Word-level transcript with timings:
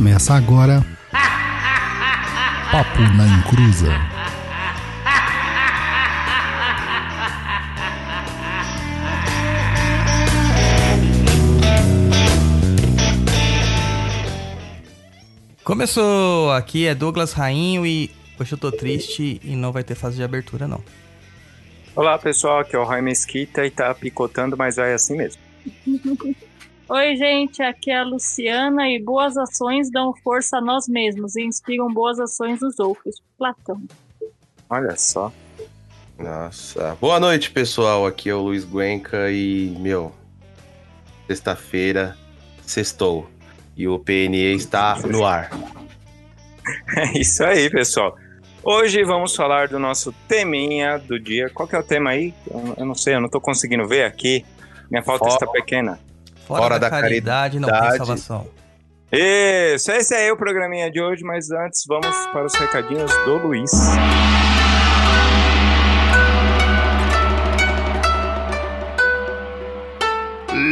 Começa 0.00 0.32
agora. 0.32 0.82
Papo 2.72 3.00
na 3.18 3.26
Encruza. 3.36 3.92
Começou! 15.62 16.50
Aqui 16.52 16.86
é 16.86 16.94
Douglas 16.94 17.34
Rainho 17.34 17.84
e 17.84 18.10
hoje 18.40 18.54
eu 18.54 18.58
tô 18.58 18.72
triste 18.72 19.38
e 19.44 19.54
não 19.54 19.70
vai 19.70 19.84
ter 19.84 19.96
fase 19.96 20.16
de 20.16 20.22
abertura, 20.22 20.66
não. 20.66 20.82
Olá 21.94 22.16
pessoal, 22.16 22.60
aqui 22.60 22.74
é 22.74 22.78
o 22.78 22.84
Rai 22.84 23.02
Mesquita 23.02 23.66
e 23.66 23.70
tá 23.70 23.94
picotando, 23.94 24.56
mas 24.56 24.76
vai 24.76 24.94
assim 24.94 25.18
mesmo. 25.18 25.42
Oi, 26.92 27.14
gente, 27.14 27.62
aqui 27.62 27.88
é 27.92 27.98
a 27.98 28.02
Luciana 28.02 28.88
e 28.88 29.00
boas 29.00 29.36
ações 29.36 29.88
dão 29.92 30.12
força 30.24 30.56
a 30.56 30.60
nós 30.60 30.88
mesmos 30.88 31.36
e 31.36 31.42
inspiram 31.42 31.86
boas 31.86 32.18
ações 32.18 32.60
nos 32.60 32.80
outros. 32.80 33.22
Platão. 33.38 33.80
Olha 34.68 34.96
só. 34.96 35.32
Nossa. 36.18 36.96
Boa 37.00 37.20
noite, 37.20 37.52
pessoal. 37.52 38.06
Aqui 38.06 38.28
é 38.28 38.34
o 38.34 38.42
Luiz 38.42 38.64
Guenca 38.64 39.30
e, 39.30 39.70
meu, 39.78 40.12
sexta-feira, 41.28 42.16
sextou. 42.62 43.30
E 43.76 43.86
o 43.86 43.96
PNE 44.00 44.56
está 44.56 44.98
no 45.06 45.24
ar. 45.24 45.48
É 46.96 47.12
isso 47.16 47.44
aí, 47.44 47.70
pessoal. 47.70 48.16
Hoje 48.64 49.04
vamos 49.04 49.36
falar 49.36 49.68
do 49.68 49.78
nosso 49.78 50.12
teminha 50.26 50.98
do 50.98 51.20
dia. 51.20 51.48
Qual 51.50 51.68
que 51.68 51.76
é 51.76 51.78
o 51.78 51.84
tema 51.84 52.10
aí? 52.10 52.34
Eu, 52.76 52.84
não 52.84 52.96
sei, 52.96 53.14
eu 53.14 53.20
não 53.20 53.28
tô 53.28 53.40
conseguindo 53.40 53.86
ver 53.86 54.02
aqui. 54.02 54.44
Minha 54.90 55.04
Fora- 55.04 55.28
está 55.28 55.46
pequena. 55.46 56.00
Fora, 56.50 56.62
Fora 56.62 56.78
da, 56.80 56.88
da 56.88 57.00
caridade, 57.00 57.60
não 57.60 57.68
caridade. 57.68 57.90
tem 57.98 57.98
salvação. 57.98 58.46
Isso, 59.12 59.90
esse 59.92 60.12
aí 60.14 60.26
é 60.26 60.32
o 60.32 60.36
programinha 60.36 60.90
de 60.90 61.00
hoje, 61.00 61.22
mas 61.22 61.48
antes 61.52 61.84
vamos 61.86 62.26
para 62.32 62.44
os 62.44 62.54
recadinhos 62.54 63.12
do 63.24 63.36
Luiz. 63.36 63.70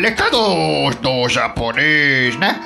Recados 0.03 0.97
do 0.97 1.29
japonês, 1.29 2.37
né? 2.37 2.61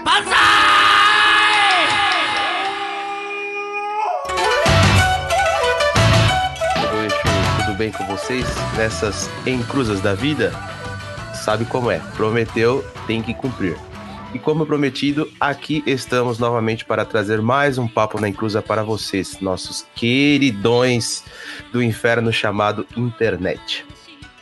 Oi, 6.94 7.08
Chu, 7.10 7.64
tudo 7.64 7.76
bem 7.76 7.90
com 7.90 8.04
vocês? 8.06 8.46
Nessas 8.76 9.28
encruzas 9.46 10.00
da 10.00 10.14
vida? 10.14 10.52
Sabe 11.42 11.64
como 11.64 11.90
é? 11.90 11.98
Prometeu, 12.16 12.84
tem 13.04 13.20
que 13.20 13.34
cumprir. 13.34 13.76
E 14.32 14.38
como 14.38 14.64
prometido, 14.64 15.28
aqui 15.40 15.82
estamos 15.84 16.38
novamente 16.38 16.84
para 16.84 17.04
trazer 17.04 17.42
mais 17.42 17.78
um 17.78 17.88
papo 17.88 18.20
na 18.20 18.28
encruza 18.28 18.62
para 18.62 18.84
vocês, 18.84 19.40
nossos 19.40 19.84
queridões 19.96 21.24
do 21.72 21.82
inferno 21.82 22.32
chamado 22.32 22.86
internet. 22.96 23.84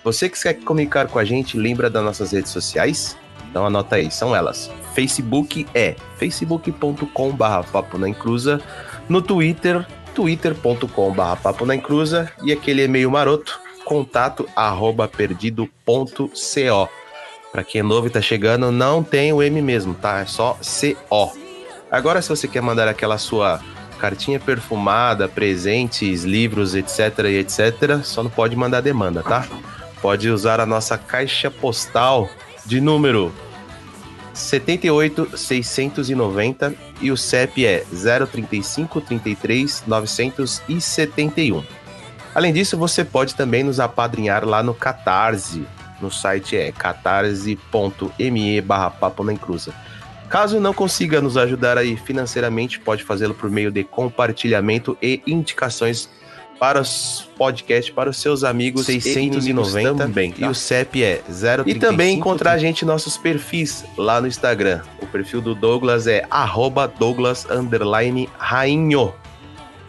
Você 0.04 0.28
que 0.28 0.38
quer 0.42 0.54
comunicar 0.60 1.08
com 1.08 1.18
a 1.18 1.24
gente, 1.24 1.56
lembra 1.56 1.88
das 1.88 2.04
nossas 2.04 2.32
redes 2.32 2.52
sociais? 2.52 3.16
Então 3.50 3.64
anota 3.64 3.96
aí, 3.96 4.10
são 4.10 4.36
elas. 4.36 4.70
Facebook 4.94 5.66
é 5.74 5.96
facebook.com.br 6.18 7.66
papo 7.72 7.96
na 7.96 8.10
encruza, 8.10 8.60
no 9.08 9.22
Twitter 9.22 9.86
twitter.com.br 10.14 11.40
papo 11.42 11.64
na 11.64 11.74
encruza 11.74 12.30
e 12.42 12.52
aquele 12.52 12.84
e-mail 12.84 13.10
maroto, 13.10 13.58
contato 13.90 14.48
arroba 14.54 15.08
perdido.co. 15.08 16.88
Pra 17.50 17.64
quem 17.64 17.80
é 17.80 17.82
novo 17.82 18.06
e 18.06 18.10
tá 18.10 18.20
chegando, 18.20 18.70
não 18.70 19.02
tem 19.02 19.32
o 19.32 19.42
M 19.42 19.60
mesmo, 19.60 19.94
tá? 19.94 20.20
É 20.20 20.26
só 20.26 20.56
CO. 20.62 21.32
Agora, 21.90 22.22
se 22.22 22.28
você 22.28 22.46
quer 22.46 22.62
mandar 22.62 22.86
aquela 22.86 23.18
sua 23.18 23.60
cartinha 23.98 24.38
perfumada, 24.38 25.26
presentes, 25.26 26.22
livros, 26.22 26.76
etc 26.76 27.18
etc, 27.18 28.04
só 28.04 28.22
não 28.22 28.30
pode 28.30 28.54
mandar 28.54 28.80
demanda, 28.80 29.24
tá? 29.24 29.48
Pode 30.00 30.30
usar 30.30 30.60
a 30.60 30.66
nossa 30.66 30.96
caixa 30.96 31.50
postal 31.50 32.30
de 32.64 32.80
número 32.80 33.32
78690 34.32 36.76
e 37.00 37.10
o 37.10 37.16
CEP 37.16 37.66
é 37.66 37.84
035 38.30 39.00
33 39.00 39.82
971. 39.84 41.79
Além 42.34 42.52
disso, 42.52 42.76
você 42.76 43.04
pode 43.04 43.34
também 43.34 43.64
nos 43.64 43.80
apadrinhar 43.80 44.44
lá 44.44 44.62
no 44.62 44.74
Catarse. 44.74 45.66
No 46.00 46.10
site 46.10 46.56
é 46.56 46.72
catarse.me 46.72 48.60
barra 48.60 48.90
papo 48.90 49.22
na 49.22 49.32
encruza. 49.32 49.74
Caso 50.28 50.60
não 50.60 50.72
consiga 50.72 51.20
nos 51.20 51.36
ajudar 51.36 51.76
aí 51.76 51.96
financeiramente, 51.96 52.78
pode 52.78 53.02
fazê-lo 53.02 53.34
por 53.34 53.50
meio 53.50 53.70
de 53.70 53.82
compartilhamento 53.82 54.96
e 55.02 55.20
indicações 55.26 56.08
para 56.56 56.80
os 56.80 57.28
podcasts, 57.36 57.92
para 57.92 58.10
os 58.10 58.18
seus 58.18 58.44
amigos 58.44 58.86
690 58.86 59.94
também. 59.94 60.32
E 60.38 60.44
o 60.44 60.54
CEP 60.54 61.02
é 61.02 61.16
035 61.16 61.68
E 61.70 61.74
também 61.74 62.18
encontrar 62.18 62.52
a 62.52 62.58
gente 62.58 62.82
em 62.82 62.86
nossos 62.86 63.16
perfis 63.16 63.84
lá 63.96 64.20
no 64.20 64.28
Instagram. 64.28 64.82
O 65.00 65.06
perfil 65.06 65.40
do 65.40 65.54
Douglas 65.54 66.06
é 66.06 66.24
arroba 66.30 66.86
Douglas 66.86 67.46
underline 67.50 68.28
Rainho. 68.38 69.12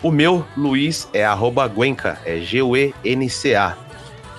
O 0.03 0.09
meu, 0.11 0.45
Luiz, 0.57 1.07
é 1.13 1.23
arroba 1.23 1.67
Guenca, 1.67 2.19
é 2.25 2.39
G-U-E-N-C-A. 2.39 3.77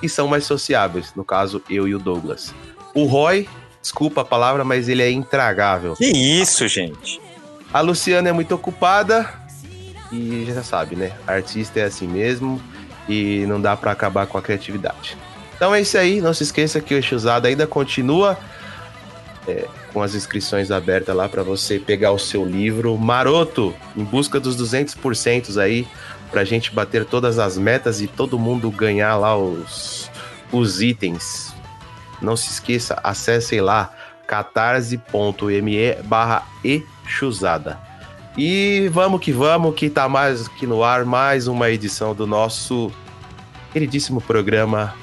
Que 0.00 0.08
são 0.08 0.26
mais 0.26 0.44
sociáveis, 0.44 1.12
no 1.14 1.24
caso, 1.24 1.62
eu 1.70 1.86
e 1.86 1.94
o 1.94 1.98
Douglas. 1.98 2.52
O 2.92 3.04
Roy, 3.04 3.48
desculpa 3.80 4.22
a 4.22 4.24
palavra, 4.24 4.64
mas 4.64 4.88
ele 4.88 5.02
é 5.02 5.10
intragável. 5.10 5.94
Que 5.94 6.06
isso, 6.06 6.66
gente? 6.66 7.20
A 7.72 7.80
Luciana 7.80 8.28
é 8.28 8.32
muito 8.32 8.54
ocupada 8.54 9.32
e 10.10 10.44
já 10.46 10.62
sabe, 10.62 10.96
né? 10.96 11.12
Artista 11.26 11.80
é 11.80 11.84
assim 11.84 12.06
mesmo 12.06 12.60
e 13.08 13.44
não 13.46 13.60
dá 13.60 13.76
pra 13.76 13.92
acabar 13.92 14.26
com 14.26 14.36
a 14.36 14.42
criatividade. 14.42 15.16
Então 15.56 15.74
é 15.74 15.80
isso 15.80 15.96
aí, 15.96 16.20
não 16.20 16.34
se 16.34 16.42
esqueça 16.42 16.80
que 16.80 16.94
o 16.94 16.98
Exusada 16.98 17.48
ainda 17.48 17.66
continua 17.66 18.36
é, 19.46 19.66
com 19.92 20.02
as 20.02 20.14
inscrições 20.14 20.70
abertas 20.70 21.14
lá 21.14 21.28
pra 21.28 21.42
você 21.42 21.78
pegar 21.78 22.12
o 22.12 22.18
seu 22.18 22.44
livro 22.44 22.96
maroto 22.96 23.74
em 23.96 24.04
busca 24.04 24.40
dos 24.40 24.56
200% 24.56 25.56
aí 25.58 25.86
pra 26.30 26.44
gente 26.44 26.72
bater 26.72 27.04
todas 27.04 27.38
as 27.38 27.58
metas 27.58 28.00
e 28.00 28.06
todo 28.06 28.38
mundo 28.38 28.70
ganhar 28.70 29.16
lá 29.16 29.36
os, 29.36 30.10
os 30.50 30.80
itens. 30.80 31.54
Não 32.20 32.36
se 32.36 32.50
esqueça, 32.50 32.98
acesse 33.02 33.60
lá 33.60 33.92
catarse.me 34.26 35.94
barra 36.04 36.46
exusada. 36.64 37.78
E 38.36 38.88
vamos 38.90 39.20
que 39.20 39.30
vamos, 39.30 39.74
que 39.74 39.90
tá 39.90 40.08
mais 40.08 40.46
aqui 40.46 40.66
no 40.66 40.82
ar, 40.82 41.04
mais 41.04 41.46
uma 41.46 41.68
edição 41.68 42.14
do 42.14 42.26
nosso 42.26 42.90
queridíssimo 43.72 44.22
programa 44.22 44.94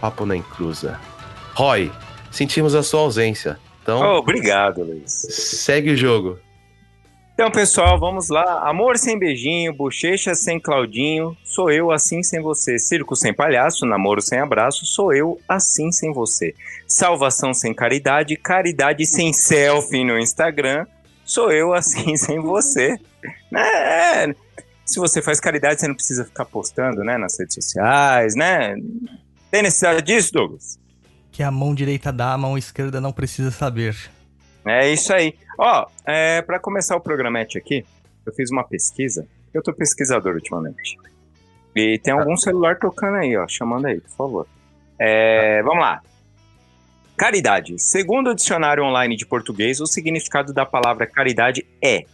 Papo 0.00 0.24
na 0.24 0.36
Encruza. 0.36 1.00
Roy, 1.54 1.90
sentimos 2.30 2.76
a 2.76 2.82
sua 2.84 3.00
ausência, 3.00 3.58
então 3.82 4.00
Oh, 4.00 4.18
obrigado, 4.18 4.82
Luiz. 4.82 5.10
segue 5.10 5.90
o 5.92 5.96
jogo. 5.96 6.38
Então, 7.34 7.50
pessoal, 7.50 7.98
vamos 7.98 8.28
lá. 8.28 8.68
Amor 8.68 8.98
sem 8.98 9.18
beijinho, 9.18 9.72
bochecha 9.72 10.34
sem 10.34 10.60
Claudinho, 10.60 11.34
sou 11.42 11.70
eu 11.70 11.90
assim 11.90 12.22
sem 12.22 12.38
você. 12.38 12.78
Circo 12.78 13.16
sem 13.16 13.32
palhaço, 13.32 13.86
namoro 13.86 14.20
sem 14.20 14.38
abraço, 14.38 14.84
sou 14.84 15.10
eu 15.14 15.40
assim 15.48 15.90
sem 15.90 16.12
você. 16.12 16.54
Salvação 16.86 17.54
sem 17.54 17.72
caridade, 17.72 18.36
caridade 18.36 19.06
sem 19.06 19.32
selfie 19.32 20.04
no 20.04 20.18
Instagram, 20.18 20.86
sou 21.24 21.50
eu 21.50 21.72
assim 21.72 22.14
sem 22.18 22.38
você. 22.40 22.98
É, 23.56 24.34
se 24.84 24.98
você 24.98 25.22
faz 25.22 25.40
caridade, 25.40 25.80
você 25.80 25.88
não 25.88 25.94
precisa 25.94 26.26
ficar 26.26 26.44
postando, 26.44 27.02
né, 27.02 27.16
nas 27.16 27.38
redes 27.38 27.54
sociais, 27.54 28.34
né? 28.34 28.74
Tem 29.50 29.62
necessidade 29.62 30.02
disso, 30.02 30.30
Douglas? 30.30 30.78
Que 31.32 31.42
a 31.42 31.50
mão 31.50 31.74
direita 31.74 32.12
dá, 32.12 32.32
a 32.32 32.38
mão 32.38 32.58
esquerda 32.58 33.00
não 33.00 33.12
precisa 33.12 33.50
saber. 33.50 33.96
É 34.64 34.92
isso 34.92 35.12
aí. 35.12 35.34
Ó, 35.58 35.86
é, 36.04 36.42
para 36.42 36.58
começar 36.58 36.96
o 36.96 37.00
programete 37.00 37.56
aqui, 37.56 37.84
eu 38.26 38.32
fiz 38.32 38.50
uma 38.50 38.64
pesquisa. 38.64 39.26
Eu 39.52 39.62
tô 39.62 39.72
pesquisador 39.72 40.34
ultimamente. 40.34 40.98
E 41.74 41.98
tem 41.98 42.12
algum 42.12 42.36
celular 42.36 42.78
tocando 42.78 43.16
aí, 43.16 43.36
ó, 43.36 43.46
chamando 43.48 43.86
aí, 43.86 44.00
por 44.00 44.10
favor. 44.10 44.46
É, 44.98 45.62
vamos 45.62 45.80
lá. 45.80 46.02
Caridade. 47.16 47.78
Segundo 47.78 48.30
o 48.30 48.34
dicionário 48.34 48.84
online 48.84 49.16
de 49.16 49.26
português, 49.26 49.80
o 49.80 49.86
significado 49.86 50.52
da 50.52 50.66
palavra 50.66 51.06
caridade 51.06 51.66
é 51.82 52.04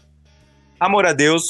amor 0.79 1.07
a 1.07 1.13
Deus 1.13 1.45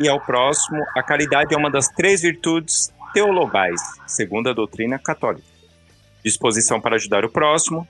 e 0.00 0.08
ao 0.08 0.20
próximo. 0.20 0.82
A 0.96 1.02
caridade 1.02 1.54
é 1.54 1.58
uma 1.58 1.70
das 1.70 1.88
três 1.88 2.22
virtudes 2.22 2.92
teologais, 3.12 3.80
segundo 4.06 4.48
a 4.48 4.52
doutrina 4.52 4.98
católica. 4.98 5.53
Disposição 6.24 6.80
para 6.80 6.96
ajudar 6.96 7.24
o 7.24 7.30
próximo, 7.30 7.86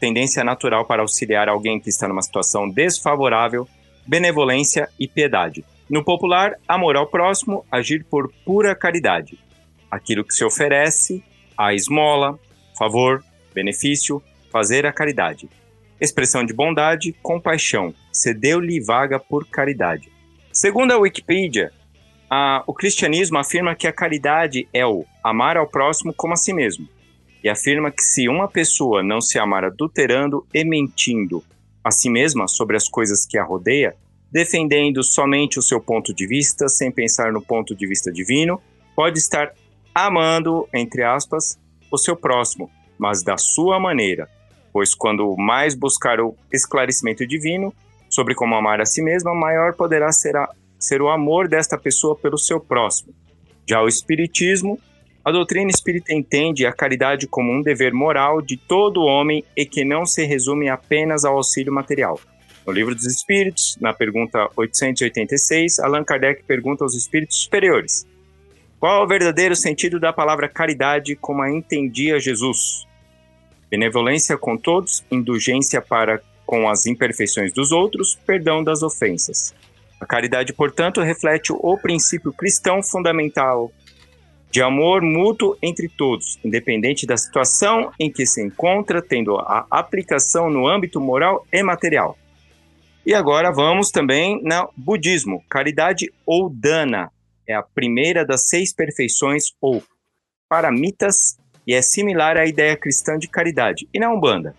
tendência 0.00 0.42
natural 0.42 0.84
para 0.84 1.02
auxiliar 1.02 1.48
alguém 1.48 1.78
que 1.80 1.88
está 1.88 2.08
numa 2.08 2.22
situação 2.22 2.68
desfavorável, 2.68 3.68
benevolência 4.06 4.88
e 4.98 5.06
piedade. 5.06 5.64
No 5.88 6.04
popular, 6.04 6.56
amor 6.66 6.96
ao 6.96 7.06
próximo, 7.06 7.64
agir 7.70 8.04
por 8.04 8.32
pura 8.44 8.74
caridade. 8.74 9.38
Aquilo 9.90 10.24
que 10.24 10.34
se 10.34 10.44
oferece, 10.44 11.22
a 11.56 11.72
esmola, 11.74 12.38
favor, 12.76 13.22
benefício, 13.54 14.22
fazer 14.52 14.84
a 14.86 14.92
caridade. 14.92 15.48
expressão 15.98 16.44
de 16.44 16.52
bondade, 16.52 17.14
compaixão. 17.22 17.94
Cedeu-lhe 18.12 18.78
vaga 18.84 19.18
por 19.18 19.46
caridade. 19.48 20.10
Segundo 20.52 20.92
a 20.92 20.98
Wikipedia, 20.98 21.72
a- 22.28 22.62
o 22.66 22.74
cristianismo 22.74 23.38
afirma 23.38 23.74
que 23.74 23.86
a 23.86 23.92
caridade 23.94 24.68
é 24.74 24.84
o 24.84 25.06
amar 25.24 25.56
ao 25.56 25.66
próximo 25.66 26.12
como 26.14 26.34
a 26.34 26.36
si 26.36 26.52
mesmo. 26.52 26.86
E 27.46 27.48
afirma 27.48 27.92
que 27.92 28.02
se 28.02 28.28
uma 28.28 28.48
pessoa 28.48 29.04
não 29.04 29.20
se 29.20 29.38
amar 29.38 29.64
adulterando 29.64 30.44
e 30.52 30.64
mentindo 30.64 31.44
a 31.84 31.92
si 31.92 32.10
mesma 32.10 32.48
sobre 32.48 32.76
as 32.76 32.88
coisas 32.88 33.24
que 33.24 33.38
a 33.38 33.44
rodeia, 33.44 33.94
defendendo 34.32 35.00
somente 35.04 35.56
o 35.56 35.62
seu 35.62 35.80
ponto 35.80 36.12
de 36.12 36.26
vista, 36.26 36.66
sem 36.66 36.90
pensar 36.90 37.32
no 37.32 37.40
ponto 37.40 37.72
de 37.72 37.86
vista 37.86 38.10
divino, 38.10 38.60
pode 38.96 39.20
estar 39.20 39.52
amando, 39.94 40.68
entre 40.74 41.04
aspas, 41.04 41.56
o 41.88 41.96
seu 41.96 42.16
próximo, 42.16 42.68
mas 42.98 43.22
da 43.22 43.38
sua 43.38 43.78
maneira. 43.78 44.28
Pois 44.72 44.92
quando 44.92 45.36
mais 45.36 45.76
buscar 45.76 46.20
o 46.20 46.34
esclarecimento 46.52 47.24
divino 47.24 47.72
sobre 48.10 48.34
como 48.34 48.56
amar 48.56 48.80
a 48.80 48.84
si 48.84 49.00
mesma, 49.00 49.32
maior 49.32 49.72
poderá 49.74 50.10
ser, 50.10 50.36
a- 50.36 50.50
ser 50.80 51.00
o 51.00 51.08
amor 51.08 51.46
desta 51.46 51.78
pessoa 51.78 52.16
pelo 52.16 52.38
seu 52.38 52.58
próximo. 52.58 53.14
Já 53.70 53.80
o 53.80 53.86
Espiritismo, 53.86 54.80
a 55.26 55.32
doutrina 55.32 55.68
espírita 55.68 56.14
entende 56.14 56.64
a 56.64 56.72
caridade 56.72 57.26
como 57.26 57.52
um 57.52 57.60
dever 57.60 57.92
moral 57.92 58.40
de 58.40 58.56
todo 58.56 59.02
homem 59.02 59.42
e 59.56 59.66
que 59.66 59.84
não 59.84 60.06
se 60.06 60.24
resume 60.24 60.68
apenas 60.68 61.24
ao 61.24 61.36
auxílio 61.36 61.72
material. 61.72 62.20
No 62.64 62.72
Livro 62.72 62.94
dos 62.94 63.06
Espíritos, 63.06 63.76
na 63.80 63.92
pergunta 63.92 64.48
886, 64.56 65.80
Allan 65.80 66.04
Kardec 66.04 66.44
pergunta 66.44 66.84
aos 66.84 66.94
espíritos 66.94 67.38
superiores: 67.38 68.06
Qual 68.78 69.02
é 69.02 69.04
o 69.04 69.08
verdadeiro 69.08 69.56
sentido 69.56 69.98
da 69.98 70.12
palavra 70.12 70.48
caridade 70.48 71.16
como 71.16 71.42
a 71.42 71.50
entendia 71.50 72.20
Jesus? 72.20 72.86
Benevolência 73.68 74.38
com 74.38 74.56
todos, 74.56 75.04
indulgência 75.10 75.82
para 75.82 76.22
com 76.46 76.70
as 76.70 76.86
imperfeições 76.86 77.52
dos 77.52 77.72
outros, 77.72 78.16
perdão 78.24 78.62
das 78.62 78.80
ofensas. 78.80 79.52
A 80.00 80.06
caridade, 80.06 80.52
portanto, 80.52 81.00
reflete 81.00 81.52
o 81.52 81.76
princípio 81.76 82.32
cristão 82.32 82.80
fundamental 82.80 83.72
de 84.50 84.62
amor 84.62 85.02
mútuo 85.02 85.56
entre 85.62 85.88
todos, 85.88 86.38
independente 86.44 87.06
da 87.06 87.16
situação 87.16 87.90
em 87.98 88.10
que 88.10 88.24
se 88.24 88.42
encontra, 88.42 89.02
tendo 89.02 89.36
a 89.36 89.66
aplicação 89.70 90.48
no 90.48 90.66
âmbito 90.66 91.00
moral 91.00 91.46
e 91.52 91.62
material. 91.62 92.16
E 93.04 93.14
agora 93.14 93.52
vamos 93.52 93.90
também 93.90 94.40
no 94.42 94.70
budismo. 94.76 95.44
Caridade 95.48 96.12
ou 96.24 96.50
dana 96.50 97.10
é 97.46 97.54
a 97.54 97.62
primeira 97.62 98.24
das 98.24 98.48
seis 98.48 98.72
perfeições 98.72 99.52
ou 99.60 99.82
paramitas 100.48 101.36
e 101.66 101.74
é 101.74 101.82
similar 101.82 102.36
à 102.36 102.46
ideia 102.46 102.76
cristã 102.76 103.18
de 103.18 103.28
caridade. 103.28 103.88
E 103.92 103.98
na 103.98 104.12
Umbanda? 104.12 104.54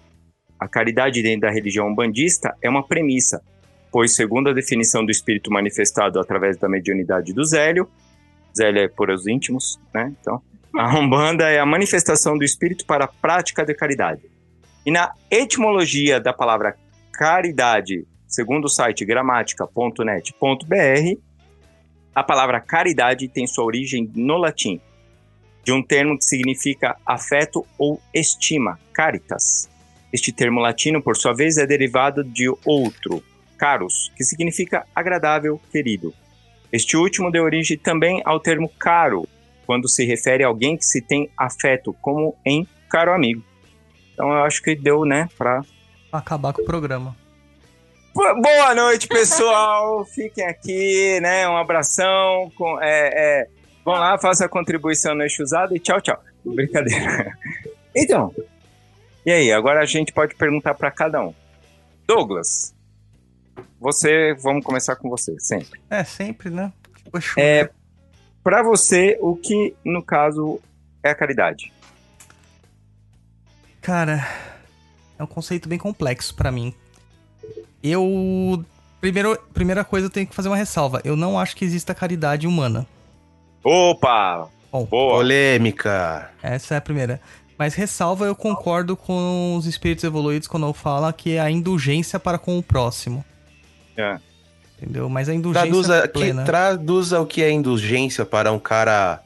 A 0.59 0.67
caridade 0.67 1.21
dentro 1.21 1.41
da 1.41 1.51
religião 1.51 1.87
umbandista 1.87 2.55
é 2.61 2.69
uma 2.69 2.85
premissa, 2.85 3.41
pois 3.91 4.15
segundo 4.15 4.49
a 4.49 4.53
definição 4.53 5.05
do 5.05 5.11
espírito 5.11 5.51
manifestado 5.51 6.19
através 6.19 6.57
da 6.57 6.67
mediunidade 6.67 7.31
do 7.31 7.45
Zélio, 7.45 7.87
Zélio 8.57 8.83
é 8.83 8.88
por 8.88 9.09
os 9.09 9.27
íntimos, 9.27 9.80
né? 9.94 10.13
Então, 10.19 10.42
a 10.75 10.98
Umbanda 10.98 11.50
é 11.50 11.59
a 11.59 11.65
manifestação 11.65 12.38
do 12.38 12.44
espírito 12.44 12.86
para 12.86 13.06
a 13.06 13.07
prática 13.07 13.65
da 13.65 13.74
caridade. 13.74 14.21
E 14.86 14.92
na 14.92 15.12
etimologia 15.30 16.19
da 16.19 16.31
palavra 16.31 16.77
caridade, 17.12 18.06
segundo 18.27 18.65
o 18.65 18.69
site 18.69 19.04
gramatica.net.br, 19.04 21.19
a 22.13 22.24
palavra 22.24 22.59
caridade 22.59 23.27
tem 23.27 23.45
sua 23.45 23.65
origem 23.65 24.09
no 24.15 24.38
latim, 24.38 24.80
de 25.63 25.71
um 25.71 25.83
termo 25.83 26.18
que 26.18 26.25
significa 26.25 26.95
afeto 27.06 27.65
ou 27.77 28.01
estima, 28.13 28.80
caritas. 28.94 29.69
Este 30.13 30.31
termo 30.31 30.62
latino, 30.62 31.01
por 31.01 31.18
sua 31.18 31.33
vez, 31.33 31.57
é 31.57 31.65
derivado 31.65 32.24
de 32.24 32.48
outro, 32.65 33.21
carus, 33.57 34.12
que 34.15 34.24
significa 34.24 34.86
agradável, 34.95 35.59
querido. 35.71 36.13
Este 36.71 36.97
último 36.97 37.31
deu 37.31 37.43
origem 37.43 37.77
também 37.77 38.21
ao 38.25 38.39
termo 38.39 38.69
caro, 38.79 39.27
quando 39.65 39.87
se 39.89 40.05
refere 40.05 40.43
a 40.43 40.47
alguém 40.47 40.77
que 40.77 40.85
se 40.85 41.01
tem 41.01 41.29
afeto, 41.37 41.93
como 42.01 42.35
em 42.45 42.67
caro 42.89 43.13
amigo. 43.13 43.43
Então 44.13 44.29
eu 44.31 44.43
acho 44.43 44.61
que 44.61 44.75
deu, 44.75 45.05
né, 45.05 45.29
pra 45.37 45.61
Acabar 46.11 46.53
com 46.53 46.61
o 46.61 46.65
programa. 46.65 47.15
Bo- 48.15 48.41
Boa 48.41 48.73
noite, 48.73 49.07
pessoal. 49.07 50.03
Fiquem 50.15 50.45
aqui, 50.45 51.19
né? 51.21 51.47
Um 51.47 51.57
abração. 51.57 52.49
Com, 52.55 52.81
é, 52.81 53.11
é, 53.13 53.47
vão 53.83 53.93
lá, 53.95 54.17
faça 54.17 54.45
a 54.45 54.49
contribuição 54.49 55.13
no 55.13 55.21
eixo 55.23 55.43
usado 55.43 55.75
e 55.75 55.79
tchau, 55.79 55.99
tchau. 56.01 56.19
Brincadeira. 56.45 57.33
Então, 57.99 58.31
e 59.25 59.31
aí? 59.31 59.51
Agora 59.51 59.79
a 59.81 59.85
gente 59.85 60.11
pode 60.13 60.35
perguntar 60.35 60.75
para 60.75 60.91
cada 60.91 61.19
um. 61.19 61.33
Douglas, 62.05 62.75
você, 63.80 64.33
vamos 64.42 64.63
começar 64.63 64.95
com 64.95 65.09
você, 65.09 65.36
sempre. 65.39 65.80
É, 65.89 66.04
sempre, 66.04 66.50
né? 66.50 66.71
Poxa, 67.12 67.39
É, 67.39 67.69
para 68.44 68.63
você, 68.63 69.18
o 69.21 69.36
que 69.36 69.75
no 69.83 70.04
caso 70.04 70.59
é 71.04 71.09
a 71.12 71.15
caridade? 71.15 71.71
Cara, 73.81 74.27
é 75.18 75.24
um 75.24 75.27
conceito 75.27 75.69
bem 75.69 75.77
complexo 75.80 76.36
pra 76.36 76.51
mim. 76.51 76.74
Eu. 77.81 78.63
Primeiro, 79.00 79.38
primeira 79.54 79.83
coisa, 79.83 80.07
eu 80.07 80.12
tenho 80.12 80.27
que 80.27 80.36
fazer 80.36 80.50
uma 80.50 80.57
ressalva. 80.57 81.01
Eu 81.04 81.15
não 81.15 81.39
acho 81.39 81.56
que 81.56 81.63
exista 81.63 81.94
caridade 81.94 82.48
humana. 82.48 82.86
Opa! 83.63 84.50
Bom, 84.71 84.86
Boa! 84.86 85.15
Polêmica. 85.18 86.31
essa 86.42 86.74
é 86.74 86.77
a 86.77 86.81
primeira. 86.81 87.21
Mas 87.57 87.74
ressalva, 87.75 88.25
eu 88.25 88.36
concordo 88.36 88.95
com 88.98 89.56
os 89.56 89.65
espíritos 89.65 90.04
evoluídos 90.04 90.48
quando 90.48 90.71
fala 90.74 91.13
que 91.13 91.33
é 91.36 91.39
a 91.39 91.50
indulgência 91.50 92.19
para 92.19 92.38
com 92.38 92.57
o 92.57 92.63
próximo. 92.63 93.24
É. 93.97 94.19
Entendeu? 94.79 95.09
Mas 95.09 95.27
a 95.27 95.33
indulgência 95.33 95.69
Traduza, 95.69 96.01
que, 96.03 96.07
plena. 96.09 96.44
traduza 96.44 97.19
o 97.19 97.25
que 97.25 97.41
é 97.41 97.51
indulgência 97.51 98.25
para 98.25 98.51
um 98.51 98.59
cara 98.59 99.21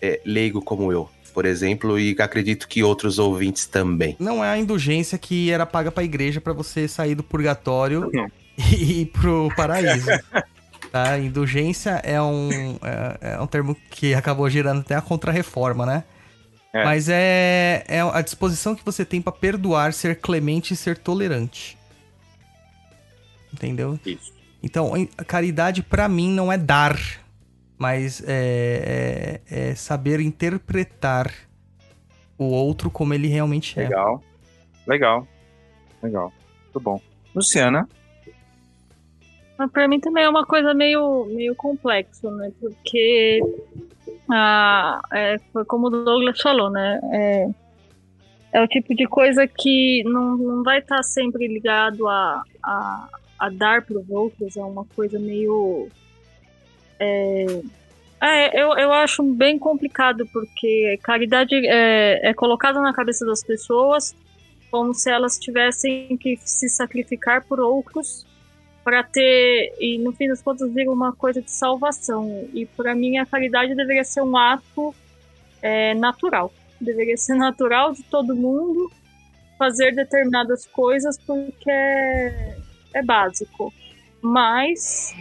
é, 0.00 0.20
leigo 0.24 0.62
como 0.62 0.90
eu, 0.90 1.08
por 1.34 1.44
exemplo, 1.44 1.98
e 1.98 2.16
acredito 2.18 2.66
que 2.66 2.82
outros 2.82 3.18
ouvintes 3.18 3.66
também. 3.66 4.16
Não 4.18 4.42
é 4.42 4.48
a 4.48 4.58
indulgência 4.58 5.18
que 5.18 5.50
era 5.50 5.66
paga 5.66 5.92
pra 5.92 6.02
igreja 6.02 6.40
pra 6.40 6.54
você 6.54 6.88
sair 6.88 7.14
do 7.14 7.22
purgatório 7.22 8.10
Não. 8.12 8.26
e 8.72 9.02
ir 9.02 9.06
pro 9.06 9.50
paraíso. 9.54 10.08
Tá? 10.90 11.18
Indulgência 11.18 12.00
é 12.04 12.22
um, 12.22 12.78
é, 12.82 13.34
é 13.34 13.40
um 13.40 13.46
termo 13.46 13.76
que 13.90 14.14
acabou 14.14 14.48
gerando 14.48 14.80
até 14.80 14.94
a 14.94 15.02
contra-reforma, 15.02 15.84
né? 15.84 16.04
É. 16.72 16.84
Mas 16.84 17.08
é, 17.08 17.84
é 17.86 18.00
a 18.00 18.20
disposição 18.20 18.74
que 18.74 18.84
você 18.84 19.04
tem 19.04 19.20
pra 19.20 19.32
perdoar, 19.32 19.92
ser 19.92 20.20
clemente 20.20 20.72
e 20.72 20.76
ser 20.76 20.96
tolerante. 20.98 21.76
Entendeu? 23.54 23.98
Isso. 24.04 24.32
Então, 24.62 24.92
caridade 25.26 25.82
pra 25.82 26.08
mim 26.08 26.30
não 26.30 26.50
é 26.50 26.56
dar, 26.58 26.98
mas 27.78 28.22
é, 28.26 29.40
é- 29.50 29.70
é 29.70 29.74
saber 29.74 30.20
interpretar 30.20 31.32
o 32.38 32.44
outro 32.44 32.90
como 32.90 33.14
ele 33.14 33.28
realmente 33.28 33.78
é. 33.78 33.84
Legal. 33.84 34.22
Legal. 34.86 35.28
Legal. 36.02 36.32
Muito 36.64 36.80
bom. 36.80 37.00
Luciana? 37.34 37.88
Mas 39.56 39.70
pra 39.70 39.86
mim 39.86 40.00
também 40.00 40.24
é 40.24 40.28
uma 40.28 40.44
coisa 40.44 40.74
meio, 40.74 41.26
meio 41.26 41.54
complexo, 41.54 42.28
né? 42.30 42.50
Porque 42.60 43.40
ah, 44.30 45.00
é, 45.12 45.38
foi 45.52 45.64
como 45.64 45.86
o 45.86 45.90
Douglas 45.90 46.40
falou, 46.40 46.70
né? 46.70 47.00
É, 47.12 47.48
é 48.52 48.62
o 48.62 48.66
tipo 48.66 48.94
de 48.94 49.06
coisa 49.06 49.46
que 49.46 50.02
não, 50.04 50.36
não 50.36 50.62
vai 50.64 50.78
estar 50.80 51.02
sempre 51.04 51.46
ligado 51.46 52.08
a, 52.08 52.42
a, 52.62 53.08
a 53.46 53.50
dar 53.50 53.82
para 53.82 53.98
os 53.98 54.08
outros, 54.10 54.56
é 54.56 54.62
uma 54.62 54.84
coisa 54.84 55.18
meio. 55.18 55.88
É, 56.98 57.46
é, 58.20 58.62
eu, 58.62 58.72
eu 58.78 58.92
acho 58.92 59.22
bem 59.22 59.58
complicado, 59.58 60.26
porque 60.32 60.98
caridade 61.02 61.54
é, 61.54 62.30
é 62.30 62.34
colocada 62.34 62.80
na 62.80 62.92
cabeça 62.92 63.26
das 63.26 63.42
pessoas 63.42 64.14
como 64.74 64.92
se 64.92 65.08
elas 65.08 65.38
tivessem 65.38 66.16
que 66.16 66.36
se 66.44 66.68
sacrificar 66.68 67.44
por 67.44 67.60
outros 67.60 68.26
para 68.82 69.04
ter 69.04 69.72
e 69.78 69.98
no 69.98 70.10
fim 70.10 70.26
das 70.26 70.42
contas 70.42 70.68
vira 70.74 70.90
uma 70.90 71.12
coisa 71.12 71.40
de 71.40 71.48
salvação 71.48 72.48
e 72.52 72.66
para 72.66 72.92
mim 72.92 73.16
a 73.18 73.24
caridade 73.24 73.72
deveria 73.72 74.02
ser 74.02 74.22
um 74.22 74.36
ato 74.36 74.92
é, 75.62 75.94
natural 75.94 76.52
deveria 76.80 77.16
ser 77.16 77.36
natural 77.36 77.92
de 77.92 78.02
todo 78.02 78.34
mundo 78.34 78.90
fazer 79.56 79.94
determinadas 79.94 80.66
coisas 80.66 81.16
porque 81.18 81.70
é, 82.94 83.02
básico 83.02 83.72
mas 84.22 85.12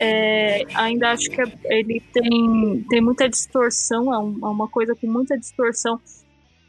é, 0.00 0.60
ainda 0.74 1.10
acho 1.10 1.28
que 1.30 1.42
ele 1.66 2.00
tem, 2.12 2.84
tem 2.88 3.00
muita 3.02 3.28
distorção 3.28 4.14
é, 4.14 4.18
um- 4.18 4.38
é 4.42 4.46
uma 4.48 4.68
coisa 4.68 4.94
com 4.94 5.06
muita 5.06 5.36
distorção 5.36 6.00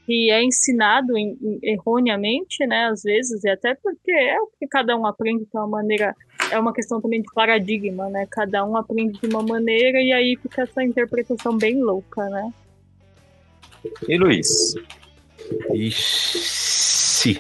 que 0.06 0.32
é 0.32 0.44
ensinado 0.44 1.16
em- 1.16 1.38
em- 1.42 1.60
erroneamente, 1.62 2.66
né, 2.66 2.88
às 2.88 3.04
vezes, 3.04 3.44
e 3.44 3.50
até 3.50 3.76
porque 3.76 4.12
é 4.12 4.42
o 4.42 4.48
que 4.60 4.68
cada 4.68 4.98
um 4.98 5.06
aprende 5.06 5.44
de 5.46 5.50
uma 5.54 5.68
maneira, 5.68 6.16
é 6.52 6.58
uma 6.60 6.74
questão 6.74 7.00
também 7.00 7.22
de 7.22 7.32
paradigma, 7.34 8.10
né, 8.10 8.28
cada 8.32 8.66
um 8.66 8.76
aprende 8.76 9.20
de 9.22 9.28
uma 9.28 9.44
maneira 9.44 10.02
e 10.02 10.12
aí 10.12 10.36
fica 10.42 10.64
essa 10.64 10.84
interpretação 10.84 11.56
bem 11.58 11.80
louca, 11.80 12.28
né. 12.30 12.52
E 14.08 14.18
Luiz? 14.18 14.74
Ixi. 15.74 17.40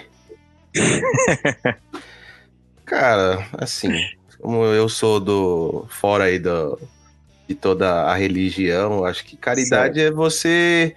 Cara, 2.90 3.48
assim, 3.54 3.92
como 4.40 4.66
eu 4.66 4.90
sou 4.90 5.20
do 5.20 5.86
fora 5.90 6.24
aí 6.24 6.40
do, 6.40 6.80
de 7.48 7.54
toda 7.54 8.04
a 8.06 8.16
religião, 8.16 9.06
acho 9.06 9.24
que 9.24 9.38
caridade 9.38 10.02
é 10.02 10.10
você 10.10 10.96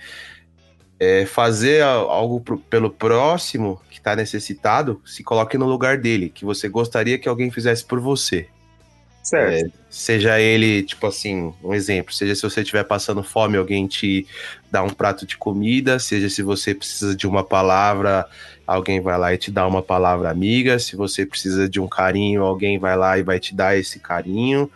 é, 0.98 1.26
fazer 1.26 1.82
algo 1.82 2.40
pro- 2.40 2.58
pelo 2.58 2.90
próximo 2.90 3.78
que 3.90 3.98
está 3.98 4.16
necessitado, 4.16 5.02
se 5.04 5.22
coloque 5.22 5.58
no 5.58 5.66
lugar 5.66 5.98
dele, 5.98 6.30
que 6.30 6.46
você 6.46 6.66
gostaria 6.66 7.18
que 7.18 7.28
alguém 7.28 7.50
fizesse 7.50 7.84
por 7.84 8.00
você. 8.00 8.48
Certo. 9.22 9.66
É, 9.66 9.70
seja 9.90 10.40
ele, 10.40 10.82
tipo 10.82 11.06
assim, 11.06 11.52
um 11.62 11.74
exemplo, 11.74 12.12
seja 12.12 12.34
se 12.34 12.42
você 12.42 12.62
estiver 12.62 12.84
passando 12.84 13.22
fome, 13.22 13.56
alguém 13.56 13.86
te 13.86 14.26
dá 14.70 14.82
um 14.82 14.90
prato 14.90 15.26
de 15.26 15.36
comida, 15.36 15.98
seja 15.98 16.28
se 16.28 16.42
você 16.42 16.74
precisa 16.74 17.14
de 17.14 17.26
uma 17.26 17.44
palavra, 17.44 18.26
alguém 18.66 19.00
vai 19.00 19.18
lá 19.18 19.34
e 19.34 19.38
te 19.38 19.50
dá 19.50 19.66
uma 19.66 19.82
palavra 19.82 20.30
amiga, 20.30 20.78
se 20.78 20.96
você 20.96 21.26
precisa 21.26 21.68
de 21.68 21.80
um 21.80 21.88
carinho, 21.88 22.42
alguém 22.42 22.78
vai 22.78 22.96
lá 22.96 23.18
e 23.18 23.22
vai 23.22 23.38
te 23.38 23.54
dar 23.54 23.76
esse 23.76 23.98
carinho. 23.98 24.70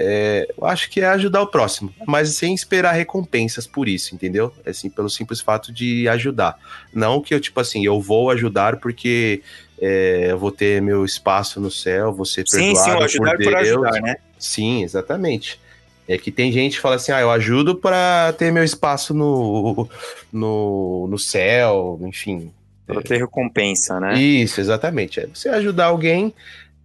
É, 0.00 0.46
eu 0.56 0.64
acho 0.64 0.88
que 0.88 1.00
é 1.00 1.06
ajudar 1.08 1.42
o 1.42 1.48
próximo, 1.48 1.92
mas 2.06 2.36
sem 2.36 2.54
esperar 2.54 2.92
recompensas 2.92 3.66
por 3.66 3.88
isso, 3.88 4.14
entendeu? 4.14 4.52
Assim, 4.64 4.88
pelo 4.88 5.10
simples 5.10 5.40
fato 5.40 5.72
de 5.72 6.08
ajudar. 6.08 6.56
Não 6.94 7.20
que 7.20 7.34
eu, 7.34 7.40
tipo 7.40 7.58
assim, 7.58 7.84
eu 7.84 8.00
vou 8.00 8.30
ajudar 8.30 8.76
porque 8.76 9.42
é, 9.80 10.28
eu 10.30 10.38
vou 10.38 10.52
ter 10.52 10.80
meu 10.80 11.04
espaço 11.04 11.60
no 11.60 11.70
céu, 11.70 12.12
vou 12.12 12.24
ser 12.24 12.46
Sim, 12.46 12.74
perdoado 12.74 12.98
sim, 12.98 13.04
ajudar 13.04 13.36
por 13.36 13.44
por 13.44 13.52
Deus. 13.54 13.84
ajudar, 13.84 14.00
né? 14.02 14.16
Sim, 14.38 14.84
exatamente. 14.84 15.60
É 16.06 16.16
que 16.16 16.30
tem 16.30 16.52
gente 16.52 16.76
que 16.76 16.80
fala 16.80 16.94
assim, 16.94 17.12
ah, 17.12 17.20
eu 17.20 17.30
ajudo 17.30 17.74
para 17.74 18.32
ter 18.38 18.52
meu 18.52 18.64
espaço 18.64 19.12
no, 19.12 19.88
no, 20.32 21.08
no 21.08 21.18
céu, 21.18 21.98
enfim. 22.02 22.52
Pra 22.94 23.02
ter 23.02 23.18
recompensa, 23.18 24.00
né? 24.00 24.18
Isso, 24.18 24.60
exatamente. 24.60 25.20
É 25.20 25.26
você 25.26 25.48
ajudar 25.50 25.86
alguém 25.86 26.34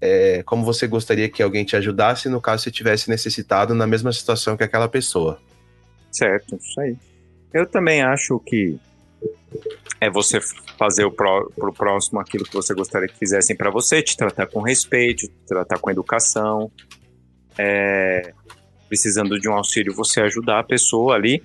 é, 0.02 0.44
como 0.44 0.66
você 0.66 0.86
gostaria 0.86 1.30
que 1.30 1.42
alguém 1.42 1.64
te 1.64 1.78
ajudasse, 1.78 2.28
no 2.28 2.42
caso 2.42 2.64
você 2.64 2.72
tivesse 2.72 3.10
necessitado 3.10 3.74
na 3.74 3.88
mesma 3.88 4.12
situação 4.12 4.58
que 4.58 4.64
aquela 4.64 4.90
pessoa. 4.90 5.40
Certo, 6.12 6.58
isso 6.58 6.80
aí. 6.82 6.98
Eu 7.54 7.66
também 7.66 8.02
acho 8.02 8.38
que 8.40 8.78
é 10.02 10.10
você 10.10 10.40
fazer 10.78 11.06
o 11.06 11.12
pró, 11.12 11.48
pro 11.56 11.72
próximo 11.72 12.20
aquilo 12.20 12.44
que 12.44 12.54
você 12.54 12.74
gostaria 12.74 13.08
que 13.08 13.18
fizessem 13.18 13.56
para 13.56 13.72
você, 13.72 14.02
te 14.02 14.18
tratar 14.18 14.48
com 14.48 14.62
respeito, 14.62 15.28
te 15.28 15.48
tratar 15.48 15.80
com 15.80 15.90
educação. 15.90 16.70
É, 17.58 18.34
precisando 18.90 19.40
de 19.40 19.48
um 19.48 19.54
auxílio, 19.54 19.94
você 19.96 20.20
ajudar 20.22 20.60
a 20.60 20.64
pessoa 20.64 21.16
ali. 21.16 21.42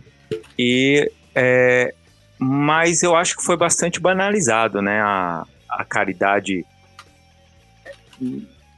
E 0.58 1.10
é, 1.32 1.94
mas 2.38 3.02
eu 3.02 3.16
acho 3.16 3.36
que 3.36 3.44
foi 3.44 3.56
bastante 3.56 4.00
banalizado, 4.00 4.80
né? 4.80 5.00
A, 5.00 5.44
a 5.68 5.84
caridade 5.84 6.64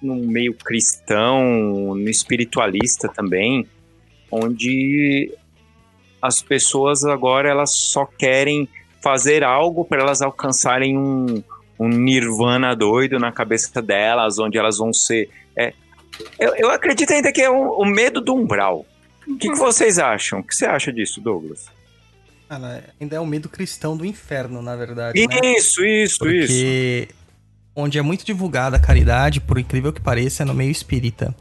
no 0.03 0.17
meio 0.17 0.55
cristão, 0.55 1.95
no 1.95 2.09
espiritualista 2.09 3.09
também, 3.09 3.67
onde 4.31 5.33
as 6.21 6.43
pessoas 6.43 7.05
agora 7.05 7.49
elas 7.49 7.71
só 7.71 8.05
querem 8.07 8.69
fazer 9.03 9.43
algo 9.43 9.85
para 9.85 10.03
elas 10.03 10.21
alcançarem 10.21 10.97
um, 10.97 11.43
um 11.79 11.89
nirvana 11.89 12.75
doido 12.75 13.19
na 13.19 13.33
cabeça 13.33 13.81
delas, 13.81 14.39
onde 14.39 14.59
elas 14.59 14.79
vão 14.79 14.93
ser. 14.93 15.31
é, 15.57 15.73
eu, 16.39 16.55
eu 16.57 16.71
acredito 16.71 17.13
ainda 17.13 17.33
que 17.33 17.41
é 17.41 17.51
o, 17.51 17.79
o 17.79 17.85
medo 17.85 18.21
do 18.21 18.35
umbral. 18.35 18.85
O 19.27 19.37
que, 19.37 19.49
que 19.51 19.57
vocês 19.57 19.99
acham? 19.99 20.41
O 20.41 20.43
que 20.43 20.55
você 20.55 20.67
acha 20.67 20.93
disso, 20.93 21.21
Douglas? 21.21 21.71
Cara, 22.51 22.83
ainda 23.01 23.15
é 23.15 23.21
o 23.21 23.25
medo 23.27 23.49
cristão 23.49 23.97
do 23.97 24.05
inferno, 24.05 24.61
na 24.61 24.75
verdade. 24.75 25.25
né? 25.25 25.41
Isso, 25.57 25.85
isso, 25.85 25.85
isso. 25.85 26.19
Porque 26.19 27.09
onde 27.77 27.97
é 27.97 28.03
muito 28.03 28.27
divulgada 28.27 28.77
a 28.77 28.81
caridade, 28.81 29.41
por 29.41 29.57
incrível 29.57 29.93
que 29.93 30.01
pareça, 30.01 30.43
é 30.43 30.47
no 30.47 30.53
meio 30.53 30.73
espírita. 30.73 31.33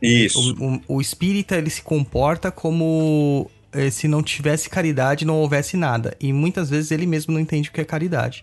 Isso. 0.00 0.56
O, 0.58 0.74
o- 0.76 0.80
o 0.96 1.00
espírita 1.02 1.56
ele 1.56 1.68
se 1.68 1.82
comporta 1.82 2.50
como 2.50 3.50
eh, 3.72 3.90
se 3.90 4.08
não 4.08 4.22
tivesse 4.22 4.70
caridade, 4.70 5.26
não 5.26 5.36
houvesse 5.36 5.76
nada. 5.76 6.16
E 6.18 6.32
muitas 6.32 6.70
vezes 6.70 6.90
ele 6.90 7.04
mesmo 7.06 7.34
não 7.34 7.40
entende 7.40 7.68
o 7.68 7.72
que 7.72 7.82
é 7.82 7.84
caridade. 7.84 8.42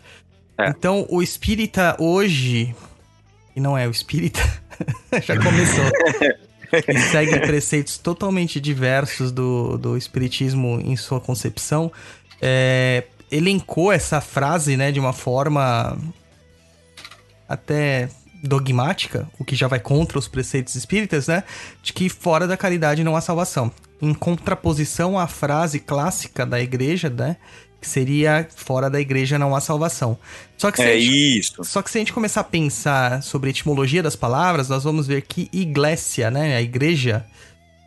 É. 0.60 0.70
Então, 0.70 1.08
o 1.10 1.24
espírita 1.24 1.96
hoje, 2.00 2.76
e 3.56 3.60
não 3.60 3.76
é 3.76 3.88
o 3.88 3.92
espírita, 3.92 4.42
já 5.26 5.36
começou. 5.42 5.86
Segue 7.12 7.40
preceitos 7.42 7.98
totalmente 7.98 8.60
diversos 8.60 9.32
do, 9.32 9.78
do 9.78 9.98
espiritismo 9.98 10.80
em 10.80 10.96
sua 10.96 11.20
concepção. 11.20 11.92
É, 12.42 13.04
elencou 13.32 13.92
essa 13.92 14.20
frase, 14.20 14.76
né, 14.76 14.92
de 14.92 15.00
uma 15.00 15.14
forma 15.14 15.98
até 17.48 18.10
dogmática, 18.44 19.30
o 19.38 19.46
que 19.46 19.56
já 19.56 19.68
vai 19.68 19.80
contra 19.80 20.18
os 20.18 20.28
preceitos 20.28 20.76
espíritas, 20.76 21.28
né? 21.28 21.44
De 21.84 21.94
que 21.94 22.10
fora 22.10 22.48
da 22.48 22.58
caridade 22.58 23.04
não 23.04 23.16
há 23.16 23.22
salvação. 23.22 23.72
Em 24.02 24.14
contraposição 24.14 25.20
à 25.20 25.28
frase 25.28 25.80
clássica 25.80 26.46
da 26.46 26.60
igreja, 26.60 27.10
né? 27.10 27.38
Que 27.82 27.90
seria 27.90 28.48
fora 28.56 28.90
da 28.92 29.02
igreja 29.02 29.40
não 29.40 29.56
há 29.56 29.60
salvação. 29.60 30.18
Só 30.58 30.72
que 30.72 30.78
se, 30.78 30.84
É 30.84 31.00
gente, 31.00 31.40
isso. 31.40 31.64
só 31.64 31.82
que 31.82 31.90
se 31.90 31.98
a 31.98 32.02
gente 32.02 32.14
começar 32.14 32.42
a 32.42 32.44
pensar 32.44 33.24
sobre 33.24 33.50
a 33.50 33.52
etimologia 33.52 34.04
das 34.04 34.16
palavras, 34.16 34.70
nós 34.70 34.84
vamos 34.84 35.08
ver 35.08 35.24
que 35.24 35.50
iglesia, 35.52 36.30
né? 36.30 36.56
A 36.56 36.62
igreja, 36.62 37.26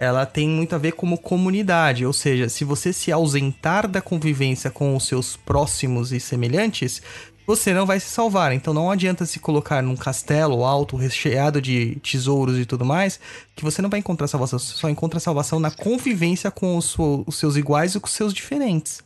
ela 0.00 0.26
tem 0.26 0.48
muito 0.48 0.74
a 0.74 0.78
ver 0.78 0.92
como 0.92 1.16
comunidade. 1.16 2.04
Ou 2.04 2.12
seja, 2.12 2.48
se 2.48 2.64
você 2.64 2.92
se 2.92 3.12
ausentar 3.12 3.86
da 3.88 4.00
convivência 4.02 4.70
com 4.70 4.96
os 4.96 5.06
seus 5.06 5.36
próximos 5.36 6.10
e 6.12 6.18
semelhantes, 6.18 7.00
você 7.46 7.72
não 7.74 7.86
vai 7.86 8.00
se 8.00 8.08
salvar. 8.08 8.52
Então 8.52 8.74
não 8.74 8.90
adianta 8.90 9.24
se 9.26 9.38
colocar 9.38 9.82
num 9.82 9.94
castelo 9.96 10.64
alto, 10.64 10.96
recheado 10.96 11.60
de 11.62 11.96
tesouros 12.02 12.58
e 12.58 12.64
tudo 12.66 12.84
mais, 12.84 13.20
que 13.54 13.62
você 13.62 13.80
não 13.80 13.88
vai 13.90 14.00
encontrar 14.00 14.26
salvação. 14.26 14.58
Você 14.58 14.74
só 14.74 14.88
encontra 14.88 15.20
salvação 15.20 15.60
na 15.60 15.70
convivência 15.70 16.50
com 16.50 16.76
os, 16.76 16.96
os 16.98 17.36
seus 17.36 17.54
iguais 17.56 17.94
e 17.94 18.00
com 18.00 18.06
os 18.08 18.12
seus 18.12 18.34
diferentes. 18.34 19.02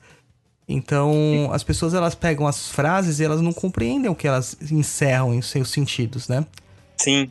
Então, 0.69 1.49
as 1.51 1.65
pessoas 1.65 1.95
elas 1.95 2.15
pegam 2.15 2.47
as 2.47 2.71
frases 2.71 3.21
e 3.21 3.25
elas 3.25 3.41
não 3.41 3.53
compreendem 3.53 4.11
o 4.11 4.15
que 4.15 4.29
elas 4.29 4.57
encerram 4.71 5.33
em 5.33 5.41
seus 5.41 5.71
sentidos, 5.71 6.29
né? 6.29 6.45
Sim. 6.97 7.31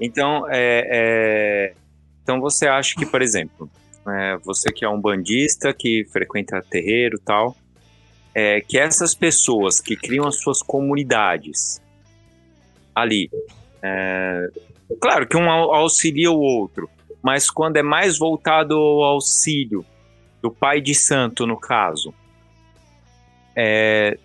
Então, 0.00 0.46
é, 0.48 0.88
é, 0.90 1.74
então 2.22 2.40
você 2.40 2.66
acha 2.66 2.94
que, 2.96 3.06
por 3.06 3.22
exemplo, 3.22 3.70
é, 4.08 4.36
você 4.38 4.72
que 4.72 4.84
é 4.84 4.88
um 4.88 5.00
bandista, 5.00 5.72
que 5.72 6.04
frequenta 6.12 6.60
terreiro 6.68 7.20
tal, 7.24 7.56
é, 8.34 8.60
que 8.60 8.76
essas 8.76 9.14
pessoas 9.14 9.80
que 9.80 9.94
criam 9.96 10.26
as 10.26 10.40
suas 10.40 10.60
comunidades 10.60 11.80
ali, 12.94 13.30
é, 13.80 14.48
claro 15.00 15.26
que 15.26 15.36
um 15.36 15.48
au- 15.48 15.72
auxilia 15.72 16.30
o 16.32 16.38
outro, 16.40 16.90
mas 17.22 17.48
quando 17.48 17.76
é 17.76 17.82
mais 17.82 18.18
voltado 18.18 18.74
ao 18.74 19.02
auxílio 19.04 19.86
do 20.42 20.50
pai 20.50 20.80
de 20.80 20.94
santo, 20.94 21.46
no 21.46 21.56
caso, 21.56 22.12
é, 23.56 24.18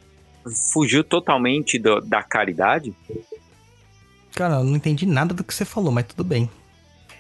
fugiu 0.73 1.03
totalmente 1.03 1.79
do- 1.79 2.01
da 2.01 2.21
caridade? 2.21 2.93
Cara, 4.35 4.55
eu 4.55 4.63
não 4.63 4.75
entendi 4.75 5.05
nada 5.05 5.33
do 5.33 5.43
que 5.43 5.53
você 5.53 5.65
falou, 5.65 5.91
mas 5.91 6.05
tudo 6.05 6.23
bem. 6.23 6.49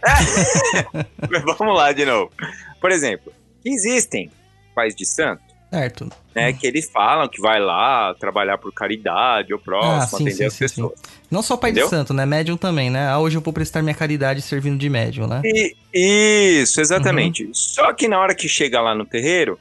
Vamos 1.57 1.75
lá 1.75 1.91
de 1.91 2.05
novo. 2.05 2.31
Por 2.79 2.91
exemplo, 2.91 3.31
existem 3.63 4.31
pais 4.73 4.95
de 4.95 5.05
santo, 5.05 5.43
Certo. 5.69 6.09
né, 6.35 6.51
que 6.53 6.65
eles 6.65 6.89
falam 6.89 7.27
que 7.27 7.39
vai 7.39 7.59
lá 7.59 8.13
trabalhar 8.15 8.57
por 8.57 8.73
caridade, 8.73 9.53
ou 9.53 9.59
próximo, 9.59 9.93
Ah, 10.01 10.07
sim, 10.07 10.15
atender 10.15 10.31
sim, 10.33 10.43
as 10.45 10.53
sim, 10.53 10.59
pessoas. 10.59 10.93
Não 11.29 11.41
só 11.41 11.55
pai 11.55 11.69
Entendeu? 11.71 11.87
de 11.87 11.89
santo, 11.95 12.13
né? 12.13 12.25
Médium 12.25 12.57
também, 12.57 12.89
né? 12.89 13.07
Ah, 13.09 13.19
hoje 13.19 13.37
eu 13.37 13.41
vou 13.41 13.53
prestar 13.53 13.81
minha 13.81 13.93
caridade 13.95 14.41
servindo 14.41 14.77
de 14.79 14.89
médium, 14.89 15.27
né? 15.27 15.41
E- 15.45 15.75
isso, 16.61 16.81
exatamente. 16.81 17.43
Uhum. 17.45 17.53
Só 17.53 17.93
que 17.93 18.07
na 18.07 18.19
hora 18.19 18.33
que 18.33 18.49
chega 18.49 18.81
lá 18.81 18.95
no 18.95 19.05
terreiro, 19.05 19.59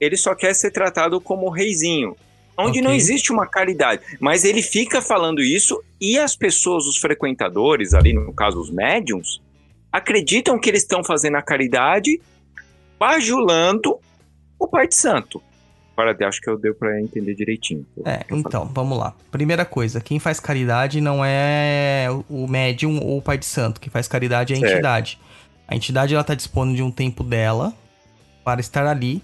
ele 0.00 0.16
só 0.16 0.34
quer 0.34 0.54
ser 0.54 0.70
tratado 0.70 1.20
como 1.20 1.48
reizinho. 1.50 2.16
Onde 2.58 2.78
Ok. 2.78 2.82
não 2.82 2.92
existe 2.92 3.32
uma 3.32 3.46
caridade. 3.46 4.02
Mas 4.18 4.44
ele 4.44 4.62
fica 4.62 5.00
falando 5.00 5.40
isso 5.42 5.82
e 6.00 6.18
as 6.18 6.34
pessoas, 6.36 6.86
os 6.86 6.96
frequentadores, 6.98 7.94
ali 7.94 8.12
no 8.12 8.32
caso 8.32 8.60
os 8.60 8.70
médiums, 8.70 9.40
acreditam 9.92 10.58
que 10.58 10.68
eles 10.68 10.82
estão 10.82 11.02
fazendo 11.02 11.36
a 11.36 11.42
caridade 11.42 12.20
bajulando 12.98 13.98
o 14.58 14.66
pai 14.68 14.86
de 14.86 14.94
santo. 14.94 15.42
Agora, 15.96 16.16
acho 16.28 16.40
que 16.40 16.48
eu 16.48 16.56
deu 16.56 16.74
pra 16.74 17.00
entender 17.00 17.34
direitinho. 17.34 17.86
É, 18.06 18.24
então, 18.30 18.66
vamos 18.72 18.96
lá. 18.98 19.14
Primeira 19.30 19.64
coisa, 19.66 20.00
quem 20.00 20.18
faz 20.18 20.40
caridade 20.40 21.00
não 21.00 21.22
é 21.24 22.06
o 22.28 22.46
médium 22.46 22.98
ou 23.02 23.18
o 23.18 23.22
pai 23.22 23.36
de 23.36 23.44
santo. 23.46 23.80
Quem 23.80 23.90
faz 23.90 24.08
caridade 24.08 24.52
é 24.54 24.56
a 24.56 24.60
Certo. 24.60 24.72
entidade. 24.72 25.18
A 25.68 25.76
entidade, 25.76 26.14
ela 26.14 26.24
tá 26.24 26.34
dispondo 26.34 26.74
de 26.74 26.82
um 26.82 26.90
tempo 26.90 27.22
dela 27.22 27.74
para 28.42 28.60
estar 28.60 28.86
ali, 28.86 29.22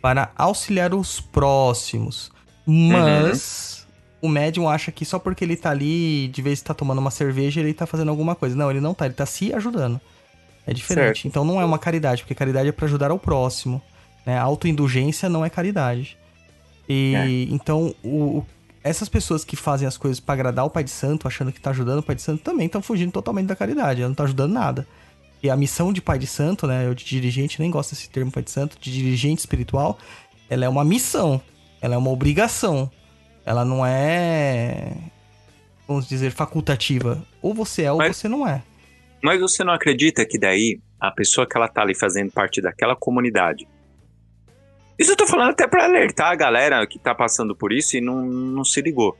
para 0.00 0.30
auxiliar 0.36 0.94
os 0.94 1.20
próximos. 1.20 2.30
Mas 2.66 3.86
o 4.20 4.28
médium 4.28 4.68
acha 4.68 4.90
que 4.92 5.04
só 5.04 5.18
porque 5.18 5.44
ele 5.44 5.56
tá 5.56 5.70
ali, 5.70 6.28
de 6.28 6.42
vez 6.42 6.60
em 6.60 6.64
tá 6.64 6.74
tomando 6.74 6.98
uma 6.98 7.10
cerveja, 7.10 7.60
ele 7.60 7.72
tá 7.74 7.86
fazendo 7.86 8.08
alguma 8.10 8.34
coisa. 8.34 8.54
Não, 8.56 8.70
ele 8.70 8.80
não 8.80 8.94
tá, 8.94 9.06
ele 9.06 9.14
tá 9.14 9.26
se 9.26 9.52
ajudando. 9.52 10.00
É 10.66 10.72
diferente. 10.74 11.26
Então 11.26 11.44
não 11.44 11.60
é 11.60 11.64
uma 11.64 11.78
caridade, 11.78 12.22
porque 12.22 12.34
caridade 12.34 12.68
é 12.68 12.72
para 12.72 12.84
ajudar 12.86 13.10
ao 13.10 13.18
próximo. 13.18 13.80
Né? 14.26 14.38
Autoindulgência 14.38 15.28
não 15.28 15.44
é 15.44 15.48
caridade. 15.50 16.16
E 16.88 17.48
então 17.50 17.94
o, 18.02 18.38
o- 18.38 18.46
essas 18.84 19.08
pessoas 19.08 19.44
que 19.44 19.56
fazem 19.56 19.86
as 19.88 19.96
coisas 19.96 20.20
para 20.20 20.34
agradar 20.34 20.64
o 20.64 20.70
Pai 20.70 20.84
de 20.84 20.90
Santo, 20.90 21.26
achando 21.26 21.52
que 21.52 21.60
tá 21.60 21.70
ajudando 21.70 21.98
o 21.98 22.02
Pai 22.02 22.14
de 22.14 22.22
Santo, 22.22 22.42
também 22.42 22.66
estão 22.66 22.80
fugindo 22.80 23.12
totalmente 23.12 23.46
da 23.46 23.56
caridade, 23.56 24.00
ela 24.00 24.08
não 24.08 24.14
tá 24.14 24.24
ajudando 24.24 24.52
nada. 24.52 24.86
E 25.42 25.48
a 25.50 25.56
missão 25.56 25.92
de 25.92 26.00
Pai 26.00 26.18
de 26.18 26.26
Santo, 26.26 26.66
né, 26.66 26.86
eu 26.86 26.94
de 26.94 27.04
dirigente, 27.04 27.60
nem 27.60 27.70
gosto 27.70 27.90
desse 27.90 28.10
termo 28.10 28.30
Pai 28.30 28.42
de 28.42 28.50
Santo, 28.50 28.76
de 28.80 28.92
dirigente 28.92 29.40
espiritual, 29.40 29.98
ela 30.50 30.64
é 30.64 30.68
uma 30.68 30.84
missão, 30.84 31.40
ela 31.80 31.94
é 31.94 31.98
uma 31.98 32.10
obrigação. 32.10 32.90
Ela 33.46 33.64
não 33.64 33.86
é, 33.86 34.92
vamos 35.86 36.06
dizer, 36.08 36.30
facultativa. 36.32 37.22
Ou 37.40 37.54
você 37.54 37.84
é 37.84 37.92
ou 37.92 37.98
Mas- 37.98 38.16
você 38.16 38.28
não 38.28 38.46
é. 38.46 38.62
Mas 39.22 39.40
você 39.40 39.64
não 39.64 39.72
acredita 39.72 40.24
que 40.26 40.38
daí 40.38 40.80
a 41.00 41.10
pessoa 41.10 41.46
que 41.46 41.56
ela 41.56 41.66
tá 41.68 41.82
ali 41.82 41.94
fazendo 41.94 42.30
parte 42.30 42.60
daquela 42.60 42.94
comunidade. 42.94 43.66
Isso 44.98 45.12
eu 45.12 45.16
tô 45.16 45.26
falando 45.26 45.50
até 45.50 45.66
pra 45.66 45.84
alertar 45.84 46.30
a 46.32 46.34
galera 46.34 46.86
que 46.86 46.98
tá 46.98 47.14
passando 47.14 47.54
por 47.54 47.72
isso 47.72 47.96
e 47.96 48.00
não, 48.00 48.26
não 48.26 48.64
se 48.64 48.80
ligou. 48.82 49.16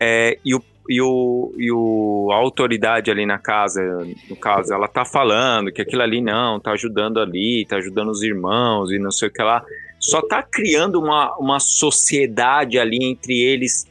É, 0.00 0.38
e, 0.44 0.54
o, 0.54 0.62
e, 0.88 1.00
o, 1.00 1.52
e 1.56 1.70
o, 1.72 2.28
a 2.32 2.36
autoridade 2.36 3.10
ali 3.10 3.24
na 3.24 3.38
casa, 3.38 3.82
no 4.28 4.36
caso, 4.36 4.72
ela 4.72 4.86
tá 4.86 5.04
falando 5.04 5.72
que 5.72 5.82
aquilo 5.82 6.02
ali 6.02 6.20
não, 6.20 6.60
tá 6.60 6.72
ajudando 6.72 7.20
ali, 7.20 7.64
tá 7.66 7.76
ajudando 7.76 8.10
os 8.10 8.22
irmãos 8.22 8.90
e 8.90 8.98
não 8.98 9.10
sei 9.10 9.28
o 9.28 9.32
que 9.32 9.42
lá. 9.42 9.64
Só 9.98 10.20
tá 10.20 10.42
criando 10.42 11.00
uma, 11.00 11.34
uma 11.36 11.58
sociedade 11.58 12.78
ali 12.78 12.98
entre 13.02 13.40
eles 13.40 13.86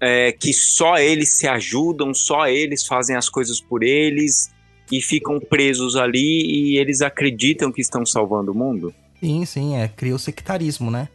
é, 0.00 0.32
que 0.32 0.52
só 0.52 0.98
eles 0.98 1.34
se 1.34 1.46
ajudam, 1.46 2.14
só 2.14 2.46
eles 2.48 2.86
fazem 2.86 3.16
as 3.16 3.28
coisas 3.28 3.60
por 3.60 3.82
eles 3.82 4.50
e 4.90 5.00
ficam 5.00 5.38
presos 5.38 5.96
ali 5.96 6.72
e 6.72 6.78
eles 6.78 7.02
acreditam 7.02 7.70
que 7.70 7.80
estão 7.80 8.06
salvando 8.06 8.52
o 8.52 8.54
mundo. 8.54 8.94
Sim, 9.20 9.44
sim, 9.44 9.76
é, 9.76 9.88
cria 9.88 10.14
o 10.14 10.18
sectarismo, 10.18 10.90
né? 10.90 11.08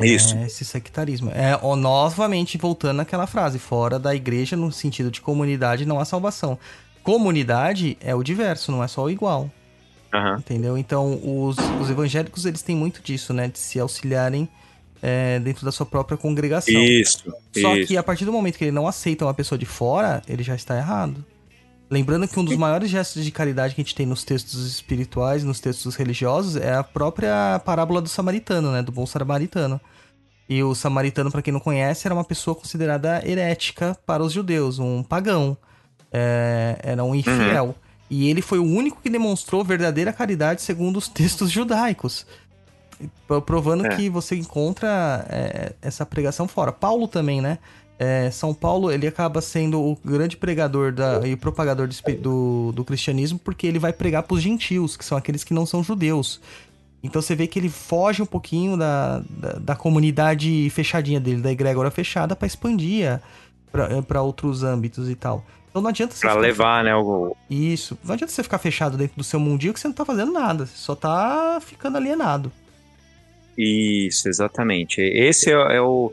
Isso. 0.00 0.36
É, 0.36 0.46
esse 0.46 0.64
sectarismo. 0.64 1.30
É, 1.30 1.58
ó, 1.62 1.76
novamente 1.76 2.58
voltando 2.58 3.00
àquela 3.00 3.26
frase, 3.26 3.58
fora 3.58 3.98
da 3.98 4.14
igreja, 4.14 4.56
no 4.56 4.70
sentido 4.72 5.10
de 5.10 5.20
comunidade, 5.20 5.86
não 5.86 5.98
há 5.98 6.04
salvação. 6.04 6.58
Comunidade 7.02 7.96
é 8.00 8.14
o 8.14 8.22
diverso, 8.22 8.72
não 8.72 8.82
é 8.82 8.88
só 8.88 9.04
o 9.04 9.10
igual. 9.10 9.50
Aham. 10.12 10.36
Entendeu? 10.38 10.76
Então, 10.76 11.20
os, 11.22 11.56
os 11.80 11.90
evangélicos, 11.90 12.44
eles 12.46 12.62
têm 12.62 12.76
muito 12.76 13.02
disso, 13.02 13.32
né? 13.32 13.48
De 13.48 13.58
se 13.58 13.78
auxiliarem 13.78 14.48
é, 15.02 15.38
dentro 15.38 15.64
da 15.64 15.72
sua 15.72 15.86
própria 15.86 16.16
congregação. 16.16 16.74
Isso. 16.74 17.32
Só 17.56 17.76
isso. 17.76 17.88
que 17.88 17.96
a 17.96 18.02
partir 18.02 18.24
do 18.24 18.32
momento 18.32 18.58
que 18.58 18.64
ele 18.64 18.72
não 18.72 18.88
aceita 18.88 19.24
uma 19.24 19.34
pessoa 19.34 19.58
de 19.58 19.66
fora, 19.66 20.22
ele 20.28 20.42
já 20.42 20.54
está 20.54 20.76
errado. 20.76 21.24
Lembrando 21.88 22.26
que 22.26 22.38
um 22.38 22.44
dos 22.44 22.56
maiores 22.56 22.90
gestos 22.90 23.24
de 23.24 23.30
caridade 23.30 23.74
que 23.74 23.80
a 23.80 23.84
gente 23.84 23.94
tem 23.94 24.06
nos 24.06 24.24
textos 24.24 24.66
espirituais, 24.66 25.44
nos 25.44 25.60
textos 25.60 25.94
religiosos, 25.94 26.56
é 26.56 26.74
a 26.74 26.82
própria 26.82 27.60
parábola 27.64 28.02
do 28.02 28.08
samaritano, 28.08 28.72
né? 28.72 28.82
Do 28.82 28.90
bom 28.90 29.06
samaritano. 29.06 29.80
E 30.48 30.62
o 30.62 30.74
samaritano, 30.74 31.30
para 31.30 31.42
quem 31.42 31.52
não 31.52 31.60
conhece, 31.60 32.06
era 32.06 32.14
uma 32.14 32.24
pessoa 32.24 32.54
considerada 32.56 33.22
herética 33.28 33.96
para 34.04 34.22
os 34.22 34.32
judeus, 34.32 34.78
um 34.78 35.02
pagão. 35.02 35.56
É, 36.12 36.78
era 36.82 37.04
um 37.04 37.14
infiel. 37.14 37.74
E 38.08 38.28
ele 38.30 38.40
foi 38.42 38.58
o 38.58 38.64
único 38.64 39.00
que 39.02 39.10
demonstrou 39.10 39.64
verdadeira 39.64 40.12
caridade 40.12 40.62
segundo 40.62 40.96
os 40.96 41.08
textos 41.08 41.50
judaicos. 41.50 42.26
Pro- 43.26 43.42
Provando 43.42 43.86
É. 43.86 43.96
que 43.96 44.08
você 44.08 44.34
encontra 44.36 45.26
é, 45.28 45.72
essa 45.82 46.06
pregação 46.06 46.48
fora. 46.48 46.72
Paulo 46.72 47.06
também, 47.06 47.40
né? 47.40 47.58
É, 47.98 48.30
São 48.30 48.52
Paulo, 48.52 48.92
ele 48.92 49.06
acaba 49.06 49.40
sendo 49.40 49.80
o 49.80 49.96
grande 50.04 50.36
pregador 50.36 50.92
da, 50.92 51.26
e 51.26 51.34
propagador 51.34 51.88
do, 51.88 52.14
do, 52.16 52.72
do 52.72 52.84
cristianismo 52.84 53.38
porque 53.38 53.66
ele 53.66 53.78
vai 53.78 53.92
pregar 53.92 54.22
para 54.22 54.34
os 54.34 54.42
gentios, 54.42 54.96
que 54.96 55.04
são 55.04 55.16
aqueles 55.16 55.42
que 55.42 55.54
não 55.54 55.64
são 55.64 55.82
judeus. 55.82 56.40
Então 57.02 57.22
você 57.22 57.34
vê 57.34 57.46
que 57.46 57.58
ele 57.58 57.68
foge 57.68 58.22
um 58.22 58.26
pouquinho 58.26 58.76
da, 58.76 59.22
da, 59.30 59.52
da 59.52 59.76
comunidade 59.76 60.68
fechadinha 60.70 61.20
dele, 61.20 61.40
da 61.40 61.52
egrégora 61.52 61.90
fechada, 61.90 62.34
para 62.36 62.46
expandir 62.46 63.20
para 64.06 64.22
outros 64.22 64.62
âmbitos 64.62 65.08
e 65.08 65.14
tal. 65.14 65.44
Então 65.70 65.82
não 65.82 65.90
adianta 65.90 66.14
você 66.14 66.26
Pra 66.26 66.34
levar, 66.34 66.82
né? 66.82 66.94
O... 66.96 67.36
Isso. 67.50 67.98
Não 68.02 68.14
adianta 68.14 68.32
você 68.32 68.42
ficar 68.42 68.58
fechado 68.58 68.96
dentro 68.96 69.16
do 69.16 69.24
seu 69.24 69.38
mundinho 69.38 69.74
que 69.74 69.80
você 69.80 69.88
não 69.88 69.94
tá 69.94 70.04
fazendo 70.04 70.32
nada. 70.32 70.66
Você 70.66 70.76
só 70.76 70.94
tá 70.94 71.58
ficando 71.60 71.96
alienado. 71.96 72.50
Isso, 73.56 74.28
exatamente. 74.28 75.00
Esse 75.00 75.50
é, 75.50 75.76
é 75.76 75.80
o, 75.80 76.12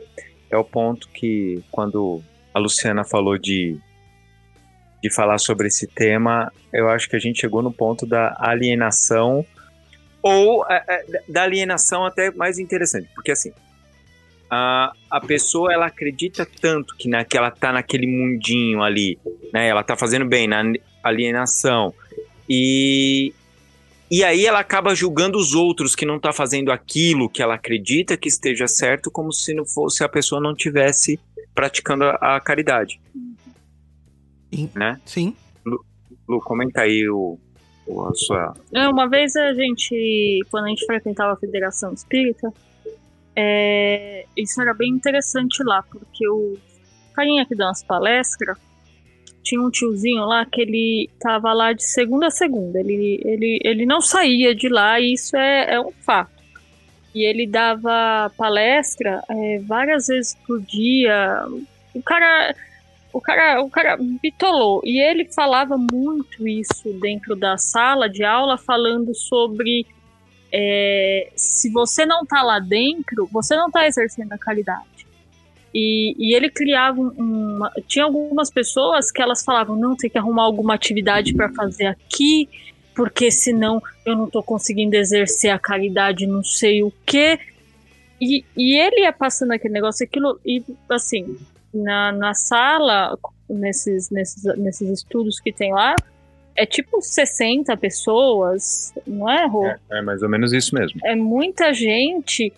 é 0.54 0.58
o 0.58 0.64
ponto 0.64 1.08
que, 1.08 1.62
quando 1.70 2.22
a 2.52 2.58
Luciana 2.58 3.04
falou 3.04 3.36
de, 3.36 3.78
de 5.02 5.10
falar 5.10 5.38
sobre 5.38 5.68
esse 5.68 5.86
tema, 5.86 6.52
eu 6.72 6.88
acho 6.88 7.08
que 7.08 7.16
a 7.16 7.18
gente 7.18 7.40
chegou 7.40 7.62
no 7.62 7.72
ponto 7.72 8.06
da 8.06 8.36
alienação, 8.38 9.44
ou 10.22 10.64
é, 10.70 10.82
é, 10.88 11.22
da 11.28 11.42
alienação 11.42 12.04
até 12.04 12.30
mais 12.30 12.58
interessante, 12.58 13.08
porque 13.14 13.32
assim, 13.32 13.52
a, 14.50 14.92
a 15.10 15.20
pessoa 15.20 15.72
ela 15.72 15.86
acredita 15.86 16.46
tanto 16.60 16.96
que, 16.96 17.08
na, 17.08 17.24
que 17.24 17.36
ela 17.36 17.50
tá 17.50 17.72
naquele 17.72 18.06
mundinho 18.06 18.82
ali, 18.82 19.18
né? 19.52 19.68
Ela 19.68 19.82
tá 19.82 19.96
fazendo 19.96 20.24
bem 20.24 20.46
na 20.46 20.62
alienação, 21.02 21.92
e, 22.48 23.34
e 24.10 24.22
aí 24.22 24.46
ela 24.46 24.60
acaba 24.60 24.94
julgando 24.94 25.38
os 25.38 25.54
outros 25.54 25.94
que 25.94 26.04
não 26.06 26.20
tá 26.20 26.32
fazendo 26.32 26.70
aquilo 26.70 27.28
que 27.28 27.42
ela 27.42 27.54
acredita 27.54 28.16
que 28.16 28.28
esteja 28.28 28.68
certo, 28.68 29.10
como 29.10 29.32
se 29.32 29.54
não 29.54 29.64
fosse 29.64 30.04
a 30.04 30.08
pessoa 30.08 30.40
não 30.40 30.54
tivesse 30.54 31.18
praticando 31.54 32.04
a, 32.04 32.36
a 32.36 32.40
caridade, 32.40 33.00
Sim. 34.52 34.70
né? 34.74 35.00
Sim. 35.04 35.36
Lu, 36.28 36.40
comenta 36.40 36.82
aí 36.82 37.08
o, 37.08 37.38
o 37.86 38.02
a 38.06 38.14
sua. 38.14 38.54
É, 38.72 38.88
Uma 38.88 39.08
vez 39.08 39.36
a 39.36 39.52
gente, 39.52 40.40
quando 40.50 40.64
a 40.64 40.68
gente 40.68 40.84
frequentava 40.86 41.32
a 41.34 41.36
Federação 41.36 41.92
Espírita, 41.92 42.52
é, 43.36 44.26
isso 44.36 44.60
era 44.60 44.72
bem 44.72 44.90
interessante 44.90 45.62
lá, 45.62 45.82
porque 45.82 46.28
o 46.28 46.56
carinha 47.14 47.46
que 47.46 47.54
dá 47.54 47.66
umas 47.66 47.82
palestras 47.82 48.58
tinha 49.44 49.60
um 49.60 49.70
tiozinho 49.70 50.24
lá 50.24 50.44
que 50.46 50.62
ele 50.62 51.10
tava 51.20 51.52
lá 51.52 51.72
de 51.72 51.84
segunda 51.84 52.28
a 52.28 52.30
segunda. 52.30 52.80
Ele, 52.80 53.20
ele, 53.22 53.60
ele 53.62 53.86
não 53.86 54.00
saía 54.00 54.54
de 54.54 54.68
lá 54.68 54.98
e 54.98 55.12
isso 55.12 55.36
é, 55.36 55.74
é 55.74 55.80
um 55.80 55.92
fato. 55.92 56.32
E 57.14 57.22
ele 57.22 57.46
dava 57.46 58.32
palestra 58.36 59.22
é, 59.28 59.58
várias 59.60 60.08
vezes 60.08 60.36
por 60.46 60.60
dia. 60.62 61.44
O 61.94 62.02
cara, 62.02 62.54
o 63.12 63.20
cara, 63.20 63.62
o 63.62 63.70
cara 63.70 63.96
bitolou. 64.20 64.80
E 64.82 64.98
ele 64.98 65.26
falava 65.26 65.76
muito 65.76 66.48
isso 66.48 66.92
dentro 67.00 67.36
da 67.36 67.56
sala 67.56 68.08
de 68.08 68.24
aula, 68.24 68.58
falando 68.58 69.14
sobre 69.14 69.86
é, 70.52 71.30
se 71.36 71.70
você 71.70 72.06
não 72.06 72.24
tá 72.24 72.42
lá 72.42 72.58
dentro, 72.58 73.28
você 73.30 73.54
não 73.54 73.70
tá 73.70 73.86
exercendo 73.86 74.32
a 74.32 74.38
caridade. 74.38 74.93
E, 75.74 76.14
e 76.18 76.34
ele 76.36 76.48
criava 76.48 77.00
um- 77.00 77.56
uma. 77.56 77.70
Tinha 77.88 78.04
algumas 78.04 78.50
pessoas 78.50 79.10
que 79.10 79.20
elas 79.20 79.42
falavam: 79.42 79.74
não, 79.76 79.96
tem 79.96 80.08
que 80.08 80.16
arrumar 80.18 80.44
alguma 80.44 80.74
atividade 80.74 81.34
para 81.34 81.48
fazer 81.52 81.86
aqui, 81.86 82.48
porque 82.94 83.30
senão 83.30 83.82
eu 84.06 84.14
não 84.14 84.30
tô 84.30 84.42
conseguindo 84.42 84.94
exercer 84.94 85.50
a 85.50 85.58
caridade, 85.58 86.26
não 86.26 86.44
sei 86.44 86.82
o 86.82 86.92
quê. 87.04 87.38
E, 88.20 88.44
e 88.56 88.78
ele 88.78 89.00
ia 89.00 89.12
passando 89.12 89.50
aquele 89.52 89.74
negócio, 89.74 90.06
aquilo, 90.06 90.38
e 90.46 90.62
assim, 90.88 91.36
na, 91.74 92.12
na 92.12 92.32
sala, 92.34 93.18
nesses, 93.50 94.08
nesses, 94.10 94.44
nesses 94.56 94.88
estudos 94.88 95.40
que 95.40 95.52
tem 95.52 95.72
lá, 95.72 95.96
é 96.56 96.64
tipo 96.64 97.02
60 97.02 97.76
pessoas, 97.76 98.94
não 99.04 99.28
é, 99.28 99.44
Rô? 99.46 99.66
É, 99.66 99.78
é 99.90 100.00
mais 100.02 100.22
ou 100.22 100.28
menos 100.28 100.52
isso 100.52 100.72
mesmo. 100.74 101.00
é 101.04 101.16
muita 101.16 101.74
gente 101.74 102.52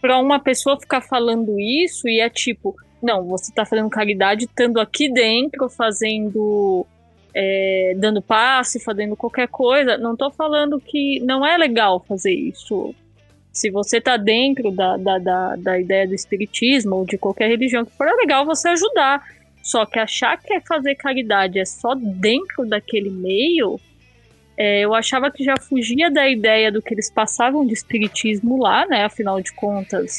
pra 0.00 0.18
uma 0.18 0.38
pessoa 0.38 0.78
ficar 0.78 1.00
falando 1.00 1.58
isso 1.58 2.08
e 2.08 2.20
é 2.20 2.28
tipo, 2.28 2.74
não, 3.02 3.24
você 3.24 3.52
tá 3.52 3.64
fazendo 3.64 3.90
caridade 3.90 4.44
estando 4.44 4.80
aqui 4.80 5.12
dentro, 5.12 5.68
fazendo. 5.68 6.86
é, 7.34 7.94
dando 7.96 8.20
passe, 8.20 8.80
fazendo 8.80 9.14
qualquer 9.16 9.48
coisa. 9.48 9.96
Não 9.96 10.16
tô 10.16 10.30
falando 10.30 10.80
que 10.80 11.20
não 11.20 11.46
é 11.46 11.56
legal 11.56 12.04
fazer 12.06 12.32
isso. 12.32 12.94
Se 13.52 13.70
você 13.70 14.00
tá 14.00 14.16
dentro 14.16 14.70
da, 14.70 14.96
da, 14.96 15.18
da, 15.18 15.56
da 15.56 15.80
ideia 15.80 16.06
do 16.06 16.14
espiritismo 16.14 16.96
ou 16.96 17.04
de 17.04 17.18
qualquer 17.18 17.48
religião 17.48 17.84
que 17.84 17.92
for, 17.92 18.06
é 18.06 18.12
legal 18.12 18.44
você 18.44 18.68
ajudar. 18.68 19.22
Só 19.62 19.84
que 19.84 19.98
achar 19.98 20.36
que 20.40 20.54
é 20.54 20.60
fazer 20.60 20.94
caridade 20.94 21.58
é 21.58 21.64
só 21.64 21.94
dentro 21.94 22.64
daquele 22.66 23.10
meio, 23.10 23.78
é, 24.60 24.80
eu 24.80 24.92
achava 24.92 25.30
que 25.30 25.44
já 25.44 25.54
fugia 25.56 26.10
da 26.10 26.28
ideia 26.28 26.72
do 26.72 26.82
que 26.82 26.92
eles 26.92 27.08
passavam 27.08 27.64
de 27.64 27.72
espiritismo 27.72 28.60
lá, 28.60 28.84
né? 28.86 29.04
Afinal 29.04 29.40
de 29.40 29.52
contas, 29.52 30.18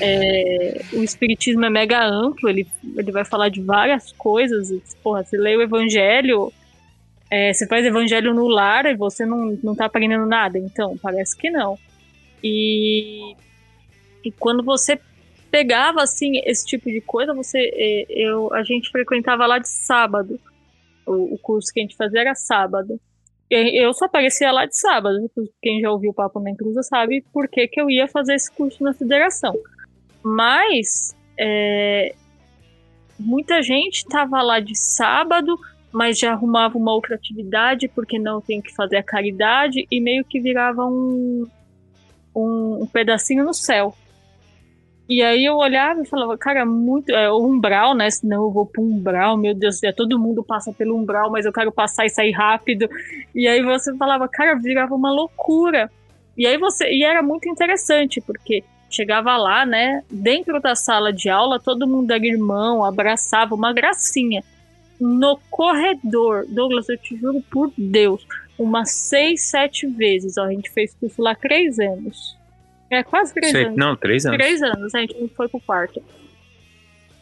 é, 0.00 0.82
o 0.92 1.02
espiritismo 1.02 1.64
é 1.64 1.68
mega 1.68 2.00
amplo, 2.00 2.48
ele, 2.48 2.64
ele 2.96 3.10
vai 3.10 3.24
falar 3.24 3.48
de 3.48 3.60
várias 3.60 4.12
coisas. 4.12 4.70
Porra, 5.02 5.24
você 5.24 5.36
lê 5.36 5.56
o 5.56 5.62
evangelho, 5.62 6.52
é, 7.28 7.52
você 7.52 7.66
faz 7.66 7.84
evangelho 7.84 8.32
no 8.32 8.46
lar 8.46 8.86
e 8.86 8.94
você 8.94 9.26
não, 9.26 9.58
não 9.60 9.74
tá 9.74 9.86
aprendendo 9.86 10.26
nada. 10.26 10.56
Então, 10.56 10.96
parece 10.98 11.36
que 11.36 11.50
não. 11.50 11.76
E, 12.44 13.34
e 14.24 14.30
quando 14.30 14.62
você 14.62 14.96
pegava, 15.50 16.04
assim, 16.04 16.40
esse 16.44 16.64
tipo 16.64 16.88
de 16.88 17.00
coisa, 17.00 17.34
você, 17.34 17.58
é, 17.74 18.06
eu, 18.10 18.54
a 18.54 18.62
gente 18.62 18.90
frequentava 18.92 19.44
lá 19.44 19.58
de 19.58 19.68
sábado. 19.68 20.38
O, 21.04 21.34
o 21.34 21.38
curso 21.38 21.72
que 21.72 21.80
a 21.80 21.82
gente 21.82 21.96
fazia 21.96 22.20
era 22.20 22.34
sábado. 22.36 23.00
Eu 23.48 23.92
só 23.94 24.06
aparecia 24.06 24.50
lá 24.50 24.66
de 24.66 24.76
sábado. 24.76 25.30
Quem 25.62 25.80
já 25.80 25.90
ouviu 25.90 26.10
o 26.10 26.14
Papo 26.14 26.40
na 26.40 26.50
Encruza 26.50 26.82
sabe 26.82 27.24
por 27.32 27.48
que, 27.48 27.68
que 27.68 27.80
eu 27.80 27.88
ia 27.88 28.08
fazer 28.08 28.34
esse 28.34 28.50
curso 28.50 28.82
na 28.82 28.92
federação. 28.92 29.54
Mas 30.22 31.14
é, 31.38 32.14
muita 33.18 33.62
gente 33.62 34.04
tava 34.06 34.42
lá 34.42 34.58
de 34.58 34.76
sábado, 34.76 35.56
mas 35.92 36.18
já 36.18 36.32
arrumava 36.32 36.76
uma 36.76 36.92
outra 36.92 37.14
atividade 37.14 37.88
porque 37.88 38.18
não 38.18 38.40
tem 38.40 38.60
que 38.60 38.74
fazer 38.74 38.96
a 38.96 39.02
caridade 39.02 39.86
e 39.90 40.00
meio 40.00 40.24
que 40.24 40.40
virava 40.40 40.84
um, 40.84 41.46
um, 42.34 42.82
um 42.82 42.86
pedacinho 42.86 43.44
no 43.44 43.54
céu. 43.54 43.94
E 45.08 45.22
aí 45.22 45.44
eu 45.44 45.56
olhava 45.56 46.02
e 46.02 46.06
falava, 46.06 46.36
cara, 46.36 46.66
muito. 46.66 47.10
É 47.12 47.30
o 47.30 47.38
umbral, 47.38 47.94
né? 47.94 48.10
Senão 48.10 48.44
eu 48.44 48.50
vou 48.50 48.66
pro 48.66 48.82
umbral, 48.82 49.36
meu 49.36 49.54
Deus 49.54 49.78
céu, 49.78 49.94
todo 49.94 50.18
mundo 50.18 50.42
passa 50.42 50.72
pelo 50.72 50.96
umbral, 50.96 51.30
mas 51.30 51.46
eu 51.46 51.52
quero 51.52 51.70
passar 51.70 52.06
e 52.06 52.10
sair 52.10 52.32
rápido. 52.32 52.88
E 53.34 53.46
aí 53.46 53.62
você 53.62 53.96
falava, 53.96 54.28
cara, 54.28 54.56
virava 54.56 54.94
uma 54.94 55.12
loucura. 55.12 55.90
E 56.36 56.46
aí 56.46 56.58
você. 56.58 56.90
E 56.90 57.04
era 57.04 57.22
muito 57.22 57.48
interessante, 57.48 58.20
porque 58.20 58.64
chegava 58.90 59.36
lá, 59.36 59.64
né? 59.64 60.02
Dentro 60.10 60.60
da 60.60 60.74
sala 60.74 61.12
de 61.12 61.28
aula, 61.28 61.60
todo 61.60 61.86
mundo 61.86 62.10
era 62.10 62.26
irmão, 62.26 62.84
abraçava, 62.84 63.54
uma 63.54 63.72
gracinha. 63.72 64.42
No 65.00 65.38
corredor, 65.50 66.46
Douglas, 66.48 66.88
eu 66.88 66.96
te 66.96 67.16
juro 67.16 67.42
por 67.50 67.70
Deus, 67.76 68.26
umas 68.58 68.90
seis, 68.90 69.42
sete 69.50 69.86
vezes. 69.86 70.36
Ó, 70.36 70.44
a 70.44 70.50
gente 70.50 70.70
fez 70.70 70.94
curso 70.94 71.22
lá 71.22 71.34
três 71.34 71.78
anos. 71.78 72.35
É 72.90 73.02
quase 73.02 73.32
três 73.34 73.52
Sei- 73.52 73.64
anos. 73.64 73.76
Não, 73.76 73.96
três 73.96 74.24
anos. 74.26 74.38
Três 74.38 74.62
anos, 74.62 74.94
a 74.94 75.00
gente 75.00 75.14
não 75.20 75.28
foi 75.28 75.48
pro 75.48 75.60
quarto. 75.60 76.02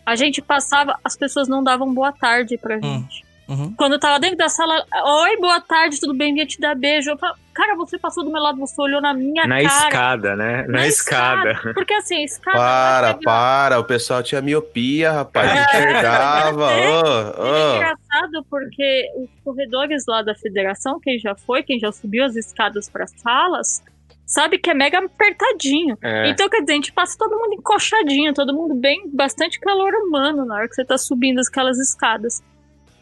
A 0.07 0.15
gente 0.17 0.43
passava, 0.43 0.99
as 1.03 1.17
pessoas 1.17 1.49
não 1.49 1.63
davam 1.65 1.93
boa 1.95 2.13
tarde 2.13 2.59
pra 2.59 2.79
gente. 2.79 3.25
Uhum. 3.49 3.75
Quando 3.77 3.95
eu 3.95 3.99
tava 4.01 4.19
dentro 4.19 4.39
da 4.39 4.49
sala, 4.49 4.75
oi, 5.23 5.37
boa 5.39 5.61
tarde, 5.61 6.01
tudo 6.01 6.15
bem? 6.15 6.33
Vinha 6.33 6.47
te 6.47 6.59
dar 6.61 6.75
beijo. 6.75 7.11
Eu 7.11 7.19
falava, 7.19 7.39
cara, 7.53 7.75
você 7.75 7.99
passou 7.99 8.25
do 8.25 8.31
meu 8.31 8.41
lado, 8.41 8.59
você 8.59 8.81
olhou 8.81 9.01
na 9.03 9.13
minha 9.15 9.47
Na 9.47 9.63
cara. 9.63 9.65
escada, 9.87 10.37
né? 10.37 10.67
Na, 10.67 10.87
escada. 10.87 11.61
Porque 11.75 11.93
assim, 11.95 12.17
a 12.17 12.25
escada. 12.25 12.57
Para, 12.59 13.15
pega- 13.15 13.25
para, 13.25 13.79
o 13.81 13.85
pessoal 13.85 14.23
tinha 14.23 14.41
miopia, 14.41 15.13
rapaz, 15.13 15.51
É. 15.51 15.63
enxergava. 15.63 16.71
É 16.73 16.89
ô, 16.89 17.43
ô. 17.43 17.77
engraçado 17.77 18.47
porque 18.49 19.11
os 19.17 19.29
corredores 19.43 20.05
lá 20.07 20.23
da 20.23 20.35
federação, 20.35 20.99
quem 21.01 21.19
já 21.19 21.35
foi, 21.35 21.63
quem 21.63 21.79
já 21.79 21.91
subiu 21.93 22.25
as 22.25 22.37
escadas 22.37 22.89
para 22.89 23.07
salas, 23.07 23.83
sabe 24.27 24.59
que 24.59 24.71
é 24.71 24.75
mega 24.75 24.99
apertadinho. 24.99 25.97
É. 26.03 26.29
Então, 26.29 26.49
quer 26.49 26.61
dizer, 26.61 26.73
a 26.73 26.77
gente 26.77 26.93
passa 26.93 27.17
todo 27.19 27.39
mundo 27.39 27.55
encoxadinho, 27.55 28.33
todo 28.35 28.55
mundo 28.55 28.75
bem, 28.75 29.03
bastante 29.13 29.61
calor 29.61 29.93
humano 29.95 30.45
na 30.45 30.55
hora 30.57 30.69
que 30.69 30.75
você 30.75 30.85
tá 30.85 30.97
subindo 30.99 31.41
aquelas 31.41 31.79
escadas. 31.79 32.43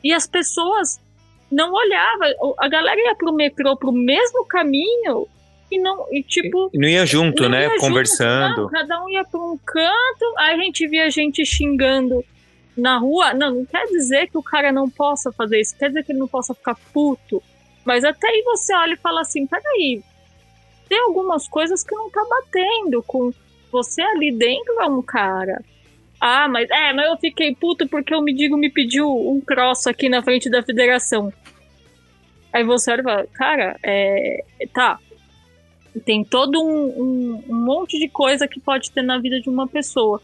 E 0.03 0.13
as 0.13 0.27
pessoas 0.27 1.01
não 1.51 1.73
olhavam, 1.73 2.55
a 2.59 2.69
galera 2.69 3.01
ia 3.01 3.15
pro 3.15 3.33
metrô 3.33 3.77
pro 3.77 3.93
mesmo 3.93 4.45
caminho 4.47 5.29
e 5.71 5.79
não, 5.79 6.07
e 6.11 6.23
tipo, 6.23 6.71
Não 6.75 6.89
ia 6.89 7.07
junto, 7.07 7.45
não 7.45 7.51
né? 7.51 7.63
ia 7.63 7.69
junto, 7.71 7.81
Conversando. 7.81 8.63
não, 8.63 8.69
cada 8.69 9.05
um 9.05 9.09
ia 9.09 9.25
para 9.25 9.41
um 9.41 9.59
canto, 9.65 10.35
aí 10.39 10.55
a 10.55 10.59
gente 10.59 10.87
via 10.87 11.11
gente 11.11 11.45
xingando 11.47 12.23
na 12.77 12.99
rua. 12.99 13.33
Não, 13.33 13.55
não 13.55 13.65
quer 13.65 13.87
dizer 13.87 14.29
que 14.29 14.37
o 14.37 14.43
cara 14.43 14.71
não 14.71 14.89
possa 14.91 15.33
fazer 15.33 15.61
isso, 15.61 15.77
quer 15.79 15.89
dizer 15.89 16.05
que 16.05 16.13
ele 16.13 16.19
não 16.19 16.29
possa 16.29 16.55
ficar 16.55 16.77
puto. 16.93 17.43
Mas 17.85 18.05
até 18.05 18.29
aí 18.29 18.43
você 18.45 18.75
olha 18.75 18.95
e 18.95 18.99
fala 18.99 19.23
assim: 19.23 19.47
peraí, 19.47 20.03
tem 20.93 21.01
algumas 21.01 21.49
coisas 21.49 21.83
que 21.83 21.95
não 21.95 22.11
tá 22.11 22.23
batendo 22.29 23.03
com 23.03 23.33
você 23.71 24.03
ali 24.03 24.31
dentro 24.31 24.79
é 24.79 24.87
um 24.87 25.01
cara. 25.01 25.65
Ah, 26.21 26.47
mas 26.49 26.69
é, 26.71 26.93
mas 26.93 27.07
eu 27.09 27.17
fiquei 27.17 27.55
puto 27.55 27.89
porque 27.89 28.15
o 28.15 28.21
Mendigo 28.21 28.59
me 28.59 28.69
pediu 28.71 29.09
um 29.11 29.41
cross 29.41 29.87
aqui 29.87 30.11
na 30.11 30.23
frente 30.23 30.51
da 30.51 30.63
federação. 30.63 31.33
Aí 32.53 32.63
você 32.63 32.91
olha 32.93 33.01
e 33.01 33.05
fala, 33.05 33.27
cara, 33.33 33.77
é. 33.83 34.45
Tá, 34.75 34.99
tem 36.05 36.23
todo 36.23 36.63
um, 36.63 36.85
um- 37.03 37.45
um 37.49 37.55
monte 37.65 37.99
de 37.99 38.07
coisa 38.11 38.47
que 38.47 38.61
pode 38.61 38.91
ter 38.91 39.01
na 39.01 39.19
vida 39.19 39.41
de 39.41 39.49
uma 39.49 39.67
pessoa. 39.67 40.21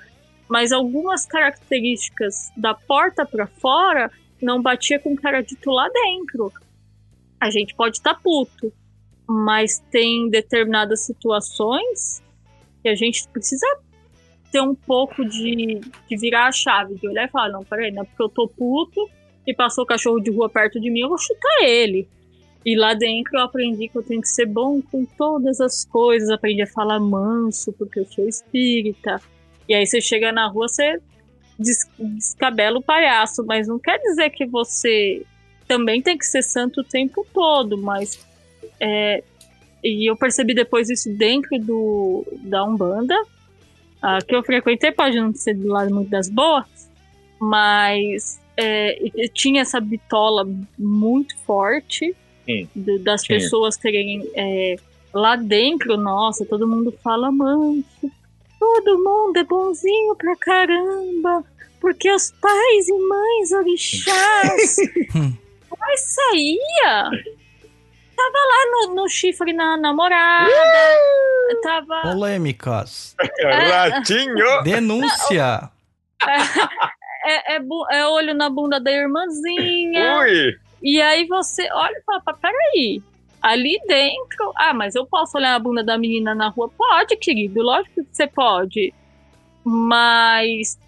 Mas 0.47 0.71
algumas 0.71 1.25
características 1.25 2.51
da 2.59 2.75
porta 2.75 3.25
pra 3.25 3.47
fora 3.47 4.11
não 4.43 4.61
batia 4.61 4.99
com 4.99 5.15
o 5.15 5.17
cara 5.17 5.41
dito 5.43 5.71
lá 5.71 5.89
dentro. 5.89 6.53
A 7.41 7.49
gente 7.49 7.75
pode 7.75 7.97
estar 7.97 8.15
puto, 8.21 8.71
mas 9.29 9.79
tem 9.91 10.31
determinadas 10.31 11.01
situações 11.01 12.23
que 12.83 12.89
a 12.89 12.95
gente 12.95 13.29
precisa 13.29 13.67
ter 14.51 14.63
um 14.63 14.75
pouco 14.75 15.25
de, 15.25 15.81
de 16.09 16.17
virar 16.17 16.47
a 16.47 16.53
chave, 16.53 16.95
de 16.95 17.07
olhar 17.07 17.27
e 17.27 17.31
falar, 17.31 17.51
não, 17.51 17.63
peraí, 17.65 17.91
não 17.91 18.03
é 18.03 18.05
porque 18.07 18.23
eu 18.23 18.29
tô 18.29 18.49
puto 18.49 19.09
e 19.47 19.55
passou 19.55 19.85
o 19.85 19.87
cachorro 19.87 20.21
de 20.21 20.31
rua 20.31 20.49
perto 20.49 20.81
de 20.81 20.91
mim, 20.91 21.01
eu 21.01 21.09
vou 21.09 21.19
chutar 21.19 21.63
ele. 21.63 22.09
E 22.65 22.77
lá 22.77 22.93
dentro 22.93 23.39
eu 23.39 23.43
aprendi 23.43 23.89
que 23.89 23.97
eu 23.97 24.03
tenho 24.03 24.21
que 24.21 24.29
ser 24.29 24.47
bom 24.47 24.83
com 24.83 25.05
todas 25.05 25.61
as 25.61 25.85
coisas. 25.85 26.29
Aprendi 26.29 26.61
a 26.61 26.67
falar 26.67 27.01
manso, 27.01 27.73
porque 27.73 28.01
eu 28.01 28.05
sou 28.07 28.29
espírita. 28.29 29.21
E 29.69 29.75
aí 29.75 29.87
você 29.87 30.01
chega 30.01 30.33
na 30.33 30.49
rua, 30.49 30.69
você 30.69 31.01
des- 31.59 31.89
descabela 31.99 32.79
o 32.79 32.83
palhaço. 32.83 33.45
Mas 33.47 33.69
não 33.69 33.79
quer 33.79 33.99
dizer 33.99 34.31
que 34.31 34.45
você 34.45 35.25
também 35.67 36.03
tem 36.03 36.19
que 36.19 36.27
ser 36.27 36.43
santo 36.43 36.81
o 36.81 36.85
tempo 36.85 37.27
todo. 37.33 37.79
Mas. 37.79 38.27
É, 38.81 39.23
e 39.83 40.11
eu 40.11 40.17
percebi 40.17 40.55
depois 40.55 40.89
isso 40.91 41.09
dentro 41.15 41.59
do, 41.61 42.25
da 42.43 42.65
Umbanda. 42.65 43.15
ah, 44.03 44.19
que 44.27 44.35
eu 44.35 44.43
frequentei, 44.43 44.91
pode 44.93 45.19
não 45.21 45.33
ser 45.35 45.55
do 45.55 45.69
lado 45.69 45.95
muito 45.95 46.09
das 46.11 46.29
boas. 46.29 46.67
Mas 47.41 48.41
é, 48.57 48.99
tinha 49.33 49.63
essa 49.63 49.81
bitola 49.81 50.49
muito 50.79 51.37
forte 51.39 52.15
Sim. 52.45 52.69
do- 52.75 52.99
das 53.01 53.23
Tinha. 53.23 53.39
pessoas 53.39 53.77
querem 53.77 54.29
é, 54.35 54.77
lá 55.15 55.37
dentro, 55.37 55.97
nossa, 55.97 56.45
todo 56.45 56.67
mundo 56.67 56.93
fala 57.03 57.31
manso, 57.31 57.85
todo 58.59 58.99
mundo 58.99 59.37
é 59.37 59.45
bonzinho 59.45 60.15
pra 60.17 60.35
caramba, 60.37 61.45
porque 61.81 62.11
os 62.11 62.33
pais 62.41 62.89
e 62.89 62.93
mães 62.99 63.53
orixás. 63.53 64.77
Mas 65.79 66.01
saía. 66.01 67.11
Tava 68.19 68.33
lá 68.33 68.71
no, 68.89 68.95
no 68.97 69.09
chifre 69.09 69.53
na 69.53 69.77
namorada. 69.77 70.51
Tava. 71.63 72.03
Polêmicas. 72.03 73.15
Ratinho! 73.71 74.63
Denúncia. 74.65 75.71
É, 77.25 77.55
é 77.55 77.61
bu- 77.61 77.87
é 77.91 78.07
olho 78.09 78.35
na 78.35 78.51
bunda 78.51 78.81
da 78.81 78.91
irmãzinha. 78.91 80.19
Ui! 80.19 80.57
E 80.83 81.01
aí 81.01 81.27
você 81.27 81.69
olha 81.73 81.97
e 81.97 82.03
fala, 82.03 82.21
"Pá, 82.21 82.33
peraí, 82.33 83.03
ali 83.43 83.79
dentro, 83.87 84.53
ah, 84.57 84.75
mas 84.75 84.95
eu 84.95 85.07
posso 85.07 85.37
olhar 85.39 85.55
a 85.55 85.59
bunda 85.59 85.83
da 85.85 85.97
menina 85.97 86.35
na 86.35 86.49
rua? 86.49 86.69
Pode, 86.77 87.17
querido, 87.17 87.63
lógico 87.63 88.03
que 88.05 88.09
você 88.17 88.27
pode. 88.27 88.93
Mas 89.65 90.79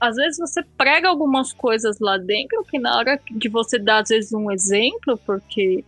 às 0.00 0.16
vezes 0.16 0.38
você 0.38 0.62
prega 0.76 1.08
algumas 1.08 1.52
coisas 1.52 1.98
lá 2.00 2.18
dentro 2.18 2.62
que 2.64 2.78
na 2.78 2.96
hora 2.98 3.18
de 3.30 3.48
você 3.48 3.78
dar, 3.78 4.02
às 4.02 4.08
vezes, 4.10 4.32
um 4.32 4.50
exemplo, 4.50 5.18
porque 5.24 5.82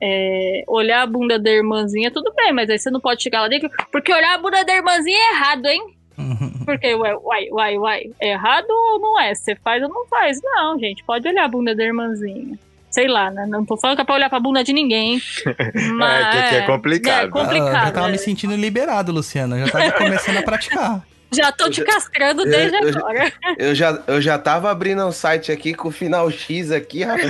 é, 0.00 0.62
olhar 0.66 1.02
a 1.02 1.06
bunda 1.06 1.38
da 1.38 1.50
irmãzinha, 1.50 2.10
tudo 2.10 2.32
bem, 2.36 2.52
mas 2.52 2.68
aí 2.70 2.78
você 2.78 2.90
não 2.90 3.00
pode 3.00 3.22
chegar 3.22 3.40
lá 3.42 3.48
dentro, 3.48 3.70
porque 3.90 4.12
olhar 4.12 4.34
a 4.34 4.38
bunda 4.38 4.64
da 4.64 4.74
irmãzinha 4.74 5.16
é 5.18 5.32
errado, 5.34 5.66
hein? 5.66 5.82
Porque, 6.64 6.94
ué, 6.94 7.14
uai, 7.14 7.48
uai, 7.50 7.76
uai, 7.78 8.02
é 8.18 8.30
errado 8.30 8.66
ou 8.70 8.98
não 8.98 9.20
é? 9.20 9.34
Você 9.34 9.54
faz 9.56 9.82
ou 9.82 9.88
não 9.90 10.06
faz? 10.06 10.40
Não, 10.42 10.78
gente, 10.78 11.04
pode 11.04 11.28
olhar 11.28 11.44
a 11.44 11.48
bunda 11.48 11.74
da 11.74 11.84
irmãzinha. 11.84 12.58
Sei 12.90 13.06
lá, 13.06 13.30
né? 13.30 13.44
Não 13.46 13.66
tô 13.66 13.76
falando 13.76 13.96
que 13.96 14.00
é 14.02 14.04
pra 14.06 14.14
olhar 14.14 14.30
pra 14.30 14.40
bunda 14.40 14.64
de 14.64 14.72
ninguém. 14.72 15.20
Mas, 15.94 16.30
que 16.32 16.38
aqui 16.38 16.54
é 16.54 16.62
complicado. 16.62 17.26
É 17.26 17.28
complicado. 17.28 17.74
Ah, 17.74 17.80
eu 17.80 17.86
já 17.86 17.92
tava 17.92 18.08
é. 18.08 18.12
me 18.12 18.18
sentindo 18.18 18.56
liberado, 18.56 19.12
Luciana. 19.12 19.58
Eu 19.58 19.66
já 19.66 19.72
tava 19.72 19.92
começando 19.92 20.38
a 20.38 20.42
praticar. 20.42 21.02
Já 21.32 21.50
tô 21.50 21.68
te 21.68 21.82
castrando 21.84 22.42
eu- 22.46 22.50
desde 22.50 22.76
eu 22.76 22.92
já- 22.92 22.98
agora. 23.00 23.32
Eu 23.58 23.74
já, 23.74 24.02
eu 24.06 24.20
já 24.22 24.38
tava 24.38 24.70
abrindo 24.70 25.04
um 25.04 25.10
site 25.10 25.50
aqui 25.50 25.74
com 25.74 25.88
o 25.88 25.90
final 25.90 26.30
X 26.30 26.70
aqui, 26.70 27.02
rapaz. 27.02 27.28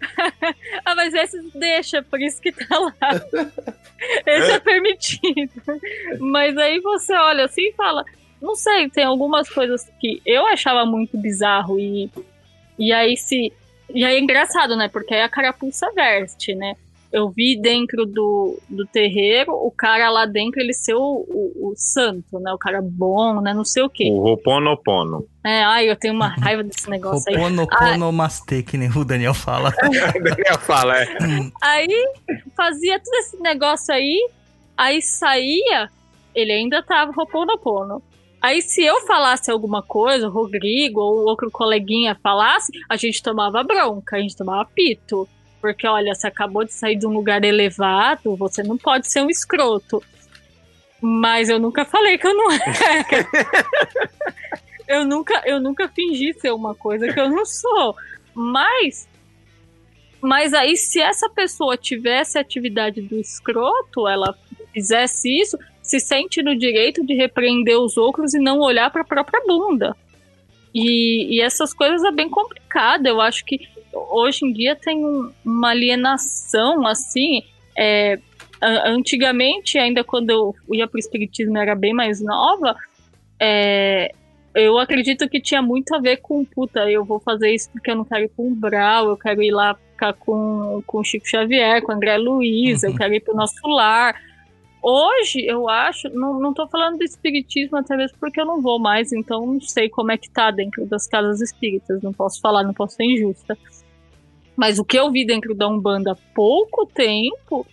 Ah, 0.84 0.94
mas 0.94 1.12
esse 1.12 1.38
deixa, 1.54 2.02
por 2.02 2.20
isso 2.20 2.40
que 2.40 2.52
tá 2.52 2.78
lá. 2.78 2.94
Esse 4.26 4.52
é 4.52 4.60
permitido. 4.60 5.60
Mas 6.20 6.56
aí 6.56 6.80
você 6.80 7.12
olha 7.14 7.44
assim 7.44 7.68
e 7.68 7.72
fala, 7.72 8.04
não 8.40 8.54
sei, 8.54 8.88
tem 8.88 9.04
algumas 9.04 9.48
coisas 9.48 9.90
que 10.00 10.22
eu 10.24 10.46
achava 10.46 10.86
muito 10.86 11.18
bizarro 11.18 11.78
e, 11.78 12.10
e 12.78 12.92
aí 12.92 13.16
se. 13.16 13.52
E 13.92 14.04
aí 14.04 14.16
é 14.16 14.20
engraçado, 14.20 14.76
né? 14.76 14.88
Porque 14.88 15.14
aí 15.14 15.22
a 15.22 15.28
carapuça 15.28 15.90
veste, 15.94 16.54
né? 16.54 16.76
Eu 17.10 17.30
vi 17.30 17.58
dentro 17.60 18.04
do, 18.04 18.58
do 18.68 18.84
terreiro 18.86 19.52
o 19.52 19.70
cara 19.70 20.10
lá 20.10 20.26
dentro 20.26 20.60
ele 20.60 20.74
ser 20.74 20.94
o, 20.94 21.24
o, 21.28 21.70
o 21.70 21.72
santo, 21.74 22.38
né? 22.38 22.52
O 22.52 22.58
cara 22.58 22.80
bom, 22.82 23.40
né? 23.40 23.54
Não 23.54 23.64
sei 23.64 23.82
o 23.82 23.88
quê. 23.88 24.10
O 24.10 24.20
Roponopono. 24.20 25.26
É, 25.44 25.62
ai, 25.64 25.88
eu 25.88 25.96
tenho 25.96 26.12
uma 26.12 26.28
raiva 26.28 26.62
desse 26.62 26.90
negócio 26.90 27.24
aí. 27.28 27.40
Ho'oponoponomastê, 27.40 28.62
que 28.62 28.76
nem 28.76 28.90
o 28.90 29.04
Daniel 29.04 29.34
fala. 29.34 29.72
O 29.82 30.22
Daniel 30.22 30.58
fala, 30.58 31.02
é. 31.02 31.06
Aí 31.62 32.12
fazia 32.54 33.00
todo 33.00 33.14
esse 33.14 33.40
negócio 33.40 33.94
aí, 33.94 34.30
aí 34.76 35.00
saía, 35.00 35.88
ele 36.34 36.52
ainda 36.52 36.82
tava 36.82 37.12
roponopono. 37.12 38.02
Aí 38.40 38.62
se 38.62 38.82
eu 38.82 39.00
falasse 39.06 39.50
alguma 39.50 39.82
coisa, 39.82 40.28
o 40.28 40.30
Rodrigo 40.30 41.00
ou 41.00 41.24
outro 41.24 41.50
coleguinha 41.50 42.16
falasse, 42.22 42.70
a 42.88 42.96
gente 42.96 43.22
tomava 43.22 43.62
bronca, 43.64 44.16
a 44.16 44.20
gente 44.20 44.36
tomava 44.36 44.68
pito. 44.74 45.28
Porque, 45.60 45.86
olha, 45.86 46.14
você 46.14 46.26
acabou 46.26 46.64
de 46.64 46.72
sair 46.72 46.96
de 46.96 47.06
um 47.06 47.10
lugar 47.10 47.44
elevado, 47.44 48.36
você 48.36 48.62
não 48.62 48.76
pode 48.76 49.10
ser 49.10 49.22
um 49.22 49.30
escroto. 49.30 50.02
Mas 51.00 51.48
eu 51.48 51.58
nunca 51.58 51.84
falei 51.84 52.18
que 52.18 52.26
eu 52.26 52.34
não 52.34 52.50
era. 52.50 52.64
eu, 54.86 55.04
nunca, 55.04 55.42
eu 55.44 55.60
nunca 55.60 55.88
fingi 55.88 56.32
ser 56.34 56.52
uma 56.52 56.74
coisa 56.74 57.12
que 57.12 57.18
eu 57.18 57.28
não 57.28 57.44
sou. 57.44 57.96
Mas. 58.34 59.08
Mas 60.20 60.52
aí, 60.52 60.76
se 60.76 61.00
essa 61.00 61.28
pessoa 61.28 61.76
tivesse 61.76 62.38
a 62.38 62.40
atividade 62.40 63.00
do 63.00 63.20
escroto, 63.20 64.08
ela 64.08 64.36
fizesse 64.72 65.28
isso, 65.28 65.56
se 65.80 66.00
sente 66.00 66.42
no 66.42 66.56
direito 66.56 67.06
de 67.06 67.14
repreender 67.14 67.78
os 67.78 67.96
outros 67.96 68.34
e 68.34 68.38
não 68.38 68.58
olhar 68.58 68.90
para 68.90 69.02
a 69.02 69.06
própria 69.06 69.40
bunda. 69.46 69.96
E, 70.74 71.36
e, 71.36 71.40
essas 71.40 71.72
coisas 71.72 72.04
é 72.04 72.12
bem 72.12 72.28
complicado. 72.28 73.06
Eu 73.06 73.20
acho 73.20 73.44
que 73.44 73.68
hoje 73.92 74.44
em 74.44 74.52
dia 74.52 74.76
tem 74.76 75.04
um, 75.04 75.30
uma 75.44 75.70
alienação 75.70 76.86
assim. 76.86 77.42
É, 77.76 78.18
antigamente, 78.60 79.78
ainda 79.78 80.02
quando 80.02 80.30
eu 80.30 80.54
ia 80.72 80.86
para 80.86 80.96
o 80.96 80.98
espiritismo 80.98 81.56
era 81.56 81.74
bem 81.74 81.92
mais 81.92 82.20
nova, 82.20 82.76
é, 83.40 84.12
eu 84.54 84.78
acredito 84.78 85.28
que 85.28 85.40
tinha 85.40 85.62
muito 85.62 85.94
a 85.94 86.00
ver 86.00 86.16
com 86.18 86.44
puta, 86.44 86.90
eu 86.90 87.04
vou 87.04 87.20
fazer 87.20 87.54
isso 87.54 87.70
porque 87.70 87.90
eu 87.90 87.96
não 87.96 88.04
quero 88.04 88.24
ir 88.24 88.28
para 88.28 88.44
um 88.44 88.54
Brau, 88.54 89.10
eu 89.10 89.16
quero 89.16 89.42
ir 89.42 89.52
lá 89.52 89.74
ficar 89.74 90.12
com, 90.14 90.82
com 90.86 90.98
o 90.98 91.04
Chico 91.04 91.28
Xavier, 91.28 91.82
com 91.82 91.92
o 91.92 91.94
André 91.94 92.16
Luiz, 92.16 92.82
uhum. 92.82 92.90
eu 92.90 92.96
quero 92.96 93.14
ir 93.14 93.20
para 93.20 93.34
o 93.34 93.36
nosso 93.36 93.66
lar. 93.66 94.16
Hoje, 94.82 95.44
eu 95.44 95.68
acho, 95.68 96.08
não, 96.10 96.38
não 96.38 96.54
tô 96.54 96.66
falando 96.68 96.98
do 96.98 97.04
espiritismo 97.04 97.76
até 97.76 97.96
mesmo 97.96 98.16
porque 98.18 98.40
eu 98.40 98.46
não 98.46 98.60
vou 98.60 98.78
mais, 98.78 99.12
então 99.12 99.44
não 99.44 99.60
sei 99.60 99.88
como 99.88 100.12
é 100.12 100.16
que 100.16 100.30
tá 100.30 100.50
dentro 100.50 100.86
das 100.86 101.06
casas 101.06 101.40
espíritas, 101.40 102.02
não 102.02 102.12
posso 102.12 102.40
falar, 102.40 102.62
não 102.62 102.72
posso 102.72 102.94
ser 102.94 103.04
injusta. 103.04 103.58
Mas 104.56 104.78
o 104.78 104.84
que 104.84 104.98
eu 104.98 105.10
vi 105.10 105.26
dentro 105.26 105.54
da 105.54 105.68
Umbanda 105.68 106.12
há 106.12 106.16
pouco 106.34 106.86
tempo 106.86 107.66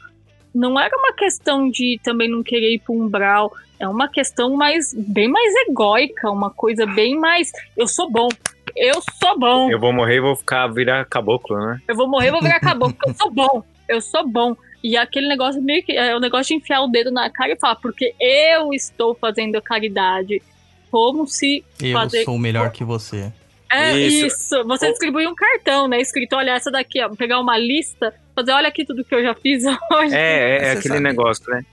não 0.54 0.80
era 0.80 0.96
uma 0.98 1.14
questão 1.14 1.70
de 1.70 2.00
também 2.04 2.30
não 2.30 2.42
querer 2.42 2.74
ir 2.76 2.80
para 2.80 2.96
um 2.96 3.04
umbral, 3.04 3.52
é 3.80 3.88
uma 3.88 4.08
questão 4.08 4.56
mais 4.56 4.94
bem 4.94 5.28
mais 5.28 5.54
egóica, 5.68 6.32
uma 6.32 6.50
coisa 6.50 6.86
bem 6.86 7.18
mais 7.18 7.52
eu 7.76 7.88
sou 7.88 8.10
bom, 8.10 8.30
eu 8.76 9.02
sou 9.20 9.38
bom. 9.38 9.70
Eu 9.70 9.80
vou 9.80 9.94
morrer 9.94 10.16
e 10.16 10.22
vou 10.22 10.36
ficar 10.36 10.68
virar 10.68 11.06
caboclo, 11.06 11.58
né? 11.58 11.82
Eu 11.88 11.96
vou 11.96 12.08
morrer 12.08 12.30
e 12.30 12.32
vou 12.32 12.42
virar 12.42 12.60
caboclo, 12.60 12.98
eu 13.06 13.14
sou 13.14 13.32
bom. 13.32 13.64
Eu 13.88 14.02
sou 14.02 14.28
bom. 14.28 14.56
E 14.86 14.96
aquele 14.96 15.28
negócio 15.28 15.60
meio 15.60 15.82
que 15.82 15.94
é 15.94 16.16
o 16.16 16.20
negócio 16.20 16.56
de 16.56 16.62
enfiar 16.62 16.80
o 16.82 16.88
dedo 16.88 17.10
na 17.10 17.28
cara 17.28 17.54
e 17.54 17.60
falar, 17.60 17.76
porque 17.78 18.14
eu 18.20 18.72
estou 18.72 19.16
fazendo 19.16 19.60
caridade. 19.60 20.44
Como 20.92 21.28
se. 21.28 21.66
Eu 21.82 21.94
fazer... 21.94 22.24
sou 22.24 22.38
melhor 22.38 22.70
que 22.72 22.84
você. 22.84 23.34
É 23.68 23.98
isso. 23.98 24.28
isso. 24.28 24.64
Você 24.68 24.92
distribui 24.92 25.26
um 25.26 25.34
cartão, 25.34 25.88
né? 25.88 26.00
Escrito, 26.00 26.36
olha, 26.36 26.52
essa 26.52 26.70
daqui, 26.70 27.02
ó. 27.02 27.10
Pegar 27.16 27.40
uma 27.40 27.58
lista, 27.58 28.14
fazer, 28.36 28.52
olha 28.52 28.68
aqui 28.68 28.86
tudo 28.86 29.04
que 29.04 29.16
eu 29.16 29.24
já 29.24 29.34
fiz 29.34 29.64
hoje. 29.92 30.14
É, 30.14 30.18
é, 30.18 30.66
é 30.66 30.72
aquele 30.74 30.90
sabe, 30.90 31.00
negócio, 31.00 31.44
né? 31.50 31.66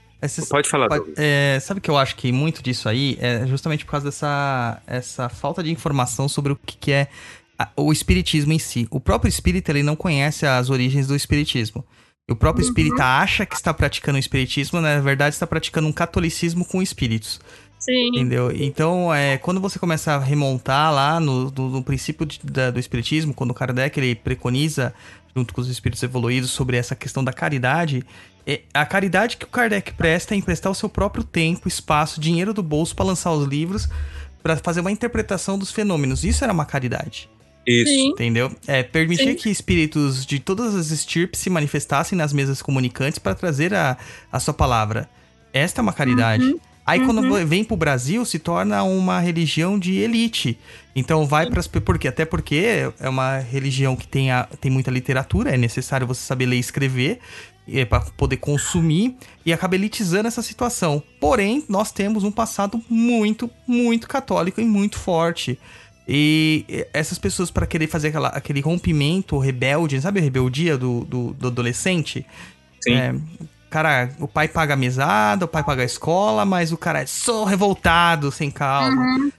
pode 0.49 0.67
falar, 0.67 0.87
pode, 0.87 1.13
é, 1.15 1.59
Sabe 1.59 1.81
que 1.81 1.91
eu 1.91 1.97
acho 1.97 2.15
que 2.15 2.31
muito 2.31 2.63
disso 2.63 2.89
aí 2.89 3.17
é 3.21 3.45
justamente 3.45 3.85
por 3.85 3.91
causa 3.91 4.07
dessa 4.07 4.81
essa 4.87 5.29
falta 5.29 5.61
de 5.61 5.69
informação 5.69 6.27
sobre 6.27 6.53
o 6.53 6.55
que, 6.55 6.77
que 6.77 6.91
é 6.91 7.09
a, 7.59 7.69
o 7.77 7.91
espiritismo 7.91 8.53
em 8.53 8.59
si. 8.59 8.87
O 8.89 8.99
próprio 8.99 9.29
espírita, 9.29 9.71
ele 9.71 9.83
não 9.83 9.95
conhece 9.95 10.47
as 10.47 10.71
origens 10.71 11.05
do 11.05 11.15
espiritismo. 11.15 11.85
O 12.29 12.35
próprio 12.35 12.63
espírita 12.63 13.03
uhum. 13.03 13.09
acha 13.09 13.45
que 13.45 13.55
está 13.55 13.73
praticando 13.73 14.15
o 14.15 14.19
espiritismo, 14.19 14.79
na 14.79 14.99
verdade 15.01 15.35
está 15.35 15.45
praticando 15.45 15.87
um 15.87 15.91
catolicismo 15.91 16.63
com 16.63 16.81
espíritos. 16.81 17.39
Sim. 17.77 18.07
Entendeu? 18.07 18.49
Então, 18.55 19.13
é, 19.13 19.37
quando 19.37 19.59
você 19.59 19.77
começa 19.77 20.13
a 20.13 20.19
remontar 20.19 20.93
lá 20.93 21.19
no, 21.19 21.51
no, 21.51 21.69
no 21.69 21.83
princípio 21.83 22.25
de, 22.25 22.39
da, 22.41 22.71
do 22.71 22.79
espiritismo, 22.79 23.33
quando 23.33 23.51
o 23.51 23.53
Kardec 23.53 23.99
ele 23.99 24.15
preconiza, 24.15 24.93
junto 25.35 25.53
com 25.53 25.59
os 25.59 25.67
espíritos 25.67 26.01
evoluídos, 26.01 26.51
sobre 26.51 26.77
essa 26.77 26.95
questão 26.95 27.21
da 27.21 27.33
caridade, 27.33 28.05
é, 28.47 28.61
a 28.73 28.85
caridade 28.85 29.35
que 29.35 29.43
o 29.43 29.49
Kardec 29.49 29.91
presta 29.93 30.33
é 30.33 30.37
emprestar 30.37 30.71
o 30.71 30.75
seu 30.75 30.87
próprio 30.87 31.25
tempo, 31.25 31.67
espaço, 31.67 32.21
dinheiro 32.21 32.53
do 32.53 32.63
bolso 32.63 32.95
para 32.95 33.03
lançar 33.03 33.33
os 33.33 33.45
livros, 33.45 33.89
para 34.41 34.55
fazer 34.55 34.79
uma 34.79 34.91
interpretação 34.91 35.59
dos 35.59 35.69
fenômenos. 35.69 36.23
Isso 36.23 36.45
era 36.45 36.53
uma 36.53 36.65
caridade. 36.65 37.29
Isso. 37.65 37.91
Sim. 37.91 38.09
Entendeu? 38.09 38.51
É 38.67 38.83
permitir 38.83 39.29
Sim. 39.29 39.35
que 39.35 39.49
espíritos 39.49 40.25
de 40.25 40.39
todas 40.39 40.75
as 40.75 40.91
estirpes 40.91 41.39
se 41.39 41.49
manifestassem 41.49 42.17
nas 42.17 42.33
mesas 42.33 42.61
comunicantes 42.61 43.19
para 43.19 43.35
trazer 43.35 43.73
a, 43.73 43.97
a 44.31 44.39
sua 44.39 44.53
palavra. 44.53 45.09
Esta 45.53 45.79
é 45.79 45.83
uma 45.83 45.93
caridade. 45.93 46.43
Uhum. 46.43 46.59
Aí 46.85 46.99
uhum. 46.99 47.05
quando 47.05 47.47
vem 47.47 47.63
pro 47.63 47.77
Brasil, 47.77 48.25
se 48.25 48.37
torna 48.37 48.83
uma 48.83 49.19
religião 49.19 49.79
de 49.79 49.99
elite. 49.99 50.57
Então 50.93 51.25
vai 51.25 51.49
para 51.49 51.59
as 51.59 51.67
por 51.67 51.97
quê? 51.97 52.09
Até 52.09 52.25
porque 52.25 52.91
é 52.99 53.09
uma 53.09 53.37
religião 53.37 53.95
que 53.95 54.05
tem, 54.05 54.31
a, 54.31 54.43
tem 54.59 54.69
muita 54.69 54.91
literatura, 54.91 55.51
é 55.51 55.57
necessário 55.57 56.05
você 56.05 56.21
saber 56.21 56.45
ler 56.45 56.57
e 56.57 56.59
escrever 56.59 57.19
é, 57.67 57.85
para 57.85 58.01
poder 58.17 58.37
consumir 58.37 59.15
e 59.45 59.53
acaba 59.53 59.75
elitizando 59.75 60.27
essa 60.27 60.41
situação. 60.41 61.01
Porém, 61.19 61.63
nós 61.69 61.91
temos 61.91 62.23
um 62.23 62.31
passado 62.31 62.81
muito, 62.89 63.49
muito 63.65 64.07
católico 64.07 64.59
e 64.59 64.65
muito 64.65 64.99
forte. 64.99 65.57
E 66.07 66.85
essas 66.93 67.17
pessoas, 67.17 67.49
para 67.49 67.65
querer 67.65 67.87
fazer 67.87 68.09
aquela, 68.09 68.29
aquele 68.29 68.59
rompimento 68.59 69.37
rebelde, 69.37 70.01
sabe 70.01 70.19
a 70.19 70.23
rebeldia 70.23 70.77
do, 70.77 71.05
do, 71.05 71.33
do 71.33 71.47
adolescente? 71.47 72.25
Sim. 72.81 72.93
É, 72.93 73.15
cara, 73.69 74.09
o 74.19 74.27
pai 74.27 74.47
paga 74.47 74.73
a 74.73 74.77
mesada, 74.77 75.45
o 75.45 75.47
pai 75.47 75.63
paga 75.63 75.81
a 75.81 75.85
escola, 75.85 76.43
mas 76.43 76.71
o 76.71 76.77
cara 76.77 77.01
é 77.01 77.05
só 77.05 77.45
revoltado, 77.45 78.31
sem 78.31 78.51
calma. 78.51 79.01
Uhum. 79.01 79.31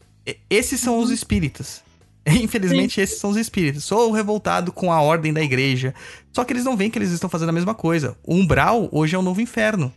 Esses 0.48 0.80
são 0.80 0.98
os 0.98 1.10
espíritas. 1.10 1.84
Infelizmente, 2.26 2.94
Sim. 2.94 3.02
esses 3.02 3.18
são 3.18 3.30
os 3.30 3.36
espíritas. 3.36 3.84
Sou 3.84 4.10
revoltado 4.10 4.72
com 4.72 4.90
a 4.90 5.00
ordem 5.02 5.32
da 5.32 5.42
igreja. 5.42 5.94
Só 6.32 6.44
que 6.44 6.52
eles 6.54 6.64
não 6.64 6.76
veem 6.76 6.90
que 6.90 6.98
eles 6.98 7.10
estão 7.10 7.28
fazendo 7.28 7.50
a 7.50 7.52
mesma 7.52 7.74
coisa. 7.74 8.16
O 8.24 8.34
umbral 8.34 8.88
hoje 8.90 9.14
é 9.14 9.18
o 9.18 9.22
novo 9.22 9.40
inferno. 9.42 9.92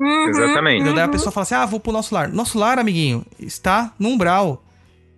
Uhum, 0.00 0.28
Exatamente. 0.28 0.82
Então, 0.82 0.94
daí 0.94 1.04
a 1.04 1.08
pessoa 1.08 1.32
fala 1.32 1.42
assim: 1.42 1.54
ah, 1.56 1.66
vou 1.66 1.80
pro 1.80 1.92
nosso 1.92 2.14
lar. 2.14 2.28
Nosso 2.28 2.56
lar, 2.56 2.78
amiguinho, 2.78 3.26
está 3.40 3.92
no 3.98 4.10
umbral. 4.10 4.64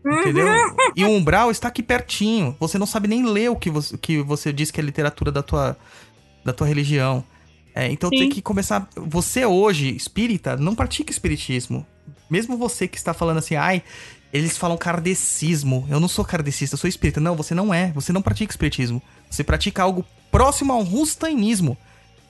Entendeu? 0.05 0.47
Uhum. 0.47 0.77
E 0.97 1.05
o 1.05 1.11
umbral 1.11 1.51
está 1.51 1.69
aqui 1.69 1.83
pertinho. 1.83 2.57
Você 2.59 2.79
não 2.79 2.87
sabe 2.87 3.09
nem 3.09 3.25
ler 3.25 3.51
o 3.51 3.57
que 3.57 3.71
você, 3.71 3.97
que 3.99 4.23
você 4.23 4.53
diz 4.53 4.71
que 4.71 4.81
é 4.81 4.83
literatura 4.83 5.31
da 5.31 5.43
tua, 5.43 5.77
da 6.45 6.53
tua 6.53 6.67
religião. 6.67 7.25
É, 7.75 7.91
então 7.91 8.11
Sim. 8.11 8.19
tem 8.19 8.29
que 8.29 8.43
começar. 8.43 8.89
Você 8.97 9.45
hoje, 9.45 9.95
espírita, 9.95 10.57
não 10.57 10.75
pratica 10.75 11.13
espiritismo. 11.13 11.87
Mesmo 12.29 12.57
você 12.57 12.89
que 12.89 12.97
está 12.97 13.13
falando 13.13 13.39
assim, 13.39 13.57
ai, 13.57 13.83
eles 14.33 14.57
falam 14.57 14.77
kardecismo. 14.77 15.87
Eu 15.91 16.01
não 16.01 16.09
sou 16.09 16.25
kardecista, 16.25 16.75
eu 16.75 16.79
sou 16.79 16.89
espírita. 16.89 17.21
Não, 17.21 17.37
você 17.37 17.55
não 17.55 17.73
é. 17.73 17.91
Você 17.93 18.13
não 18.13 18.23
pratica 18.23 18.53
espiritismo. 18.53 19.03
Você 19.29 19.45
pratica 19.45 19.83
algo 19.83 20.05
próximo 20.31 20.73
ao 20.73 20.83
rustanismo. 20.83 21.77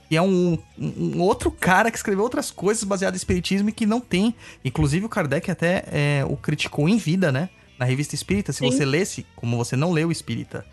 Que 0.09 0.17
é 0.17 0.23
um, 0.23 0.59
um, 0.77 1.21
outro 1.21 1.53
cara 1.53 1.89
que 1.89 1.97
escreveu 1.97 2.25
outras 2.25 2.51
coisas 2.51 2.83
baseadas 2.83 3.21
em 3.21 3.23
espiritismo 3.23 3.69
e 3.69 3.73
que 3.73 3.87
não 3.87 4.01
tem. 4.01 4.35
Inclusive 4.65 5.07
o 5.07 5.09
Kardec 5.09 5.51
até 5.51 5.85
é, 5.87 6.25
o 6.29 6.37
criticou 6.37 6.89
em 6.89 6.97
vida, 6.97 7.31
né? 7.31 7.49
Na 7.81 7.87
revista 7.87 8.15
espírita, 8.15 8.53
se 8.53 8.59
Sim. 8.59 8.71
você 8.71 8.85
lesse, 8.85 9.27
como 9.35 9.57
você 9.57 9.75
não 9.75 9.91
leu 9.91 10.13
espírita, 10.13 10.67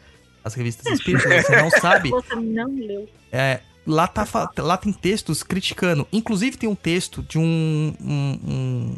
as 0.43 0.54
revistas 0.54 0.86
espíritas, 0.91 1.46
você 1.46 1.56
não 1.56 1.70
sabe. 1.72 2.10
Você 2.10 2.36
não 2.36 2.67
leu. 2.76 3.08
É, 3.32 3.62
lá, 3.86 4.06
tá, 4.08 4.28
lá 4.58 4.76
tem 4.76 4.91
textos 4.91 5.41
criticando. 5.41 6.06
Inclusive 6.12 6.58
tem 6.58 6.67
um 6.67 6.76
texto 6.76 7.24
de 7.24 7.39
um, 7.39 7.93
um, 8.02 8.39
um 8.46 8.96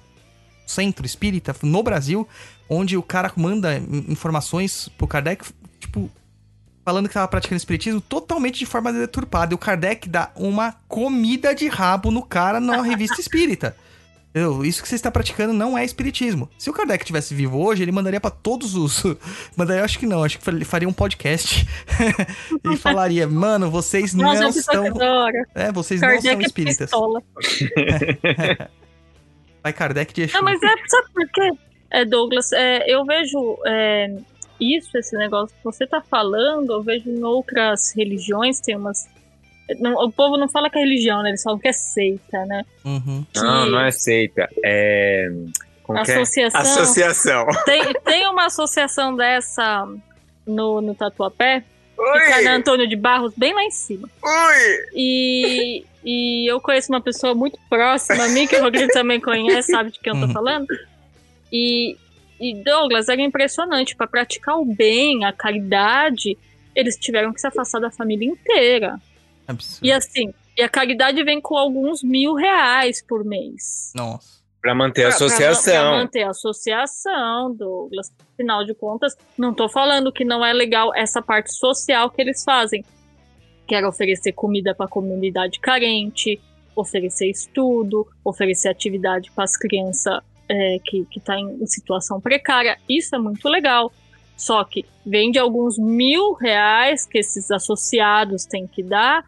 centro 0.65 1.06
espírita 1.06 1.56
no 1.62 1.84
Brasil, 1.84 2.28
onde 2.67 2.98
o 2.98 3.04
cara 3.04 3.32
manda 3.36 3.78
informações 4.08 4.89
pro 4.98 5.08
Kardec, 5.08 5.45
tipo, 5.80 6.10
falando 6.84 7.08
que 7.08 7.13
tava 7.13 7.28
praticando 7.28 7.58
espiritismo 7.58 8.02
totalmente 8.02 8.58
de 8.58 8.65
forma 8.65 8.91
deturpada. 8.91 9.54
E 9.54 9.56
o 9.56 9.60
Kardec 9.60 10.10
dá 10.10 10.32
uma 10.36 10.72
comida 10.88 11.54
de 11.54 11.67
rabo 11.67 12.10
no 12.10 12.24
cara 12.24 12.60
na 12.60 12.82
revista 12.82 13.22
espírita. 13.22 13.78
Eu, 14.33 14.63
isso 14.63 14.81
que 14.83 14.87
você 14.87 14.95
está 14.95 15.09
praticando 15.09 15.53
não 15.53 15.75
é 15.75 15.83
espiritismo. 15.83 16.49
Se 16.57 16.69
o 16.69 16.73
Kardec 16.73 17.03
tivesse 17.03 17.33
vivo 17.33 17.57
hoje, 17.57 17.81
ele 17.81 17.91
mandaria 17.91 18.21
para 18.21 18.29
todos 18.29 18.75
os. 18.75 19.03
Mandaria, 19.57 19.83
acho 19.83 19.97
que 19.97 20.05
não, 20.05 20.23
acho 20.23 20.37
que 20.37 20.49
ele 20.49 20.63
faria 20.63 20.87
um 20.87 20.93
podcast 20.93 21.65
e 22.63 22.77
falaria: 22.77 23.27
Mano, 23.27 23.71
vocês 23.71 24.13
não, 24.13 24.31
não 24.31 24.49
estão. 24.49 24.85
É, 25.55 25.71
vocês 25.71 25.99
Kardec 25.99 26.23
não 26.23 26.31
são 26.31 26.41
é 26.41 26.43
espíritas. 26.43 26.91
É 26.91 28.67
Vai 29.63 29.73
Kardec 29.73 30.13
de 30.13 30.21
Exu. 30.21 30.33
Não, 30.35 30.43
mas 30.43 30.61
é, 30.61 30.67
sabe 30.87 31.07
por 31.11 31.27
quê, 31.29 31.51
é, 31.89 32.05
Douglas? 32.05 32.51
É, 32.53 32.83
eu 32.87 33.03
vejo 33.05 33.57
é, 33.65 34.15
isso, 34.59 34.95
esse 34.95 35.17
negócio 35.17 35.55
que 35.57 35.63
você 35.63 35.87
tá 35.87 36.01
falando, 36.01 36.73
eu 36.73 36.83
vejo 36.83 37.09
em 37.09 37.23
outras 37.23 37.93
religiões, 37.95 38.59
tem 38.59 38.75
umas 38.75 39.07
não, 39.79 39.93
o 39.93 40.12
povo 40.12 40.38
não 40.38 40.49
fala 40.49 40.69
que 40.69 40.77
é 40.77 40.82
religião, 40.82 41.21
né? 41.21 41.29
Eles 41.29 41.43
falam 41.43 41.60
que 41.60 41.67
é 41.67 41.73
seita, 41.73 42.45
né? 42.45 42.65
Uhum. 42.84 43.25
Que... 43.32 43.39
Não, 43.39 43.65
não 43.67 43.79
é 43.79 43.91
seita. 43.91 44.49
É. 44.63 45.29
Como 45.84 45.99
associação. 45.99 46.60
É? 46.60 46.63
Associação. 46.63 47.47
Tem, 47.65 47.93
tem 48.05 48.27
uma 48.27 48.45
associação 48.45 49.15
dessa 49.15 49.88
no, 50.45 50.82
no 50.82 50.93
Tatuapé. 50.93 51.63
Oi. 51.97 52.19
Fica 52.19 52.41
na 52.43 52.55
Antônio 52.55 52.88
de 52.88 52.95
Barros, 52.95 53.34
bem 53.36 53.53
lá 53.53 53.63
em 53.63 53.71
cima. 53.71 54.10
Oi. 54.23 54.88
E, 54.93 55.86
e 56.03 56.49
eu 56.49 56.62
conheço 56.62 56.91
uma 56.91 57.01
pessoa 57.01 57.36
muito 57.36 57.60
próxima 57.69 58.23
a 58.23 58.29
mim, 58.29 58.47
que 58.47 58.55
o 58.55 58.62
Rodrigo 58.62 58.91
também 58.93 59.19
conhece, 59.19 59.71
sabe 59.71 59.91
de 59.91 59.99
quem 59.99 60.13
eu 60.13 60.19
tô 60.19 60.27
uhum. 60.27 60.34
falando. 60.34 60.67
E, 61.51 61.97
e 62.39 62.55
Douglas, 62.63 63.10
era 63.10 63.21
impressionante. 63.21 63.95
para 63.95 64.08
praticar 64.08 64.58
o 64.58 64.65
bem, 64.65 65.25
a 65.25 65.34
caridade, 65.34 66.38
eles 66.75 66.95
tiveram 66.95 67.34
que 67.34 67.41
se 67.41 67.47
afastar 67.47 67.79
da 67.79 67.91
família 67.91 68.29
inteira. 68.29 68.97
Absurdo. 69.49 69.85
E 69.85 69.91
assim, 69.91 70.33
E 70.57 70.62
a 70.62 70.67
caridade 70.67 71.23
vem 71.23 71.39
com 71.39 71.55
alguns 71.57 72.03
mil 72.03 72.33
reais 72.35 73.01
por 73.01 73.23
mês. 73.23 73.93
Nossa. 73.95 74.39
Pra 74.62 74.75
manter 74.75 75.05
a 75.05 75.07
Pra- 75.09 75.17
pra- 75.17 75.25
associação. 75.27 75.89
Pra 75.91 75.99
manter 75.99 76.23
a 76.23 76.29
associação, 76.31 77.55
Douglas. 77.55 78.12
Afinal 78.33 78.65
de 78.65 78.73
contas, 78.73 79.15
não 79.38 79.53
tô 79.53 79.69
falando 79.69 80.12
que 80.12 80.25
não 80.25 80.43
é 80.45 80.51
legal 80.51 80.93
essa 80.93 81.21
parte 81.21 81.53
social 81.53 82.09
que 82.09 82.21
eles 82.21 82.43
fazem. 82.43 82.83
Quero 83.65 83.88
oferecer 83.88 84.33
comida 84.33 84.75
para 84.75 84.85
a 84.85 84.89
comunidade 84.89 85.59
carente, 85.62 86.41
oferecer 86.75 87.29
estudo, 87.29 88.05
oferecer 88.25 88.67
atividade 88.67 89.31
para 89.31 89.45
as 89.45 89.55
crianças 89.55 90.19
é, 90.49 90.77
que 90.83 91.07
estão 91.15 91.35
em, 91.38 91.63
em 91.63 91.67
situação 91.67 92.19
precária. 92.19 92.77
Isso 92.89 93.15
é 93.15 93.19
muito 93.19 93.47
legal. 93.47 93.93
Só 94.35 94.62
que 94.65 94.83
vem 95.05 95.31
de 95.31 95.39
alguns 95.39 95.77
mil 95.77 96.33
reais 96.33 97.05
que 97.05 97.17
esses 97.19 97.49
associados 97.49 98.43
têm 98.45 98.67
que 98.67 98.83
dar. 98.83 99.23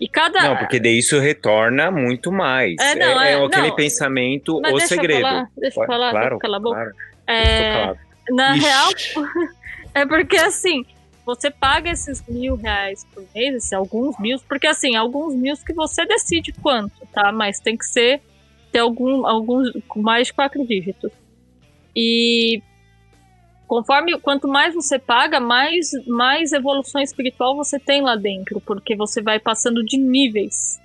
E 0.00 0.08
cada. 0.08 0.42
Não, 0.42 0.56
porque 0.56 0.80
daí 0.80 0.98
isso 0.98 1.18
retorna 1.18 1.90
muito 1.90 2.32
mais. 2.32 2.76
É, 2.80 2.94
não, 2.94 3.20
é, 3.20 3.44
aquele 3.44 3.68
não. 3.68 3.76
pensamento, 3.76 4.58
o 4.58 4.60
deixa 4.60 4.76
eu 4.76 4.88
segredo. 4.88 5.22
falar, 5.22 5.48
deixa 5.56 5.80
eu 5.80 5.86
falar, 5.86 6.10
claro, 6.10 6.20
deixa 6.20 6.34
eu 6.34 6.38
calar 6.38 6.56
a 6.56 6.62
boca. 6.62 6.76
claro. 6.76 6.94
É, 7.26 7.94
na 8.30 8.56
Ixi. 8.56 8.66
real, 8.66 8.90
é 9.94 10.06
porque 10.06 10.36
assim, 10.36 10.84
você 11.24 11.50
paga 11.50 11.90
esses 11.90 12.26
mil 12.26 12.56
reais 12.56 13.06
por 13.14 13.24
mês, 13.34 13.54
esses 13.54 13.72
alguns 13.72 14.18
mil, 14.18 14.38
porque 14.48 14.66
assim, 14.66 14.96
alguns 14.96 15.34
mil 15.34 15.56
que 15.56 15.72
você 15.72 16.04
decide 16.04 16.52
quanto, 16.52 17.06
tá? 17.12 17.32
Mas 17.32 17.60
tem 17.60 17.76
que 17.76 17.86
ser 17.86 18.20
ter 18.70 18.80
algum, 18.80 19.24
alguns 19.26 19.70
com 19.86 20.02
mais 20.02 20.26
de 20.26 20.32
quatro 20.32 20.66
dígitos. 20.66 21.12
E 21.94 22.60
conforme 23.74 24.16
quanto 24.20 24.46
mais 24.46 24.72
você 24.72 25.00
paga, 25.00 25.40
mais, 25.40 25.90
mais 26.06 26.52
evolução 26.52 27.00
espiritual 27.00 27.56
você 27.56 27.76
tem 27.76 28.02
lá 28.02 28.14
dentro, 28.14 28.60
porque 28.60 28.94
você 28.94 29.20
vai 29.20 29.40
passando 29.40 29.82
de 29.82 29.96
níveis. 29.96 30.80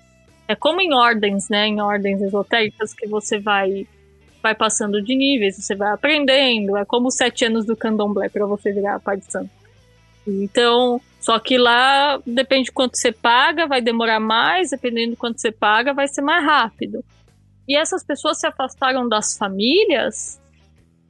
É 0.48 0.56
como 0.56 0.82
em 0.82 0.92
ordens, 0.92 1.50
né? 1.50 1.68
Em 1.68 1.80
ordens 1.80 2.20
esotéricas 2.20 2.92
que 2.92 3.08
você 3.08 3.38
vai 3.38 3.86
vai 4.42 4.56
passando 4.56 5.04
de 5.04 5.16
níveis, 5.16 5.58
você 5.58 5.76
vai 5.76 5.92
aprendendo. 5.92 6.76
É 6.78 6.84
como 6.84 7.10
os 7.10 7.16
sete 7.16 7.46
anos 7.46 7.64
do 7.64 7.78
candomblé 7.78 8.28
para 8.28 8.48
você 8.48 8.72
virar 8.72 9.00
pai 9.00 9.18
de 9.18 9.32
santo. 9.32 9.52
Então, 10.26 11.00
só 11.20 11.38
que 11.38 11.60
lá 11.60 12.20
depende 12.26 12.66
de 12.66 12.72
quanto 12.72 12.98
você 12.98 13.12
paga, 13.12 13.68
vai 13.68 13.82
demorar 13.82 14.20
mais, 14.20 14.72
dependendo 14.72 15.12
de 15.12 15.18
quanto 15.18 15.40
você 15.40 15.52
paga, 15.52 15.94
vai 15.94 16.08
ser 16.08 16.24
mais 16.24 16.44
rápido. 16.44 17.06
E 17.68 17.76
essas 17.76 18.04
pessoas 18.04 18.40
se 18.40 18.48
afastaram 18.48 19.08
das 19.08 19.38
famílias 19.38 20.42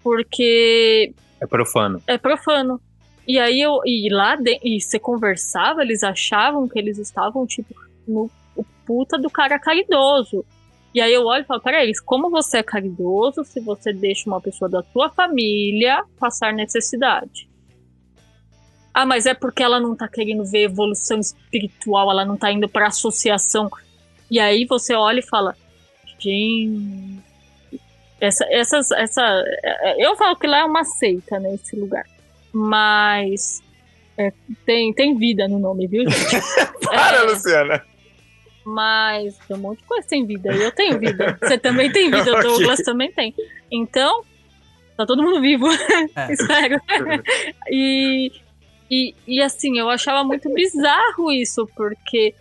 porque 0.03 1.13
É 1.41 1.47
profano. 1.47 2.02
é 2.08 2.17
profano. 2.17 2.82
E 3.28 3.38
aí 3.38 3.62
eu 3.62 3.80
e 3.86 4.10
lá 4.12 4.36
de, 4.36 4.60
e 4.63 4.82
você 4.82 4.97
conversava, 4.97 5.84
eles 5.84 6.04
achavam 6.04 6.67
que 6.67 6.80
eles 6.80 6.97
estavam 6.97 7.45
tipo 7.45 7.75
no 8.08 8.30
o 8.56 8.65
puta 8.86 9.17
do 9.17 9.30
cara 9.30 9.60
caridoso. 9.60 10.43
E 10.93 10.99
aí 10.99 11.13
eu 11.13 11.25
olho 11.25 11.43
e 11.43 11.45
falo, 11.45 11.62
peraí, 11.62 11.91
como 12.04 12.30
você 12.30 12.58
é 12.58 12.63
caridoso 12.63 13.43
se 13.45 13.60
você 13.60 13.93
deixa 13.93 14.28
uma 14.28 14.41
pessoa 14.41 14.67
da 14.67 14.82
tua 14.82 15.10
família 15.10 16.04
passar 16.19 16.52
necessidade? 16.52 17.47
Ah, 18.91 19.06
mas 19.06 19.25
é 19.25 19.34
porque 19.34 19.62
ela 19.62 19.80
não 19.80 19.95
tá 19.95 20.08
querendo 20.08 20.43
ver 20.43 20.63
evolução 20.63 21.19
espiritual, 21.19 22.10
ela 22.10 22.25
não 22.25 22.36
tá 22.36 22.52
indo 22.52 22.67
pra 22.67 22.88
associação. 22.88 23.69
E 24.30 24.39
aí 24.39 24.65
você 24.65 24.95
olha 24.95 25.19
e 25.19 25.28
fala, 25.28 25.56
gente, 26.04 27.19
essa, 28.19 28.45
essas, 28.49 28.91
essa, 28.91 29.21
é, 29.63 30.05
eu 30.05 30.15
falo 30.15 30.36
que 30.36 30.47
lá 30.47 30.60
é 30.60 30.65
uma 30.65 30.84
seita, 30.84 31.39
né, 31.39 31.53
esse 31.55 31.75
lugar. 31.75 32.05
Mas 32.51 33.62
é, 34.17 34.34
tem, 34.65 34.93
tem 34.93 35.17
vida 35.17 35.47
no 35.47 35.60
nome, 35.60 35.88
viu, 35.88 36.03
gente? 36.10 36.36
Para, 36.84 37.17
É. 37.17 37.21
Luciana. 37.21 37.86
Mas 38.65 39.38
tem 39.47 39.55
um 39.55 39.60
monte 39.60 39.79
de 39.79 39.86
coisa 39.86 40.08
sem 40.08 40.25
vida. 40.25 40.53
E 40.53 40.62
eu 40.62 40.71
tenho 40.71 40.99
vida. 40.99 41.38
Você 41.41 41.58
também 41.58 41.91
tem 41.91 42.12
vida, 42.12 42.32
o 42.32 42.36
Ok. 42.38 42.43
Douglas 42.43 42.79
também 42.79 43.12
tem. 43.12 43.34
Então, 43.71 44.23
tá 44.97 45.05
todo 45.05 45.23
mundo 45.23 45.39
vivo. 45.41 45.67
É. 46.15 46.27
Espero. 46.34 46.82
e, 47.69 48.32
e, 48.91 49.15
e 49.25 49.41
assim, 49.41 49.79
eu 49.79 49.89
achava 49.89 50.23
muito 50.23 50.53
bizarro 50.53 51.32
isso, 51.32 51.67
porque 51.75 52.36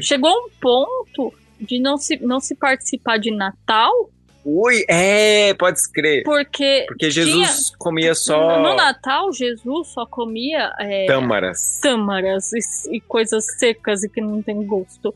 chegou 0.00 0.30
um 0.30 0.50
ponto 0.60 1.32
de 1.60 1.78
não 1.78 1.96
se, 1.96 2.16
não 2.16 2.40
se 2.40 2.54
participar 2.56 3.18
de 3.18 3.30
Natal, 3.30 4.10
Ui, 4.44 4.84
é, 4.88 5.52
pode 5.54 5.78
crer. 5.92 6.22
porque 6.24 6.84
Porque 6.88 7.10
Jesus 7.10 7.70
comia 7.78 8.14
só 8.14 8.58
no 8.60 8.74
Natal 8.74 9.32
Jesus 9.32 9.88
só 9.88 10.06
comia 10.06 10.72
é, 10.78 11.06
tâmaras. 11.06 11.78
tâmaras 11.82 12.50
e, 12.52 12.96
e 12.96 13.00
coisas 13.00 13.44
secas 13.58 14.02
e 14.02 14.08
que 14.08 14.20
não 14.20 14.40
tem 14.42 14.64
gosto. 14.64 15.14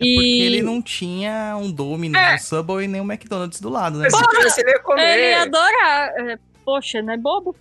É 0.00 0.04
E 0.04 0.14
porque 0.14 0.42
ele 0.42 0.62
não 0.62 0.82
tinha 0.82 1.56
um 1.56 1.70
Dome, 1.70 2.08
nem 2.08 2.34
um 2.34 2.38
Subway, 2.38 2.88
nem 2.88 3.00
um 3.00 3.04
McDonald's 3.10 3.60
do 3.60 3.68
lado, 3.70 3.98
né? 3.98 4.08
Tivesse, 4.08 4.60
ele 4.60 4.70
ia 4.70 4.78
comer. 4.80 5.16
Ele 5.16 5.30
ia 5.30 5.42
adorar. 5.42 6.08
É, 6.18 6.38
poxa, 6.64 7.00
não 7.00 7.14
é 7.14 7.16
bobo? 7.16 7.54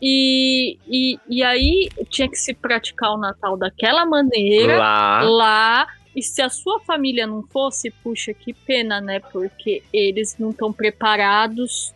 E, 0.00 0.78
e, 0.88 1.18
e 1.28 1.42
aí 1.44 1.88
tinha 2.08 2.28
que 2.28 2.36
se 2.36 2.52
praticar 2.54 3.12
o 3.12 3.16
Natal 3.18 3.56
daquela 3.56 4.04
maneira, 4.04 4.76
Lá. 4.78 5.22
lá. 5.22 5.86
E 6.14 6.22
se 6.22 6.42
a 6.42 6.50
sua 6.50 6.80
família 6.80 7.26
não 7.26 7.42
fosse, 7.42 7.90
puxa, 7.90 8.34
que 8.34 8.52
pena, 8.52 9.00
né? 9.00 9.20
Porque 9.20 9.82
eles 9.92 10.36
não 10.38 10.50
estão 10.50 10.72
preparados 10.72 11.92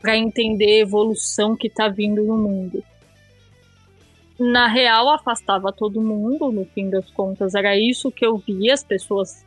para 0.00 0.16
entender 0.16 0.66
a 0.66 0.80
evolução 0.80 1.54
que 1.56 1.70
tá 1.70 1.88
vindo 1.88 2.24
no 2.24 2.36
mundo. 2.36 2.82
Na 4.38 4.66
real, 4.66 5.08
afastava 5.10 5.72
todo 5.72 6.02
mundo, 6.02 6.50
no 6.50 6.64
fim 6.64 6.90
das 6.90 7.08
contas, 7.12 7.54
era 7.54 7.76
isso 7.76 8.10
que 8.10 8.26
eu 8.26 8.36
via, 8.38 8.74
as 8.74 8.82
pessoas 8.82 9.44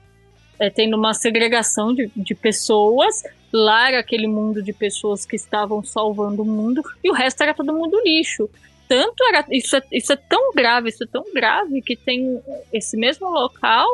é, 0.58 0.70
tendo 0.70 0.96
uma 0.96 1.14
segregação 1.14 1.94
de, 1.94 2.10
de 2.16 2.34
pessoas, 2.34 3.24
lá 3.52 3.90
era 3.90 4.00
aquele 4.00 4.28
mundo 4.28 4.64
de 4.64 4.72
pessoas 4.72 5.26
que 5.26 5.36
estavam 5.36 5.84
salvando 5.84 6.44
o 6.44 6.46
mundo, 6.46 6.82
e 7.04 7.10
o 7.10 7.14
resto 7.14 7.44
era 7.44 7.54
todo 7.54 7.74
mundo 7.74 8.02
lixo. 8.06 8.50
Tanto 8.88 9.24
era. 9.30 9.46
Isso 9.52 9.76
é, 9.76 9.82
isso 9.92 10.14
é 10.14 10.16
tão 10.16 10.52
grave, 10.54 10.90
isso 10.90 11.04
é 11.04 11.08
tão 11.08 11.24
grave 11.34 11.82
que 11.82 11.96
tem 11.96 12.40
esse 12.72 12.96
mesmo 12.98 13.30
local, 13.30 13.88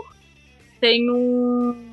tem 0.80 1.10
um. 1.10 1.91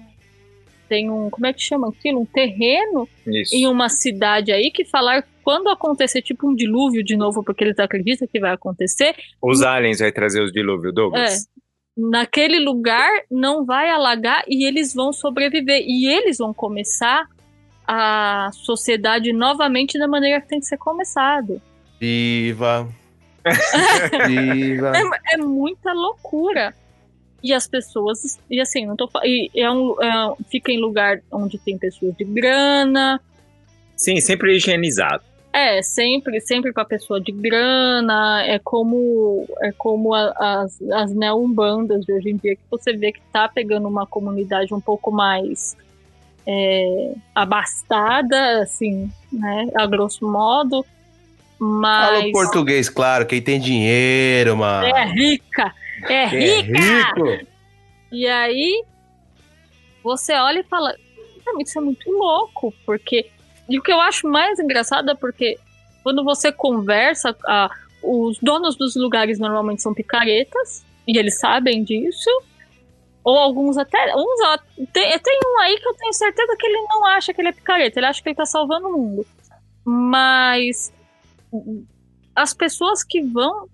Tem 0.89 1.11
um. 1.11 1.29
Como 1.29 1.47
é 1.47 1.53
que 1.53 1.61
chama 1.61 1.89
aquilo? 1.89 2.21
Um 2.21 2.27
terreno 2.27 3.07
Isso. 3.27 3.55
em 3.55 3.67
uma 3.67 3.91
cidade 3.91 4.51
aí 4.51 4.71
que 4.71 4.87
falar 4.87 5.23
quando 5.45 5.69
acontecer 5.69 6.23
tipo 6.23 6.49
um 6.49 6.55
dilúvio 6.55 7.05
de 7.05 7.17
novo, 7.17 7.45
porque 7.45 7.65
eles 7.65 7.79
acreditam 7.79 8.27
que 8.27 8.41
vai 8.41 8.53
acontecer, 8.53 9.15
Os 9.41 9.63
aliens 9.63 9.99
vai 9.99 10.11
trazer 10.11 10.43
os 10.43 10.51
dilúvios, 10.51 10.93
é, 10.93 10.95
Douglas. 10.95 11.49
naquele 11.97 12.59
lugar 12.59 13.11
não 13.31 13.65
vai 13.65 13.91
alagar 13.91 14.45
e 14.49 14.65
eles 14.67 14.95
vão 14.95 15.13
sobreviver. 15.13 15.83
E 15.87 16.07
eles 16.07 16.39
vão 16.39 16.55
começar 16.55 17.27
a 17.87 18.51
sociedade 18.53 19.33
novamente 19.33 19.99
da 19.99 20.07
maneira 20.09 20.41
que 20.41 20.49
tem 20.49 20.61
que 20.61 20.67
ser 20.67 20.77
começado. 20.77 21.61
Viva! 22.01 22.89
Viva! 24.27 24.93
É, 24.97 25.35
é 25.35 25.37
muita 25.39 25.93
loucura. 25.93 26.75
E 27.43 27.53
as 27.53 27.69
pessoas, 27.69 28.39
e 28.51 28.61
assim, 28.61 28.85
não 28.85 28.97
tô 28.97 29.09
e 29.25 29.49
é 29.55 29.71
um, 29.71 29.95
é 30.03 30.35
fica 30.51 30.73
em 30.73 30.81
lugar 30.81 31.21
onde 31.31 31.57
tem 31.57 31.79
pessoas 31.79 32.17
de 32.17 32.25
grana, 32.25 33.21
Sim, 33.99 34.21
sempre 34.21 34.55
higienizado. 34.57 35.25
É, 35.53 35.83
sempre, 35.83 36.41
sempre 36.41 36.73
para 36.73 36.85
pessoa 36.85 37.21
de 37.21 37.33
grana, 37.33 38.45
é 38.47 38.61
como 38.61 39.45
é 39.61 39.73
como 39.73 40.15
a- 40.15 40.33
as, 40.39 40.81
as 40.93 41.13
neo-umbandas 41.13 42.05
de 42.05 42.13
hoje 42.13 42.31
em 42.31 42.37
dia, 42.37 42.55
que 42.55 42.63
você 42.71 42.93
vê 42.93 43.11
que 43.11 43.21
tá 43.33 43.49
pegando 43.49 43.89
uma 43.89 44.07
comunidade 44.07 44.73
um 44.73 44.81
pouco 44.81 45.11
mais 45.11 45.77
é, 46.47 47.13
abastada, 47.35 48.63
assim, 48.63 49.11
né, 49.33 49.69
a 49.75 49.85
grosso 49.87 50.31
modo, 50.31 50.87
Fala 51.59 52.23
mas 52.23 52.33
português, 52.33 52.89
claro, 52.89 53.27
quem 53.27 53.43
tem 53.43 53.59
dinheiro, 53.59 54.57
mano. 54.57 54.87
é 54.87 55.07
rica, 55.07 55.75
é 56.05 56.15
é 56.15 56.27
rica! 56.27 57.25
rico. 57.25 57.47
E 58.13 58.27
aí 58.27 58.85
você 60.03 60.35
olha 60.35 60.61
e 60.61 60.65
fala, 60.65 60.95
"Cara, 61.45 61.57
isso 61.61 61.79
é 61.79 61.83
muito 61.83 62.11
louco, 62.11 62.73
porque. 62.87 63.31
E 63.69 63.79
o 63.79 63.83
que 63.83 63.93
eu 63.93 64.01
acho 64.01 64.27
mais 64.29 64.59
engraçado 64.59 65.11
é 65.11 65.15
porque 65.15 65.59
quando 66.03 66.25
você 66.25 66.51
conversa, 66.51 67.37
ah, 67.45 67.69
os 68.03 68.39
donos 68.41 68.77
dos 68.77 68.97
lugares 68.97 69.39
normalmente 69.39 69.83
são 69.83 69.93
picaretas, 69.93 70.85
e 71.07 71.19
eles 71.19 71.39
sabem 71.39 71.83
disso. 71.83 72.31
Ou 73.25 73.37
alguns 73.37 73.77
até. 73.77 74.15
Uns, 74.15 74.41
ó, 74.43 74.59
tem, 74.93 75.19
tem 75.19 75.39
um 75.45 75.61
aí 75.61 75.79
que 75.79 75.89
eu 75.89 75.95
tenho 75.95 76.13
certeza 76.13 76.57
que 76.57 76.67
ele 76.67 76.81
não 76.89 77.05
acha 77.05 77.33
que 77.35 77.41
ele 77.41 77.49
é 77.49 77.53
picareta, 77.53 77.99
ele 77.99 78.07
acha 78.07 78.23
que 78.23 78.29
ele 78.29 78.37
tá 78.37 78.47
salvando 78.47 78.89
o 78.89 78.93
mundo. 78.93 79.27
Mas 79.85 80.93
as 82.35 82.55
pessoas 82.55 83.03
que 83.03 83.23
vão 83.23 83.69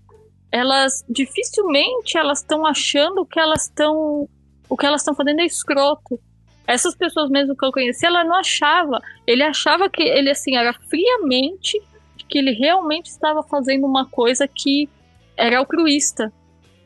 elas 0.51 1.05
dificilmente 1.09 2.17
elas 2.17 2.39
estão 2.39 2.65
achando 2.65 3.27
que 3.27 3.41
elas 3.41 3.65
estão 3.65 4.29
o 4.69 4.77
que 4.77 4.87
elas 4.87 5.01
estão 5.01 5.15
fazendo 5.15 5.41
é 5.41 5.45
escroto. 5.45 6.19
Essas 6.67 6.95
pessoas 6.95 7.29
mesmo 7.29 7.55
que 7.55 7.65
eu 7.65 7.71
conheci, 7.71 8.07
ela 8.07 8.25
não 8.25 8.37
achava. 8.37 8.99
Ele 9.27 9.43
achava 9.43 9.91
que 9.91 10.03
ele 10.03 10.31
assim 10.31 10.57
era 10.57 10.73
friamente 10.73 11.81
que 12.29 12.39
ele 12.39 12.53
realmente 12.53 13.07
estava 13.07 13.43
fazendo 13.43 13.87
uma 13.87 14.07
coisa 14.07 14.49
que 14.49 14.89
era 15.37 15.59
altruísta. 15.59 16.33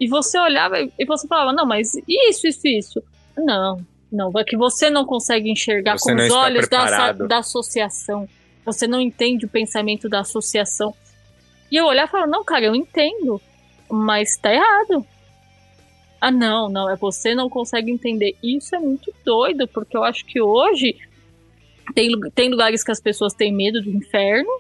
E 0.00 0.08
você 0.08 0.38
olhava 0.38 0.76
e 0.80 1.04
você 1.04 1.26
falava: 1.26 1.52
"Não, 1.52 1.66
mas 1.66 1.94
isso, 2.06 2.46
isso, 2.46 2.66
isso". 2.66 3.02
Não, 3.36 3.84
não. 4.10 4.30
É 4.36 4.44
que 4.44 4.56
você 4.56 4.90
não 4.90 5.04
consegue 5.04 5.50
enxergar 5.50 5.98
Você 5.98 6.14
com 6.14 6.20
os 6.20 6.30
olhos 6.30 6.68
da, 6.68 7.12
da 7.12 7.38
associação. 7.38 8.28
Você 8.68 8.86
não 8.86 9.00
entende 9.00 9.46
o 9.46 9.48
pensamento 9.48 10.10
da 10.10 10.20
associação. 10.20 10.94
E 11.72 11.76
eu 11.76 11.86
olhar 11.86 12.06
e 12.06 12.10
falar, 12.10 12.26
não, 12.26 12.44
cara, 12.44 12.66
eu 12.66 12.74
entendo, 12.74 13.40
mas 13.90 14.36
tá 14.36 14.52
errado. 14.52 15.06
Ah, 16.20 16.30
não, 16.30 16.68
não, 16.68 16.90
é 16.90 16.94
você 16.94 17.34
não 17.34 17.48
consegue 17.48 17.90
entender. 17.90 18.36
Isso 18.42 18.76
é 18.76 18.78
muito 18.78 19.10
doido, 19.24 19.66
porque 19.66 19.96
eu 19.96 20.04
acho 20.04 20.22
que 20.26 20.38
hoje 20.38 20.98
tem, 21.94 22.10
tem 22.34 22.50
lugares 22.50 22.84
que 22.84 22.90
as 22.90 23.00
pessoas 23.00 23.32
têm 23.32 23.50
medo 23.50 23.80
do 23.80 23.88
inferno 23.88 24.50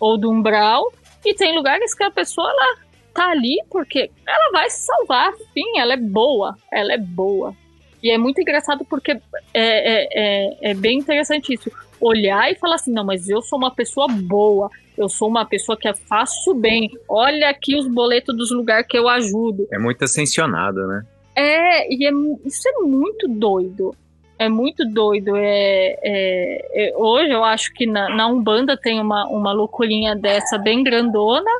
ou 0.00 0.18
do 0.18 0.28
umbral, 0.28 0.92
e 1.24 1.32
tem 1.34 1.54
lugares 1.54 1.94
que 1.94 2.02
a 2.02 2.10
pessoa 2.10 2.50
ela 2.50 2.78
tá 3.14 3.30
ali 3.30 3.62
porque 3.70 4.10
ela 4.26 4.50
vai 4.50 4.68
se 4.68 4.84
salvar, 4.84 5.32
sim, 5.54 5.78
ela 5.78 5.92
é 5.92 5.96
boa, 5.96 6.56
ela 6.72 6.94
é 6.94 6.98
boa. 6.98 7.54
E 8.02 8.10
é 8.10 8.18
muito 8.18 8.40
engraçado 8.40 8.84
porque 8.84 9.12
é, 9.12 9.20
é, 9.54 10.08
é, 10.14 10.70
é 10.70 10.74
bem 10.74 10.98
interessante 10.98 11.54
isso. 11.54 11.70
Olhar 12.02 12.50
e 12.50 12.56
falar 12.56 12.74
assim, 12.74 12.92
não, 12.92 13.04
mas 13.04 13.28
eu 13.28 13.40
sou 13.40 13.58
uma 13.58 13.70
pessoa 13.70 14.08
boa, 14.08 14.68
eu 14.98 15.08
sou 15.08 15.28
uma 15.28 15.44
pessoa 15.44 15.78
que 15.78 15.92
faço 15.94 16.52
bem, 16.52 16.90
olha 17.08 17.48
aqui 17.48 17.76
os 17.76 17.86
boletos 17.86 18.36
dos 18.36 18.50
lugares 18.50 18.86
que 18.88 18.98
eu 18.98 19.08
ajudo. 19.08 19.68
É 19.72 19.78
muito 19.78 20.04
ascensionado, 20.04 20.86
né? 20.86 21.06
É, 21.34 21.92
e 21.92 22.04
é, 22.06 22.10
isso 22.44 22.68
é 22.68 22.72
muito 22.82 23.28
doido. 23.28 23.94
É 24.38 24.48
muito 24.48 24.84
doido. 24.84 25.36
É, 25.36 25.96
é- 26.02 26.88
é- 26.88 26.96
hoje 26.96 27.30
eu 27.30 27.44
acho 27.44 27.72
que 27.72 27.86
na, 27.86 28.08
na 28.14 28.26
Umbanda 28.26 28.76
tem 28.76 29.00
uma, 29.00 29.26
uma 29.28 29.52
loucurinha 29.52 30.16
dessa 30.16 30.58
bem 30.58 30.82
grandona. 30.82 31.50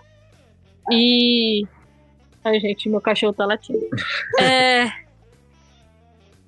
E. 0.91 1.65
Ai, 2.45 2.59
gente, 2.59 2.89
meu 2.89 3.01
cachorro 3.01 3.33
tá 3.33 3.47
latindo. 3.47 3.87
É, 4.41 4.91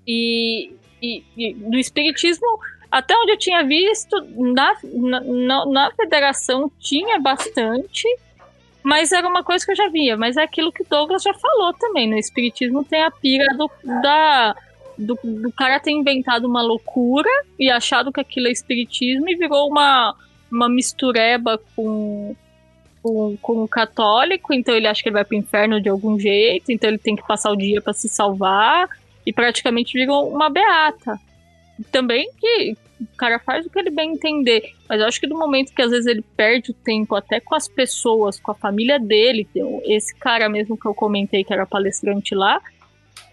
e, 0.07 0.75
e, 1.01 1.25
e 1.37 1.55
no 1.55 1.79
Espiritismo, 1.79 2.59
até 2.95 3.13
onde 3.17 3.33
eu 3.33 3.37
tinha 3.37 3.65
visto, 3.65 4.17
na, 4.37 4.77
na, 4.85 5.67
na, 5.67 5.91
federação 5.97 6.71
tinha 6.79 7.19
bastante. 7.19 8.07
Mas 8.85 9.11
era 9.11 9.27
uma 9.27 9.43
coisa 9.43 9.67
que 9.67 9.73
eu 9.73 9.77
já 9.77 9.89
via. 9.89 10.17
Mas 10.17 10.37
é 10.37 10.45
aquilo 10.45 10.71
que 10.71 10.85
Douglas 10.85 11.25
já 11.25 11.35
falou 11.35 11.75
também. 11.75 12.09
No 12.09 12.17
Espiritismo 12.17 12.85
tem 12.85 13.03
a 13.03 13.11
pira 13.11 13.53
do, 13.57 13.69
da, 14.01 14.55
do, 14.97 15.19
do 15.25 15.51
cara 15.51 15.81
ter 15.81 15.91
inventado 15.91 16.45
uma 16.45 16.63
loucura 16.63 17.29
e 17.59 17.69
achado 17.69 18.13
que 18.13 18.21
aquilo 18.21 18.47
é 18.47 18.53
Espiritismo 18.53 19.29
e 19.29 19.35
virou 19.35 19.69
uma, 19.69 20.15
uma 20.49 20.69
mistureba 20.69 21.61
com, 21.75 22.37
com, 23.03 23.37
com 23.43 23.65
o 23.65 23.69
católico. 23.69 24.55
Então 24.55 24.73
ele 24.73 24.87
acha 24.87 25.03
que 25.03 25.09
ele 25.09 25.15
vai 25.15 25.25
pro 25.25 25.37
inferno 25.37 25.81
de 25.81 25.89
algum 25.89 26.17
jeito. 26.17 26.71
Então 26.71 26.89
ele 26.89 26.99
tem 26.99 27.17
que 27.17 27.27
passar 27.27 27.51
o 27.51 27.57
dia 27.57 27.83
para 27.83 27.93
se 27.93 28.09
salvar. 28.09 28.89
E 29.27 29.33
praticamente 29.33 29.99
virou 29.99 30.33
uma 30.33 30.49
beata. 30.49 31.19
Também 31.91 32.31
que 32.41 32.77
o 33.01 33.17
cara 33.17 33.39
faz 33.39 33.67
o 33.67 33.71
que 33.71 33.79
ele 33.79 33.91
bem 33.91 34.13
entender. 34.13 34.73
Mas 34.89 35.01
eu 35.01 35.07
acho 35.07 35.21
que 35.21 35.27
do 35.27 35.39
momento 35.39 35.75
que 35.75 35.83
às 35.83 35.91
vezes 35.91 36.07
ele 36.07 36.23
perde 36.37 36.71
o 36.71 36.75
tempo 36.75 37.15
até 37.15 37.41
com 37.41 37.55
as 37.55 37.69
pessoas, 37.69 38.39
com 38.39 38.51
a 38.51 38.55
família 38.55 38.99
dele, 38.99 39.47
então, 39.51 39.81
esse 39.85 40.15
cara 40.17 40.49
mesmo 40.49 40.79
que 40.79 40.87
eu 40.87 40.95
comentei 40.95 41.45
que 41.45 41.53
era 41.53 41.67
palestrante 41.67 42.35
lá, 42.35 42.61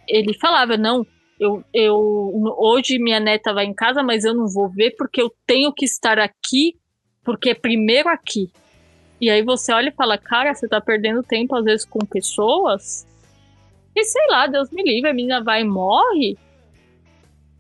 ele 0.08 0.34
falava, 0.34 0.78
não, 0.78 1.06
eu, 1.40 1.64
eu 1.74 2.56
hoje 2.58 3.00
minha 3.00 3.20
neta 3.20 3.54
vai 3.54 3.66
em 3.66 3.74
casa, 3.74 4.04
mas 4.04 4.24
eu 4.24 4.34
não 4.34 4.48
vou 4.48 4.70
ver 4.70 4.96
porque 4.98 5.22
eu 5.22 5.32
tenho 5.46 5.72
que 5.74 5.86
estar 5.86 6.20
aqui, 6.20 6.76
porque 7.24 7.52
é 7.52 7.56
primeiro 7.56 8.10
aqui. 8.10 8.52
E 9.20 9.30
aí 9.30 9.44
você 9.44 9.72
olha 9.72 9.90
e 9.90 9.96
fala, 9.96 10.18
cara, 10.18 10.54
você 10.54 10.68
tá 10.68 10.82
perdendo 10.82 11.22
tempo 11.24 11.56
às 11.56 11.64
vezes 11.64 11.86
com 11.86 12.00
pessoas 12.00 13.06
e 13.96 14.04
sei 14.04 14.28
lá, 14.30 14.48
Deus 14.48 14.72
me 14.72 14.84
livre, 14.84 15.10
a 15.10 15.14
menina 15.14 15.44
vai 15.44 15.62
e 15.62 15.66
morre. 15.66 16.38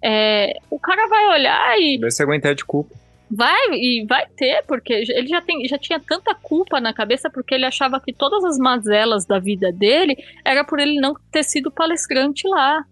É, 0.03 0.53
o 0.69 0.79
cara 0.79 1.07
vai 1.07 1.27
olhar 1.29 1.79
e 1.79 1.97
Deve 1.97 2.11
se 2.11 2.23
aguentar 2.23 2.55
de 2.55 2.65
culpa. 2.65 2.95
Vai, 3.33 3.69
e 3.71 4.05
vai 4.05 4.27
ter, 4.35 4.61
porque 4.67 4.91
ele 4.91 5.27
já, 5.27 5.41
tem, 5.41 5.65
já 5.65 5.77
tinha 5.77 5.99
tanta 5.99 6.35
culpa 6.35 6.81
na 6.81 6.93
cabeça 6.93 7.29
porque 7.29 7.55
ele 7.55 7.65
achava 7.65 7.99
que 8.01 8.11
todas 8.11 8.43
as 8.43 8.57
mazelas 8.57 9.25
da 9.25 9.39
vida 9.39 9.71
dele 9.71 10.17
era 10.43 10.65
por 10.65 10.79
ele 10.79 10.99
não 10.99 11.15
ter 11.31 11.43
sido 11.43 11.71
palestrante 11.71 12.45
lá. 12.45 12.83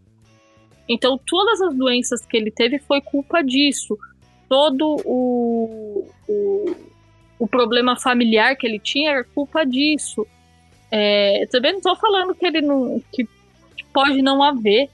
Então, 0.87 1.19
todas 1.27 1.61
as 1.61 1.75
doenças 1.75 2.25
que 2.25 2.37
ele 2.37 2.51
teve 2.51 2.79
foi 2.79 3.01
culpa 3.01 3.43
disso. 3.43 3.97
Todo 4.47 4.95
o, 5.05 6.07
o, 6.27 6.75
o 7.37 7.47
problema 7.47 7.99
familiar 7.99 8.55
que 8.55 8.65
ele 8.65 8.79
tinha 8.79 9.11
era 9.11 9.23
culpa 9.23 9.65
disso. 9.65 10.25
É, 10.89 11.45
também 11.51 11.73
não 11.73 11.79
estou 11.79 11.95
falando 11.97 12.33
que 12.33 12.45
ele 12.45 12.61
não. 12.61 13.01
que 13.11 13.27
pode 13.93 14.21
não 14.21 14.41
haver, 14.41 14.89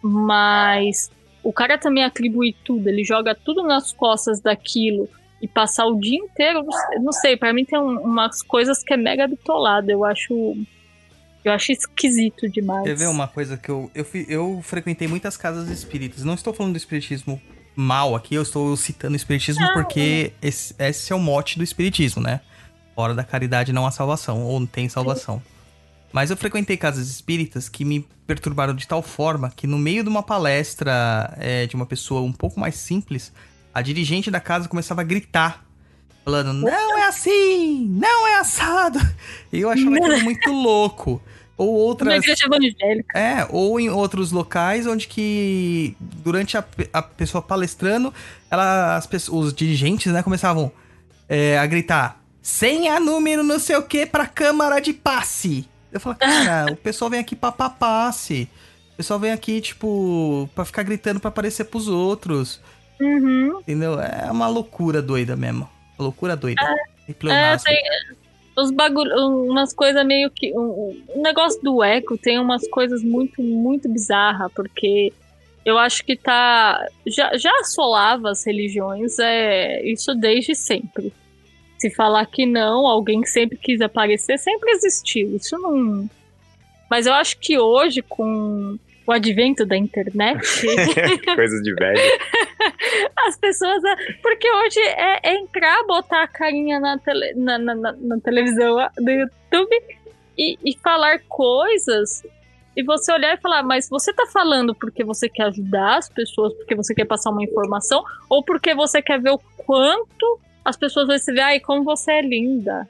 mas 0.00 1.10
o 1.48 1.52
cara 1.52 1.78
também 1.78 2.04
atribui 2.04 2.54
tudo, 2.64 2.88
ele 2.88 3.02
joga 3.04 3.34
tudo 3.34 3.62
nas 3.62 3.92
costas 3.92 4.40
daquilo 4.40 5.08
e 5.40 5.48
passar 5.48 5.86
o 5.86 5.98
dia 5.98 6.18
inteiro, 6.18 6.62
não 6.62 6.72
sei- 6.72 6.98
não 6.98 7.12
pra 7.38 7.52
mim 7.52 7.64
tem 7.64 7.78
um- 7.78 8.00
umas 8.00 8.42
coisas 8.42 8.82
que 8.82 8.92
é 8.92 8.96
mega 8.96 9.26
bitolado, 9.26 9.90
eu 9.90 10.04
acho 10.04 10.56
eu 11.44 11.52
acho 11.52 11.72
esquisito 11.72 12.48
demais. 12.50 12.84
Quer 12.84 12.96
ver 12.96 13.08
uma 13.08 13.26
coisa 13.26 13.56
que 13.56 13.70
eu, 13.70 13.90
eu, 13.94 14.04
eu 14.28 14.60
frequentei 14.62 15.08
muitas 15.08 15.34
casas 15.36 15.68
espíritas. 15.70 16.22
Não 16.24 16.34
estou 16.34 16.52
falando 16.52 16.72
do 16.72 16.76
espiritismo 16.76 17.40
mal 17.74 18.14
aqui, 18.14 18.34
eu 18.34 18.42
estou 18.42 18.76
citando 18.76 19.14
o 19.14 19.16
espiritismo 19.16 19.64
porque 19.72 20.32
esse, 20.42 20.74
esse 20.78 21.10
é 21.12 21.16
o 21.16 21.20
mote 21.20 21.56
do 21.56 21.64
espiritismo, 21.64 22.20
né? 22.20 22.40
Fora 22.94 23.14
da 23.14 23.24
caridade 23.24 23.72
não 23.72 23.86
há 23.86 23.90
salvação, 23.90 24.42
ou 24.42 24.58
não 24.60 24.66
tem 24.66 24.88
salvação. 24.88 25.40
Mas 26.12 26.30
eu 26.30 26.36
frequentei 26.36 26.76
casas 26.76 27.08
espíritas 27.08 27.68
que 27.68 27.84
me 27.84 28.06
perturbaram 28.26 28.74
de 28.74 28.86
tal 28.86 29.02
forma 29.02 29.52
que 29.54 29.66
no 29.66 29.78
meio 29.78 30.02
de 30.02 30.08
uma 30.08 30.22
palestra 30.22 31.34
é, 31.38 31.66
de 31.66 31.74
uma 31.74 31.86
pessoa 31.86 32.22
um 32.22 32.32
pouco 32.32 32.58
mais 32.58 32.76
simples, 32.76 33.32
a 33.74 33.82
dirigente 33.82 34.30
da 34.30 34.40
casa 34.40 34.68
começava 34.68 35.00
a 35.00 35.04
gritar. 35.04 35.64
Falando, 36.24 36.52
não 36.52 36.98
é 36.98 37.06
assim, 37.06 37.86
não 37.88 38.26
é 38.26 38.38
assado. 38.38 38.98
E 39.52 39.60
eu 39.60 39.70
achava 39.70 39.96
aquilo 39.96 40.20
muito 40.24 40.50
louco. 40.50 41.22
Ou 41.56 41.70
outras. 41.74 42.22
igreja 42.22 42.44
evangélica. 42.46 43.18
É, 43.18 43.46
ou 43.50 43.80
em 43.80 43.88
outros 43.88 44.30
locais 44.30 44.86
onde 44.86 45.08
que 45.08 45.96
durante 45.98 46.56
a, 46.56 46.64
a 46.92 47.02
pessoa 47.02 47.42
palestrando, 47.42 48.14
ela, 48.50 48.96
as 48.96 49.06
pessoas, 49.06 49.46
os 49.46 49.54
dirigentes, 49.54 50.12
né, 50.12 50.22
começavam 50.22 50.70
é, 51.28 51.58
a 51.58 51.66
gritar 51.66 52.18
senha 52.48 52.98
número 52.98 53.42
não 53.42 53.58
sei 53.58 53.76
o 53.76 53.82
que 53.82 54.06
pra 54.06 54.26
câmara 54.26 54.80
de 54.80 54.94
passe. 54.94 55.68
Eu 55.92 56.00
falo, 56.00 56.16
cara, 56.16 56.72
o 56.72 56.76
pessoal 56.76 57.10
vem 57.10 57.20
aqui 57.20 57.34
pra, 57.34 57.50
pra 57.50 57.70
passe. 57.70 58.48
O 58.92 58.96
pessoal 58.96 59.18
vem 59.18 59.32
aqui, 59.32 59.60
tipo, 59.60 60.48
pra 60.54 60.64
ficar 60.64 60.82
gritando 60.82 61.20
pra 61.20 61.28
aparecer 61.28 61.64
pros 61.64 61.88
outros. 61.88 62.60
Uhum. 63.00 63.60
Entendeu? 63.60 64.00
É 64.00 64.30
uma 64.30 64.48
loucura 64.48 65.00
doida 65.00 65.36
mesmo. 65.36 65.68
Uma 65.98 66.04
loucura 66.04 66.36
doida. 66.36 66.60
É, 67.08 67.12
pleonasmo. 67.12 67.64
tem 67.64 67.78
os 68.56 68.70
bagulho, 68.72 69.14
umas 69.44 69.72
coisas 69.72 70.04
meio 70.04 70.30
que. 70.30 70.52
Um, 70.52 71.00
um 71.14 71.22
negócio 71.22 71.62
do 71.62 71.82
eco 71.82 72.18
tem 72.18 72.38
umas 72.38 72.66
coisas 72.68 73.02
muito, 73.02 73.40
muito 73.40 73.88
bizarras, 73.88 74.50
porque 74.52 75.12
eu 75.64 75.78
acho 75.78 76.04
que 76.04 76.16
tá. 76.16 76.84
Já, 77.06 77.36
já 77.36 77.52
assolava 77.60 78.30
as 78.30 78.44
religiões, 78.44 79.18
é 79.18 79.82
isso 79.84 80.14
desde 80.14 80.54
sempre. 80.54 81.12
Se 81.78 81.90
falar 81.90 82.26
que 82.26 82.44
não, 82.44 82.86
alguém 82.86 83.20
que 83.20 83.28
sempre 83.28 83.56
quis 83.56 83.80
aparecer, 83.80 84.38
sempre 84.38 84.70
existiu. 84.72 85.36
Isso 85.36 85.56
não. 85.58 86.10
Mas 86.90 87.06
eu 87.06 87.14
acho 87.14 87.38
que 87.38 87.58
hoje, 87.58 88.02
com 88.02 88.78
o 89.08 89.12
advento 89.12 89.64
da 89.64 89.76
internet. 89.76 90.38
Coisas 91.34 91.62
de 91.62 91.72
velho. 91.74 91.98
As 93.26 93.38
pessoas. 93.38 93.80
Porque 94.20 94.50
hoje 94.50 94.80
é, 94.80 95.20
é 95.22 95.34
entrar, 95.34 95.82
botar 95.86 96.24
a 96.24 96.28
carinha 96.28 96.78
na, 96.78 96.98
tele, 96.98 97.32
na, 97.34 97.58
na, 97.58 97.74
na- 97.74 98.20
televisão 98.22 98.76
do 98.98 99.10
YouTube 99.10 99.74
e, 100.36 100.58
e 100.62 100.76
falar 100.82 101.20
coisas. 101.28 102.22
E 102.76 102.82
você 102.82 103.10
olhar 103.10 103.34
e 103.34 103.40
falar, 103.40 103.62
mas 103.62 103.88
você 103.88 104.12
tá 104.12 104.26
falando 104.26 104.74
porque 104.74 105.02
você 105.02 105.28
quer 105.28 105.44
ajudar 105.44 105.96
as 105.96 106.08
pessoas, 106.10 106.52
porque 106.54 106.74
você 106.74 106.94
quer 106.94 107.06
passar 107.06 107.30
uma 107.30 107.42
informação, 107.42 108.04
ou 108.28 108.44
porque 108.44 108.74
você 108.74 109.00
quer 109.00 109.20
ver 109.20 109.30
o 109.30 109.38
quanto 109.56 110.38
as 110.64 110.76
pessoas 110.76 111.06
vão 111.06 111.18
se 111.18 111.32
ver, 111.32 111.40
ai, 111.40 111.60
como 111.60 111.84
você 111.84 112.12
é 112.12 112.22
linda. 112.22 112.88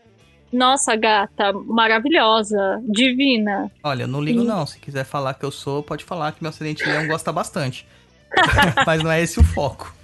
Nossa, 0.52 0.96
gata, 0.96 1.52
maravilhosa, 1.52 2.82
divina. 2.88 3.70
Olha, 3.82 4.04
eu 4.04 4.08
não 4.08 4.20
ligo 4.20 4.42
não. 4.42 4.64
Se 4.66 4.78
quiser 4.78 5.04
falar 5.04 5.34
que 5.34 5.44
eu 5.44 5.50
sou, 5.50 5.82
pode 5.82 6.04
falar 6.04 6.32
que 6.32 6.42
meu 6.42 6.48
acidente 6.48 6.82
de 6.82 6.90
leão 6.90 7.06
gosta 7.06 7.30
bastante. 7.30 7.86
Mas 8.86 9.02
não 9.02 9.10
é 9.10 9.20
esse 9.20 9.38
o 9.38 9.44
foco. 9.44 9.94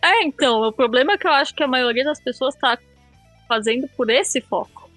É, 0.00 0.24
então, 0.24 0.62
o 0.62 0.72
problema 0.72 1.12
é 1.12 1.18
que 1.18 1.26
eu 1.26 1.32
acho 1.32 1.54
que 1.54 1.62
a 1.62 1.68
maioria 1.68 2.04
das 2.04 2.20
pessoas 2.20 2.54
tá 2.56 2.78
fazendo 3.46 3.86
por 3.96 4.08
esse 4.08 4.40
foco. 4.40 4.90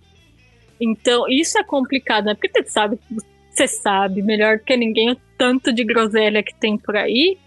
Então, 0.79 1.25
isso 1.29 1.57
é 1.57 1.63
complicado, 1.63 2.25
né? 2.25 2.33
Porque 2.33 2.49
você 2.49 2.69
sabe, 2.69 2.99
você 3.51 3.67
sabe 3.67 4.21
melhor 4.21 4.59
que 4.59 4.75
ninguém 4.75 5.11
o 5.11 5.17
tanto 5.37 5.71
de 5.71 5.83
groselha 5.83 6.41
que 6.41 6.55
tem 6.55 6.77
por 6.77 6.95
aí. 6.95 7.37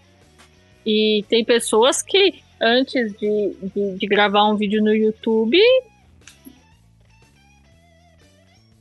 E 0.85 1.25
tem 1.27 1.43
pessoas 1.43 2.01
que, 2.01 2.41
antes 2.61 3.13
de, 3.13 3.55
de, 3.75 3.97
de 3.97 4.07
gravar 4.07 4.45
um 4.49 4.55
vídeo 4.55 4.83
no 4.83 4.93
YouTube, 4.93 5.57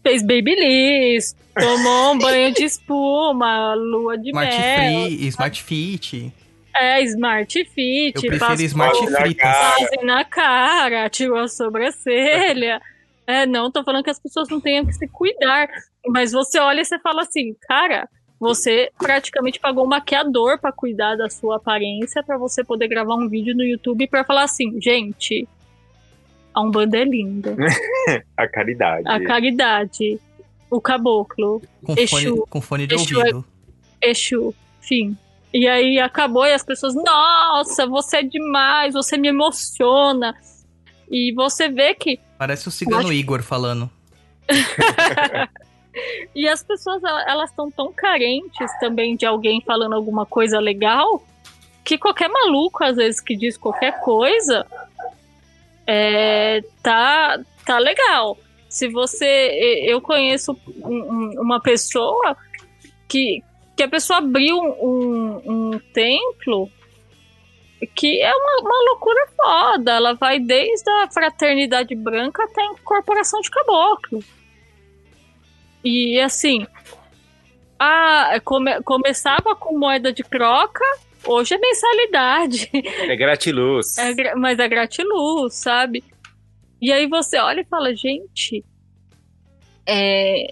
fez 0.03 0.23
babyliss, 0.23 1.37
tomou 1.55 2.15
um 2.15 2.19
banho 2.19 2.53
de 2.53 2.65
espuma, 2.65 3.75
lua 3.75 4.17
de 4.17 4.31
Smart 4.31 4.57
mel. 4.57 5.03
Free, 5.05 5.27
Smart 5.29 5.63
Fit. 5.63 6.33
É, 6.75 7.03
Smart 7.03 7.65
Fit. 7.65 8.15
Eu 8.17 8.23
prefiro 8.23 8.63
Smart 8.63 9.11
na 9.11 9.21
Fritas. 9.21 9.89
na 10.03 10.25
cara, 10.25 11.09
tirou 11.09 11.39
a 11.39 11.49
sobrancelha. 11.49 12.81
É, 13.27 13.45
não, 13.45 13.71
tô 13.71 13.85
falando 13.85 14.05
que 14.05 14.11
as 14.11 14.19
pessoas 14.19 14.49
não 14.49 14.61
tenham 14.61 14.87
que 14.87 14.93
se 14.93 15.07
cuidar. 15.09 15.69
Mas 16.07 16.33
você 16.33 16.59
olha 16.59 16.81
e 16.81 16.85
você 16.85 16.99
fala 16.99 17.23
assim, 17.23 17.55
cara, 17.69 18.09
você 18.41 18.91
praticamente 18.99 19.59
pagou 19.59 19.85
um 19.85 19.89
maquiador 19.89 20.59
pra 20.59 20.71
cuidar 20.73 21.17
da 21.17 21.29
sua 21.29 21.57
aparência, 21.57 22.23
pra 22.23 22.37
você 22.39 22.63
poder 22.63 22.89
gravar 22.89 23.15
um 23.17 23.29
vídeo 23.29 23.55
no 23.55 23.65
YouTube 23.65 24.07
pra 24.07 24.25
falar 24.25 24.45
assim, 24.45 24.81
gente, 24.81 25.49
a 26.55 26.61
Umbanda 26.63 26.99
é 26.99 27.05
linda. 27.05 27.57
A 28.37 28.47
caridade. 28.49 29.09
A 29.09 29.23
caridade, 29.25 30.21
o 30.71 30.81
caboclo, 30.81 31.61
Com 31.85 31.95
Exu. 31.97 32.09
fone, 32.17 32.43
com 32.49 32.61
fone 32.61 32.87
de 32.87 32.95
Exu 32.95 33.15
é- 33.15 33.19
ouvido. 33.19 33.45
Exu, 34.01 34.55
fim. 34.81 35.17
E 35.53 35.67
aí 35.67 35.99
acabou 35.99 36.45
e 36.47 36.53
as 36.53 36.63
pessoas, 36.63 36.95
nossa, 36.95 37.87
você 37.87 38.19
é 38.19 38.23
demais, 38.23 38.95
você 38.95 39.17
me 39.17 39.29
emociona. 39.29 40.35
E 41.11 41.33
você 41.33 41.69
vê 41.71 41.95
que. 41.95 42.21
Parece 42.37 42.69
o 42.69 42.71
cigano 42.71 43.11
Igor 43.13 43.43
falando. 43.43 43.91
E 46.35 46.49
as 46.49 46.63
pessoas, 46.63 47.03
ela- 47.03 47.25
elas 47.29 47.51
estão 47.51 47.71
tão 47.71 47.93
carentes 47.93 48.71
também 48.79 49.17
de 49.17 49.27
alguém 49.27 49.61
falando 49.61 49.95
alguma 49.95 50.25
coisa 50.27 50.61
legal, 50.61 51.23
que 51.85 51.97
qualquer 51.99 52.29
maluco, 52.29 52.85
às 52.85 52.97
vezes, 52.97 53.21
que 53.21 53.35
diz 53.37 53.57
qualquer 53.57 53.99
coisa, 54.01 54.67
é, 55.87 56.63
tá, 56.83 57.39
tá 57.65 57.79
legal. 57.79 58.37
Se 58.69 58.87
você. 58.89 59.25
Eu 59.87 60.01
conheço 60.01 60.57
um- 60.85 61.13
um- 61.13 61.41
uma 61.43 61.61
pessoa 61.61 62.37
que, 63.09 63.43
que 63.75 63.83
a 63.83 63.89
pessoa 63.89 64.19
abriu 64.19 64.59
um, 64.59 65.41
um 65.73 65.79
templo 65.95 66.71
que 67.95 68.21
é 68.21 68.35
uma, 68.35 68.61
uma 68.61 68.91
loucura 68.91 69.27
foda. 69.35 69.93
Ela 69.93 70.13
vai 70.15 70.39
desde 70.39 70.91
a 70.91 71.09
fraternidade 71.11 71.95
branca 71.95 72.45
até 72.45 72.61
a 72.61 72.67
incorporação 72.73 73.41
de 73.41 73.51
caboclo. 73.51 74.23
E 75.85 76.21
assim, 76.21 76.67
a, 77.79 78.41
come- 78.45 78.83
começava 78.83 79.55
com 79.55 79.79
moeda 79.79 80.13
de 80.13 80.23
troca, 80.23 80.85
hoje 81.25 81.55
é 81.55 81.59
mensalidade. 81.59 82.71
É 82.75 83.17
gratiluz. 83.17 83.97
É 83.99 84.35
mas 84.35 84.59
é 84.59 84.69
gratiluz, 84.69 85.55
sabe? 85.55 86.03
E 86.81 86.93
aí 86.93 87.07
você 87.09 87.39
olha 87.39 87.61
e 87.61 87.65
fala, 87.65 87.95
gente, 87.95 88.65
é. 89.87 90.49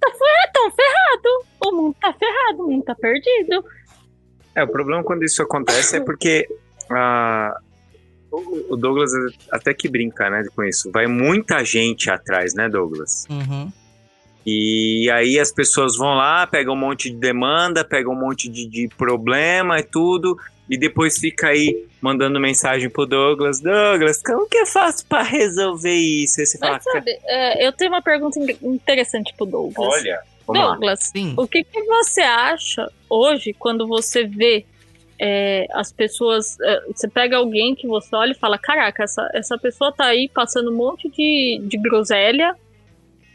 Tá 0.00 0.10
fer- 0.10 0.52
tão 0.52 0.70
ferrado. 0.70 1.46
O 1.66 1.72
mundo 1.72 1.96
tá 2.00 2.12
ferrado, 2.12 2.62
o 2.64 2.70
mundo 2.70 2.84
tá 2.84 2.94
perdido. 2.94 3.64
É, 4.54 4.62
o 4.62 4.68
problema 4.68 5.02
quando 5.02 5.24
isso 5.24 5.42
acontece 5.42 5.96
é 5.96 6.00
porque 6.00 6.46
ah, 6.90 7.58
o 8.30 8.72
o 8.74 8.76
Douglas 8.76 9.10
até 9.50 9.74
que 9.74 9.88
brinca, 9.88 10.30
né, 10.30 10.44
com 10.54 10.62
isso. 10.64 10.90
Vai 10.92 11.06
muita 11.06 11.64
gente 11.64 12.10
atrás, 12.10 12.54
né, 12.54 12.68
Douglas? 12.68 13.24
Uhum. 13.28 13.70
E 14.46 15.10
aí 15.10 15.40
as 15.40 15.50
pessoas 15.50 15.96
vão 15.96 16.14
lá, 16.14 16.46
pegam 16.46 16.74
um 16.74 16.78
monte 16.78 17.10
de 17.10 17.16
demanda, 17.16 17.84
pegam 17.84 18.12
um 18.12 18.18
monte 18.20 18.48
de, 18.48 18.64
de 18.64 18.86
problema 18.96 19.80
e 19.80 19.82
tudo, 19.82 20.38
e 20.70 20.78
depois 20.78 21.18
fica 21.18 21.48
aí 21.48 21.84
mandando 22.00 22.38
mensagem 22.38 22.88
pro 22.88 23.06
Douglas, 23.06 23.60
Douglas, 23.60 24.22
como 24.22 24.48
que 24.48 24.56
eu 24.58 24.66
faço 24.66 25.04
pra 25.06 25.22
resolver 25.22 25.92
isso? 25.94 26.40
Aí 26.40 26.46
você 26.46 26.58
fala, 26.58 26.72
Mas 26.74 26.84
sabe, 26.84 27.18
é, 27.24 27.66
eu 27.66 27.72
tenho 27.72 27.90
uma 27.90 28.02
pergunta 28.02 28.38
in- 28.38 28.56
interessante 28.62 29.34
pro 29.36 29.46
Douglas. 29.46 29.88
olha, 29.94 30.20
vamos 30.46 30.62
lá. 30.62 30.70
Douglas, 30.74 31.00
Sim. 31.12 31.34
o 31.36 31.48
que, 31.48 31.64
que 31.64 31.82
você 31.82 32.20
acha 32.20 32.88
hoje 33.10 33.52
quando 33.52 33.84
você 33.88 34.24
vê 34.24 34.64
é, 35.18 35.66
as 35.72 35.90
pessoas. 35.90 36.56
é, 36.60 36.82
você 36.94 37.08
pega 37.08 37.38
alguém 37.38 37.74
que 37.74 37.86
você 37.88 38.14
olha 38.14 38.32
e 38.32 38.38
fala: 38.38 38.58
Caraca, 38.58 39.02
essa, 39.02 39.28
essa 39.32 39.56
pessoa 39.58 39.90
tá 39.90 40.04
aí 40.04 40.28
passando 40.32 40.70
um 40.70 40.76
monte 40.76 41.08
de, 41.08 41.58
de 41.64 41.78
groselha, 41.78 42.54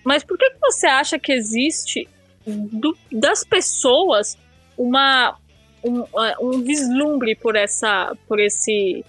mas 0.04 0.24
por 0.24 0.38
que, 0.38 0.50
que 0.52 0.60
você 0.60 0.88
acha 0.88 1.18
que 1.20 1.32
existe 1.32 2.08
do- 2.46 2.98
das 3.12 3.44
pessoas 3.44 4.38
uma, 4.78 5.38
um, 5.84 6.02
é, 6.24 6.36
um 6.42 6.62
vislumbre 6.64 7.36
por 7.36 7.56
essa. 7.56 8.16
por 8.28 8.40
esse. 8.40 9.06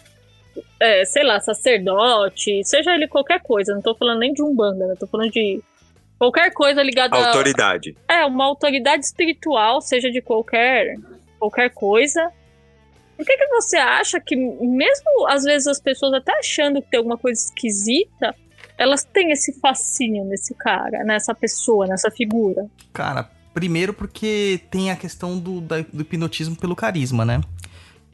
é, 0.78 1.04
sei 1.04 1.22
lá, 1.22 1.40
sacerdote, 1.40 2.62
seja 2.64 2.94
ele 2.94 3.08
qualquer 3.08 3.40
coisa, 3.40 3.74
não 3.74 3.80
tô 3.82 3.94
falando 3.94 4.18
nem 4.18 4.34
de 4.34 4.42
umbanda, 4.42 4.86
né? 4.86 4.94
Tô 4.98 5.06
falando 5.06 5.30
de 5.30 5.62
qualquer 6.18 6.52
coisa 6.52 6.82
ligada 6.82 7.16
a- 7.16 7.26
Autoridade. 7.28 7.96
é, 8.08 8.24
uma 8.26 8.44
autoridade 8.44 9.04
espiritual, 9.04 9.80
seja 9.80 10.10
de 10.10 10.20
qualquer, 10.20 10.96
qualquer 11.38 11.70
coisa. 11.70 12.30
Por 13.16 13.24
que, 13.26 13.36
que 13.36 13.46
você 13.48 13.76
acha 13.76 14.20
que, 14.20 14.34
mesmo 14.36 15.26
às 15.28 15.44
vezes 15.44 15.66
as 15.68 15.80
pessoas 15.80 16.12
até 16.14 16.36
achando 16.38 16.82
que 16.82 16.90
tem 16.90 16.98
alguma 16.98 17.16
coisa 17.16 17.40
esquisita, 17.40 18.34
elas 18.82 19.04
têm 19.04 19.30
esse 19.30 19.58
fascínio 19.60 20.24
nesse 20.24 20.54
cara, 20.54 21.04
nessa 21.04 21.34
pessoa, 21.34 21.86
nessa 21.86 22.10
figura? 22.10 22.66
Cara, 22.92 23.30
primeiro 23.54 23.92
porque 23.94 24.60
tem 24.70 24.90
a 24.90 24.96
questão 24.96 25.38
do, 25.38 25.60
da- 25.60 25.84
do 25.92 26.02
hipnotismo 26.02 26.56
pelo 26.56 26.74
carisma, 26.74 27.24
né? 27.24 27.40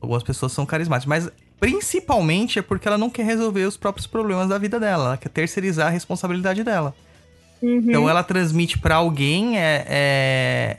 Algumas 0.00 0.22
pessoas 0.22 0.52
são 0.52 0.66
carismáticas, 0.66 1.08
mas 1.08 1.30
principalmente 1.58 2.58
é 2.58 2.62
porque 2.62 2.86
ela 2.86 2.98
não 2.98 3.10
quer 3.10 3.24
resolver 3.24 3.64
os 3.64 3.76
próprios 3.76 4.06
problemas 4.06 4.48
da 4.48 4.58
vida 4.58 4.78
dela, 4.78 5.04
ela 5.06 5.16
quer 5.16 5.28
terceirizar 5.30 5.88
a 5.88 5.90
responsabilidade 5.90 6.62
dela. 6.62 6.94
Uhum. 7.60 7.78
Então 7.78 8.08
ela 8.08 8.22
transmite 8.22 8.78
pra 8.78 8.96
alguém 8.96 9.58
é, 9.58 9.84
é, 9.88 10.76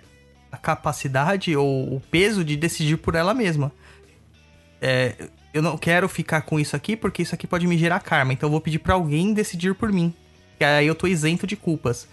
a 0.51 0.57
capacidade 0.57 1.55
ou 1.55 1.95
o 1.95 1.99
peso 2.11 2.43
de 2.45 2.55
decidir 2.55 2.97
por 2.97 3.15
ela 3.15 3.33
mesma. 3.33 3.71
É, 4.81 5.15
eu 5.53 5.61
não 5.61 5.77
quero 5.77 6.07
ficar 6.07 6.41
com 6.41 6.59
isso 6.59 6.75
aqui 6.75 6.95
porque 6.95 7.21
isso 7.21 7.33
aqui 7.33 7.47
pode 7.47 7.67
me 7.67 7.77
gerar 7.77 7.99
karma, 7.99 8.33
então 8.33 8.47
eu 8.47 8.51
vou 8.51 8.61
pedir 8.61 8.79
pra 8.79 8.93
alguém 8.93 9.33
decidir 9.33 9.73
por 9.75 9.91
mim. 9.91 10.13
Que 10.57 10.63
aí 10.63 10.87
eu 10.87 10.95
tô 10.95 11.07
isento 11.07 11.47
de 11.47 11.55
culpas. 11.55 12.07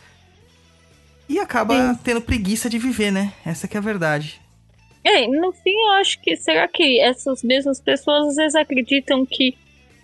E 1.29 1.39
acaba 1.39 1.99
tendo 2.05 2.21
preguiça 2.21 2.71
de 2.71 2.79
viver, 2.79 3.11
né? 3.11 3.33
Essa 3.45 3.67
que 3.67 3.77
é 3.77 3.79
a 3.79 3.83
verdade. 3.83 4.41
É, 5.03 5.27
no 5.27 5.53
fim, 5.53 5.73
eu 5.73 5.91
acho 5.93 6.21
que. 6.21 6.37
Será 6.37 6.69
que 6.69 7.01
essas 7.01 7.43
mesmas 7.43 7.81
pessoas 7.81 8.29
às 8.29 8.37
vezes 8.37 8.55
acreditam 8.55 9.27
que 9.27 9.57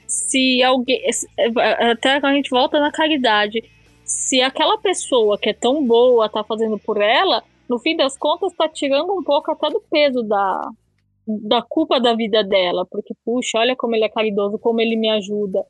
se 0.06 0.62
alguém. 0.62 1.00
Até 1.92 2.16
a 2.16 2.34
gente 2.34 2.50
volta 2.50 2.80
na 2.80 2.90
caridade. 2.90 3.62
Se 4.04 4.40
aquela 4.40 4.76
pessoa 4.78 5.38
que 5.38 5.50
é 5.50 5.54
tão 5.54 5.84
boa 5.86 6.28
tá 6.28 6.42
fazendo 6.42 6.78
por 6.78 7.00
ela, 7.00 7.42
no 7.68 7.78
fim 7.78 7.96
das 7.96 8.16
contas 8.16 8.52
tá 8.54 8.68
tirando 8.68 9.12
um 9.16 9.22
pouco 9.22 9.52
até 9.52 9.70
do 9.70 9.80
peso 9.90 10.22
da, 10.22 10.70
da 11.26 11.62
culpa 11.62 12.00
da 12.00 12.14
vida 12.14 12.42
dela. 12.42 12.86
Porque, 12.90 13.14
puxa, 13.24 13.58
olha 13.58 13.76
como 13.76 13.94
ele 13.94 14.04
é 14.04 14.08
caridoso, 14.08 14.58
como 14.58 14.80
ele 14.80 14.96
me 14.96 15.08
ajuda. 15.10 15.64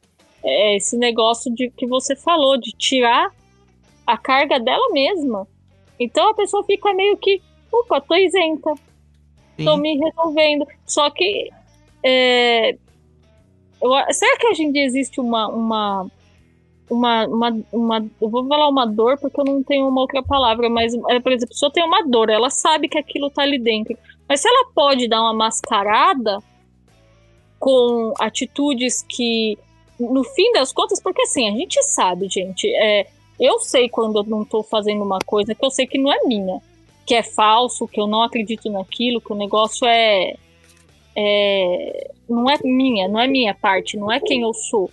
É 0.45 0.77
esse 0.77 0.97
negócio 0.97 1.53
de 1.55 1.71
que 1.71 1.87
você 1.87 2.17
falou, 2.17 2.59
de 2.59 2.73
tirar 2.73 3.31
a 4.07 4.17
carga 4.19 4.59
dela 4.59 4.91
mesma. 4.93 5.47
Então 5.99 6.31
a 6.31 6.35
pessoa 6.35 6.65
fica 6.65 6.93
meio 6.93 7.17
que, 7.17 7.41
opa, 7.71 8.01
tô 8.01 8.15
isenta 8.15 8.75
Sim. 9.57 9.65
tô 9.65 9.77
me 9.77 9.97
resolvendo. 9.99 10.67
Só 10.87 11.09
que. 11.11 11.51
é, 12.03 12.73
eu 13.81 13.91
será 14.13 14.37
que 14.39 14.47
hoje 14.49 14.63
em 14.65 14.73
dia 14.73 14.85
existe 14.85 15.21
uma, 15.21 15.49
uma, 15.49 16.07
uma, 16.91 17.27
uma, 17.27 17.65
uma- 17.73 18.11
Eu 18.21 18.29
vou 18.29 18.47
falar 18.47 18.69
uma 18.69 18.87
dor 18.87 19.19
porque 19.21 19.41
eu 19.41 19.45
não 19.45 19.63
tenho 19.63 19.89
uma 19.89 20.01
outra 20.01 20.23
palavra, 20.23 20.69
mas, 20.69 20.93
é, 21.11 21.21
por 21.21 21.33
exemplo, 21.33 21.47
a 21.53 21.55
pessoa 21.55 21.73
tem 21.73 21.85
uma 21.85 22.03
dor, 22.07 22.31
ela 22.31 22.51
sabe 22.51 22.89
que 22.89 22.99
aquilo 22.99 23.31
tá 23.31 23.43
ali 23.43 23.59
dentro. 23.59 23.97
Mas 24.29 24.41
se 24.41 24.49
ela 24.49 24.71
pode 24.75 25.09
dar 25.09 25.21
uma 25.21 25.35
mascarada 25.35 26.39
com 27.59 28.13
atitudes 28.19 29.05
que, 29.09 29.59
no 29.99 30.25
fim 30.25 30.53
das 30.53 30.73
contas, 30.73 31.01
porque 31.01 31.23
assim, 31.23 31.49
a 31.49 31.53
gente 31.53 31.83
sabe, 31.85 32.29
gente, 32.29 32.67
é, 32.75 33.07
eu 33.39 33.61
sei 33.61 33.89
quando 33.89 34.19
eu 34.19 34.25
não 34.25 34.45
tô 34.45 34.63
fazendo 34.63 35.03
uma 35.03 35.19
coisa 35.25 35.55
que 35.55 35.65
eu 35.65 35.71
sei 35.71 35.87
que 35.87 35.99
não 35.99 36.13
é 36.13 36.25
minha 36.25 36.61
que 37.05 37.15
é 37.15 37.23
falso, 37.23 37.89
que 37.89 38.01
eu 38.01 38.07
não 38.07 38.23
acredito 38.23 38.71
naquilo, 38.71 39.21
que 39.21 39.33
o 39.33 39.37
negócio 39.37 39.87
é, 39.87 40.35
é 41.17 42.11
não 42.29 42.49
é 42.49 42.57
minha, 42.63 43.09
não 43.09 43.21
é 43.21 43.27
minha 43.27 43.55
parte, 43.55 43.97
não 43.97 44.11
é 44.11 44.21
quem 44.21 44.43
eu 44.43 44.55
sou. 44.55 44.91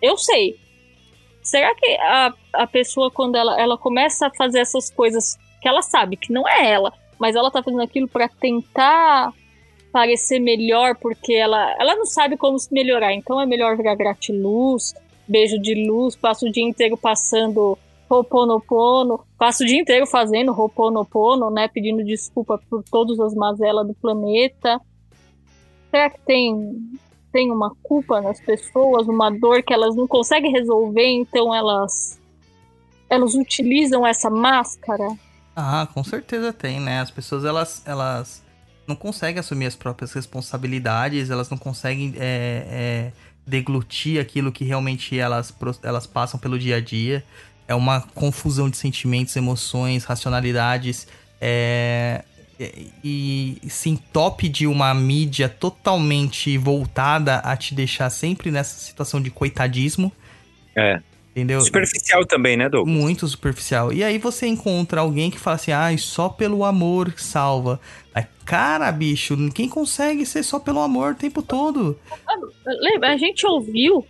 Eu 0.00 0.16
sei. 0.16 0.58
Será 1.42 1.74
que 1.74 1.86
a, 1.96 2.32
a 2.52 2.66
pessoa, 2.66 3.10
quando 3.10 3.36
ela, 3.36 3.60
ela 3.60 3.78
começa 3.78 4.26
a 4.26 4.34
fazer 4.34 4.60
essas 4.60 4.90
coisas 4.90 5.36
que 5.60 5.68
ela 5.68 5.82
sabe 5.82 6.16
que 6.16 6.32
não 6.32 6.46
é 6.48 6.70
ela, 6.70 6.92
mas 7.18 7.34
ela 7.34 7.50
tá 7.50 7.62
fazendo 7.62 7.82
aquilo 7.82 8.08
para 8.08 8.28
tentar 8.28 9.32
parecer 9.92 10.38
melhor, 10.38 10.94
porque 10.96 11.32
ela, 11.32 11.74
ela 11.78 11.96
não 11.96 12.04
sabe 12.04 12.36
como 12.36 12.58
se 12.58 12.72
melhorar, 12.72 13.14
então 13.14 13.40
é 13.40 13.46
melhor 13.46 13.76
virar 13.76 13.94
gratiluz, 13.94 14.94
beijo 15.26 15.58
de 15.58 15.86
luz, 15.86 16.14
passa 16.14 16.46
o 16.46 16.52
dia 16.52 16.64
inteiro 16.64 16.96
passando 16.96 17.78
Ho'oponopono, 18.08 19.24
passa 19.36 19.64
o 19.64 19.66
dia 19.66 19.80
inteiro 19.80 20.06
fazendo 20.06 20.52
Ho'oponopono, 20.52 21.50
né, 21.50 21.66
pedindo 21.66 22.04
desculpa 22.04 22.60
por 22.70 22.84
todas 22.84 23.18
as 23.18 23.34
mazelas 23.34 23.86
do 23.86 23.94
planeta. 23.94 24.80
Será 25.90 26.10
que 26.10 26.20
tem 26.20 26.98
tem 27.32 27.50
uma 27.50 27.74
culpa 27.82 28.20
nas 28.20 28.40
pessoas, 28.40 29.06
uma 29.08 29.28
dor 29.28 29.62
que 29.62 29.74
elas 29.74 29.94
não 29.94 30.06
conseguem 30.06 30.52
resolver, 30.52 31.06
então 31.06 31.54
elas 31.54 32.18
elas 33.10 33.34
utilizam 33.34 34.06
essa 34.06 34.30
máscara? 34.30 35.08
Ah, 35.56 35.88
com 35.92 36.04
certeza 36.04 36.52
tem, 36.52 36.78
né? 36.78 37.00
As 37.00 37.10
pessoas, 37.10 37.42
elas, 37.46 37.82
elas 37.86 38.44
não 38.86 38.94
conseguem 38.94 39.40
assumir 39.40 39.64
as 39.64 39.74
próprias 39.74 40.12
responsabilidades, 40.12 41.30
elas 41.30 41.48
não 41.48 41.56
conseguem 41.56 42.14
é, 42.18 42.66
é, 42.68 43.12
deglutir 43.46 44.20
aquilo 44.20 44.52
que 44.52 44.64
realmente 44.64 45.18
elas, 45.18 45.54
elas 45.82 46.06
passam 46.06 46.38
pelo 46.38 46.58
dia 46.58 46.76
a 46.76 46.80
dia. 46.80 47.24
É 47.66 47.74
uma 47.74 48.02
confusão 48.02 48.68
de 48.68 48.76
sentimentos, 48.76 49.34
emoções, 49.34 50.04
racionalidades. 50.04 51.08
É, 51.40 52.22
e, 52.58 53.58
e 53.62 53.70
se 53.70 53.88
entope 53.88 54.48
de 54.48 54.66
uma 54.66 54.92
mídia 54.94 55.48
totalmente 55.48 56.56
voltada 56.58 57.38
a 57.38 57.56
te 57.56 57.74
deixar 57.74 58.10
sempre 58.10 58.50
nessa 58.50 58.78
situação 58.78 59.20
de 59.22 59.30
coitadismo. 59.30 60.12
É. 60.74 61.00
Entendeu? 61.36 61.60
Superficial 61.60 62.24
também, 62.24 62.56
né, 62.56 62.66
Douglas? 62.66 62.96
Muito 62.96 63.28
superficial. 63.28 63.92
E 63.92 64.02
aí 64.02 64.16
você 64.16 64.46
encontra 64.46 65.02
alguém 65.02 65.30
que 65.30 65.38
fala 65.38 65.56
assim, 65.56 65.70
ai, 65.70 65.98
só 65.98 66.30
pelo 66.30 66.64
amor 66.64 67.12
salva. 67.18 67.78
Cara, 68.46 68.90
bicho, 68.90 69.36
quem 69.52 69.68
consegue 69.68 70.24
ser 70.24 70.44
só 70.44 70.58
pelo 70.58 70.80
amor 70.80 71.12
o 71.12 71.16
tempo 71.16 71.42
todo? 71.42 71.98
Lembra, 72.64 73.12
a 73.12 73.16
gente 73.16 73.44
ouviu 73.44 74.06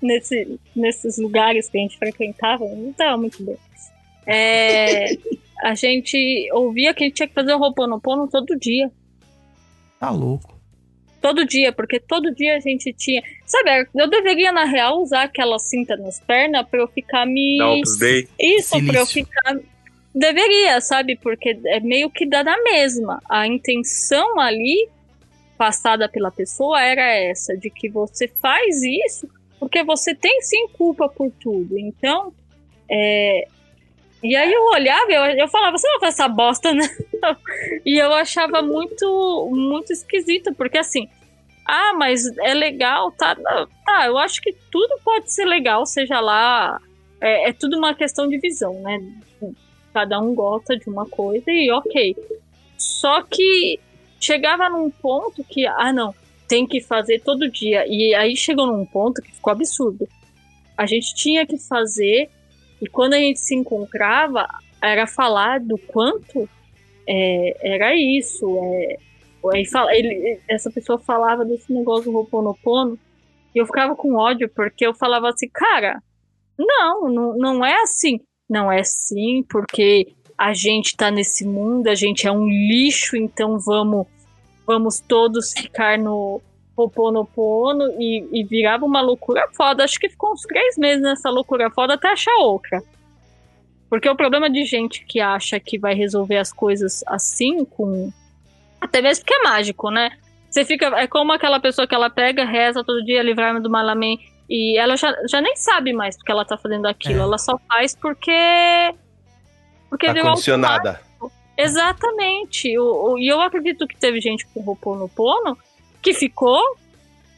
nesse, 0.00 0.60
nesses 0.76 1.18
lugares 1.18 1.68
que 1.68 1.78
a 1.78 1.80
gente 1.80 1.98
frequentava, 1.98 2.64
não 2.64 2.90
estava 2.90 3.16
muito 3.16 3.42
bem. 3.42 3.56
É, 4.26 5.16
a 5.64 5.74
gente 5.74 6.48
ouvia 6.52 6.92
que 6.92 7.02
a 7.02 7.06
gente 7.06 7.16
tinha 7.16 7.28
que 7.28 7.34
fazer 7.34 7.54
o 7.54 7.58
Ho'oponopono 7.58 8.28
todo 8.28 8.56
dia. 8.56 8.92
Tá 9.98 10.10
louco. 10.10 10.55
Todo 11.26 11.44
dia, 11.44 11.72
porque 11.72 11.98
todo 11.98 12.32
dia 12.32 12.56
a 12.56 12.60
gente 12.60 12.92
tinha. 12.92 13.20
Sabe, 13.44 13.88
eu 13.96 14.08
deveria, 14.08 14.52
na 14.52 14.64
real, 14.64 15.02
usar 15.02 15.24
aquela 15.24 15.58
cinta 15.58 15.96
nas 15.96 16.20
pernas 16.20 16.64
pra 16.68 16.78
eu 16.78 16.86
ficar 16.86 17.26
me. 17.26 17.82
Dei. 17.98 18.28
Isso, 18.38 18.76
pra 18.86 19.00
eu 19.00 19.06
ficar. 19.06 19.58
Deveria, 20.14 20.80
sabe? 20.80 21.16
Porque 21.16 21.58
é 21.66 21.80
meio 21.80 22.08
que 22.10 22.24
dá 22.24 22.44
na 22.44 22.62
mesma. 22.62 23.20
A 23.28 23.44
intenção 23.44 24.38
ali, 24.38 24.88
passada 25.58 26.08
pela 26.08 26.30
pessoa, 26.30 26.80
era 26.80 27.02
essa: 27.02 27.56
de 27.56 27.70
que 27.70 27.88
você 27.88 28.28
faz 28.28 28.84
isso 28.84 29.28
porque 29.58 29.82
você 29.82 30.14
tem 30.14 30.40
sim 30.42 30.68
culpa 30.68 31.08
por 31.08 31.28
tudo. 31.40 31.76
Então, 31.76 32.32
é. 32.88 33.48
E 34.22 34.34
aí 34.34 34.52
eu 34.52 34.64
olhava, 34.66 35.10
eu, 35.10 35.24
eu 35.38 35.48
falava, 35.48 35.76
você 35.76 35.88
não 35.88 36.00
faz 36.00 36.14
essa 36.14 36.28
bosta, 36.28 36.72
né? 36.72 36.88
E 37.84 37.96
eu 37.98 38.12
achava 38.12 38.62
muito, 38.62 39.48
muito 39.50 39.92
esquisito, 39.92 40.54
porque 40.54 40.78
assim, 40.78 41.08
ah, 41.64 41.94
mas 41.94 42.26
é 42.38 42.54
legal, 42.54 43.10
tá? 43.12 43.36
Tá, 43.84 44.06
eu 44.06 44.16
acho 44.18 44.40
que 44.40 44.52
tudo 44.70 45.00
pode 45.04 45.32
ser 45.32 45.44
legal, 45.44 45.84
seja 45.84 46.20
lá. 46.20 46.80
É, 47.20 47.48
é 47.48 47.52
tudo 47.52 47.76
uma 47.76 47.94
questão 47.94 48.28
de 48.28 48.38
visão, 48.38 48.80
né? 48.82 49.00
Cada 49.92 50.20
um 50.20 50.34
gosta 50.34 50.76
de 50.76 50.88
uma 50.88 51.06
coisa 51.06 51.50
e 51.50 51.70
ok. 51.70 52.16
Só 52.76 53.22
que 53.22 53.80
chegava 54.20 54.68
num 54.68 54.90
ponto 54.90 55.42
que, 55.44 55.66
ah, 55.66 55.92
não, 55.92 56.14
tem 56.46 56.66
que 56.66 56.80
fazer 56.80 57.20
todo 57.20 57.50
dia. 57.50 57.84
E 57.88 58.14
aí 58.14 58.36
chegou 58.36 58.66
num 58.66 58.86
ponto 58.86 59.20
que 59.20 59.32
ficou 59.32 59.52
absurdo. 59.52 60.08
A 60.76 60.86
gente 60.86 61.14
tinha 61.14 61.46
que 61.46 61.58
fazer, 61.58 62.30
e 62.80 62.86
quando 62.88 63.14
a 63.14 63.18
gente 63.18 63.40
se 63.40 63.54
encontrava, 63.54 64.46
era 64.82 65.06
falar 65.06 65.60
do 65.60 65.78
quanto 65.78 66.48
é, 67.08 67.74
era 67.74 67.94
isso. 67.94 68.46
É, 69.54 69.64
fala- 69.70 69.94
ele- 69.94 70.40
essa 70.48 70.70
pessoa 70.70 70.98
falava 70.98 71.44
desse 71.44 71.72
negócio 71.72 72.10
do 72.10 72.16
Ho'oponopono, 72.18 72.98
e 73.54 73.58
eu 73.58 73.66
ficava 73.66 73.94
com 73.94 74.16
ódio, 74.16 74.48
porque 74.54 74.86
eu 74.86 74.92
falava 74.94 75.28
assim, 75.30 75.48
cara, 75.48 76.02
não, 76.58 77.08
não, 77.08 77.36
não 77.36 77.64
é 77.64 77.80
assim. 77.82 78.20
Não 78.48 78.70
é 78.70 78.80
assim, 78.80 79.42
porque 79.48 80.08
a 80.38 80.52
gente 80.52 80.96
tá 80.96 81.10
nesse 81.10 81.46
mundo, 81.46 81.88
a 81.88 81.94
gente 81.94 82.26
é 82.26 82.30
um 82.32 82.46
lixo, 82.46 83.16
então 83.16 83.58
vamos, 83.58 84.06
vamos 84.66 85.00
todos 85.00 85.52
ficar 85.52 85.98
no 85.98 86.40
Ho'oponopono 86.76 87.84
e, 88.00 88.28
e 88.32 88.44
virava 88.44 88.84
uma 88.84 89.00
loucura 89.00 89.48
foda. 89.56 89.84
Acho 89.84 89.98
que 89.98 90.08
ficou 90.08 90.32
uns 90.32 90.42
três 90.42 90.76
meses 90.76 91.02
nessa 91.02 91.30
loucura 91.30 91.70
foda 91.70 91.94
até 91.94 92.08
achar 92.08 92.34
outra. 92.38 92.82
Porque 93.88 94.08
o 94.08 94.16
problema 94.16 94.50
de 94.50 94.64
gente 94.64 95.04
que 95.04 95.20
acha 95.20 95.58
que 95.60 95.78
vai 95.78 95.94
resolver 95.94 96.36
as 96.38 96.52
coisas 96.52 97.02
assim, 97.06 97.64
com. 97.64 98.12
Até 98.80 99.00
mesmo 99.00 99.24
porque 99.24 99.34
é 99.34 99.42
mágico, 99.44 99.90
né? 99.90 100.10
Você 100.50 100.64
fica. 100.64 100.86
É 101.00 101.06
como 101.06 101.32
aquela 101.32 101.60
pessoa 101.60 101.86
que 101.86 101.94
ela 101.94 102.10
pega, 102.10 102.44
reza 102.44 102.82
todo 102.84 103.04
dia, 103.04 103.22
livrar-me 103.22 103.60
do 103.60 103.70
malamém. 103.70 104.18
E 104.50 104.78
ela 104.78 104.96
já, 104.96 105.14
já 105.28 105.40
nem 105.40 105.56
sabe 105.56 105.92
mais 105.92 106.16
porque 106.16 106.30
ela 106.32 106.44
tá 106.44 106.56
fazendo 106.56 106.86
aquilo. 106.86 107.20
É. 107.20 107.22
Ela 107.22 107.38
só 107.38 107.58
faz 107.68 107.94
porque. 107.96 108.94
Porque 109.88 110.06
Tá 110.06 110.12
virou 110.12 110.30
condicionada. 110.30 111.00
Exatamente. 111.56 112.76
O, 112.78 113.12
o- 113.12 113.18
e 113.18 113.28
eu 113.28 113.40
acredito 113.40 113.86
que 113.86 113.96
teve 113.96 114.20
gente 114.20 114.46
com 114.48 114.60
Ho'oponopono 114.60 115.56
que 116.06 116.14
ficou. 116.14 116.60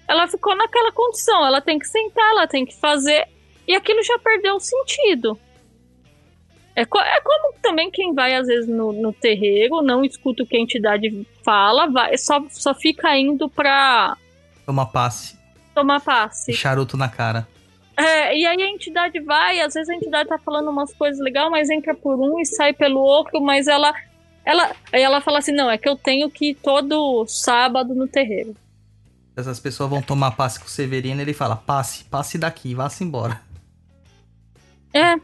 Ela 0.06 0.26
ficou 0.28 0.54
naquela 0.54 0.92
condição. 0.92 1.44
Ela 1.46 1.60
tem 1.62 1.78
que 1.78 1.86
sentar, 1.86 2.30
ela 2.32 2.46
tem 2.46 2.66
que 2.66 2.76
fazer. 2.78 3.26
E 3.66 3.74
aquilo 3.74 4.02
já 4.02 4.18
perdeu 4.18 4.56
o 4.56 4.60
sentido. 4.60 5.38
É, 6.76 6.84
co- 6.84 7.00
é 7.00 7.20
como 7.22 7.54
também 7.62 7.90
quem 7.90 8.14
vai, 8.14 8.34
às 8.34 8.46
vezes, 8.46 8.68
no, 8.68 8.92
no 8.92 9.12
terreiro, 9.12 9.82
não 9.82 10.04
escuta 10.04 10.42
o 10.42 10.46
que 10.46 10.56
a 10.56 10.60
entidade 10.60 11.26
fala, 11.44 11.86
vai, 11.86 12.16
só, 12.16 12.40
só 12.50 12.72
fica 12.74 13.16
indo 13.18 13.48
pra 13.48 14.16
Toma 14.64 14.86
passe. 14.86 15.36
tomar 15.74 16.00
E 16.00 16.04
passe. 16.04 16.52
charuto 16.52 16.96
na 16.96 17.08
cara. 17.08 17.48
É, 17.96 18.36
e 18.36 18.46
aí 18.46 18.62
a 18.62 18.68
entidade 18.70 19.18
vai, 19.18 19.58
às 19.60 19.74
vezes 19.74 19.88
a 19.88 19.94
entidade 19.94 20.28
tá 20.28 20.38
falando 20.38 20.70
umas 20.70 20.94
coisas 20.94 21.20
legais, 21.20 21.50
mas 21.50 21.68
entra 21.68 21.94
por 21.96 22.14
um 22.14 22.38
e 22.38 22.44
sai 22.46 22.72
pelo 22.72 23.00
outro, 23.00 23.40
mas 23.40 23.66
ela. 23.66 23.92
Ela, 24.48 24.74
aí 24.90 25.02
ela 25.02 25.20
fala 25.20 25.38
assim: 25.40 25.52
não, 25.52 25.70
é 25.70 25.76
que 25.76 25.86
eu 25.88 25.94
tenho 25.94 26.30
que 26.30 26.50
ir 26.50 26.54
todo 26.54 27.26
sábado 27.26 27.94
no 27.94 28.08
terreiro. 28.08 28.56
Essas 29.36 29.60
pessoas 29.60 29.90
vão 29.90 30.00
tomar 30.00 30.30
passe 30.32 30.58
com 30.58 30.64
o 30.64 30.70
Severino 30.70 31.20
ele 31.20 31.34
fala: 31.34 31.54
passe, 31.54 32.04
passe 32.04 32.38
daqui, 32.38 32.74
vá-se 32.74 33.04
embora. 33.04 33.40
É, 34.94 35.16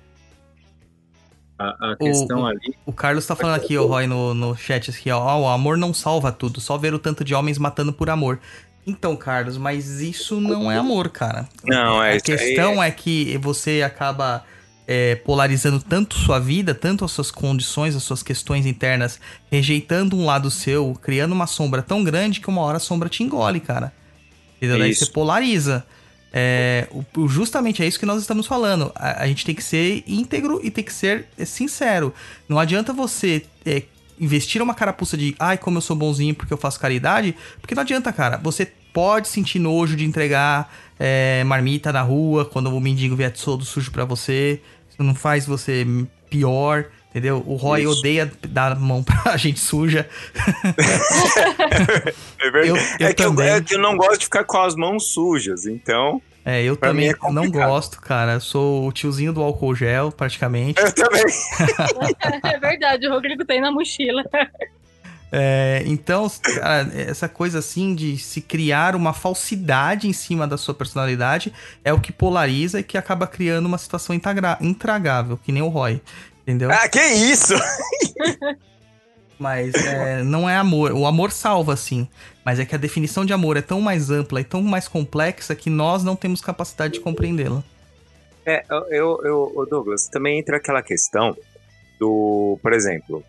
A, 1.58 1.92
a 1.92 1.92
O- 1.92 1.96
questão 1.96 2.42
o- 2.42 2.46
ali. 2.46 2.74
O 2.84 2.92
Carlos 2.92 3.26
tá 3.26 3.34
falando 3.34 3.56
aqui, 3.56 3.78
ó, 3.78 3.86
Roy, 3.86 4.06
no, 4.06 4.34
no 4.34 4.56
chat, 4.56 4.90
aqui, 4.90 5.10
ó, 5.10 5.26
"Ah, 5.28 5.38
o 5.38 5.48
amor 5.48 5.78
não 5.78 5.94
salva 5.94 6.30
tudo, 6.32 6.60
só 6.60 6.76
ver 6.76 6.92
o 6.92 6.98
tanto 6.98 7.24
de 7.24 7.34
homens 7.34 7.56
matando 7.58 7.92
por 7.92 8.10
amor. 8.10 8.40
Então, 8.86 9.16
Carlos, 9.16 9.56
mas 9.56 10.00
isso 10.00 10.38
não 10.40 10.70
é 10.70 10.76
amor, 10.76 11.08
cara. 11.08 11.48
Não, 11.64 12.02
é 12.02 12.16
A 12.16 12.20
questão 12.20 12.82
é 12.82 12.90
que 12.90 13.38
você 13.38 13.82
acaba 13.82 14.44
é, 14.86 15.14
polarizando 15.16 15.80
tanto 15.80 16.14
sua 16.18 16.38
vida, 16.38 16.74
tanto 16.74 17.04
as 17.04 17.10
suas 17.12 17.30
condições, 17.30 17.96
as 17.96 18.02
suas 18.02 18.22
questões 18.22 18.66
internas, 18.66 19.18
rejeitando 19.50 20.16
um 20.16 20.24
lado 20.26 20.50
seu, 20.50 20.94
criando 21.02 21.32
uma 21.32 21.46
sombra 21.46 21.82
tão 21.82 22.04
grande 22.04 22.40
que 22.40 22.48
uma 22.48 22.60
hora 22.62 22.76
a 22.76 22.80
sombra 22.80 23.08
te 23.08 23.22
engole, 23.22 23.60
cara. 23.60 23.92
Entendeu? 24.56 24.78
Daí 24.78 24.90
Isso. 24.90 25.06
você 25.06 25.10
polariza. 25.12 25.84
É, 26.36 26.88
o- 27.16 27.28
justamente 27.28 27.82
é 27.82 27.86
isso 27.86 27.98
que 27.98 28.04
nós 28.06 28.20
estamos 28.20 28.46
falando. 28.46 28.90
A, 28.96 29.22
a 29.22 29.26
gente 29.26 29.44
tem 29.46 29.54
que 29.54 29.62
ser 29.62 30.02
íntegro 30.06 30.60
e 30.64 30.70
tem 30.70 30.82
que 30.82 30.92
ser 30.92 31.26
é, 31.38 31.44
sincero. 31.44 32.12
Não 32.48 32.58
adianta 32.58 32.92
você 32.92 33.44
é, 33.64 33.84
investir 34.20 34.60
uma 34.60 34.74
carapuça 34.74 35.16
de 35.16 35.34
ai, 35.38 35.56
como 35.56 35.78
eu 35.78 35.80
sou 35.80 35.94
bonzinho 35.94 36.34
porque 36.34 36.52
eu 36.52 36.58
faço 36.58 36.80
caridade, 36.80 37.34
porque 37.60 37.74
não 37.74 37.82
adianta, 37.82 38.12
cara. 38.12 38.36
Você 38.42 38.70
pode 38.94 39.28
sentir 39.28 39.58
nojo 39.58 39.94
de 39.96 40.04
entregar 40.06 40.72
é, 40.98 41.44
marmita 41.44 41.92
na 41.92 42.00
rua 42.00 42.46
quando 42.46 42.68
o 42.74 42.80
mendigo 42.80 43.14
vier 43.16 43.30
todo 43.32 43.62
sujo 43.64 43.90
pra 43.90 44.06
você. 44.06 44.62
Isso 44.88 45.02
não 45.02 45.14
faz 45.14 45.44
você 45.46 45.84
pior. 46.30 46.86
Entendeu? 47.10 47.44
O 47.46 47.54
Roy 47.54 47.82
Isso. 47.82 47.92
odeia 48.00 48.32
dar 48.48 48.72
a 48.72 48.74
mão 48.74 49.04
pra 49.04 49.36
gente 49.38 49.60
suja. 49.60 50.08
É, 52.40 52.50
verdade. 52.50 52.68
Eu- 52.68 52.76
eu 52.98 53.08
é, 53.08 53.14
que 53.14 53.22
eu, 53.22 53.40
é 53.40 53.60
que 53.60 53.74
eu 53.74 53.78
não 53.78 53.96
gosto 53.96 54.18
de 54.18 54.24
ficar 54.24 54.42
com 54.44 54.58
as 54.58 54.74
mãos 54.74 55.12
sujas, 55.12 55.64
então. 55.66 56.20
É, 56.44 56.62
eu 56.62 56.76
Pra 56.76 56.88
também 56.90 57.08
é 57.10 57.14
não 57.32 57.50
gosto, 57.50 58.00
cara. 58.00 58.34
Eu 58.34 58.40
sou 58.40 58.86
o 58.86 58.92
tiozinho 58.92 59.32
do 59.32 59.40
álcool 59.42 59.74
gel, 59.74 60.10
praticamente. 60.12 60.80
Eu 60.80 60.92
também. 60.92 61.22
é 62.52 62.58
verdade, 62.58 63.06
o 63.06 63.10
Rodrigo 63.10 63.44
tem 63.44 63.60
na 63.60 63.70
mochila. 63.70 64.22
É, 65.36 65.82
então, 65.84 66.30
cara, 66.42 66.92
essa 66.94 67.28
coisa 67.28 67.58
assim 67.58 67.92
de 67.92 68.16
se 68.16 68.40
criar 68.40 68.94
uma 68.94 69.12
falsidade 69.12 70.06
em 70.06 70.12
cima 70.12 70.46
da 70.46 70.56
sua 70.56 70.72
personalidade 70.74 71.52
é 71.82 71.92
o 71.92 72.00
que 72.00 72.12
polariza 72.12 72.78
e 72.78 72.84
que 72.84 72.96
acaba 72.96 73.26
criando 73.26 73.66
uma 73.66 73.76
situação 73.76 74.14
intragável, 74.60 75.36
que 75.36 75.50
nem 75.50 75.60
o 75.60 75.66
Roy. 75.68 76.00
Entendeu? 76.42 76.70
Ah, 76.70 76.88
que 76.88 77.00
isso? 77.00 77.54
Mas 79.40 79.74
é, 79.74 80.22
não 80.22 80.48
é 80.48 80.56
amor. 80.56 80.92
O 80.92 81.04
amor 81.04 81.32
salva, 81.32 81.74
sim. 81.74 82.06
Mas 82.44 82.60
é 82.60 82.64
que 82.64 82.74
a 82.76 82.78
definição 82.78 83.24
de 83.24 83.32
amor 83.32 83.56
é 83.56 83.62
tão 83.62 83.80
mais 83.80 84.10
ampla 84.10 84.40
e 84.40 84.44
tão 84.44 84.62
mais 84.62 84.86
complexa 84.86 85.56
que 85.56 85.68
nós 85.68 86.04
não 86.04 86.14
temos 86.14 86.40
capacidade 86.40 86.94
de 86.94 87.00
compreendê-la. 87.00 87.64
É, 88.46 88.64
eu, 88.70 89.18
eu, 89.24 89.52
eu- 89.56 89.66
Douglas, 89.68 90.06
também 90.06 90.38
entra 90.38 90.58
aquela 90.58 90.82
questão 90.82 91.36
do, 91.98 92.56
por 92.62 92.72
exemplo, 92.72 93.24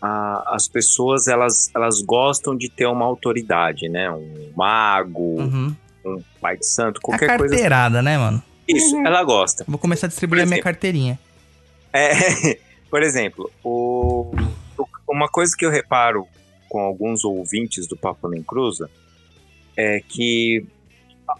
a- 0.00 0.54
as 0.54 0.68
pessoas 0.68 1.26
elas, 1.28 1.70
elas 1.74 2.00
gostam 2.00 2.56
de 2.56 2.68
ter 2.68 2.86
uma 2.86 3.04
autoridade, 3.04 3.88
né? 3.88 4.10
Um 4.10 4.52
mago, 4.56 5.40
Uhum. 5.40 5.74
um 6.04 6.22
pai 6.40 6.56
de 6.56 6.66
santo, 6.66 6.96
É 6.96 6.98
a 6.98 7.02
qualquer 7.02 7.36
coisa. 7.38 7.54
carteirada, 7.54 8.00
né, 8.02 8.16
mano? 8.18 8.42
Isso, 8.66 8.96
ela 8.98 9.22
gosta. 9.24 9.64
Vou 9.66 9.78
começar 9.78 10.06
a 10.06 10.08
distribuir 10.08 10.40
Por 10.40 10.42
a 10.42 10.46
minha 10.46 10.56
exemplo. 10.56 10.64
carteirinha. 10.64 11.18
É, 11.92 12.10
por 12.90 13.02
exemplo, 13.02 13.50
o, 13.64 14.30
uma 15.08 15.28
coisa 15.28 15.54
que 15.56 15.64
eu 15.64 15.70
reparo 15.70 16.26
com 16.68 16.80
alguns 16.80 17.24
ouvintes 17.24 17.86
do 17.86 17.96
Papo 17.96 18.28
Nem 18.28 18.42
Cruza 18.42 18.90
é 19.76 20.00
que 20.06 20.66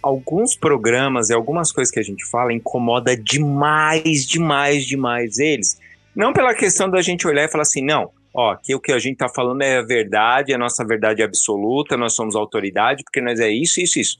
alguns 0.02 0.56
programas 0.56 1.28
e 1.28 1.34
algumas 1.34 1.70
coisas 1.72 1.92
que 1.92 1.98
a 2.00 2.02
gente 2.02 2.24
fala 2.24 2.52
incomoda 2.52 3.16
demais, 3.16 4.26
demais, 4.26 4.86
demais 4.86 5.38
eles. 5.38 5.78
Não 6.16 6.32
pela 6.32 6.54
questão 6.54 6.88
da 6.90 7.00
gente 7.02 7.26
olhar 7.26 7.44
e 7.44 7.48
falar 7.50 7.62
assim, 7.62 7.82
não, 7.82 8.10
ó, 8.34 8.52
aqui 8.52 8.74
o 8.74 8.80
que 8.80 8.92
a 8.92 8.98
gente 8.98 9.16
tá 9.16 9.28
falando 9.28 9.62
é 9.62 9.78
a 9.78 9.82
verdade, 9.82 10.54
a 10.54 10.58
nossa 10.58 10.84
verdade 10.84 11.22
absoluta, 11.22 11.96
nós 11.96 12.14
somos 12.14 12.36
autoridade, 12.36 13.02
porque 13.04 13.20
nós 13.20 13.40
é 13.40 13.50
isso, 13.50 13.80
isso, 13.80 13.98
isso. 13.98 14.18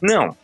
Não. 0.00 0.36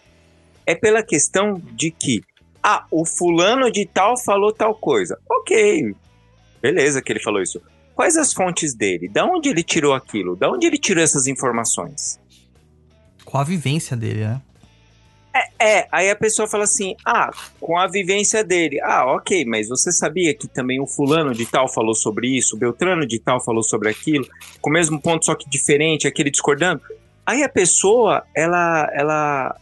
É 0.65 0.75
pela 0.75 1.03
questão 1.03 1.61
de 1.73 1.91
que, 1.91 2.23
ah, 2.63 2.87
o 2.91 3.05
fulano 3.05 3.71
de 3.71 3.87
tal 3.87 4.17
falou 4.17 4.53
tal 4.53 4.75
coisa. 4.75 5.19
Ok, 5.31 5.95
beleza 6.61 7.01
que 7.01 7.13
ele 7.13 7.21
falou 7.21 7.41
isso. 7.41 7.61
Quais 7.95 8.17
as 8.17 8.33
fontes 8.33 8.75
dele? 8.75 9.09
Da 9.09 9.25
onde 9.25 9.49
ele 9.49 9.63
tirou 9.63 9.95
aquilo? 9.95 10.37
Da 10.37 10.51
onde 10.51 10.67
ele 10.67 10.77
tirou 10.77 11.03
essas 11.03 11.27
informações? 11.27 12.21
Com 13.25 13.39
a 13.39 13.45
vivência 13.45 13.97
dele, 13.97 14.21
né? 14.27 14.43
É, 15.37 15.79
é, 15.79 15.89
aí 15.93 16.11
a 16.11 16.17
pessoa 16.17 16.49
fala 16.49 16.65
assim: 16.65 16.95
ah, 17.05 17.31
com 17.61 17.79
a 17.79 17.87
vivência 17.87 18.43
dele. 18.43 18.81
Ah, 18.81 19.05
ok, 19.15 19.45
mas 19.45 19.69
você 19.69 19.93
sabia 19.93 20.33
que 20.33 20.49
também 20.49 20.81
o 20.81 20.87
fulano 20.87 21.35
de 21.35 21.45
tal 21.45 21.69
falou 21.69 21.95
sobre 21.95 22.29
isso, 22.29 22.57
o 22.57 22.59
Beltrano 22.59 23.07
de 23.07 23.19
tal 23.19 23.43
falou 23.45 23.63
sobre 23.63 23.91
aquilo, 23.91 24.27
com 24.61 24.71
o 24.71 24.73
mesmo 24.73 25.01
ponto, 25.01 25.27
só 25.27 25.35
que 25.35 25.49
diferente, 25.49 26.07
aquele 26.07 26.31
discordando? 26.31 26.81
Aí 27.27 27.43
a 27.43 27.49
pessoa, 27.49 28.25
ela, 28.35 28.91
ela 28.95 29.57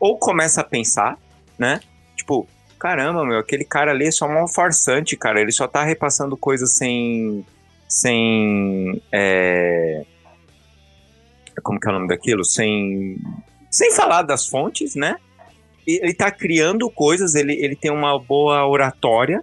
ou 0.00 0.16
começa 0.16 0.60
a 0.60 0.64
pensar, 0.64 1.18
né? 1.58 1.80
Tipo, 2.16 2.46
caramba, 2.78 3.24
meu, 3.24 3.38
aquele 3.38 3.64
cara 3.64 3.90
ali 3.90 4.06
é 4.06 4.10
só 4.10 4.26
um 4.26 4.48
farsante, 4.48 5.16
cara, 5.16 5.40
ele 5.40 5.52
só 5.52 5.66
tá 5.66 5.82
repassando 5.82 6.36
coisas 6.36 6.76
sem. 6.76 7.44
sem. 7.88 9.02
É, 9.12 10.04
como 11.62 11.78
que 11.78 11.88
é 11.88 11.90
o 11.90 11.94
nome 11.94 12.08
daquilo? 12.08 12.44
Sem 12.44 13.18
sem 13.70 13.92
falar 13.92 14.22
das 14.22 14.46
fontes, 14.46 14.94
né? 14.94 15.16
Ele 15.86 16.12
está 16.12 16.30
criando 16.30 16.90
coisas, 16.90 17.34
ele, 17.34 17.54
ele 17.54 17.74
tem 17.74 17.90
uma 17.90 18.18
boa 18.18 18.66
oratória. 18.66 19.42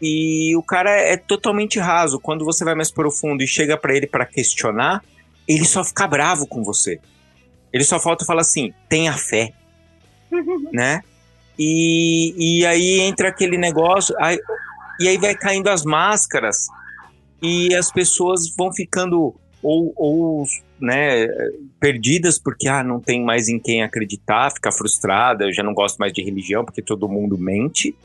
E 0.00 0.56
o 0.56 0.62
cara 0.62 0.90
é 0.90 1.16
totalmente 1.16 1.78
raso. 1.78 2.18
Quando 2.18 2.44
você 2.44 2.64
vai 2.64 2.74
mais 2.74 2.90
profundo 2.90 3.42
e 3.42 3.46
chega 3.46 3.76
para 3.76 3.94
ele 3.94 4.06
para 4.06 4.26
questionar, 4.26 5.02
ele 5.46 5.64
só 5.64 5.84
fica 5.84 6.06
bravo 6.06 6.46
com 6.46 6.62
você. 6.64 6.98
Ele 7.72 7.84
só 7.84 8.00
falta 8.00 8.24
falar 8.24 8.40
assim: 8.40 8.72
tenha 8.88 9.12
fé. 9.12 9.52
né? 10.72 11.02
E, 11.58 12.34
e 12.60 12.66
aí 12.66 13.00
entra 13.00 13.28
aquele 13.28 13.56
negócio. 13.56 14.14
Aí, 14.18 14.38
e 15.00 15.08
aí 15.08 15.18
vai 15.18 15.34
caindo 15.34 15.68
as 15.68 15.84
máscaras. 15.84 16.66
E 17.42 17.74
as 17.74 17.92
pessoas 17.92 18.54
vão 18.56 18.72
ficando 18.72 19.34
ou, 19.62 19.92
ou 19.96 20.46
né, 20.84 21.26
perdidas 21.80 22.38
porque 22.38 22.68
ah, 22.68 22.84
não 22.84 23.00
tem 23.00 23.24
mais 23.24 23.48
em 23.48 23.58
quem 23.58 23.82
acreditar, 23.82 24.50
fica 24.52 24.70
frustrada, 24.70 25.44
eu 25.44 25.52
já 25.52 25.62
não 25.62 25.74
gosto 25.74 25.98
mais 25.98 26.12
de 26.12 26.22
religião 26.22 26.64
porque 26.64 26.82
todo 26.82 27.08
mundo 27.08 27.38
mente. 27.38 27.96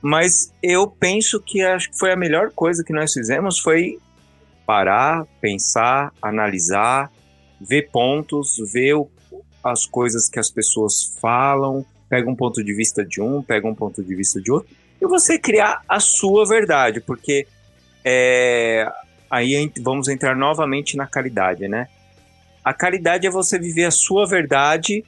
Mas 0.00 0.52
eu 0.62 0.86
penso 0.86 1.40
que 1.40 1.60
acho 1.60 1.90
que 1.90 1.98
foi 1.98 2.12
a 2.12 2.16
melhor 2.16 2.52
coisa 2.52 2.84
que 2.84 2.92
nós 2.92 3.12
fizemos 3.12 3.58
foi 3.58 3.98
parar, 4.64 5.26
pensar, 5.40 6.12
analisar, 6.22 7.10
ver 7.60 7.90
pontos, 7.90 8.58
ver 8.72 8.94
o, 8.94 9.10
as 9.62 9.86
coisas 9.86 10.28
que 10.28 10.38
as 10.38 10.50
pessoas 10.50 11.16
falam, 11.20 11.84
pega 12.08 12.30
um 12.30 12.36
ponto 12.36 12.62
de 12.62 12.72
vista 12.72 13.04
de 13.04 13.20
um, 13.20 13.42
pega 13.42 13.66
um 13.66 13.74
ponto 13.74 14.02
de 14.02 14.14
vista 14.14 14.40
de 14.40 14.52
outro, 14.52 14.68
e 15.00 15.06
você 15.06 15.38
criar 15.38 15.82
a 15.88 16.00
sua 16.00 16.46
verdade, 16.46 17.00
porque 17.00 17.46
é, 18.04 18.90
aí 19.30 19.70
vamos 19.80 20.08
entrar 20.08 20.36
novamente 20.36 20.96
na 20.96 21.06
caridade, 21.06 21.68
né? 21.68 21.88
A 22.64 22.72
caridade 22.72 23.26
é 23.26 23.30
você 23.30 23.58
viver 23.58 23.84
a 23.84 23.90
sua 23.90 24.26
verdade 24.26 25.04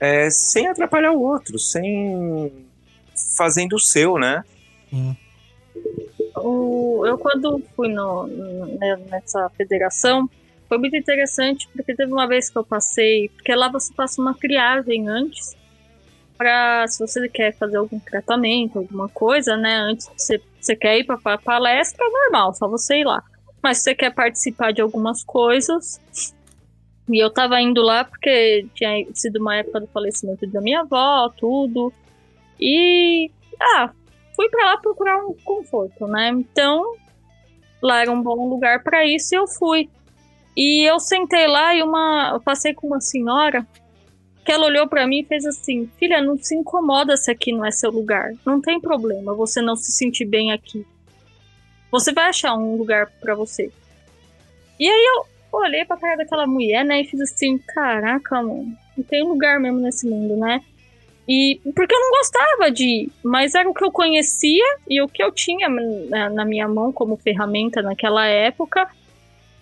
é, 0.00 0.30
sem 0.30 0.66
atrapalhar 0.66 1.12
o 1.12 1.22
outro, 1.22 1.58
sem 1.58 2.52
fazendo 3.36 3.74
o 3.74 3.80
seu, 3.80 4.18
né? 4.18 4.44
O, 6.36 7.04
eu 7.06 7.18
quando 7.18 7.62
fui 7.74 7.88
no, 7.88 8.26
né, 8.26 8.96
nessa 9.10 9.48
federação 9.50 10.28
foi 10.68 10.78
muito 10.78 10.96
interessante 10.96 11.68
porque 11.72 11.94
teve 11.94 12.12
uma 12.12 12.28
vez 12.28 12.50
que 12.50 12.58
eu 12.58 12.64
passei, 12.64 13.30
porque 13.30 13.54
lá 13.54 13.68
você 13.70 13.92
passa 13.92 14.20
uma 14.20 14.34
triagem 14.34 15.08
antes 15.08 15.56
para 16.36 16.86
se 16.86 16.98
você 17.00 17.28
quer 17.28 17.52
fazer 17.56 17.78
algum 17.78 17.98
tratamento, 17.98 18.78
alguma 18.78 19.08
coisa, 19.08 19.56
né? 19.56 19.76
Antes 19.78 20.08
você, 20.16 20.40
você 20.60 20.76
quer 20.76 20.98
ir 20.98 21.04
para 21.04 21.38
palestra, 21.38 22.04
normal, 22.08 22.54
só 22.54 22.68
você 22.68 23.00
ir 23.00 23.04
lá. 23.04 23.22
Mas 23.62 23.78
você 23.78 23.94
quer 23.94 24.14
participar 24.14 24.72
de 24.72 24.80
algumas 24.80 25.24
coisas, 25.24 26.00
e 27.10 27.18
eu 27.22 27.30
tava 27.30 27.60
indo 27.60 27.80
lá 27.82 28.04
porque 28.04 28.66
tinha 28.74 29.06
sido 29.14 29.40
uma 29.40 29.56
época 29.56 29.80
do 29.80 29.86
falecimento 29.86 30.46
da 30.46 30.60
minha 30.60 30.80
avó, 30.80 31.30
tudo. 31.30 31.92
E 32.60 33.30
ah, 33.60 33.90
fui 34.36 34.48
para 34.50 34.66
lá 34.66 34.76
procurar 34.76 35.24
um 35.24 35.34
conforto, 35.42 36.06
né? 36.06 36.28
Então, 36.28 36.94
lá 37.82 38.02
era 38.02 38.12
um 38.12 38.22
bom 38.22 38.48
lugar 38.48 38.82
para 38.82 39.06
isso 39.06 39.34
e 39.34 39.38
eu 39.38 39.46
fui. 39.46 39.88
E 40.54 40.82
eu 40.88 41.00
sentei 41.00 41.46
lá 41.46 41.74
e 41.74 41.82
uma, 41.82 42.32
eu 42.34 42.40
passei 42.40 42.74
com 42.74 42.88
uma 42.88 43.00
senhora 43.00 43.66
que 44.48 44.52
ela 44.52 44.64
olhou 44.64 44.88
para 44.88 45.06
mim 45.06 45.20
e 45.20 45.24
fez 45.26 45.44
assim: 45.44 45.90
Filha, 45.98 46.22
não 46.22 46.38
se 46.38 46.56
incomoda 46.56 47.18
se 47.18 47.30
aqui 47.30 47.52
não 47.52 47.66
é 47.66 47.70
seu 47.70 47.90
lugar. 47.90 48.32
Não 48.46 48.62
tem 48.62 48.80
problema 48.80 49.34
você 49.34 49.60
não 49.60 49.76
se 49.76 49.92
sentir 49.92 50.24
bem 50.24 50.52
aqui. 50.52 50.86
Você 51.90 52.14
vai 52.14 52.30
achar 52.30 52.54
um 52.54 52.74
lugar 52.76 53.12
para 53.20 53.34
você. 53.34 53.70
E 54.80 54.88
aí 54.88 55.06
eu 55.16 55.26
olhei 55.52 55.84
pra 55.84 55.98
cara 55.98 56.16
daquela 56.16 56.46
mulher, 56.46 56.82
né? 56.82 57.02
E 57.02 57.04
fiz 57.04 57.20
assim: 57.20 57.58
Caraca, 57.58 58.36
mano, 58.36 58.74
não 58.96 59.04
tem 59.04 59.22
lugar 59.22 59.60
mesmo 59.60 59.80
nesse 59.80 60.08
mundo, 60.08 60.34
né? 60.38 60.62
E 61.28 61.60
porque 61.76 61.94
eu 61.94 62.00
não 62.00 62.10
gostava 62.12 62.70
de 62.70 62.84
ir, 62.84 63.12
mas 63.22 63.54
era 63.54 63.68
o 63.68 63.74
que 63.74 63.84
eu 63.84 63.92
conhecia 63.92 64.64
e 64.88 65.02
o 65.02 65.08
que 65.08 65.22
eu 65.22 65.30
tinha 65.30 65.68
na, 65.68 66.30
na 66.30 66.44
minha 66.46 66.66
mão 66.66 66.90
como 66.90 67.18
ferramenta 67.18 67.82
naquela 67.82 68.26
época 68.26 68.88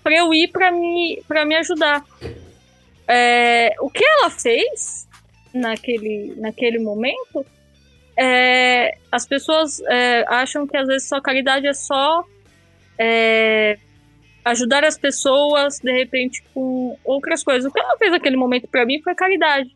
para 0.01 0.17
eu 0.17 0.33
ir 0.33 0.47
para 0.53 0.71
me, 0.71 1.25
pra 1.27 1.45
me 1.45 1.57
ajudar. 1.57 2.05
É, 3.09 3.75
o 3.81 3.91
que 3.91 4.05
ela 4.05 4.31
fez 4.31 5.09
naquele, 5.55 6.35
naquele 6.37 6.79
momento 6.79 7.47
é, 8.17 8.97
as 9.13 9.27
pessoas 9.27 9.81
é, 9.89 10.25
acham 10.27 10.67
que 10.67 10.77
às 10.77 10.87
vezes 10.87 11.09
só 11.09 11.21
caridade 11.21 11.67
é 11.67 11.75
só 11.75 12.25
é, 12.99 13.79
ajudar 14.45 14.85
as 14.85 14.97
pessoas 14.97 15.79
de 15.79 15.93
repente 15.93 16.43
com 16.55 16.97
outras 17.05 17.45
coisas. 17.45 17.71
O 17.71 17.73
que 17.73 17.79
ela 17.79 17.99
fez 17.99 18.11
naquele 18.13 18.37
momento 18.37 18.67
para 18.69 18.87
mim 18.87 19.03
foi 19.03 19.15
caridade, 19.15 19.71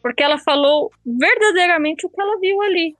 porque 0.00 0.22
ela 0.22 0.38
falou 0.38 0.92
verdadeiramente 1.04 2.06
o 2.06 2.08
que 2.08 2.20
ela 2.20 2.38
viu 2.38 2.62
ali. 2.62 2.94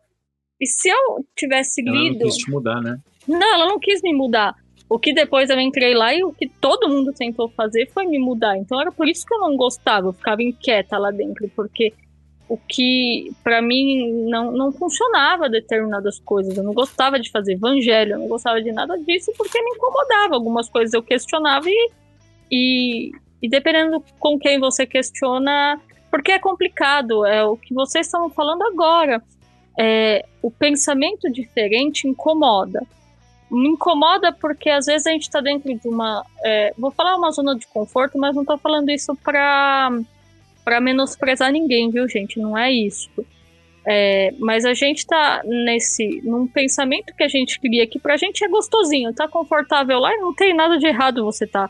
E 0.61 0.66
se 0.66 0.89
eu 0.89 1.24
tivesse 1.37 1.83
ela 1.87 1.97
lido, 1.97 2.18
não 2.18 2.26
quis 2.26 2.37
te 2.37 2.51
mudar, 2.51 2.81
né? 2.83 2.99
não, 3.28 3.55
ela 3.55 3.66
não 3.66 3.78
quis 3.78 4.03
me 4.03 4.12
mudar. 4.12 4.55
O 4.91 4.99
que 4.99 5.14
depois 5.14 5.49
eu 5.49 5.61
entrei 5.61 5.95
lá 5.95 6.12
e 6.12 6.24
o 6.24 6.32
que 6.32 6.49
todo 6.49 6.88
mundo 6.88 7.12
tentou 7.12 7.49
fazer 7.49 7.88
foi 7.95 8.07
me 8.07 8.18
mudar. 8.18 8.59
Então 8.59 8.80
era 8.80 8.91
por 8.91 9.09
isso 9.09 9.24
que 9.24 9.32
eu 9.32 9.38
não 9.38 9.57
gostava, 9.57 10.09
eu 10.09 10.12
ficava 10.12 10.43
inquieta 10.43 10.99
lá 10.99 11.12
dentro, 11.12 11.49
porque 11.55 11.95
o 12.49 12.57
que 12.57 13.30
para 13.45 13.62
mim 13.62 14.24
não, 14.28 14.51
não 14.51 14.72
funcionava 14.72 15.49
determinadas 15.49 16.18
coisas. 16.18 16.57
Eu 16.57 16.64
não 16.64 16.74
gostava 16.74 17.20
de 17.20 17.30
fazer 17.30 17.53
evangelho, 17.53 18.14
eu 18.14 18.18
não 18.18 18.26
gostava 18.26 18.61
de 18.61 18.72
nada 18.72 18.99
disso 18.99 19.32
porque 19.38 19.62
me 19.62 19.70
incomodava. 19.76 20.34
Algumas 20.34 20.68
coisas 20.68 20.93
eu 20.93 21.05
questionava 21.05 21.68
e, 21.68 21.91
e, 22.51 23.12
e 23.41 23.49
dependendo 23.49 24.03
com 24.18 24.41
quem 24.41 24.59
você 24.59 24.84
questiona, 24.84 25.80
porque 26.11 26.32
é 26.32 26.41
complicado, 26.41 27.24
é 27.24 27.45
o 27.45 27.57
que 27.57 27.72
vocês 27.72 28.09
estão 28.09 28.28
falando 28.28 28.62
agora. 28.64 29.22
É, 29.78 30.26
o 30.43 30.51
pensamento 30.51 31.30
diferente 31.30 32.09
incomoda 32.09 32.84
me 33.51 33.69
incomoda 33.69 34.33
porque 34.33 34.71
às 34.71 34.87
vezes 34.87 35.07
a 35.07 35.11
gente 35.11 35.23
está 35.23 35.41
dentro 35.41 35.75
de 35.75 35.89
uma. 35.89 36.25
É, 36.45 36.73
vou 36.79 36.91
falar 36.91 37.17
uma 37.17 37.31
zona 37.33 37.57
de 37.57 37.67
conforto, 37.67 38.17
mas 38.17 38.35
não 38.35 38.43
estou 38.43 38.59
falando 38.59 38.89
isso 38.91 39.15
para 39.17 39.91
para 40.65 40.81
menosprezar 40.81 41.51
ninguém, 41.51 41.91
viu, 41.91 42.09
gente? 42.09 42.39
Não 42.39 42.57
é 42.57 42.71
isso. 42.71 43.11
É, 43.87 44.33
mas 44.39 44.65
a 44.65 44.75
gente 44.75 45.07
tá 45.07 45.43
nesse 45.45 46.21
num 46.23 46.47
pensamento 46.47 47.15
que 47.17 47.25
a 47.25 47.29
gente 47.29 47.59
cria 47.59 47.87
que 47.87 47.99
pra 47.99 48.17
gente 48.17 48.45
é 48.45 48.49
gostosinho, 48.49 49.13
tá 49.13 49.27
confortável 49.27 49.99
lá 49.99 50.15
e 50.15 50.19
não 50.19 50.35
tem 50.35 50.55
nada 50.55 50.79
de 50.79 50.87
errado 50.87 51.25
você 51.25 51.47
tá 51.47 51.69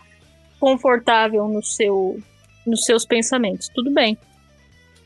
confortável 0.59 1.47
no 1.49 1.62
seu 1.62 2.18
nos 2.66 2.85
seus 2.85 3.07
pensamentos, 3.07 3.68
tudo 3.68 3.91
bem. 3.91 4.18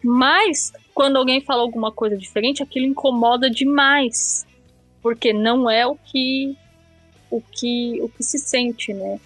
Mas 0.03 0.72
quando 0.93 1.16
alguém 1.16 1.41
fala 1.41 1.62
alguma 1.62 1.93
coisa 1.93 2.16
diferente, 2.16 2.62
aquilo 2.62 2.87
incomoda 2.87 3.49
demais, 3.49 4.47
porque 5.01 5.33
não 5.33 5.70
é 5.70 5.87
o 5.87 5.95
que 5.95 6.57
o 7.37 7.43
que, 7.53 8.01
o 8.03 8.09
que 8.09 8.22
se 8.22 8.39
sente, 8.39 8.93
né? 8.93 9.18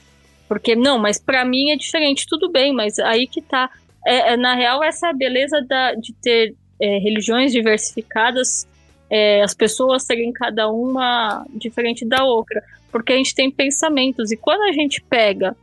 Porque, 0.49 0.75
não, 0.75 0.99
mas 0.99 1.19
para 1.19 1.45
mim 1.45 1.71
é 1.71 1.77
diferente, 1.77 2.27
tudo 2.27 2.51
bem, 2.51 2.73
mas 2.73 2.99
aí 2.99 3.27
que 3.27 3.43
tá. 3.43 3.71
É, 4.07 4.33
é, 4.33 4.37
na 4.37 4.55
real, 4.55 4.83
essa 4.83 5.09
é 5.09 5.11
a 5.11 5.15
beleza 5.15 5.61
da, 5.63 5.95
de 5.95 6.13
ter 6.15 6.55
é, 6.81 6.99
religiões 6.99 7.53
diversificadas 7.53 8.67
é, 9.11 9.43
as 9.43 9.55
pessoas 9.55 10.05
serem 10.05 10.33
cada 10.33 10.69
uma 10.69 11.45
diferente 11.55 12.05
da 12.05 12.25
outra, 12.25 12.63
porque 12.91 13.13
a 13.13 13.17
gente 13.17 13.35
tem 13.35 13.51
pensamentos, 13.51 14.31
e 14.31 14.37
quando 14.37 14.63
a 14.63 14.73
gente 14.73 15.01
pega 15.03 15.57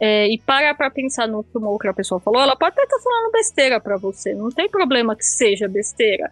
é, 0.00 0.26
e 0.28 0.38
para 0.38 0.74
para 0.74 0.90
pensar 0.90 1.28
no 1.28 1.44
que 1.44 1.56
uma 1.56 1.70
outra 1.70 1.94
pessoa 1.94 2.20
falou, 2.20 2.40
ela 2.40 2.56
pode 2.56 2.72
até 2.72 2.82
estar 2.82 2.96
tá 2.96 3.02
falando 3.02 3.32
besteira 3.32 3.80
para 3.80 3.96
você, 3.96 4.34
não 4.34 4.50
tem 4.50 4.68
problema 4.68 5.14
que 5.14 5.24
seja 5.24 5.68
besteira, 5.68 6.30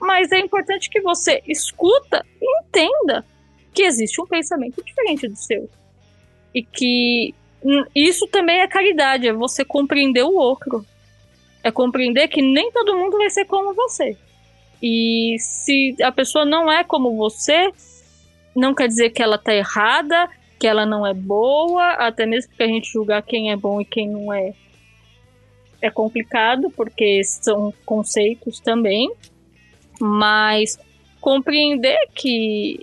mas 0.00 0.32
é 0.32 0.38
importante 0.38 0.88
que 0.88 1.00
você 1.00 1.42
escuta 1.46 2.24
e 2.40 2.60
entenda 2.60 3.24
que 3.72 3.82
existe 3.82 4.20
um 4.20 4.26
pensamento 4.26 4.82
diferente 4.84 5.28
do 5.28 5.36
seu. 5.36 5.68
E 6.54 6.62
que 6.62 7.34
isso 7.94 8.26
também 8.26 8.60
é 8.60 8.68
caridade, 8.68 9.28
é 9.28 9.32
você 9.32 9.64
compreender 9.64 10.22
o 10.22 10.34
outro. 10.34 10.84
É 11.62 11.70
compreender 11.70 12.28
que 12.28 12.42
nem 12.42 12.72
todo 12.72 12.96
mundo 12.96 13.16
vai 13.18 13.30
ser 13.30 13.44
como 13.44 13.72
você. 13.72 14.16
E 14.82 15.36
se 15.38 15.94
a 16.02 16.10
pessoa 16.10 16.44
não 16.44 16.70
é 16.70 16.82
como 16.82 17.16
você, 17.16 17.70
não 18.54 18.74
quer 18.74 18.88
dizer 18.88 19.10
que 19.10 19.22
ela 19.22 19.38
tá 19.38 19.54
errada, 19.54 20.28
que 20.58 20.66
ela 20.66 20.84
não 20.84 21.06
é 21.06 21.14
boa, 21.14 21.92
até 21.92 22.26
mesmo 22.26 22.50
porque 22.50 22.64
a 22.64 22.68
gente 22.68 22.92
julgar 22.92 23.22
quem 23.22 23.52
é 23.52 23.56
bom 23.56 23.80
e 23.80 23.84
quem 23.84 24.08
não 24.08 24.32
é 24.32 24.54
é 25.80 25.90
complicado, 25.90 26.70
porque 26.70 27.22
são 27.24 27.74
conceitos 27.84 28.60
também, 28.60 29.12
mas 30.00 30.78
compreender 31.22 31.96
que 32.14 32.76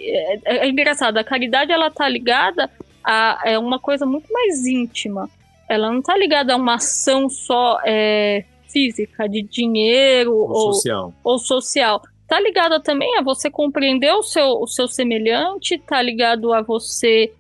é, 0.45 0.65
é 0.65 0.69
engraçado, 0.69 1.17
a 1.17 1.23
caridade 1.23 1.71
ela 1.71 1.91
tá 1.91 2.07
ligada 2.09 2.71
a 3.03 3.41
é 3.45 3.59
uma 3.59 3.77
coisa 3.77 4.05
muito 4.05 4.31
mais 4.31 4.65
íntima. 4.65 5.29
Ela 5.69 5.91
não 5.91 6.01
tá 6.01 6.17
ligada 6.17 6.53
a 6.53 6.55
uma 6.55 6.75
ação 6.75 7.29
só 7.29 7.79
é, 7.85 8.43
física, 8.67 9.27
de 9.27 9.43
dinheiro 9.43 10.33
ou, 10.33 10.49
ou, 10.49 10.73
social. 10.73 11.13
ou 11.23 11.37
social. 11.37 12.01
Tá 12.27 12.39
ligado 12.39 12.81
também 12.81 13.17
a 13.17 13.21
você 13.21 13.49
compreender 13.51 14.13
o 14.13 14.23
seu, 14.23 14.61
o 14.61 14.67
seu 14.67 14.87
semelhante, 14.87 15.77
tá 15.77 16.01
ligado 16.01 16.53
a 16.53 16.61
você 16.61 17.31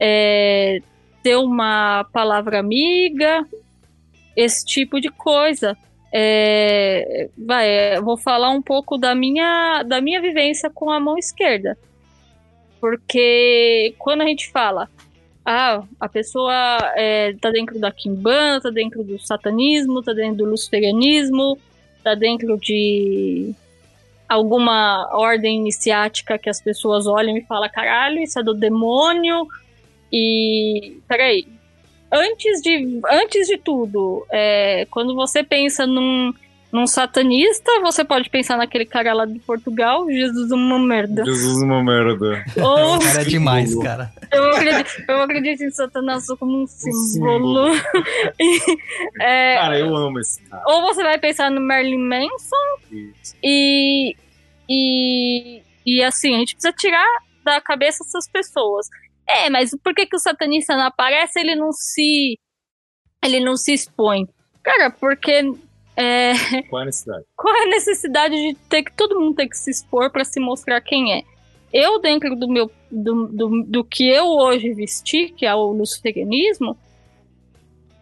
é, 0.00 0.80
ter 1.22 1.36
uma 1.36 2.04
palavra 2.12 2.58
amiga, 2.58 3.44
esse 4.36 4.64
tipo 4.64 5.00
de 5.00 5.08
coisa. 5.10 5.76
É, 6.12 7.30
vai, 7.38 8.00
vou 8.02 8.18
falar 8.18 8.50
um 8.50 8.60
pouco 8.60 8.98
da 8.98 9.14
minha, 9.14 9.82
da 9.82 10.00
minha 10.00 10.20
vivência 10.20 10.68
com 10.68 10.90
a 10.90 11.00
mão 11.00 11.16
esquerda. 11.16 11.78
Porque 12.80 13.94
quando 13.98 14.22
a 14.22 14.26
gente 14.26 14.50
fala, 14.50 14.88
ah, 15.44 15.82
a 15.98 16.08
pessoa 16.08 16.52
é, 16.96 17.32
tá 17.40 17.50
dentro 17.50 17.78
da 17.78 17.90
Kimbanda, 17.90 18.60
tá 18.60 18.70
dentro 18.70 19.02
do 19.02 19.18
satanismo, 19.18 20.02
tá 20.02 20.12
dentro 20.12 20.38
do 20.38 20.50
luciferianismo, 20.50 21.58
tá 22.02 22.14
dentro 22.14 22.58
de 22.58 23.54
alguma 24.28 25.08
ordem 25.12 25.58
iniciática 25.58 26.38
que 26.38 26.48
as 26.48 26.60
pessoas 26.60 27.06
olham 27.06 27.36
e 27.36 27.42
falam, 27.42 27.68
caralho, 27.70 28.20
isso 28.20 28.38
é 28.38 28.42
do 28.42 28.54
demônio. 28.54 29.46
E. 30.12 30.98
Peraí. 31.08 31.46
Antes 32.12 32.60
de, 32.60 33.00
antes 33.10 33.46
de 33.46 33.56
tudo, 33.56 34.26
é, 34.30 34.86
quando 34.90 35.14
você 35.14 35.42
pensa 35.42 35.86
num, 35.86 36.34
num 36.70 36.86
satanista, 36.86 37.70
você 37.80 38.04
pode 38.04 38.28
pensar 38.28 38.56
naquele 38.56 38.84
cara 38.84 39.14
lá 39.14 39.24
de 39.24 39.38
Portugal, 39.38 40.06
Jesus 40.10 40.50
uma 40.50 40.78
merda. 40.78 41.24
Jesus 41.24 41.62
uma 41.62 41.82
merda. 41.82 42.44
Ou... 42.56 42.98
cara 42.98 43.22
é 43.22 43.24
demais, 43.24 43.74
cara. 43.76 44.12
Eu 44.30 44.44
acredito, 44.50 45.04
eu 45.08 45.22
acredito 45.22 45.64
em 45.64 45.70
Satanás 45.70 46.26
como 46.38 46.62
um 46.62 46.66
símbolo. 46.66 47.74
e, 48.40 48.58
é, 49.20 49.56
cara, 49.56 49.78
eu 49.78 49.94
amo 49.94 50.18
esse 50.18 50.42
cara. 50.42 50.62
Ou 50.66 50.82
você 50.82 51.02
vai 51.02 51.18
pensar 51.18 51.50
no 51.50 51.60
Marilyn 51.60 51.98
Manson 51.98 53.12
e, 53.42 54.16
e, 54.68 55.62
e 55.84 56.02
assim, 56.02 56.34
a 56.34 56.38
gente 56.38 56.54
precisa 56.54 56.74
tirar 56.74 57.08
da 57.44 57.60
cabeça 57.60 58.02
essas 58.02 58.28
pessoas. 58.28 58.86
É, 59.34 59.50
mas 59.50 59.70
por 59.82 59.94
que, 59.94 60.06
que 60.06 60.16
o 60.16 60.20
satanista 60.20 60.76
não 60.76 60.84
aparece? 60.84 61.40
Ele 61.40 61.54
não 61.54 61.72
se. 61.72 62.38
Ele 63.24 63.40
não 63.40 63.56
se 63.56 63.72
expõe. 63.72 64.26
Cara, 64.62 64.90
porque 64.90 65.42
é... 65.96 66.32
Qual 66.68 66.80
é 66.80 66.82
a 66.82 66.86
necessidade? 66.86 67.24
Qual 67.36 67.54
é 67.54 67.62
a 67.62 67.66
necessidade 67.66 68.34
de 68.34 68.54
ter 68.68 68.82
que 68.82 68.92
todo 68.92 69.18
mundo 69.18 69.36
ter 69.36 69.48
que 69.48 69.56
se 69.56 69.70
expor 69.70 70.10
para 70.10 70.24
se 70.24 70.40
mostrar 70.40 70.80
quem 70.80 71.14
é? 71.14 71.22
Eu, 71.72 72.00
dentro 72.00 72.36
do 72.36 72.48
meu 72.48 72.70
do, 72.90 73.28
do, 73.28 73.62
do 73.64 73.84
que 73.84 74.06
eu 74.06 74.26
hoje 74.26 74.74
vesti, 74.74 75.28
que 75.30 75.46
é 75.46 75.54
o 75.54 75.72
luciferianismo, 75.72 76.76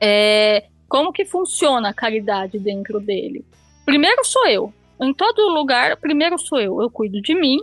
é, 0.01 0.67
como 0.89 1.13
que 1.13 1.25
funciona 1.25 1.91
a 1.91 1.95
caridade 1.95 2.59
dentro 2.59 2.99
dele? 2.99 3.45
Primeiro 3.85 4.25
sou 4.25 4.47
eu. 4.49 4.75
Em 5.01 5.15
todo 5.15 5.55
lugar, 5.55 5.97
primeiro 5.97 6.37
sou 6.39 6.59
eu. 6.59 6.83
Eu 6.83 6.91
cuido 6.91 7.21
de 7.23 7.35
mim, 7.35 7.59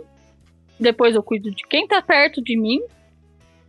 depois 0.80 1.14
eu 1.14 1.22
cuido 1.22 1.50
de 1.50 1.62
quem 1.66 1.86
tá 1.86 2.00
perto 2.00 2.42
de 2.42 2.56
mim 2.56 2.80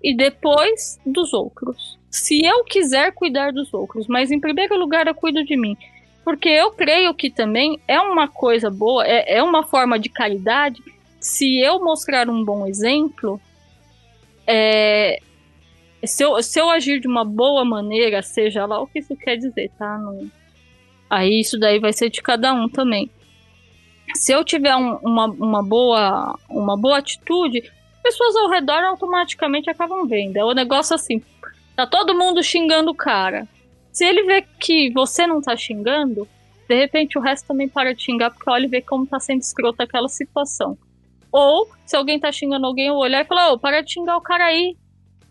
e 0.04 0.16
depois 0.16 1.00
dos 1.06 1.34
outros. 1.34 1.98
Se 2.10 2.44
eu 2.44 2.64
quiser 2.64 3.12
cuidar 3.14 3.52
dos 3.52 3.74
outros, 3.74 4.08
mas 4.08 4.32
em 4.32 4.40
primeiro 4.40 4.78
lugar 4.78 5.08
eu 5.08 5.16
cuido 5.16 5.44
de 5.44 5.56
mim. 5.56 5.78
Porque 6.24 6.50
eu 6.50 6.72
creio 6.72 7.14
que 7.14 7.30
também 7.30 7.80
é 7.88 8.00
uma 8.00 8.28
coisa 8.28 8.70
boa, 8.70 9.06
é, 9.06 9.38
é 9.38 9.44
uma 9.44 9.64
forma 9.64 9.98
de 9.98 10.10
caridade. 10.10 10.82
Se 11.20 11.60
eu 11.60 11.84
mostrar 11.84 12.30
um 12.30 12.44
bom 12.44 12.66
exemplo, 12.66 13.40
é, 14.46 15.20
se, 16.04 16.24
eu, 16.24 16.42
se 16.42 16.60
eu 16.60 16.70
agir 16.70 17.00
de 17.00 17.08
uma 17.08 17.26
boa 17.26 17.66
maneira, 17.66 18.22
seja 18.22 18.66
lá 18.66 18.82
o 18.82 18.88
que 18.88 19.00
isso 19.00 19.16
quer 19.16 19.38
dizer, 19.38 19.72
tá? 19.78 20.00
Aí 21.10 21.40
isso 21.40 21.60
daí 21.60 21.80
vai 21.80 21.92
ser 21.92 22.10
de 22.10 22.22
cada 22.22 22.54
um 22.54 22.70
também. 22.70 23.10
Se 24.16 24.32
eu 24.32 24.44
tiver 24.44 24.76
um, 24.76 24.96
uma, 24.98 25.26
uma, 25.26 25.64
boa, 25.64 26.38
uma 26.50 26.78
boa 26.78 26.98
atitude, 26.98 27.64
pessoas 28.02 28.36
ao 28.36 28.50
redor 28.50 28.84
automaticamente 28.84 29.70
acabam 29.70 30.08
vendo. 30.08 30.38
É 30.38 30.44
o 30.44 30.52
um 30.52 30.56
negócio 30.56 30.96
assim, 30.96 31.22
tá 31.76 31.86
todo 31.86 32.18
mundo 32.18 32.44
xingando 32.44 32.92
o 32.92 32.96
cara. 32.96 33.48
Se 33.92 34.06
ele 34.06 34.24
vê 34.24 34.42
que 34.60 34.92
você 34.92 35.26
não 35.26 35.42
tá 35.42 35.56
xingando, 35.56 36.28
de 36.68 36.76
repente 36.76 37.18
o 37.18 37.22
resto 37.22 37.48
também 37.48 37.68
para 37.68 37.94
de 37.94 38.04
xingar, 38.04 38.32
porque 38.32 38.50
olha 38.50 38.66
e 38.66 38.70
vê 38.70 38.82
como 38.82 39.08
tá 39.08 39.20
sendo 39.20 39.42
escroto 39.42 39.82
aquela 39.82 40.08
situação. 40.08 40.78
Ou, 41.32 41.68
se 41.86 41.96
alguém 41.96 42.20
tá 42.20 42.32
xingando 42.32 42.66
alguém, 42.66 42.88
eu 42.88 42.96
olhar 42.96 43.22
e 43.22 43.28
falar, 43.28 43.52
ô, 43.52 43.60
para 43.60 43.82
de 43.82 43.92
xingar 43.94 44.18
o 44.18 44.22
cara 44.22 44.46
aí. 44.46 44.76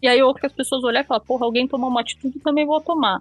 E 0.01 0.07
aí 0.07 0.23
outras 0.23 0.53
pessoas 0.53 0.85
olhar 0.85 1.03
e 1.03 1.07
falar, 1.07 1.21
porra, 1.21 1.45
alguém 1.45 1.67
tomou 1.67 1.91
uma 1.91 2.01
atitude, 2.01 2.39
também 2.39 2.65
vou 2.65 2.81
tomar. 2.81 3.21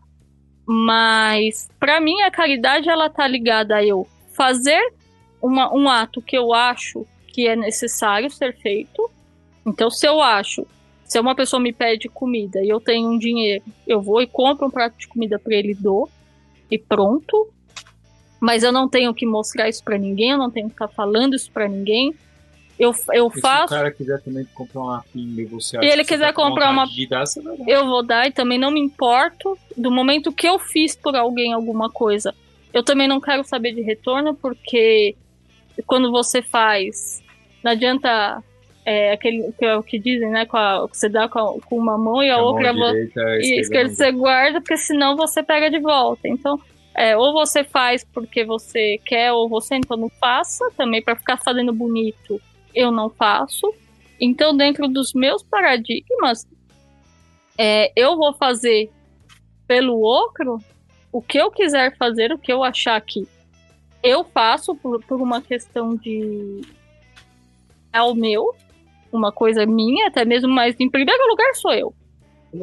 Mas, 0.68 1.68
para 1.80 2.00
mim, 2.00 2.22
a 2.22 2.30
caridade, 2.30 2.90
ela 2.90 3.10
tá 3.10 3.28
ligada 3.28 3.78
a 3.78 3.86
eu 3.86 4.08
fazer 4.34 4.94
uma, 5.42 5.74
um 5.74 5.90
ato 5.90 6.22
que 6.22 6.38
eu 6.38 6.54
acho 6.54 7.06
que 7.28 7.48
é 7.48 7.56
necessário 7.56 8.30
ser 8.30 8.56
feito. 8.58 9.10
Então, 9.68 9.92
se 9.92 10.08
eu 10.08 10.22
acho 10.22 10.66
se 11.08 11.18
uma 11.20 11.34
pessoa 11.34 11.60
me 11.60 11.72
pede 11.72 12.10
comida 12.10 12.62
e 12.62 12.68
eu 12.68 12.82
tenho 12.82 13.10
um 13.10 13.18
dinheiro, 13.18 13.64
eu 13.88 14.02
vou 14.02 14.22
e 14.22 14.28
compro 14.28 14.68
um 14.68 14.70
prato 14.70 14.98
de 14.98 15.08
comida 15.08 15.40
para 15.40 15.56
ele 15.56 15.74
dou 15.74 16.10
e 16.70 16.78
pronto. 16.78 17.48
Mas 18.42 18.62
eu 18.62 18.74
não 18.74 18.90
tenho 18.90 19.14
que 19.14 19.26
mostrar 19.26 19.70
isso 19.70 19.84
para 19.84 19.98
ninguém, 19.98 20.32
eu 20.32 20.38
não 20.38 20.52
tenho 20.52 20.68
que 20.68 20.74
ficar 20.74 20.90
falando 20.90 21.34
isso 21.34 21.50
para 21.50 21.68
ninguém. 21.68 22.14
Eu, 22.78 22.94
eu 23.14 23.32
e 23.34 23.40
faço. 23.40 23.70
Se 23.70 23.74
o 23.74 23.78
cara 23.78 23.92
quiser 23.92 24.22
também 24.22 24.46
comprar 24.54 24.82
uma 24.82 25.06
pinga 25.12 25.42
e 25.42 25.46
você 25.46 25.78
E 25.78 25.86
ele 25.86 26.04
quiser 26.04 26.28
tá 26.28 26.34
comprar 26.34 26.70
uma. 26.70 26.86
Dar, 27.10 27.24
eu 27.66 27.86
vou 27.86 28.04
dar 28.04 28.28
e 28.28 28.32
também 28.32 28.60
não 28.60 28.70
me 28.70 28.82
importo. 28.82 29.58
Do 29.76 29.90
momento 29.90 30.32
que 30.32 30.48
eu 30.48 30.60
fiz 30.60 30.94
por 30.94 31.16
alguém 31.16 31.54
alguma 31.54 31.90
coisa, 31.90 32.36
eu 32.74 32.84
também 32.84 33.08
não 33.08 33.22
quero 33.22 33.44
saber 33.46 33.74
de 33.74 33.82
retorno, 33.82 34.36
porque 34.36 35.16
quando 35.88 36.12
você 36.12 36.42
faz, 36.42 37.24
não 37.64 37.72
adianta 37.72 38.44
é, 38.88 39.12
aquele 39.12 39.52
que 39.52 39.66
é 39.66 39.76
o 39.76 39.84
que 39.84 40.00
dizem, 40.00 40.30
né? 40.30 40.46
Com 40.46 40.56
a, 40.56 40.88
você 40.88 41.10
dá 41.10 41.28
com, 41.28 41.38
a, 41.38 41.60
com 41.60 41.78
uma 41.78 41.98
mão 41.98 42.24
e 42.24 42.30
a, 42.30 42.36
a 42.36 42.42
outra 42.42 42.72
mão 42.72 42.90
direita, 42.90 43.22
e 43.42 43.60
esquerda 43.60 43.94
você 43.94 44.12
guarda, 44.14 44.62
porque 44.62 44.78
senão 44.78 45.18
você 45.18 45.44
pega 45.44 45.70
de 45.70 45.78
volta. 45.78 46.26
Então, 46.26 46.58
é, 46.96 47.18
ou 47.18 47.34
você 47.34 47.66
faz 47.66 48.06
porque 48.06 48.46
você 48.46 48.98
quer, 49.04 49.34
ou 49.34 49.50
você 49.50 49.76
então 49.76 49.98
não 49.98 50.08
faça, 50.08 50.72
também 50.78 51.04
para 51.04 51.18
ficar 51.18 51.36
fazendo 51.36 51.74
bonito, 51.74 52.42
eu 52.74 52.90
não 52.90 53.10
faço. 53.10 53.74
Então, 54.22 54.56
dentro 54.56 54.88
dos 54.88 55.14
meus 55.14 55.44
paradigmas, 55.44 56.48
é, 57.58 57.92
eu 57.94 58.16
vou 58.16 58.34
fazer 58.36 58.90
pelo 59.68 60.00
outro 60.00 60.60
o 61.12 61.22
que 61.22 61.38
eu 61.38 61.52
quiser 61.52 61.98
fazer, 61.98 62.32
o 62.32 62.38
que 62.38 62.54
eu 62.54 62.64
achar 62.64 63.02
que 63.02 63.28
eu 64.02 64.24
faço 64.24 64.74
por, 64.76 65.04
por 65.04 65.22
uma 65.22 65.42
questão 65.42 65.94
de 65.94 66.62
é 67.92 68.02
o 68.02 68.16
meu, 68.16 68.56
uma 69.12 69.32
coisa 69.32 69.66
minha, 69.66 70.08
até 70.08 70.26
mesmo, 70.26 70.50
mas 70.50 70.76
em 70.80 70.90
primeiro 70.90 71.28
lugar 71.28 71.54
sou 71.56 71.74
eu. 71.74 71.94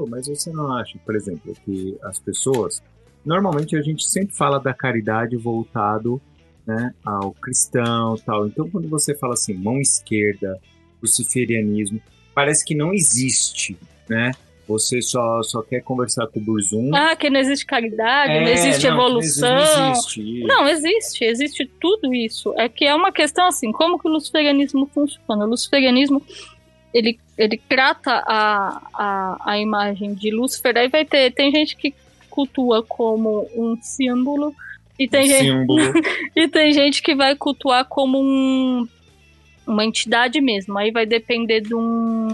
Mas 0.09 0.27
você 0.27 0.51
não 0.51 0.73
acha, 0.73 0.99
por 1.05 1.15
exemplo, 1.15 1.55
que 1.65 1.97
as 2.03 2.19
pessoas. 2.19 2.83
Normalmente 3.25 3.77
a 3.77 3.83
gente 3.83 4.05
sempre 4.05 4.35
fala 4.35 4.59
da 4.59 4.75
caridade 4.75 5.37
voltado 5.37 6.21
né, 6.67 6.95
ao 7.05 7.33
cristão 7.33 8.17
tal. 8.25 8.47
Então, 8.47 8.69
quando 8.71 8.89
você 8.89 9.15
fala 9.15 9.35
assim, 9.35 9.55
mão 9.55 9.81
esquerda, 9.81 10.59
luciferianismo, 11.03 12.01
parece 12.35 12.65
que 12.65 12.75
não 12.75 12.93
existe, 12.93 13.77
né? 14.09 14.33
Você 14.67 15.03
só, 15.03 15.43
só 15.43 15.63
quer 15.63 15.81
conversar 15.83 16.27
com 16.29 16.41
o 16.41 16.43
Burzum. 16.43 16.91
Ah, 16.95 17.15
que 17.15 17.29
não 17.29 17.41
existe 17.41 17.67
caridade, 17.67 18.33
não 18.33 18.49
É, 18.49 18.53
existe 18.53 18.87
não, 18.87 18.95
evolução. 18.95 19.55
Não 19.55 19.93
existe. 19.93 20.41
Não, 20.45 20.69
existe, 20.69 21.25
existe 21.25 21.71
tudo 21.81 22.15
isso. 22.15 22.55
É 22.57 22.69
que 22.69 22.85
é 22.85 22.95
uma 22.95 23.13
questão 23.13 23.47
assim, 23.47 23.71
como 23.73 23.99
que 23.99 24.09
o 24.09 24.11
luciferianismo 24.11 24.89
funciona? 24.93 25.45
O 25.45 25.49
luciferianismo, 25.49 26.23
ele, 26.93 27.19
ele 27.37 27.61
trata 27.69 28.23
a, 28.27 28.83
a, 28.95 29.53
a 29.53 29.59
imagem 29.59 30.15
de 30.15 30.31
Lúcifer, 30.31 30.77
aí 30.77 30.89
vai 30.89 31.05
ter, 31.05 31.33
tem 31.33 31.51
gente 31.51 31.77
que 31.77 31.95
cultua 32.31 32.83
como 32.83 33.49
um 33.55 33.77
símbolo, 33.81 34.55
e 34.99 35.09
tem, 35.09 35.25
Um 35.25 35.29
gente, 35.29 35.45
símbolo. 35.45 35.93
e 36.35 36.49
tem 36.49 36.73
gente 36.73 37.03
que 37.03 37.15
vai 37.15 37.37
cultuar 37.37 37.85
como 37.85 38.21
um, 38.21 38.89
uma 39.67 39.85
entidade 39.85 40.41
mesmo, 40.41 40.79
aí 40.79 40.91
vai 40.91 41.05
depender 41.05 41.61
de 41.61 41.75
um... 41.75 42.29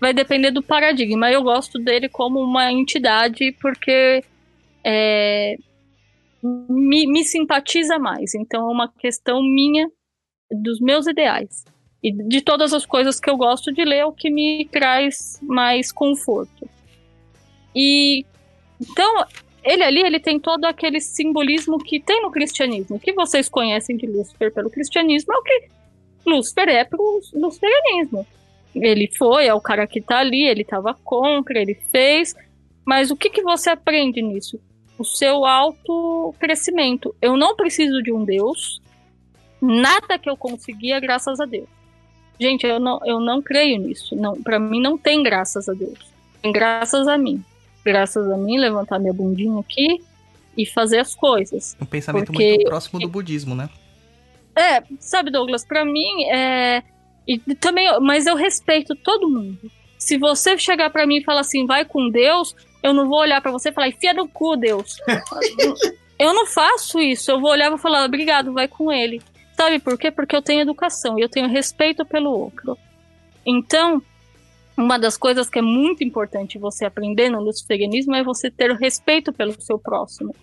Vai 0.00 0.14
depender 0.14 0.50
do 0.50 0.62
paradigma. 0.62 1.30
Eu 1.30 1.42
gosto 1.42 1.78
dele 1.78 2.08
como 2.08 2.40
uma 2.40 2.72
entidade 2.72 3.52
porque 3.60 4.24
é, 4.84 5.56
me, 6.42 7.06
me 7.06 7.24
simpatiza 7.24 7.98
mais. 7.98 8.34
Então 8.34 8.68
é 8.68 8.72
uma 8.72 8.88
questão 8.88 9.42
minha, 9.42 9.90
dos 10.50 10.80
meus 10.80 11.06
ideais. 11.06 11.64
E 12.02 12.10
de 12.10 12.40
todas 12.40 12.72
as 12.72 12.86
coisas 12.86 13.20
que 13.20 13.28
eu 13.28 13.36
gosto 13.36 13.72
de 13.72 13.84
ler, 13.84 13.98
é 13.98 14.06
o 14.06 14.12
que 14.12 14.30
me 14.30 14.66
traz 14.72 15.38
mais 15.42 15.92
conforto. 15.92 16.68
E 17.76 18.24
então, 18.80 19.26
ele 19.62 19.82
ali, 19.82 20.00
ele 20.00 20.18
tem 20.18 20.40
todo 20.40 20.64
aquele 20.64 21.00
simbolismo 21.00 21.78
que 21.78 22.00
tem 22.00 22.22
no 22.22 22.30
cristianismo. 22.30 22.98
Que 22.98 23.12
vocês 23.12 23.48
conhecem 23.48 23.96
de 23.96 24.06
Lúcifer 24.06 24.52
pelo 24.52 24.70
cristianismo 24.70 25.34
é 25.34 25.36
o 25.36 25.42
que 25.42 25.68
Lúcifer 26.26 26.68
é 26.68 26.84
pro 26.84 27.20
luciferianismo. 27.34 28.26
Ele 28.74 29.10
foi, 29.18 29.46
é 29.46 29.54
o 29.54 29.60
cara 29.60 29.86
que 29.86 30.00
tá 30.00 30.18
ali, 30.18 30.46
ele 30.46 30.64
tava 30.64 30.94
contra, 31.04 31.58
ele 31.58 31.74
fez. 31.90 32.34
Mas 32.84 33.10
o 33.10 33.16
que, 33.16 33.30
que 33.30 33.42
você 33.42 33.70
aprende 33.70 34.22
nisso? 34.22 34.60
O 34.98 35.04
seu 35.04 35.44
auto-crescimento. 35.44 37.14
Eu 37.20 37.36
não 37.36 37.56
preciso 37.56 38.02
de 38.02 38.12
um 38.12 38.24
Deus. 38.24 38.80
Nada 39.60 40.18
que 40.18 40.28
eu 40.28 40.36
consegui 40.36 40.92
é 40.92 41.00
graças 41.00 41.40
a 41.40 41.44
Deus. 41.44 41.68
Gente, 42.38 42.66
eu 42.66 42.80
não, 42.80 43.00
eu 43.04 43.20
não 43.20 43.42
creio 43.42 43.78
nisso. 43.78 44.16
Não, 44.16 44.40
para 44.42 44.58
mim 44.58 44.80
não 44.80 44.96
tem 44.96 45.22
graças 45.22 45.68
a 45.68 45.72
Deus. 45.74 45.98
Tem 46.40 46.50
graças 46.52 47.06
a 47.06 47.18
mim. 47.18 47.44
Graças 47.84 48.30
a 48.30 48.36
mim, 48.36 48.58
levantar 48.58 48.98
minha 48.98 49.12
bundinha 49.12 49.58
aqui 49.60 50.02
e 50.56 50.64
fazer 50.66 50.98
as 50.98 51.14
coisas. 51.14 51.76
Um 51.80 51.86
pensamento 51.86 52.26
Porque- 52.26 52.54
muito 52.54 52.64
próximo 52.66 53.00
do 53.00 53.08
budismo, 53.08 53.54
né? 53.54 53.68
É, 54.56 54.82
sabe, 54.98 55.30
Douglas, 55.30 55.64
pra 55.64 55.84
mim 55.84 56.24
é. 56.24 56.82
E 57.30 57.38
também, 57.54 57.86
mas 58.00 58.26
eu 58.26 58.34
respeito 58.34 58.96
todo 58.96 59.30
mundo. 59.30 59.70
Se 59.96 60.18
você 60.18 60.58
chegar 60.58 60.90
pra 60.90 61.06
mim 61.06 61.18
e 61.18 61.24
falar 61.24 61.42
assim, 61.42 61.64
vai 61.64 61.84
com 61.84 62.10
Deus, 62.10 62.56
eu 62.82 62.92
não 62.92 63.08
vou 63.08 63.20
olhar 63.20 63.40
pra 63.40 63.52
você 63.52 63.68
e 63.68 63.72
falar, 63.72 63.86
enfia 63.86 64.12
no 64.12 64.26
cu, 64.26 64.56
Deus. 64.56 64.96
eu 66.18 66.34
não 66.34 66.44
faço 66.44 66.98
isso. 66.98 67.30
Eu 67.30 67.40
vou 67.40 67.52
olhar 67.52 67.66
e 67.66 67.70
vou 67.70 67.78
falar, 67.78 68.04
obrigado, 68.04 68.52
vai 68.52 68.66
com 68.66 68.90
ele. 68.90 69.22
Sabe 69.56 69.78
por 69.78 69.96
quê? 69.96 70.10
Porque 70.10 70.34
eu 70.34 70.42
tenho 70.42 70.62
educação 70.62 71.16
e 71.20 71.22
eu 71.22 71.28
tenho 71.28 71.48
respeito 71.48 72.04
pelo 72.04 72.30
outro. 72.30 72.76
Então, 73.46 74.02
uma 74.76 74.98
das 74.98 75.16
coisas 75.16 75.48
que 75.48 75.60
é 75.60 75.62
muito 75.62 76.02
importante 76.02 76.58
você 76.58 76.84
aprender 76.84 77.30
no 77.30 77.40
luciferianismo 77.40 78.16
é 78.16 78.24
você 78.24 78.50
ter 78.50 78.72
respeito 78.72 79.32
pelo 79.32 79.54
seu 79.62 79.78
próximo. 79.78 80.34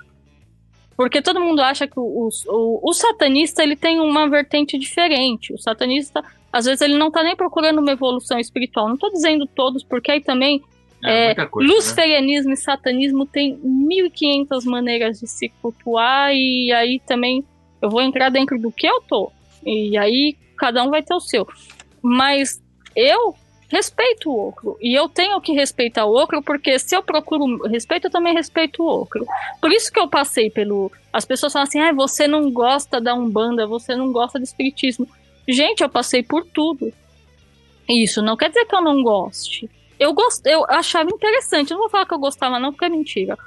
Porque 0.96 1.22
todo 1.22 1.42
mundo 1.42 1.62
acha 1.62 1.86
que 1.86 2.00
o, 2.00 2.30
o, 2.48 2.90
o 2.90 2.94
satanista 2.94 3.62
ele 3.62 3.76
tem 3.76 4.00
uma 4.00 4.30
vertente 4.30 4.78
diferente. 4.80 5.54
O 5.54 5.58
satanista, 5.58 6.24
às 6.58 6.66
vezes, 6.66 6.82
ele 6.82 6.98
não 6.98 7.12
tá 7.12 7.24
nem 7.24 7.36
procurando 7.36 7.80
uma 7.80 7.92
evolução 7.92 8.40
espiritual. 8.40 8.90
Não 8.90 8.98
tô 8.98 9.10
dizendo 9.10 9.46
todos, 9.46 9.84
porque 9.84 10.12
aí 10.12 10.22
também 10.22 10.62
É, 11.04 11.32
é, 11.32 11.46
coisa, 11.46 11.70
né? 11.70 11.76
luciferianismo 11.76 12.54
e 12.54 12.58
satanismo 12.58 13.26
tem 13.26 13.58
1500 13.64 14.66
maneiras 14.66 15.20
de 15.20 15.28
se 15.28 15.50
cultuar 15.62 16.34
e 16.34 16.72
aí 16.72 17.00
também 17.06 17.46
eu 17.80 17.90
vou 17.90 18.02
entrar 18.02 18.30
dentro 18.30 18.58
do 18.60 18.72
que 18.72 18.88
eu 18.88 19.02
tô. 19.02 19.32
E 19.64 19.96
aí 19.98 20.36
cada 20.58 20.84
um 20.84 20.90
vai 20.90 21.04
ter 21.04 21.14
o 21.14 21.20
seu. 21.20 21.48
Mas 22.02 22.62
eu 22.96 23.36
respeito 23.70 24.30
o 24.30 24.36
outro. 24.36 24.78
E 24.82 24.94
eu 24.94 25.08
tenho 25.08 25.40
que 25.42 25.54
respeitar 25.54 26.06
o 26.06 26.12
outro, 26.12 26.42
porque 26.42 26.80
se 26.80 26.96
eu 26.96 27.04
procuro 27.04 27.68
respeito, 27.68 28.08
eu 28.08 28.12
também 28.12 28.34
respeito 28.34 28.82
o 28.82 28.86
outro. 28.86 29.26
Por 29.62 29.72
isso 29.72 29.92
que 29.92 30.00
eu 30.00 30.08
passei 30.08 30.50
pelo. 30.50 30.92
As 31.12 31.26
pessoas 31.26 31.54
falam 31.54 31.68
assim: 31.68 31.80
ah, 31.80 31.94
você 31.94 32.28
não 32.28 32.52
gosta 32.52 33.00
da 33.00 33.14
Umbanda, 33.14 33.68
você 33.68 33.96
não 33.96 34.12
gosta 34.12 34.40
do 34.40 34.44
Espiritismo. 34.44 35.08
Gente, 35.48 35.82
eu 35.82 35.90
passei 35.90 36.22
por 36.22 36.46
tudo. 36.46 36.92
Isso 37.88 38.22
não 38.22 38.36
quer 38.36 38.50
dizer 38.50 38.66
que 38.66 38.76
eu 38.76 38.82
não 38.82 39.02
goste. 39.02 39.70
Eu, 40.00 40.14
gost... 40.14 40.46
eu 40.46 40.66
achava 40.68 41.10
interessante. 41.10 41.72
Não 41.72 41.80
vou 41.80 41.90
falar 41.90 42.06
que 42.06 42.14
eu 42.14 42.20
gostava, 42.20 42.60
não, 42.60 42.72
porque 42.72 42.86
é 42.86 42.90
mentira. 42.90 43.38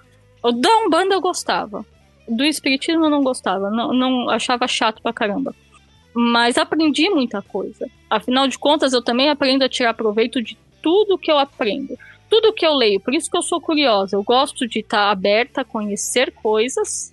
Da 0.43 0.77
Umbanda 0.79 1.15
eu 1.15 1.21
gostava. 1.21 1.85
Do 2.27 2.45
Espiritismo 2.45 3.05
eu 3.05 3.11
não 3.11 3.23
gostava. 3.23 3.71
Não, 3.71 3.93
não 3.93 4.31
achava 4.31 4.67
chato 4.67 5.03
pra 5.03 5.13
caramba. 5.13 5.55
Mas 6.15 6.59
aprendi 6.59 7.09
muita 7.11 7.43
coisa. 7.43 7.89
Afinal 8.09 8.49
de 8.49 8.59
contas, 8.59 8.93
eu 8.93 9.03
também 9.03 9.29
aprendo 9.29 9.65
a 9.65 9.69
tirar 9.69 9.95
proveito 9.95 10.43
de 10.43 10.57
tudo 10.83 11.19
que 11.19 11.31
eu 11.31 11.39
aprendo. 11.39 11.97
Tudo 12.29 12.53
que 12.53 12.67
eu 12.67 12.75
leio. 12.75 13.01
Por 13.01 13.15
isso 13.15 13.31
que 13.31 13.37
eu 13.37 13.43
sou 13.43 13.61
curiosa. 13.61 14.17
Eu 14.17 14.23
gosto 14.23 14.67
de 14.67 14.81
estar 14.81 15.11
aberta 15.11 15.61
a 15.61 15.65
conhecer 15.65 16.33
coisas. 16.33 17.13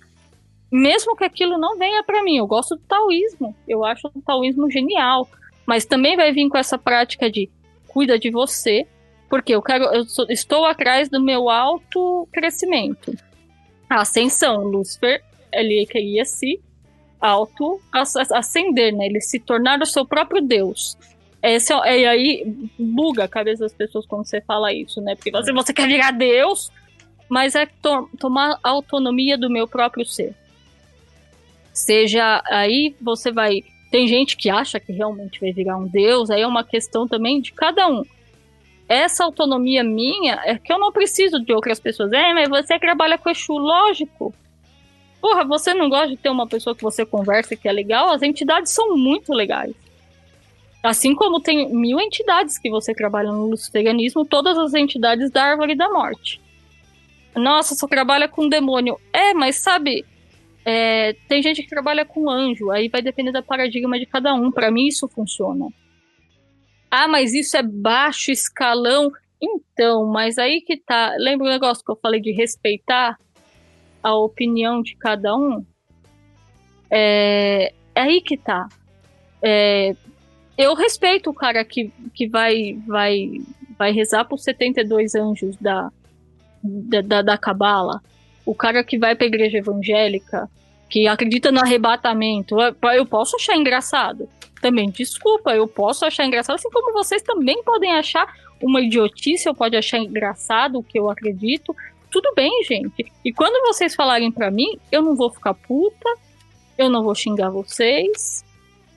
Mesmo 0.70 1.16
que 1.16 1.24
aquilo 1.24 1.56
não 1.58 1.78
venha 1.78 2.02
pra 2.02 2.22
mim. 2.22 2.36
Eu 2.38 2.46
gosto 2.46 2.76
do 2.76 2.82
taoísmo. 2.82 3.54
Eu 3.66 3.84
acho 3.84 4.08
o 4.14 4.22
taoísmo 4.22 4.70
genial. 4.70 5.28
Mas 5.66 5.84
também 5.84 6.16
vai 6.16 6.32
vir 6.32 6.48
com 6.48 6.58
essa 6.58 6.76
prática 6.78 7.30
de 7.30 7.48
cuida 7.86 8.18
de 8.18 8.30
você, 8.30 8.86
porque 9.28 9.54
eu 9.54 9.62
quero, 9.62 9.84
eu 9.84 10.04
sou- 10.04 10.26
estou 10.28 10.64
atrás 10.64 11.08
do 11.08 11.20
meu 11.20 11.48
auto-crescimento. 11.50 13.14
A 13.88 14.02
ascensão, 14.02 14.64
Lúcifer, 14.64 15.22
ele 15.52 15.86
queria 15.86 16.24
se 16.24 16.60
auto-ascender, 17.20 18.94
né? 18.94 19.06
Ele 19.06 19.20
se 19.20 19.38
tornar 19.38 19.80
o 19.80 19.86
seu 19.86 20.06
próprio 20.06 20.40
Deus. 20.42 20.96
Esse 21.42 21.72
é, 21.72 22.00
e 22.00 22.06
aí 22.06 22.70
buga 22.78 23.24
a 23.24 23.28
cabeça 23.28 23.62
das 23.64 23.72
pessoas 23.72 24.06
quando 24.06 24.26
você 24.26 24.40
fala 24.40 24.72
isso, 24.72 25.00
né? 25.00 25.14
Porque 25.14 25.30
você, 25.30 25.52
você 25.52 25.72
quer 25.72 25.86
virar 25.86 26.10
Deus, 26.10 26.70
mas 27.28 27.54
é 27.54 27.66
to- 27.66 28.08
tomar 28.18 28.58
autonomia 28.62 29.38
do 29.38 29.48
meu 29.48 29.66
próprio 29.68 30.04
ser. 30.04 30.34
Seja 31.78 32.42
aí 32.46 32.94
você 33.00 33.30
vai. 33.30 33.62
Tem 33.90 34.06
gente 34.06 34.36
que 34.36 34.50
acha 34.50 34.78
que 34.78 34.92
realmente 34.92 35.40
vai 35.40 35.52
virar 35.52 35.78
um 35.78 35.86
Deus, 35.86 36.30
aí 36.30 36.42
é 36.42 36.46
uma 36.46 36.64
questão 36.64 37.08
também 37.08 37.40
de 37.40 37.52
cada 37.52 37.88
um 37.88 38.04
essa 38.88 39.22
autonomia 39.22 39.84
minha 39.84 40.40
é 40.44 40.58
que 40.58 40.72
eu 40.72 40.78
não 40.78 40.90
preciso 40.90 41.38
de 41.38 41.52
outras 41.52 41.78
pessoas. 41.78 42.10
É, 42.12 42.32
mas 42.32 42.48
você 42.48 42.78
trabalha 42.78 43.18
com 43.18 43.28
Exu, 43.28 43.52
lógico. 43.52 44.34
Porra, 45.20 45.44
você 45.44 45.74
não 45.74 45.90
gosta 45.90 46.08
de 46.08 46.16
ter 46.16 46.30
uma 46.30 46.46
pessoa 46.46 46.74
que 46.74 46.82
você 46.82 47.04
conversa 47.04 47.54
que 47.54 47.68
é 47.68 47.72
legal? 47.72 48.08
As 48.10 48.22
entidades 48.22 48.72
são 48.72 48.96
muito 48.96 49.34
legais. 49.34 49.74
Assim 50.82 51.14
como 51.14 51.40
tem 51.40 51.68
mil 51.74 52.00
entidades 52.00 52.56
que 52.56 52.70
você 52.70 52.94
trabalha 52.94 53.30
no 53.30 53.50
luciferianismo, 53.50 54.24
todas 54.24 54.56
as 54.56 54.72
entidades 54.74 55.30
da 55.30 55.42
árvore 55.42 55.74
da 55.74 55.88
morte. 55.90 56.40
Nossa, 57.34 57.74
só 57.74 57.86
trabalha 57.86 58.28
com 58.28 58.48
demônio. 58.48 58.98
É, 59.12 59.34
mas 59.34 59.56
sabe, 59.56 60.06
é, 60.64 61.14
tem 61.28 61.42
gente 61.42 61.62
que 61.62 61.68
trabalha 61.68 62.04
com 62.04 62.28
anjo, 62.28 62.70
aí 62.70 62.88
vai 62.88 63.00
depender 63.00 63.32
do 63.32 63.42
paradigma 63.42 63.98
de 63.98 64.06
cada 64.06 64.34
um. 64.34 64.50
Pra 64.50 64.70
mim, 64.70 64.86
isso 64.86 65.08
funciona. 65.08 65.66
Ah, 66.90 67.08
mas 67.08 67.34
isso 67.34 67.56
é 67.56 67.62
baixo 67.62 68.30
escalão. 68.30 69.10
Então, 69.40 70.06
mas 70.06 70.38
aí 70.38 70.60
que 70.60 70.76
tá. 70.76 71.14
Lembra 71.18 71.46
o 71.46 71.50
negócio 71.50 71.84
que 71.84 71.90
eu 71.90 71.98
falei 72.02 72.20
de 72.20 72.32
respeitar 72.32 73.18
a 74.02 74.14
opinião 74.14 74.82
de 74.82 74.96
cada 74.96 75.36
um? 75.36 75.64
É, 76.90 77.72
é 77.94 78.00
aí 78.00 78.20
que 78.20 78.36
tá. 78.36 78.68
É, 79.42 79.94
eu 80.56 80.74
respeito 80.74 81.30
o 81.30 81.34
cara 81.34 81.64
que, 81.64 81.92
que 82.14 82.28
vai, 82.28 82.78
vai, 82.86 83.40
vai 83.78 83.92
rezar 83.92 84.24
por 84.24 84.38
72 84.38 85.14
anjos 85.14 85.56
da, 85.56 85.92
da, 86.62 87.00
da, 87.00 87.22
da 87.22 87.38
Cabala. 87.38 88.02
O 88.48 88.54
cara 88.54 88.82
que 88.82 88.96
vai 88.96 89.14
pra 89.14 89.26
igreja 89.26 89.58
evangélica, 89.58 90.48
que 90.88 91.06
acredita 91.06 91.52
no 91.52 91.60
arrebatamento. 91.60 92.56
Eu 92.94 93.04
posso 93.04 93.36
achar 93.36 93.54
engraçado 93.54 94.26
também, 94.62 94.88
desculpa, 94.90 95.54
eu 95.54 95.68
posso 95.68 96.06
achar 96.06 96.24
engraçado, 96.24 96.56
assim 96.56 96.70
como 96.70 96.94
vocês 96.94 97.20
também 97.20 97.62
podem 97.62 97.92
achar 97.92 98.26
uma 98.62 98.80
idiotice, 98.80 99.46
eu 99.46 99.54
pode 99.54 99.76
achar 99.76 99.98
engraçado 99.98 100.78
o 100.78 100.82
que 100.82 100.98
eu 100.98 101.10
acredito. 101.10 101.76
Tudo 102.10 102.32
bem, 102.34 102.50
gente. 102.64 103.12
E 103.22 103.34
quando 103.34 103.62
vocês 103.66 103.94
falarem 103.94 104.32
pra 104.32 104.50
mim, 104.50 104.78
eu 104.90 105.02
não 105.02 105.14
vou 105.14 105.30
ficar 105.30 105.52
puta, 105.52 106.08
eu 106.78 106.88
não 106.88 107.02
vou 107.04 107.14
xingar 107.14 107.50
vocês. 107.50 108.42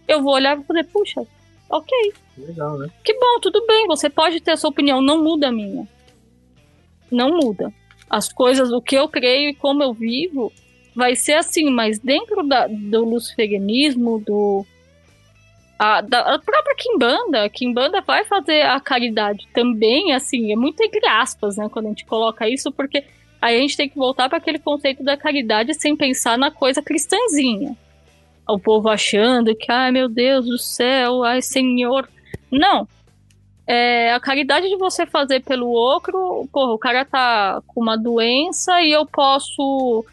Eu 0.08 0.24
vou 0.24 0.34
olhar 0.34 0.58
e 0.58 0.64
fazer, 0.64 0.86
puxa, 0.86 1.28
ok. 1.70 2.14
Legal, 2.38 2.78
né? 2.78 2.90
Que 3.04 3.14
bom, 3.14 3.40
tudo 3.42 3.66
bem, 3.68 3.86
você 3.86 4.10
pode 4.10 4.40
ter 4.40 4.52
a 4.52 4.58
sua 4.58 4.70
opinião, 4.70 5.02
não 5.02 5.22
muda 5.22 5.50
a 5.50 5.52
minha. 5.52 5.86
Não 7.12 7.32
muda. 7.32 7.72
As 8.12 8.32
coisas, 8.32 8.72
o 8.72 8.82
que 8.82 8.96
eu 8.96 9.08
creio 9.08 9.50
e 9.50 9.56
como 9.56 9.82
eu 9.82 9.94
vivo, 9.94 10.52
vai 10.94 11.16
ser 11.16 11.36
assim, 11.36 11.70
mas 11.70 11.98
dentro 11.98 12.44
da, 12.44 12.68
do 12.68 13.06
luciferianismo, 13.06 14.20
do 14.20 14.66
a, 15.80 16.02
da, 16.02 16.36
a 16.36 16.38
própria 16.38 16.76
Kimbanda, 16.76 17.46
a 17.46 17.50
Kimbanda 17.50 18.02
vai 18.02 18.26
fazer 18.26 18.64
a 18.64 18.80
caridade 18.82 19.48
também, 19.54 20.14
assim, 20.14 20.52
é 20.52 20.56
muito 20.56 20.84
entre 20.84 21.08
aspas, 21.08 21.56
né, 21.56 21.70
quando 21.72 21.86
a 21.86 21.90
gente 21.90 22.06
coloca 22.06 22.48
isso, 22.48 22.70
porque 22.72 23.04
aí 23.42 23.58
a 23.58 23.62
gente 23.62 23.78
tem 23.78 23.90
que 23.90 23.98
voltar 23.98 24.28
para 24.28 24.38
aquele 24.38 24.60
conceito 24.60 25.04
da 25.04 25.16
caridade 25.16 25.74
sem 25.74 25.96
pensar 25.96 26.38
na 26.38 26.52
coisa 26.52 26.82
cristãzinha. 26.82 27.76
O 28.48 28.60
povo 28.60 28.90
achando 28.90 29.56
que, 29.56 29.72
ai 29.72 29.92
meu 29.92 30.10
Deus 30.10 30.46
do 30.46 30.58
céu, 30.58 31.24
ai 31.24 31.42
Senhor. 31.42 32.08
Não. 32.52 32.86
É, 33.74 34.12
a 34.14 34.20
caridade 34.20 34.68
de 34.68 34.76
você 34.76 35.06
fazer 35.06 35.40
pelo 35.42 35.70
outro, 35.70 36.46
porra, 36.52 36.74
o 36.74 36.78
cara 36.78 37.06
tá 37.06 37.62
com 37.68 37.80
uma 37.82 37.98
doença 37.98 38.82
e 38.82 38.92
eu 38.92 39.06
posso 39.06 40.04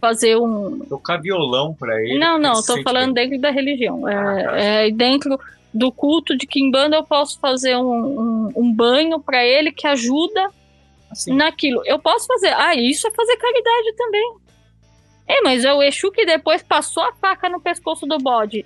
fazer 0.00 0.36
um. 0.38 0.78
Tocar 0.88 1.18
violão 1.20 1.74
pra 1.74 2.00
ele. 2.00 2.18
Não, 2.18 2.38
não, 2.38 2.62
tô 2.62 2.82
falando 2.82 3.12
bem. 3.12 3.28
dentro 3.28 3.42
da 3.42 3.50
religião. 3.50 4.08
É, 4.08 4.14
Ah, 4.14 4.44
tá. 4.44 4.56
é, 4.58 4.90
dentro 4.90 5.38
do 5.74 5.92
culto 5.92 6.36
de 6.36 6.46
Kimbanda 6.46 6.96
eu 6.96 7.04
posso 7.04 7.38
fazer 7.38 7.76
um, 7.76 7.82
um, 7.92 8.52
um 8.56 8.72
banho 8.72 9.20
pra 9.20 9.44
ele 9.44 9.72
que 9.72 9.86
ajuda 9.86 10.50
Assim, 11.10 11.34
naquilo. 11.34 11.82
Eu 11.84 11.98
posso 11.98 12.26
fazer. 12.26 12.48
Ah, 12.56 12.74
isso 12.74 13.06
é 13.06 13.10
fazer 13.10 13.36
caridade 13.36 13.92
também. 13.96 14.34
É, 15.28 15.40
mas 15.42 15.64
é 15.64 15.72
o 15.72 15.82
Exu 15.82 16.10
que 16.10 16.24
depois 16.24 16.62
passou 16.62 17.02
a 17.02 17.12
faca 17.12 17.48
no 17.50 17.60
pescoço 17.60 18.06
do 18.06 18.16
bode. 18.16 18.64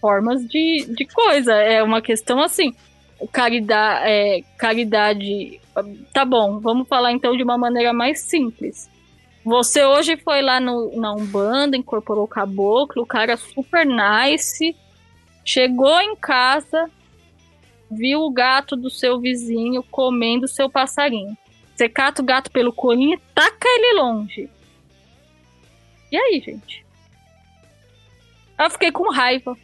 Formas 0.00 0.46
de, 0.46 0.86
de 0.88 1.04
coisa. 1.06 1.54
É 1.54 1.82
uma 1.82 2.00
questão 2.00 2.40
assim. 2.40 2.74
Caridade, 3.32 4.08
é, 4.08 4.42
caridade. 4.58 5.60
Tá 6.12 6.24
bom, 6.24 6.58
vamos 6.60 6.86
falar 6.86 7.12
então 7.12 7.36
de 7.36 7.42
uma 7.42 7.56
maneira 7.56 7.92
mais 7.92 8.20
simples. 8.20 8.90
Você 9.44 9.84
hoje 9.84 10.16
foi 10.16 10.42
lá 10.42 10.58
no, 10.58 10.90
na 10.96 11.12
Umbanda, 11.12 11.76
incorporou 11.76 12.24
o 12.24 12.28
caboclo, 12.28 13.02
o 13.02 13.06
cara 13.06 13.36
super 13.36 13.86
nice. 13.86 14.76
Chegou 15.44 16.00
em 16.00 16.16
casa, 16.16 16.90
viu 17.88 18.22
o 18.22 18.30
gato 18.30 18.74
do 18.74 18.90
seu 18.90 19.20
vizinho 19.20 19.82
comendo 19.84 20.48
seu 20.48 20.68
passarinho. 20.68 21.36
Você 21.74 21.88
cata 21.88 22.22
o 22.22 22.24
gato 22.24 22.50
pelo 22.50 22.72
colinho 22.72 23.14
e 23.14 23.20
taca 23.32 23.68
ele 23.68 24.00
longe. 24.00 24.50
E 26.10 26.16
aí, 26.16 26.40
gente? 26.40 26.84
Eu 28.58 28.70
fiquei 28.70 28.90
com 28.90 29.12
raiva. 29.12 29.56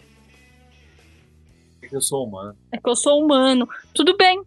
Eu 1.97 2.01
sou 2.01 2.26
humano. 2.26 2.57
É 2.70 2.78
que 2.78 2.88
eu 2.88 2.97
sou 2.97 3.22
humano. 3.22 3.68
Tudo 3.95 4.16
bem. 4.16 4.43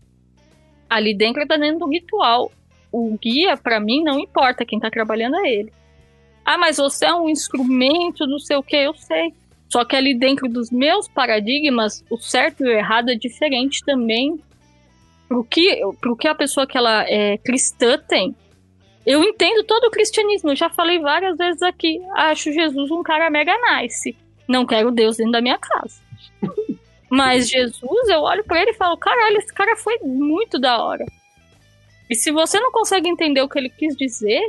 Ali 0.90 1.14
dentro 1.14 1.46
tá 1.48 1.58
dentro 1.58 1.80
do 1.80 1.90
ritual. 1.90 2.52
O 2.92 3.18
guia, 3.22 3.58
pra 3.58 3.80
mim, 3.80 4.04
não 4.04 4.20
importa. 4.20 4.66
Quem 4.66 4.80
tá 4.80 4.90
trabalhando 4.90 5.36
é 5.38 5.50
ele. 5.50 5.74
Ah, 6.46 6.58
mas 6.58 6.78
você 6.78 7.06
é 7.06 7.14
um 7.14 7.28
instrumento, 7.28 8.28
não 8.28 8.40
sei 8.40 8.56
o 8.56 8.64
que, 8.64 8.76
eu 8.76 8.94
sei. 8.94 9.34
Só 9.68 9.84
que 9.84 9.96
ali 9.96 10.14
dentro 10.14 10.48
dos 10.48 10.70
meus 10.70 11.08
paradigmas, 11.08 12.06
o 12.10 12.18
certo 12.18 12.64
e 12.64 12.68
o 12.68 12.72
errado 12.72 13.10
é 13.10 13.16
diferente 13.16 13.84
também 13.84 14.40
pro 15.28 15.44
que, 15.44 15.82
pro 16.00 16.16
que 16.16 16.28
a 16.28 16.36
pessoa 16.36 16.68
que 16.68 16.78
ela 16.78 17.04
é 17.10 17.38
cristã 17.40 17.98
tem. 17.98 18.36
Eu 19.06 19.24
entendo 19.24 19.64
todo 19.64 19.86
o 19.86 19.92
cristianismo, 19.92 20.52
eu 20.52 20.56
já 20.56 20.70
falei 20.70 21.00
várias 21.00 21.38
vezes 21.38 21.62
aqui. 21.62 22.00
Acho 22.16 22.52
Jesus 22.52 22.92
um 22.92 23.04
cara 23.04 23.30
mega 23.30 23.54
nice. 23.72 24.16
Não 24.48 24.66
quero 24.66 24.92
Deus 24.92 25.18
dentro 25.18 25.32
da 25.32 25.42
minha 25.42 25.58
casa. 25.58 26.05
Mas 27.16 27.50
Jesus, 27.50 28.10
eu 28.10 28.22
olho 28.22 28.44
pra 28.44 28.62
ele 28.62 28.72
e 28.72 28.76
falo: 28.76 28.98
caralho, 28.98 29.38
esse 29.38 29.54
cara 29.54 29.76
foi 29.78 29.98
muito 30.00 30.60
da 30.60 30.84
hora. 30.84 31.06
E 32.10 32.16
se 32.16 32.32
você 32.32 32.60
não 32.60 32.72
consegue 32.72 33.08
entender 33.08 33.42
o 33.42 33.50
que 33.50 33.58
ele 33.58 33.70
quis 33.70 33.96
dizer, 33.96 34.42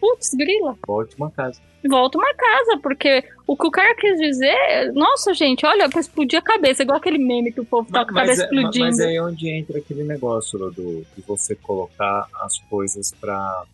putz, 0.00 0.30
grila 0.34 0.76
Volte 0.86 1.14
uma 1.16 1.30
casa. 1.30 1.60
volta 1.88 2.18
uma 2.18 2.34
casa, 2.34 2.78
porque 2.82 3.22
o 3.46 3.56
que 3.56 3.66
o 3.66 3.70
cara 3.70 3.94
quis 3.94 4.18
dizer, 4.18 4.92
nossa, 4.94 5.32
gente, 5.32 5.64
olha, 5.64 5.88
pra 5.88 6.00
explodir 6.00 6.38
a 6.38 6.42
cabeça, 6.42 6.82
igual 6.82 6.98
aquele 6.98 7.18
meme 7.18 7.52
que 7.52 7.60
o 7.60 7.64
povo 7.64 7.88
tá 7.92 8.04
com 8.04 8.10
a 8.12 8.14
cabeça 8.14 8.42
é, 8.42 8.44
explodindo. 8.46 8.86
mas 8.86 8.98
é 8.98 9.06
aí 9.06 9.20
onde 9.20 9.48
entra 9.48 9.78
aquele 9.78 10.02
negócio 10.02 10.58
do, 10.58 11.06
de 11.16 11.22
você 11.26 11.54
colocar 11.54 12.26
as 12.40 12.58
coisas 12.70 13.12
pra. 13.12 13.64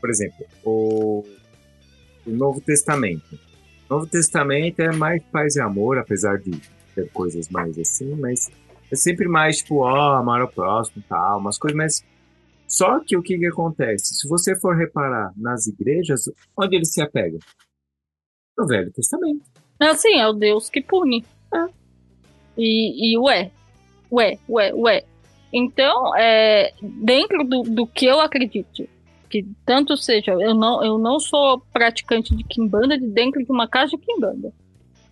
Por 0.00 0.10
exemplo, 0.10 0.46
o, 0.64 1.24
o 2.26 2.30
Novo 2.30 2.60
Testamento. 2.60 3.34
O 3.88 3.94
Novo 3.94 4.06
Testamento 4.06 4.80
é 4.80 4.92
mais 4.92 5.22
paz 5.32 5.56
e 5.56 5.60
amor, 5.60 5.98
apesar 5.98 6.38
de 6.38 6.52
coisas 7.04 7.48
mais 7.48 7.78
assim, 7.78 8.14
mas 8.16 8.50
é 8.90 8.96
sempre 8.96 9.28
mais 9.28 9.58
tipo, 9.58 9.76
ó, 9.76 10.16
amar 10.16 10.40
ao 10.40 10.48
próximo 10.48 11.02
tal, 11.08 11.38
umas 11.38 11.58
coisas 11.58 11.76
mais. 11.76 12.04
Só 12.68 13.00
que 13.00 13.16
o 13.16 13.22
que, 13.22 13.38
que 13.38 13.46
acontece? 13.46 14.14
Se 14.14 14.28
você 14.28 14.58
for 14.58 14.76
reparar 14.76 15.32
nas 15.36 15.66
igrejas, 15.66 16.28
onde 16.56 16.76
eles 16.76 16.92
se 16.92 17.00
apegam? 17.00 17.38
No 18.58 18.66
Velho 18.66 18.92
Testamento. 18.92 19.42
É 19.80 19.88
assim, 19.88 20.18
é 20.18 20.26
o 20.26 20.32
Deus 20.32 20.70
que 20.70 20.80
pune. 20.80 21.24
E, 22.56 23.12
e 23.12 23.18
ué, 23.18 23.50
ué, 24.10 24.38
ué, 24.48 24.72
ué. 24.74 25.04
Então, 25.52 26.16
é, 26.16 26.72
dentro 26.82 27.44
do, 27.44 27.62
do 27.62 27.86
que 27.86 28.06
eu 28.06 28.18
acredito, 28.20 28.88
que 29.28 29.46
tanto 29.64 29.96
seja, 29.96 30.32
eu 30.32 30.54
não, 30.54 30.82
eu 30.84 30.98
não 30.98 31.20
sou 31.20 31.60
praticante 31.72 32.34
de 32.34 32.44
Kimbanda 32.44 32.98
de 32.98 33.06
dentro 33.06 33.44
de 33.44 33.50
uma 33.50 33.68
casa 33.68 33.90
de 33.90 33.98
Kimbanda. 33.98 34.52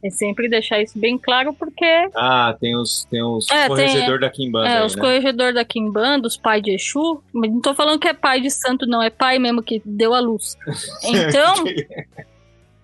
É 0.05 0.11
sempre 0.11 0.51
deixar 0.51 0.83
isso 0.83 0.99
bem 0.99 1.17
claro, 1.17 1.55
porque 1.55 2.11
Ah, 2.15 2.55
tem 2.61 2.77
os, 2.77 3.07
tem 3.07 3.23
os 3.23 3.51
É, 3.51 3.75
tem- 3.75 4.19
da 4.19 4.29
Kimbanda. 4.29 4.69
É, 4.69 4.79
aí, 4.81 4.85
os 4.87 4.95
né? 4.95 5.01
corregedores 5.01 5.55
da 5.55 5.65
Kimbanda, 5.65 6.29
os 6.29 6.37
pais 6.37 6.63
de 6.63 6.73
Exu, 6.73 7.23
não 7.33 7.59
tô 7.63 7.73
falando 7.73 7.99
que 7.99 8.07
é 8.09 8.13
pai 8.13 8.39
de 8.39 8.51
santo, 8.51 8.87
não, 8.87 9.03
é 9.03 9.09
pai 9.09 9.39
mesmo 9.39 9.63
que 9.63 9.81
deu 9.83 10.13
a 10.13 10.21
luz. 10.21 10.59
Então, 11.05 11.55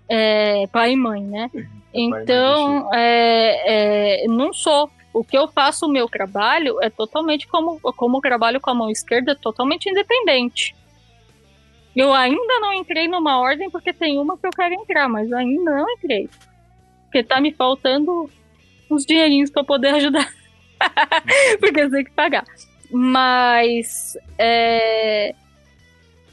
é 0.08 0.66
pai 0.68 0.92
e 0.92 0.96
mãe, 0.96 1.22
né? 1.22 1.50
Então, 1.92 2.88
é, 2.94 4.22
é, 4.24 4.26
não 4.26 4.50
sou. 4.54 4.90
O 5.12 5.22
que 5.22 5.36
eu 5.36 5.46
faço, 5.46 5.84
o 5.84 5.90
meu 5.90 6.08
trabalho, 6.08 6.80
é 6.82 6.88
totalmente 6.88 7.46
como, 7.48 7.78
como 7.80 8.16
eu 8.16 8.20
trabalho 8.22 8.60
com 8.60 8.70
a 8.70 8.74
mão 8.74 8.90
esquerda, 8.90 9.32
é 9.32 9.34
totalmente 9.34 9.90
independente. 9.90 10.74
Eu 11.94 12.14
ainda 12.14 12.60
não 12.60 12.72
entrei 12.72 13.08
numa 13.08 13.40
ordem 13.40 13.68
porque 13.68 13.92
tem 13.92 14.18
uma 14.18 14.38
que 14.38 14.46
eu 14.46 14.50
quero 14.50 14.72
entrar, 14.72 15.08
mas 15.08 15.30
ainda 15.32 15.70
não 15.76 15.90
entrei. 15.90 16.30
Porque 17.10 17.24
tá 17.24 17.40
me 17.40 17.52
faltando 17.52 18.30
uns 18.88 19.04
dinheirinhos 19.04 19.50
pra 19.50 19.64
poder 19.64 19.88
ajudar. 19.88 20.32
porque 21.58 21.80
eu 21.80 21.90
tenho 21.90 22.04
que 22.04 22.12
pagar. 22.12 22.44
Mas 22.88 24.16
é, 24.38 25.34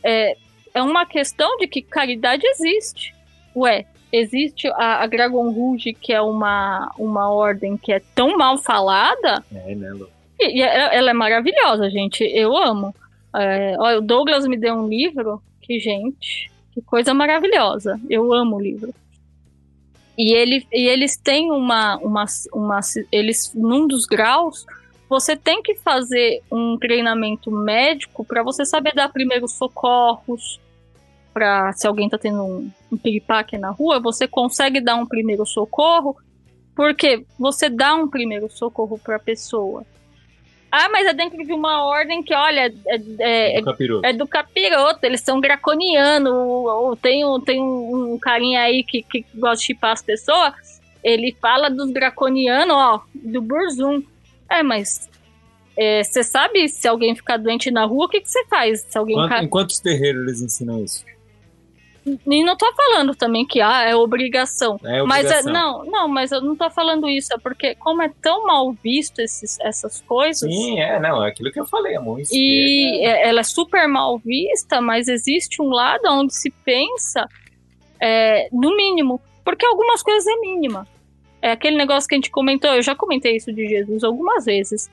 é, 0.04 0.38
é 0.76 0.82
uma 0.84 1.04
questão 1.04 1.58
de 1.58 1.68
que 1.68 1.82
caridade 1.82 2.46
existe. 2.46 3.16
Ué, 3.56 3.88
existe 4.12 4.68
a, 4.68 5.02
a 5.04 5.08
Dragon 5.08 5.50
Rouge, 5.52 5.94
que 5.94 6.14
é 6.14 6.22
uma, 6.22 6.94
uma 7.00 7.32
ordem 7.32 7.76
que 7.76 7.92
é 7.92 8.00
tão 8.14 8.38
mal 8.38 8.60
falada, 8.60 9.44
É, 9.52 9.74
né, 9.74 9.90
Lu? 9.90 10.08
e, 10.40 10.60
e 10.60 10.62
ela, 10.62 10.94
ela 10.94 11.10
é 11.10 11.14
maravilhosa, 11.14 11.90
gente. 11.90 12.24
Eu 12.24 12.56
amo. 12.56 12.94
É, 13.36 13.76
olha, 13.80 13.98
o 13.98 14.02
Douglas 14.02 14.46
me 14.46 14.58
deu 14.58 14.76
um 14.76 14.88
livro 14.88 15.42
que, 15.60 15.80
gente, 15.80 16.52
que 16.72 16.82
coisa 16.84 17.16
maravilhosa. 17.16 18.00
Eu 18.08 18.32
amo 18.32 18.58
o 18.58 18.62
livro. 18.62 18.94
E, 20.18 20.34
ele, 20.34 20.66
e 20.74 20.88
eles 20.88 21.16
têm 21.16 21.52
uma, 21.52 21.98
uma, 21.98 22.26
uma. 22.52 22.80
Eles, 23.12 23.52
num 23.54 23.88
dos 23.88 24.06
graus, 24.06 24.66
você 25.08 25.36
tem 25.36 25.62
que 25.62 25.76
fazer 25.76 26.42
um 26.52 26.78
treinamento 26.78 27.52
médico 27.52 28.26
para 28.26 28.42
você 28.42 28.66
saber 28.66 28.94
dar 28.96 29.10
primeiros 29.10 29.54
socorros. 29.54 30.60
Pra, 31.34 31.72
se 31.74 31.86
alguém 31.86 32.10
tá 32.10 32.18
tendo 32.18 32.42
um, 32.44 32.72
um 32.92 32.98
piripaque 32.98 33.60
na 33.60 33.70
rua, 33.70 34.00
você 34.00 34.28
consegue 34.28 34.82
dar 34.82 34.96
um 34.96 35.06
primeiro 35.06 35.46
socorro, 35.46 36.18
porque 36.76 37.24
você 37.38 37.70
dá 37.70 37.94
um 37.94 38.08
primeiro 38.08 38.50
socorro 38.50 38.98
pra 38.98 39.20
pessoa. 39.20 39.86
Ah, 40.72 40.90
mas 40.90 41.08
é 41.08 41.14
dentro 41.14 41.38
de 41.46 41.54
uma 41.54 41.86
ordem 41.86 42.22
que, 42.22 42.34
olha, 42.34 42.74
é, 42.88 43.56
é, 43.56 43.60
Do 43.60 43.66
capiroto. 43.66 44.06
é 44.06 44.14
do 44.14 44.28
capiroto, 44.28 45.00
eles 45.06 45.22
são 45.22 45.40
draconianos. 45.40 46.34
Tem, 47.02 47.26
um, 47.26 47.40
tem 47.40 47.62
um, 47.62 48.18
carinha 48.22 48.62
aí 48.62 48.84
que, 48.84 49.02
que 49.02 49.26
gosta 49.36 49.58
de 49.58 49.64
chipar 49.66 49.92
as 49.94 50.02
pessoas. 50.02 50.54
Ele 51.04 51.36
fala 51.42 51.70
dos 51.70 51.92
draconianos, 51.94 52.76
ó, 52.76 53.02
do 53.16 53.42
Burzum. 53.42 54.02
É, 54.50 54.62
mas 54.62 55.10
você 56.04 56.24
sabe 56.24 56.68
se 56.68 56.88
alguém 56.88 57.16
ficar 57.16 57.38
doente 57.38 57.70
na 57.72 57.86
rua, 57.86 58.06
o 58.06 58.10
que 58.10 58.22
você 58.26 58.44
faz? 58.48 58.82
Se 58.90 58.98
alguém 58.98 59.16
ca- 59.30 59.44
em 59.44 59.48
quantos 59.48 59.80
terreiros 59.80 60.24
eles 60.24 60.42
ensinam 60.42 60.84
isso? 60.84 61.06
E 62.26 62.44
não 62.44 62.56
tô 62.56 62.72
falando 62.74 63.16
também 63.16 63.46
que 63.46 63.60
ah, 63.60 63.84
é 63.84 63.96
obrigação. 63.96 64.80
É 64.84 65.04
Mas 65.04 65.26
é- 65.30 65.40
obrigação. 65.40 65.52
não, 65.54 65.86
não, 65.86 66.08
mas 66.08 66.32
eu 66.32 66.42
não 66.42 66.56
tô 66.56 66.70
falando 66.70 67.10
isso, 67.10 67.34
é 67.34 67.38
porque 67.38 67.76
como 67.76 68.02
é 68.02 68.12
tão 68.22 68.46
mal 68.46 68.72
visto 68.72 69.20
esses, 69.20 69.60
essas 69.60 70.02
coisas. 70.02 70.50
Sim, 70.50 70.80
é, 70.80 71.00
não, 71.00 71.24
é 71.24 71.30
aquilo 71.30 71.52
que 71.52 71.60
eu 71.60 71.66
falei, 71.66 71.96
a 71.96 72.02
mão 72.02 72.18
esquerda. 72.20 72.42
E 72.42 73.06
é- 73.06 73.28
ela 73.30 73.42
é 73.42 73.44
super 73.44 73.88
mal 73.88 74.18
vista, 74.20 74.80
mas 74.80 75.08
existe 75.08 75.62
um 75.62 75.70
lado 75.70 76.04
onde 76.10 76.34
se 76.34 76.50
pensa 76.64 77.28
é, 78.00 78.48
no 78.52 78.76
mínimo. 78.76 79.20
Porque 79.44 79.66
algumas 79.66 80.04
coisas 80.04 80.28
é 80.28 80.36
mínima. 80.40 80.86
É 81.42 81.52
aquele 81.52 81.78
negócio 81.78 82.08
que 82.08 82.16
a 82.16 82.18
gente 82.18 82.30
comentou, 82.30 82.74
eu 82.74 82.82
já 82.82 82.96
comentei 82.96 83.36
isso 83.36 83.52
de 83.54 83.68
Jesus 83.68 84.04
algumas 84.04 84.46
vezes. 84.46 84.90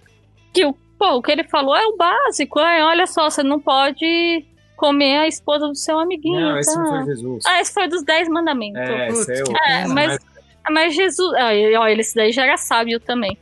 Que 0.53 0.65
o, 0.65 0.73
pô, 0.99 1.17
o 1.17 1.23
que 1.23 1.33
ele 1.33 1.45
falou 1.45 1.75
é 1.75 1.85
o 1.87 1.97
básico. 1.97 2.61
É, 2.61 2.85
olha 2.85 3.07
só, 3.07 3.29
você 3.29 3.43
não 3.43 3.59
pode 3.61 4.47
comer 4.77 5.19
a 5.19 5.29
esposa 5.29 5.67
do 5.69 5.75
seu 5.75 5.99
amiguinho. 5.99 6.41
Não, 6.41 6.59
esse 6.59 6.75
tá? 6.75 6.81
não 6.81 6.91
foi 6.91 7.05
Jesus. 7.15 7.45
Ah, 7.47 7.61
esse 7.61 7.73
foi 7.73 7.89
dos 7.89 8.03
Dez 8.03 8.29
Mandamentos. 8.29 8.81
é, 8.81 9.09
esse 9.09 9.33
é 9.33 9.43
o... 9.43 9.57
É, 9.69 9.87
mas, 9.89 10.19
Mas 10.71 10.95
Jesus. 10.95 11.35
Ah, 11.35 11.55
ele 11.55 12.01
esse 12.01 12.15
daí 12.15 12.33
já 12.33 12.45
era 12.45 12.57
sábio 12.57 12.99
também. 12.99 13.37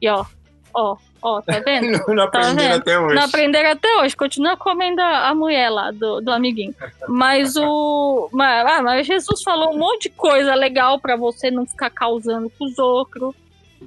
E 0.00 0.08
ó, 0.08 0.24
ó, 0.72 0.96
ó, 1.20 1.40
tá 1.42 1.58
vendo? 1.64 1.90
Não, 2.06 2.14
não 2.14 2.30
Tá 2.30 2.38
aprenderam 2.38 2.70
vendo? 2.72 2.80
até 2.80 2.98
hoje. 3.00 3.14
Não 3.16 3.22
aprenderam 3.24 3.70
até 3.70 3.96
hoje, 4.00 4.16
continua 4.16 4.56
comendo 4.56 5.00
a, 5.00 5.28
a 5.28 5.34
mulher 5.34 5.68
lá 5.70 5.90
do, 5.90 6.20
do 6.20 6.30
amiguinho. 6.30 6.74
Mas 7.08 7.56
o. 7.56 8.28
Mas, 8.32 8.66
ah, 8.66 8.82
mas 8.82 9.06
Jesus 9.06 9.42
falou 9.42 9.74
um 9.74 9.78
monte 9.78 10.04
de 10.04 10.10
coisa 10.10 10.54
legal 10.54 11.00
pra 11.00 11.16
você 11.16 11.50
não 11.50 11.66
ficar 11.66 11.90
causando 11.90 12.48
com 12.56 12.64
os 12.64 12.78
outros, 12.78 13.34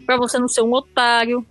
pra 0.06 0.18
você 0.18 0.38
não 0.38 0.48
ser 0.50 0.62
um 0.62 0.74
otário. 0.74 1.46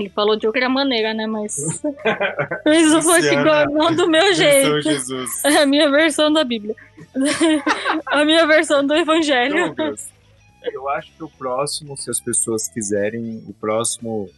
Ele 0.00 0.08
falou 0.08 0.36
de 0.36 0.46
outra 0.46 0.68
maneira, 0.68 1.12
né? 1.14 1.26
Mas. 1.26 1.56
Isso 2.66 3.02
foi 3.02 3.20
que 3.20 3.36
Luciana, 3.36 3.64
não 3.66 3.94
do 3.94 4.08
meu 4.08 4.34
jeito. 4.34 4.82
Jesus. 4.82 5.44
É 5.44 5.58
a 5.58 5.66
minha 5.66 5.90
versão 5.90 6.32
da 6.32 6.42
Bíblia. 6.42 6.74
a 8.06 8.24
minha 8.24 8.46
versão 8.46 8.86
do 8.86 8.94
Evangelho. 8.94 9.74
Eu 10.72 10.88
acho 10.90 11.12
que 11.12 11.24
o 11.24 11.28
próximo, 11.28 11.96
se 11.96 12.10
as 12.10 12.20
pessoas 12.20 12.68
quiserem, 12.68 13.42
o 13.46 13.52
próximo 13.54 14.28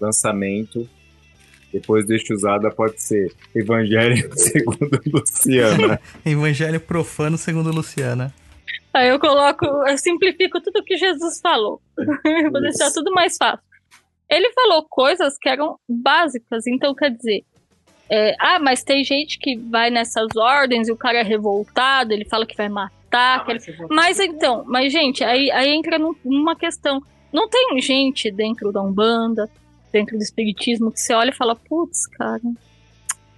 lançamento, 0.00 0.88
depois 1.72 2.06
deste 2.06 2.32
usada, 2.32 2.70
pode 2.70 3.00
ser 3.00 3.32
Evangelho 3.54 4.30
segundo 4.36 5.00
Luciana. 5.12 6.00
Evangelho 6.24 6.80
profano 6.80 7.36
segundo 7.36 7.70
Luciana. 7.70 8.32
Aí 8.92 9.08
eu 9.08 9.20
coloco, 9.20 9.66
eu 9.66 9.98
simplifico 9.98 10.58
tudo 10.60 10.82
que 10.82 10.96
Jesus 10.96 11.38
falou. 11.40 11.82
Vou 12.50 12.62
deixar 12.62 12.90
tudo 12.92 13.12
mais 13.12 13.36
fácil. 13.36 13.65
Ele 14.28 14.50
falou 14.52 14.84
coisas 14.88 15.36
que 15.38 15.48
eram 15.48 15.78
básicas, 15.88 16.66
então 16.66 16.94
quer 16.94 17.10
dizer. 17.10 17.44
é, 18.08 18.36
ah, 18.38 18.58
mas 18.60 18.84
tem 18.84 19.02
gente 19.02 19.36
que 19.38 19.56
vai 19.56 19.90
nessas 19.90 20.28
ordens 20.36 20.86
e 20.88 20.92
o 20.92 20.96
cara 20.96 21.18
é 21.18 21.22
revoltado, 21.24 22.12
ele 22.12 22.24
fala 22.24 22.46
que 22.46 22.56
vai 22.56 22.68
matar. 22.68 23.44
que 23.44 23.50
ele- 23.52 23.60
Mas 23.90 24.18
então, 24.20 24.64
mas 24.66 24.92
gente, 24.92 25.24
aí, 25.24 25.50
aí 25.50 25.70
entra 25.70 25.98
num- 25.98 26.14
numa 26.24 26.54
questão. 26.54 27.00
Não 27.32 27.48
tem 27.48 27.80
gente 27.80 28.30
dentro 28.30 28.70
da 28.72 28.80
Umbanda, 28.82 29.50
dentro 29.92 30.16
do 30.16 30.22
Espiritismo, 30.22 30.92
que 30.92 31.00
você 31.00 31.14
olha 31.14 31.30
e 31.30 31.34
fala, 31.34 31.56
putz, 31.56 32.06
cara, 32.06 32.40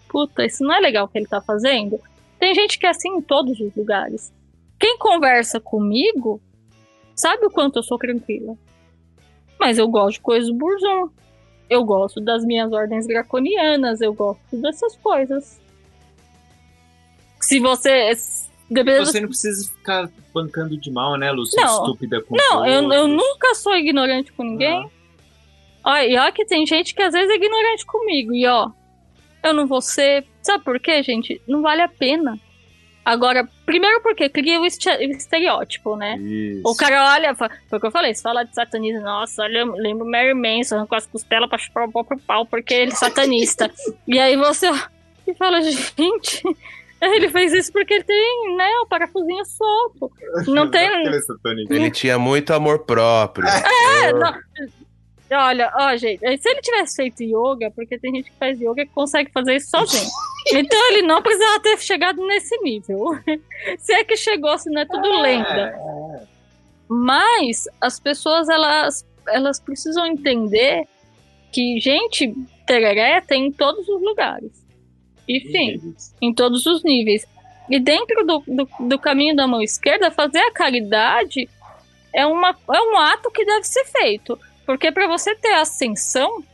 puta, 0.09 0.45
isso 0.45 0.63
não 0.65 0.75
é 0.75 0.81
legal 0.81 1.05
o 1.05 1.09
que 1.09 1.19
ele 1.19 1.27
tá 1.27 1.41
fazendo. 1.41 1.99
Tem 2.39 2.55
gente 2.55 2.79
que 2.79 2.87
é 2.87 2.91
assim 2.91 3.09
em 3.09 3.21
todos 3.23 3.59
os 3.61 3.75
lugares. 3.75 4.33
Quem 4.79 4.99
conversa 4.99 5.59
comigo 5.61 6.41
sabe 7.15 7.47
o 7.47 7.51
quanto 7.51 7.79
eu 7.79 7.83
sou 7.83 7.99
tranquila. 7.99 8.55
Mas 9.59 9.79
eu 9.79 9.89
gosto 9.89 10.15
de 10.15 10.21
coisas 10.21 10.49
do 10.49 10.55
Burzum. 10.55 11.09
Eu 11.69 11.85
gosto 11.85 12.21
das 12.21 12.45
minhas 12.45 12.73
ordens 12.73 13.07
draconianas, 13.07 14.01
eu 14.01 14.15
gosto 14.15 14.57
dessas 14.57 14.97
coisas. 14.97 15.61
Se 17.41 17.61
você. 17.61 18.13
Dependendo 18.71 19.07
Você 19.07 19.21
não 19.21 19.29
precisa 19.29 19.71
ficar 19.71 20.11
bancando 20.35 20.77
de 20.77 20.91
mal, 20.91 21.17
né, 21.17 21.31
Luciana? 21.31 21.67
Não. 21.67 21.83
Estúpida 21.85 22.21
com 22.21 22.37
Não, 22.37 22.67
eu, 22.67 22.93
eu 22.93 23.09
nunca 23.09 23.55
sou 23.55 23.75
ignorante 23.75 24.31
com 24.33 24.45
ninguém. 24.45 24.91
Ó, 25.85 25.97
e 25.97 26.19
ó 26.19 26.31
que 26.31 26.45
tem 26.45 26.67
gente 26.67 26.95
que 26.95 27.03
às 27.03 27.15
vezes 27.15 27.31
é 27.31 27.35
ignorante 27.35 27.87
comigo. 27.87 28.35
E 28.35 28.47
ó, 28.47 28.71
eu 29.43 29.55
não 29.55 29.67
vou 29.67 29.81
ser. 29.81 30.27
Sabe 30.43 30.65
por 30.65 30.79
quê, 30.79 31.03
gente? 31.03 31.41
Não 31.49 31.63
vale 31.63 31.81
a 31.81 31.89
pena. 31.89 32.39
Agora, 33.09 33.49
primeiro 33.65 34.03
porque 34.03 34.29
cria 34.29 34.61
o 34.61 34.67
este- 34.67 34.87
o 34.91 35.11
estereótipo, 35.13 35.97
né? 35.97 36.19
Isso. 36.19 36.61
O 36.63 36.77
cara 36.77 37.15
olha, 37.15 37.35
foi 37.35 37.49
o 37.73 37.81
que 37.81 37.87
eu 37.87 37.91
falei, 37.91 38.15
você 38.15 38.21
fala 38.21 38.45
de 38.45 38.55
satanismo, 38.55 39.01
nossa, 39.01 39.45
olha, 39.45 39.61
eu 39.61 39.73
lembro 39.73 40.05
o 40.05 40.11
Mary 40.11 40.35
Manson 40.35 40.87
com 40.87 40.95
as 40.95 41.07
costelas 41.07 41.49
pra 41.49 41.57
chupar 41.57 41.89
o 41.89 41.91
próprio 41.91 42.19
pau 42.19 42.45
porque 42.45 42.75
ele 42.75 42.93
é 42.93 42.95
satanista. 42.95 43.71
e 44.07 44.19
aí 44.19 44.37
você 44.37 44.67
e 45.27 45.35
fala, 45.35 45.63
gente, 45.63 46.43
ele 47.01 47.31
fez 47.31 47.55
isso 47.55 47.73
porque 47.73 47.95
ele 47.95 48.05
tem, 48.05 48.57
né, 48.59 48.69
o 48.83 48.87
parafusinho 48.87 49.45
solto. 49.47 50.13
Não 50.47 50.71
tem, 50.71 50.87
é. 50.87 51.03
Ele 51.71 51.91
tinha 51.91 52.19
muito 52.19 52.53
amor 52.53 52.81
próprio. 52.81 53.49
É, 53.49 54.13
não. 54.13 54.35
Olha, 55.31 55.71
ó, 55.77 55.97
gente, 55.97 56.21
se 56.39 56.49
ele 56.49 56.61
tivesse 56.61 56.97
feito 56.97 57.23
yoga, 57.23 57.71
porque 57.71 57.99
tem 57.99 58.15
gente 58.15 58.31
que 58.31 58.39
faz 58.39 58.59
yoga 58.59 58.87
que 58.87 58.93
consegue 58.93 59.31
fazer 59.33 59.57
isso 59.57 59.71
sozinho. 59.71 60.11
Então 60.51 60.93
ele 60.93 61.03
não 61.03 61.21
precisava 61.21 61.61
ter 61.61 61.79
chegado 61.79 62.27
nesse 62.27 62.57
nível. 62.63 63.11
Se 63.77 63.93
é 63.93 64.03
que 64.03 64.17
chegou, 64.17 64.57
se 64.57 64.71
não 64.71 64.81
é 64.81 64.87
tudo 64.87 65.21
lenda. 65.21 66.27
Mas 66.89 67.69
as 67.79 68.01
pessoas, 68.01 68.49
elas, 68.49 69.07
elas 69.29 69.61
precisam 69.61 70.07
entender 70.07 70.89
que 71.53 71.79
gente 71.81 72.33
tereré 72.67 73.21
tem 73.21 73.49
em 73.49 73.53
todos 73.53 73.87
os 73.87 74.01
lugares. 74.01 74.65
Enfim 75.29 75.95
em 76.21 76.33
todos 76.33 76.67
os 76.67 76.83
níveis. 76.83 77.27
E 77.69 77.79
dentro 77.79 78.25
do, 78.25 78.43
do, 78.47 78.69
do 78.81 78.99
caminho 78.99 79.37
da 79.37 79.47
mão 79.47 79.61
esquerda, 79.61 80.11
fazer 80.11 80.39
a 80.39 80.53
caridade 80.53 81.49
é, 82.13 82.25
uma, 82.25 82.57
é 82.73 82.81
um 82.81 82.97
ato 82.97 83.31
que 83.31 83.45
deve 83.45 83.65
ser 83.65 83.85
feito. 83.85 84.39
Porque 84.69 84.93
para 84.93 85.09
você 85.09 85.35
ter 85.35 85.55
ascensão 85.55 86.45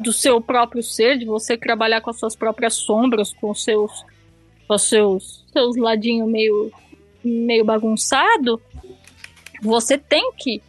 do 0.00 0.14
seu 0.14 0.40
próprio 0.40 0.82
ser, 0.82 1.18
de 1.18 1.26
você 1.26 1.58
trabalhar 1.58 2.00
com 2.00 2.08
as 2.08 2.18
suas 2.18 2.34
próprias 2.34 2.72
sombras, 2.72 3.34
com 3.34 3.50
os 3.50 3.62
seus, 3.62 4.02
com 4.66 4.78
seus, 4.78 5.44
seus 5.52 5.76
ladinhos 5.76 6.26
meio, 6.26 6.72
meio 7.22 7.66
bagunçado, 7.66 8.58
você 9.60 9.98
tem 9.98 10.32
que. 10.38 10.62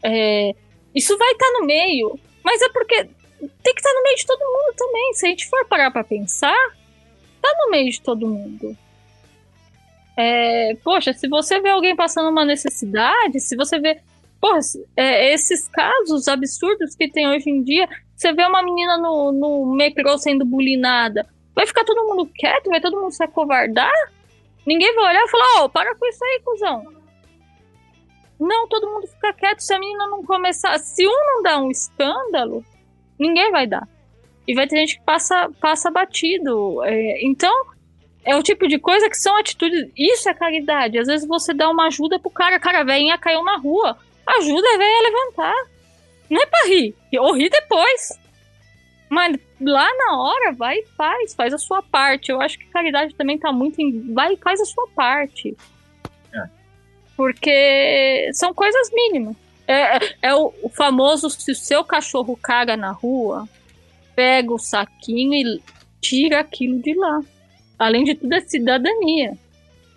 é, 0.00 0.54
isso 0.94 1.18
vai 1.18 1.32
estar 1.32 1.50
no 1.58 1.66
meio, 1.66 2.20
mas 2.44 2.62
é 2.62 2.68
porque 2.68 3.08
tem 3.40 3.74
que 3.74 3.80
estar 3.80 3.92
no 3.94 4.02
meio 4.04 4.16
de 4.16 4.26
todo 4.26 4.38
mundo 4.38 4.76
também. 4.76 5.12
Se 5.14 5.26
a 5.26 5.28
gente 5.30 5.50
for 5.50 5.66
parar 5.66 5.90
para 5.90 6.04
pensar, 6.04 6.54
tá 7.42 7.52
no 7.64 7.72
meio 7.72 7.90
de 7.90 8.00
todo 8.00 8.28
mundo. 8.28 8.78
É, 10.16 10.76
poxa, 10.84 11.12
se 11.12 11.26
você 11.26 11.60
vê 11.60 11.70
alguém 11.70 11.96
passando 11.96 12.30
uma 12.30 12.44
necessidade, 12.44 13.40
se 13.40 13.56
você 13.56 13.80
vê. 13.80 14.00
Porra, 14.44 14.58
é, 14.94 15.32
esses 15.32 15.68
casos 15.68 16.28
absurdos 16.28 16.94
que 16.94 17.08
tem 17.08 17.26
hoje 17.26 17.48
em 17.48 17.62
dia, 17.62 17.88
você 18.14 18.30
vê 18.30 18.44
uma 18.44 18.62
menina 18.62 18.98
no, 18.98 19.32
no 19.32 19.74
metrô 19.74 20.18
sendo 20.18 20.44
bulinada, 20.44 21.26
vai 21.54 21.66
ficar 21.66 21.82
todo 21.82 22.06
mundo 22.06 22.26
quieto? 22.26 22.68
Vai 22.68 22.78
todo 22.78 23.00
mundo 23.00 23.10
se 23.10 23.24
acovardar? 23.24 23.90
Ninguém 24.66 24.94
vai 24.94 25.12
olhar 25.12 25.24
e 25.24 25.30
falar: 25.30 25.64
Ô, 25.64 25.68
para 25.70 25.94
com 25.94 26.04
isso 26.04 26.22
aí, 26.22 26.42
cuzão. 26.44 26.84
Não, 28.38 28.68
todo 28.68 28.90
mundo 28.90 29.06
fica 29.06 29.32
quieto. 29.32 29.60
Se 29.60 29.72
a 29.72 29.78
menina 29.78 30.08
não 30.08 30.22
começar. 30.22 30.78
Se 30.78 31.06
um 31.06 31.26
não 31.26 31.42
dá 31.42 31.58
um 31.58 31.70
escândalo, 31.70 32.62
ninguém 33.18 33.50
vai 33.50 33.66
dar. 33.66 33.88
E 34.46 34.54
vai 34.54 34.66
ter 34.66 34.76
gente 34.76 34.98
que 34.98 35.04
passa, 35.06 35.50
passa 35.58 35.90
batido. 35.90 36.84
É, 36.84 37.24
então, 37.24 37.64
é 38.22 38.36
o 38.36 38.42
tipo 38.42 38.68
de 38.68 38.78
coisa 38.78 39.08
que 39.08 39.16
são 39.16 39.34
atitudes. 39.38 39.90
Isso 39.96 40.28
é 40.28 40.34
caridade. 40.34 40.98
Às 40.98 41.06
vezes 41.06 41.26
você 41.26 41.54
dá 41.54 41.70
uma 41.70 41.86
ajuda 41.86 42.18
pro 42.18 42.28
cara, 42.28 42.60
cara, 42.60 42.84
velhinha 42.84 43.16
caiu 43.16 43.42
na 43.42 43.56
rua. 43.56 43.96
Ajuda 44.26 44.66
a 44.74 44.78
velha 44.78 44.98
a 44.98 45.02
levantar. 45.02 45.66
Não 46.30 46.40
é 46.42 46.46
pra 46.46 46.66
rir. 46.68 46.94
Ou 47.18 47.34
rir 47.34 47.50
depois. 47.50 48.18
Mas 49.10 49.36
lá 49.60 49.88
na 49.96 50.18
hora, 50.18 50.52
vai 50.52 50.78
e 50.78 50.86
faz. 50.96 51.34
Faz 51.34 51.52
a 51.52 51.58
sua 51.58 51.82
parte. 51.82 52.30
Eu 52.30 52.40
acho 52.40 52.58
que 52.58 52.64
caridade 52.66 53.14
também 53.14 53.38
tá 53.38 53.52
muito 53.52 53.80
em. 53.80 54.12
Vai 54.12 54.32
e 54.34 54.36
faz 54.38 54.60
a 54.60 54.64
sua 54.64 54.88
parte. 54.94 55.56
É. 56.34 56.48
Porque 57.16 58.30
são 58.32 58.52
coisas 58.54 58.90
mínimas. 58.92 59.36
É, 59.66 59.96
é- 59.96 60.16
é 60.22 60.34
o, 60.34 60.52
o 60.62 60.68
famoso: 60.68 61.28
se 61.30 61.52
o 61.52 61.54
seu 61.54 61.84
cachorro 61.84 62.36
caga 62.36 62.76
na 62.76 62.90
rua, 62.90 63.48
pega 64.16 64.52
o 64.52 64.58
saquinho 64.58 65.34
e 65.34 65.62
tira 66.00 66.40
aquilo 66.40 66.78
de 66.80 66.94
lá. 66.94 67.20
Além 67.78 68.04
de 68.04 68.14
tudo, 68.14 68.32
é 68.34 68.40
cidadania. 68.40 69.36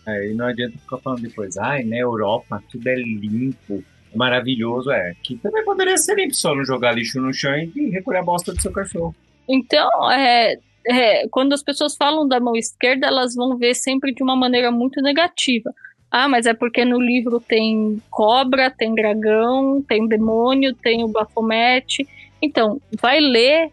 É, 0.05 0.29
e 0.29 0.33
não 0.33 0.45
adianta 0.45 0.77
ficar 0.77 0.97
falando 0.99 1.21
depois, 1.21 1.57
ai, 1.57 1.83
na 1.83 1.97
Europa 1.97 2.63
tudo 2.71 2.87
é 2.87 2.95
limpo, 2.95 3.83
maravilhoso. 4.15 4.91
É, 4.91 5.11
aqui 5.11 5.37
também 5.37 5.63
poderia 5.63 5.97
ser 5.97 6.15
limpo, 6.15 6.33
só 6.33 6.55
não 6.55 6.65
jogar 6.65 6.93
lixo 6.93 7.19
no 7.19 7.33
chão 7.33 7.55
e 7.57 7.89
recolher 7.89 8.19
a 8.19 8.23
bosta 8.23 8.53
do 8.53 8.61
seu 8.61 8.71
cachorro. 8.71 9.15
Então, 9.47 10.11
é, 10.11 10.57
é, 10.87 11.27
quando 11.29 11.53
as 11.53 11.63
pessoas 11.63 11.95
falam 11.95 12.27
da 12.27 12.39
mão 12.39 12.55
esquerda, 12.55 13.07
elas 13.07 13.35
vão 13.35 13.57
ver 13.57 13.75
sempre 13.75 14.13
de 14.13 14.23
uma 14.23 14.35
maneira 14.35 14.71
muito 14.71 15.01
negativa. 15.01 15.73
Ah, 16.09 16.27
mas 16.27 16.45
é 16.45 16.53
porque 16.53 16.85
no 16.85 17.01
livro 17.01 17.39
tem 17.39 18.01
cobra, 18.09 18.71
tem 18.71 18.95
dragão, 18.95 19.81
tem 19.81 20.07
demônio, 20.07 20.73
tem 20.73 21.03
o 21.03 21.07
bafomete. 21.07 22.07
Então, 22.41 22.79
vai 23.01 23.19
ler 23.19 23.71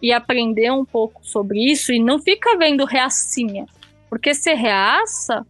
e 0.00 0.12
aprender 0.12 0.70
um 0.70 0.84
pouco 0.84 1.20
sobre 1.22 1.58
isso 1.70 1.92
e 1.92 1.98
não 1.98 2.18
fica 2.18 2.56
vendo 2.56 2.84
reacinha. 2.84 3.66
Porque 4.08 4.34
se 4.34 4.54
reaça, 4.54 5.46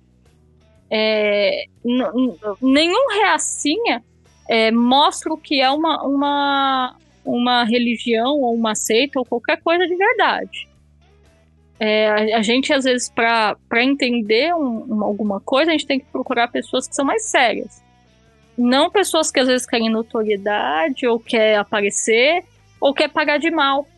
é, 0.90 1.66
nenhum 2.61 3.09
reacinha 3.15 4.02
é, 4.48 4.70
mostra 4.70 5.32
o 5.32 5.36
que 5.36 5.60
é 5.60 5.70
uma, 5.70 6.02
uma, 6.02 6.96
uma 7.24 7.64
religião 7.64 8.40
ou 8.40 8.54
uma 8.54 8.74
seita 8.74 9.18
ou 9.18 9.24
qualquer 9.24 9.60
coisa 9.62 9.86
de 9.86 9.96
verdade. 9.96 10.68
É, 11.80 12.34
a, 12.34 12.42
gente, 12.42 12.72
às 12.72 12.84
vezes, 12.84 13.08
para 13.08 13.56
entender 13.82 14.54
um- 14.54 14.82
uma- 14.84 15.06
alguma 15.06 15.40
coisa, 15.40 15.70
a 15.70 15.72
gente 15.72 15.86
tem 15.86 15.98
que 15.98 16.06
procurar 16.06 16.48
pessoas 16.48 16.86
que 16.86 16.94
são 16.94 17.04
mais 17.04 17.24
sérias. 17.26 17.82
Não 18.56 18.90
pessoas 18.90 19.30
que 19.30 19.40
às 19.40 19.48
vezes 19.48 19.66
querem 19.66 19.90
notoriedade, 19.90 21.06
ou 21.06 21.18
quer 21.18 21.56
aparecer, 21.58 22.44
ou 22.80 22.94
quer 22.94 23.08
pagar 23.08 23.38
de 23.38 23.50
mal. 23.50 23.88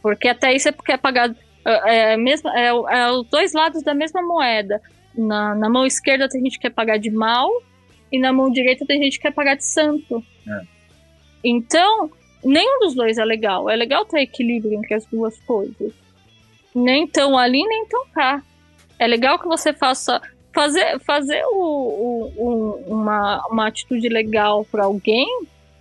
Porque 0.00 0.28
até 0.28 0.54
isso 0.54 0.68
é 0.68 0.72
porque 0.72 0.92
é 0.92 0.96
pagar. 0.96 1.34
É, 1.64 2.12
é, 2.12 2.16
mesmo, 2.16 2.48
é, 2.50 2.68
é 2.68 3.10
os 3.10 3.26
dois 3.28 3.52
lados 3.52 3.82
da 3.82 3.92
mesma 3.92 4.22
moeda. 4.22 4.80
Na, 5.14 5.54
na 5.56 5.68
mão 5.68 5.84
esquerda 5.84 6.28
tem 6.28 6.40
gente 6.40 6.58
que 6.58 6.68
quer 6.68 6.70
pagar 6.72 6.98
de 6.98 7.10
mal, 7.10 7.50
e 8.10 8.18
na 8.18 8.32
mão 8.32 8.50
direita 8.50 8.86
tem 8.86 9.02
gente 9.02 9.16
que 9.18 9.22
quer 9.22 9.32
pagar 9.32 9.56
de 9.56 9.64
santo. 9.64 10.22
É. 10.46 10.60
Então, 11.44 12.10
nenhum 12.44 12.80
dos 12.80 12.94
dois 12.94 13.18
é 13.18 13.24
legal. 13.24 13.68
É 13.70 13.76
legal 13.76 14.04
ter 14.04 14.20
equilíbrio 14.20 14.74
entre 14.74 14.94
as 14.94 15.06
duas 15.06 15.38
coisas. 15.40 15.92
Nem 16.74 17.06
tão 17.06 17.36
ali, 17.38 17.62
nem 17.66 17.86
tão 17.86 18.06
cá. 18.08 18.42
É 18.98 19.06
legal 19.06 19.38
que 19.38 19.46
você 19.46 19.72
faça. 19.72 20.20
Fazer, 20.54 20.98
fazer 21.00 21.42
o, 21.46 21.54
o- 21.56 22.32
o- 22.36 22.84
uma, 22.88 23.46
uma 23.48 23.68
atitude 23.68 24.08
legal 24.08 24.64
pra 24.64 24.84
alguém 24.86 25.26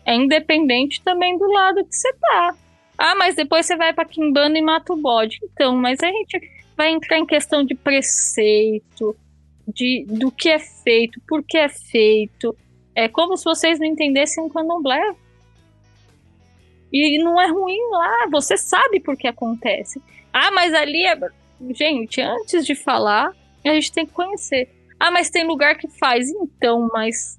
é 0.06 0.14
independente 0.14 1.02
também 1.02 1.38
do 1.38 1.48
lado 1.52 1.84
que 1.84 1.96
você 1.96 2.14
tá. 2.14 2.54
Ah, 2.98 3.16
mas 3.16 3.36
depois 3.36 3.66
você 3.66 3.76
vai 3.76 3.94
pra 3.94 4.06
Kimbanda 4.06 4.58
e 4.58 4.62
mata 4.62 4.94
o 4.94 4.98
bode. 4.98 5.40
Então, 5.44 5.76
mas 5.76 6.00
a 6.04 6.08
gente 6.08 6.40
vai 6.76 6.92
entrar 6.92 7.18
em 7.18 7.26
questão 7.26 7.64
de 7.64 7.74
preceito, 7.76 9.16
de, 9.68 10.06
do 10.08 10.32
que 10.32 10.50
é 10.50 10.60
feito, 10.60 11.20
por 11.28 11.44
que 11.44 11.58
é 11.58 11.70
feito. 11.70 12.56
É 12.96 13.08
como 13.08 13.36
se 13.36 13.44
vocês 13.44 13.80
não 13.80 13.86
entendessem 13.86 14.44
o 14.44 14.50
candomblé. 14.50 15.02
E 16.92 17.22
não 17.22 17.40
é 17.40 17.48
ruim 17.48 17.80
lá, 17.92 18.28
você 18.32 18.58
sabe 18.58 19.00
por 19.00 19.18
que 19.18 19.28
acontece. 19.28 20.02
Ah, 20.32 20.52
mas 20.52 20.74
ali 20.74 21.06
é. 21.06 21.20
Gente, 21.72 22.22
antes 22.22 22.66
de 22.66 22.76
falar, 22.76 23.34
a 23.66 23.70
gente 23.70 23.92
tem 23.92 24.06
que 24.06 24.14
conhecer. 24.14 24.70
Ah, 25.00 25.12
mas 25.12 25.30
tem 25.30 25.46
lugar 25.46 25.76
que 25.78 25.88
faz. 25.88 26.30
Então, 26.30 26.90
mas. 26.94 27.38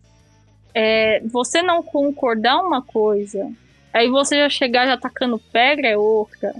é, 0.74 1.20
você 1.26 1.62
não 1.62 1.82
concordar 1.82 2.60
uma 2.60 2.82
coisa, 2.82 3.50
aí 3.92 4.08
você 4.08 4.36
já 4.36 4.48
chegar 4.48 4.86
já 4.86 4.96
tacando 4.96 5.38
pedra 5.52 5.88
é 5.88 5.96
outra. 5.96 6.54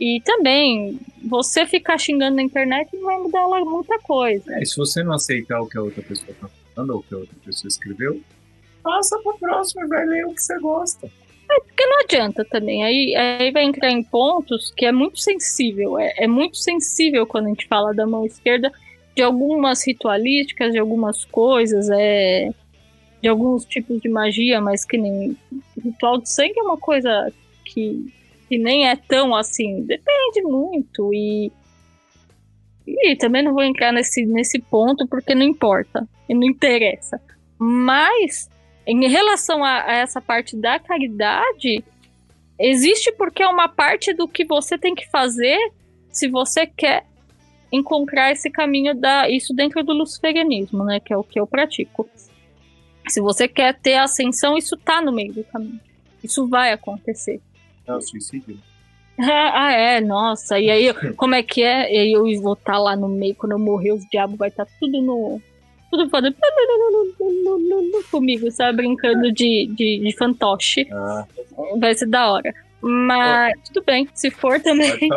E 0.00 0.20
também, 0.24 0.98
você 1.24 1.66
ficar 1.66 1.98
xingando 1.98 2.36
na 2.36 2.42
internet 2.42 2.88
não 2.94 3.04
vai 3.04 3.18
mudar 3.18 3.46
lá 3.46 3.64
muita 3.64 3.98
coisa. 3.98 4.54
É, 4.54 4.62
e 4.62 4.66
se 4.66 4.76
você 4.76 5.02
não 5.02 5.14
aceitar 5.14 5.60
o 5.60 5.66
que 5.66 5.76
a 5.76 5.82
outra 5.82 6.02
pessoa 6.02 6.34
tá 6.40 6.48
falando 6.74 6.90
ou 6.90 7.00
o 7.00 7.02
que 7.02 7.14
a 7.14 7.18
outra 7.18 7.36
pessoa 7.44 7.68
escreveu, 7.68 8.20
passa 8.82 9.18
pro 9.18 9.36
próximo 9.38 9.84
e 9.84 9.88
vai 9.88 10.06
ler 10.06 10.26
o 10.26 10.34
que 10.34 10.42
você 10.42 10.58
gosta. 10.60 11.10
não 11.86 12.00
adianta 12.00 12.44
também. 12.44 12.84
Aí, 12.84 13.16
aí 13.16 13.50
vai 13.50 13.64
entrar 13.64 13.90
em 13.90 14.02
pontos 14.02 14.72
que 14.76 14.86
é 14.86 14.92
muito 14.92 15.18
sensível. 15.18 15.98
É, 15.98 16.12
é 16.18 16.26
muito 16.26 16.56
sensível 16.56 17.26
quando 17.26 17.46
a 17.46 17.48
gente 17.48 17.66
fala 17.66 17.92
da 17.92 18.06
mão 18.06 18.24
esquerda 18.24 18.70
de 19.16 19.22
algumas 19.22 19.84
ritualísticas, 19.84 20.72
de 20.72 20.78
algumas 20.78 21.24
coisas, 21.24 21.90
é, 21.90 22.50
de 23.20 23.28
alguns 23.28 23.64
tipos 23.64 24.00
de 24.00 24.08
magia, 24.08 24.60
mas 24.60 24.84
que 24.84 24.96
nem 24.96 25.36
ritual 25.82 26.18
de 26.18 26.32
sangue 26.32 26.54
é 26.56 26.62
uma 26.62 26.76
coisa 26.76 27.32
que, 27.64 28.12
que 28.48 28.58
nem 28.58 28.88
é 28.88 28.96
tão 28.96 29.34
assim. 29.34 29.82
Depende 29.82 30.42
muito. 30.42 31.12
E, 31.12 31.52
e 32.86 33.16
também 33.16 33.42
não 33.42 33.52
vou 33.52 33.62
entrar 33.62 33.92
nesse, 33.92 34.24
nesse 34.24 34.58
ponto 34.58 35.06
porque 35.06 35.34
não 35.34 35.42
importa. 35.42 36.08
E 36.28 36.34
não 36.34 36.44
interessa. 36.44 37.20
Mas 37.58 38.48
em 38.86 39.06
relação 39.08 39.62
a, 39.62 39.84
a 39.84 39.92
essa 39.96 40.20
parte 40.20 40.56
da 40.56 40.78
caridade, 40.78 41.84
existe 42.58 43.12
porque 43.12 43.42
é 43.42 43.48
uma 43.48 43.68
parte 43.68 44.14
do 44.14 44.26
que 44.26 44.44
você 44.44 44.78
tem 44.78 44.94
que 44.94 45.08
fazer 45.10 45.58
se 46.10 46.26
você 46.28 46.66
quer 46.66 47.04
encontrar 47.70 48.32
esse 48.32 48.50
caminho 48.50 48.94
da 48.94 49.28
isso 49.28 49.54
dentro 49.54 49.84
do 49.84 49.92
luciferianismo, 49.92 50.84
né, 50.84 51.00
que 51.00 51.12
é 51.12 51.16
o 51.16 51.22
que 51.22 51.38
eu 51.38 51.46
pratico. 51.46 52.08
Se 53.08 53.20
você 53.20 53.46
quer 53.46 53.78
ter 53.78 53.96
ascensão, 53.96 54.56
isso 54.56 54.76
tá 54.76 55.02
no 55.02 55.12
meio 55.12 55.32
do 55.32 55.44
caminho. 55.44 55.80
Isso 56.22 56.46
vai 56.46 56.72
acontecer. 56.72 57.40
É 57.88 57.94
o 57.94 58.00
suicídio? 58.00 58.58
Ah, 59.20 59.72
é, 59.72 60.00
nossa. 60.00 60.60
E 60.60 60.70
aí, 60.70 60.94
como 61.16 61.34
é 61.34 61.42
que 61.42 61.60
é? 61.64 61.92
E 61.92 62.12
eu 62.12 62.22
vou 62.40 62.52
estar 62.52 62.78
lá 62.78 62.94
no 62.94 63.08
meio, 63.08 63.34
quando 63.34 63.50
eu 63.50 63.58
morrer, 63.58 63.90
os 63.90 64.04
diabos 64.08 64.38
vai 64.38 64.48
estar 64.48 64.64
tudo 64.78 65.02
no. 65.02 65.42
Tudo 65.90 66.08
fazendo. 66.08 66.36
Comigo, 68.12 68.48
sabe? 68.52 68.76
Brincando 68.76 69.32
de, 69.32 69.68
de, 69.74 69.98
de 69.98 70.16
fantoche. 70.16 70.86
Ah, 70.92 71.24
Vai 71.80 71.94
ser 71.94 72.06
da 72.06 72.30
hora. 72.30 72.54
Mas 72.80 73.54
tudo 73.66 73.84
bem, 73.84 74.08
se 74.14 74.30
for 74.30 74.60
também. 74.60 75.08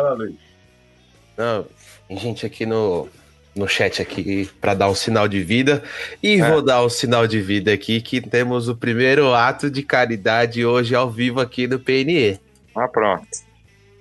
Não, 1.36 1.64
tem 2.08 2.18
gente 2.18 2.44
aqui 2.44 2.66
no, 2.66 3.08
no 3.54 3.68
chat 3.68 4.02
aqui 4.02 4.50
para 4.60 4.74
dar 4.74 4.90
um 4.90 4.94
sinal 4.96 5.28
de 5.28 5.40
vida. 5.42 5.82
E 6.20 6.40
É. 6.40 6.50
vou 6.50 6.60
dar 6.60 6.84
um 6.84 6.88
sinal 6.88 7.26
de 7.26 7.40
vida 7.40 7.72
aqui 7.72 8.00
que 8.00 8.20
temos 8.20 8.68
o 8.68 8.74
primeiro 8.76 9.32
ato 9.32 9.70
de 9.70 9.82
caridade 9.84 10.64
hoje 10.66 10.94
ao 10.94 11.08
vivo 11.08 11.40
aqui 11.40 11.68
no 11.68 11.78
PNE. 11.78 12.40
Ah, 12.74 12.88
pronto. 12.88 13.26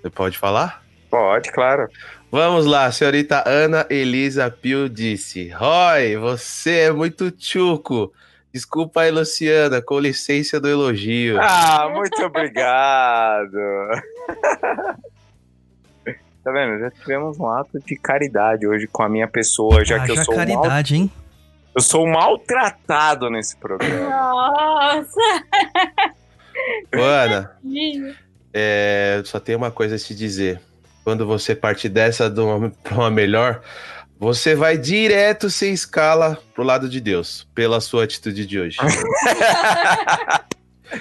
Você 0.02 0.10
pode 0.10 0.38
falar? 0.38 0.84
Pode, 1.10 1.52
claro. 1.52 1.90
Vamos 2.32 2.66
lá, 2.66 2.90
senhorita 2.92 3.44
Ana 3.46 3.86
Elisa 3.90 4.50
Pio 4.50 4.88
disse: 4.88 5.50
Roy, 5.50 6.16
você 6.16 6.84
é 6.84 6.92
muito 6.92 7.30
tchuco. 7.30 8.14
Desculpa 8.54 9.02
aí, 9.02 9.12
Luciana, 9.12 9.82
com 9.82 10.00
licença 10.00 10.60
do 10.60 10.68
elogio. 10.68 11.40
Ah, 11.40 11.90
muito 11.94 12.22
obrigado. 12.24 13.52
tá 16.44 16.52
vendo? 16.52 16.80
Já 16.80 16.92
tivemos 16.92 17.40
um 17.40 17.48
ato 17.48 17.80
de 17.80 17.96
caridade 17.96 18.68
hoje 18.68 18.88
com 18.88 19.04
a 19.04 19.10
minha 19.10 19.28
pessoa, 19.28 19.86
já 19.86 20.04
que 20.06 20.12
eu 20.12 20.16
sou, 20.18 20.36
mal, 20.36 20.46
caridade, 20.46 20.96
hein? 20.96 21.12
eu 21.76 21.82
sou 21.82 22.06
maltratado 22.08 23.30
nesse 23.30 23.56
programa. 23.58 24.10
Nossa! 24.10 25.22
Ana, 26.94 27.58
é, 28.54 29.22
só 29.26 29.40
tenho 29.40 29.58
uma 29.58 29.72
coisa 29.72 29.96
a 29.96 30.00
te 30.00 30.14
dizer. 30.16 30.62
Quando 31.04 31.26
você 31.26 31.56
partir 31.56 31.90
dessa 31.90 32.30
de 32.30 32.40
uma- 32.40 32.70
pra 32.84 32.94
uma 32.96 33.10
melhor, 33.12 33.62
você 34.20 34.54
vai 34.56 34.78
direto 34.78 35.50
sem 35.50 35.74
escala 35.74 36.38
pro 36.54 36.64
lado 36.64 36.88
de 36.88 37.00
Deus, 37.02 37.48
pela 37.56 37.82
sua 37.82 38.04
atitude 38.04 38.46
de 38.46 38.60
hoje. 38.60 38.78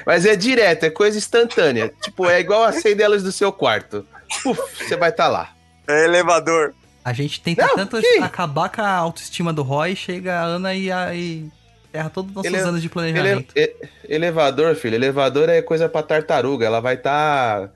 Mas 0.06 0.24
é 0.24 0.36
direto, 0.36 0.84
é 0.84 0.90
coisa 0.90 1.18
instantânea. 1.18 1.92
Tipo, 2.00 2.28
é 2.28 2.38
igual 2.40 2.62
acender 2.62 3.04
a 3.04 3.08
luz 3.08 3.22
do 3.22 3.32
seu 3.32 3.52
quarto. 3.52 4.06
Puf, 4.42 4.58
você 4.86 4.96
vai 4.96 5.10
estar 5.10 5.26
lá. 5.28 5.52
É 5.88 6.04
elevador. 6.04 6.72
A 7.04 7.12
gente 7.12 7.40
tenta 7.40 7.66
Não, 7.66 7.74
tanto 7.74 8.00
que? 8.00 8.18
acabar 8.22 8.68
com 8.68 8.82
a 8.82 8.88
autoestima 8.90 9.52
do 9.52 9.62
Roy, 9.62 9.96
chega 9.96 10.38
a 10.38 10.42
Ana 10.44 10.74
e, 10.74 10.92
a, 10.92 11.12
e 11.14 11.50
erra 11.92 12.10
todos 12.10 12.30
os 12.30 12.36
nossos 12.36 12.52
Ele- 12.52 12.60
anos 12.60 12.80
de 12.80 12.86
Ele- 12.86 12.92
planejamento. 12.92 13.52
e- 13.56 13.74
elevador, 14.08 14.74
filho, 14.74 14.94
elevador 14.94 15.48
é 15.48 15.62
coisa 15.62 15.88
pra 15.88 16.02
tartaruga. 16.02 16.66
Ela 16.66 16.80
vai 16.80 16.94
estar 16.94 17.70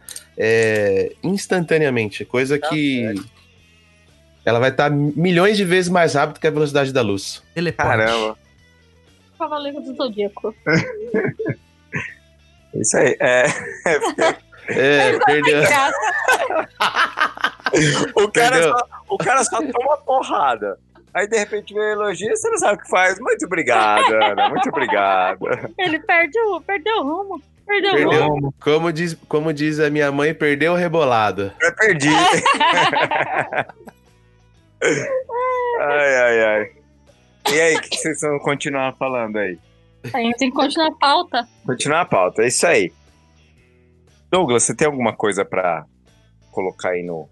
instantaneamente. 1.23 2.24
Coisa 2.24 2.59
que. 2.59 3.15
Ela 4.45 4.59
vai 4.59 4.70
estar 4.70 4.91
milhões 4.91 5.57
de 5.57 5.65
vezes 5.65 5.91
mais 5.91 6.15
rápido 6.15 6.41
que 6.41 6.47
a 6.47 6.51
velocidade 6.51 6.93
da 6.93 7.03
luz. 7.03 7.43
Teleporte. 7.55 7.89
Caramba. 7.89 8.36
Cavaleiro 9.39 9.81
do 9.81 9.95
Zodíaco. 9.97 10.55
Isso 12.74 12.97
aí. 12.97 13.16
É, 13.20 13.45
É, 14.66 15.19
perdeu. 15.27 15.61
o, 18.16 18.28
cara 18.31 18.62
só, 18.62 18.89
o 19.11 19.19
cara 19.19 19.45
só 19.45 19.59
toma 19.61 19.99
porrada. 19.99 20.78
Aí 21.15 21.28
de 21.28 21.39
repente 21.39 21.73
vem 21.73 21.93
elogio 21.93 22.32
e 22.32 22.36
você 22.36 22.51
não 22.51 22.59
sabe 22.59 22.74
o 22.74 22.82
que 22.82 22.91
faz. 22.91 23.20
Muito 23.20 23.47
obrigado, 23.47 24.12
Ana. 24.12 24.49
Muito 24.49 24.69
obrigado. 24.69 25.47
Ele 25.78 26.01
perde 26.01 26.36
o, 26.41 26.61
perdeu 26.61 26.97
o 26.97 27.03
rumo. 27.03 27.41
Perdeu, 27.65 27.93
o 27.93 28.28
rumo. 28.28 28.53
Perdeu. 28.53 28.55
Como 28.61 28.93
diz, 28.93 29.15
como 29.28 29.53
diz 29.53 29.78
a 29.78 29.89
minha 29.89 30.11
mãe, 30.11 30.35
perdeu 30.35 30.73
o 30.73 30.77
rebolado. 30.77 31.53
Eu 31.61 31.74
perdi. 31.77 32.09
ai, 35.81 36.16
ai, 36.16 36.45
ai. 36.45 36.73
E 37.53 37.61
aí, 37.61 37.77
o 37.77 37.81
que 37.81 37.91
que 37.91 37.97
vocês 37.99 38.20
vão 38.20 38.39
continuar 38.41 38.95
falando 38.97 39.36
aí? 39.36 39.59
A 40.12 40.19
gente 40.19 40.36
tem 40.36 40.51
que 40.51 40.57
continuar 40.57 40.89
a 40.89 40.93
pauta. 40.93 41.49
Continuar 41.65 42.01
a 42.01 42.07
pauta, 42.07 42.43
é 42.43 42.49
isso 42.49 42.66
aí. 42.66 42.93
Douglas, 44.31 44.65
você 44.65 44.74
tem 44.74 44.86
alguma 44.86 45.15
coisa 45.15 45.45
pra 45.45 45.85
colocar 46.51 46.91
aí 46.91 47.03
no. 47.03 47.28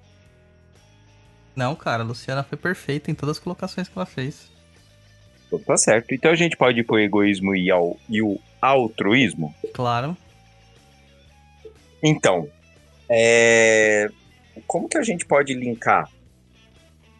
Não, 1.55 1.75
cara, 1.75 2.03
a 2.03 2.07
Luciana 2.07 2.43
foi 2.43 2.57
perfeita 2.57 3.11
em 3.11 3.15
todas 3.15 3.37
as 3.37 3.43
colocações 3.43 3.89
que 3.89 3.97
ela 3.97 4.07
fez. 4.07 4.51
Tá 5.67 5.77
certo. 5.77 6.15
Então 6.15 6.31
a 6.31 6.35
gente 6.35 6.57
pode 6.57 6.81
ir 6.81 6.85
pro 6.85 6.99
egoísmo 6.99 7.55
e, 7.55 7.71
ao, 7.71 7.99
e 8.09 8.23
o 8.23 8.41
altruísmo? 8.61 9.55
Claro. 9.75 10.17
Então, 12.03 12.49
é... 13.09 14.09
como 14.67 14.89
que 14.89 14.97
a 14.97 15.03
gente 15.03 15.27
pode 15.27 15.53
linkar 15.55 16.09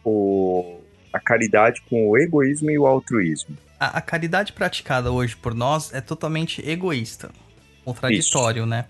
o... 0.03 0.79
a 1.11 1.19
caridade 1.19 1.81
com 1.89 2.09
o 2.09 2.17
egoísmo 2.17 2.71
e 2.71 2.79
o 2.79 2.87
altruísmo? 2.87 3.55
A, 3.79 3.97
a 3.97 4.01
caridade 4.01 4.51
praticada 4.51 5.11
hoje 5.11 5.35
por 5.35 5.53
nós 5.53 5.93
é 5.93 6.01
totalmente 6.01 6.67
egoísta. 6.67 7.29
Contraditório, 7.85 8.65
né? 8.65 8.85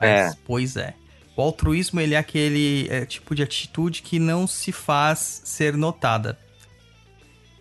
É. 0.00 0.30
Pois 0.44 0.76
é. 0.76 0.94
O 1.38 1.42
altruísmo, 1.42 2.00
ele 2.00 2.16
é 2.16 2.18
aquele 2.18 2.88
é, 2.90 3.06
tipo 3.06 3.32
de 3.32 3.44
atitude 3.44 4.02
que 4.02 4.18
não 4.18 4.44
se 4.44 4.72
faz 4.72 5.40
ser 5.44 5.76
notada. 5.76 6.36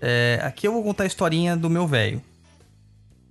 É, 0.02 0.40
aqui 0.42 0.68
eu 0.68 0.74
vou 0.74 0.82
contar 0.82 1.04
a 1.04 1.06
historinha 1.06 1.56
do 1.56 1.70
meu 1.70 1.86
velho. 1.86 2.20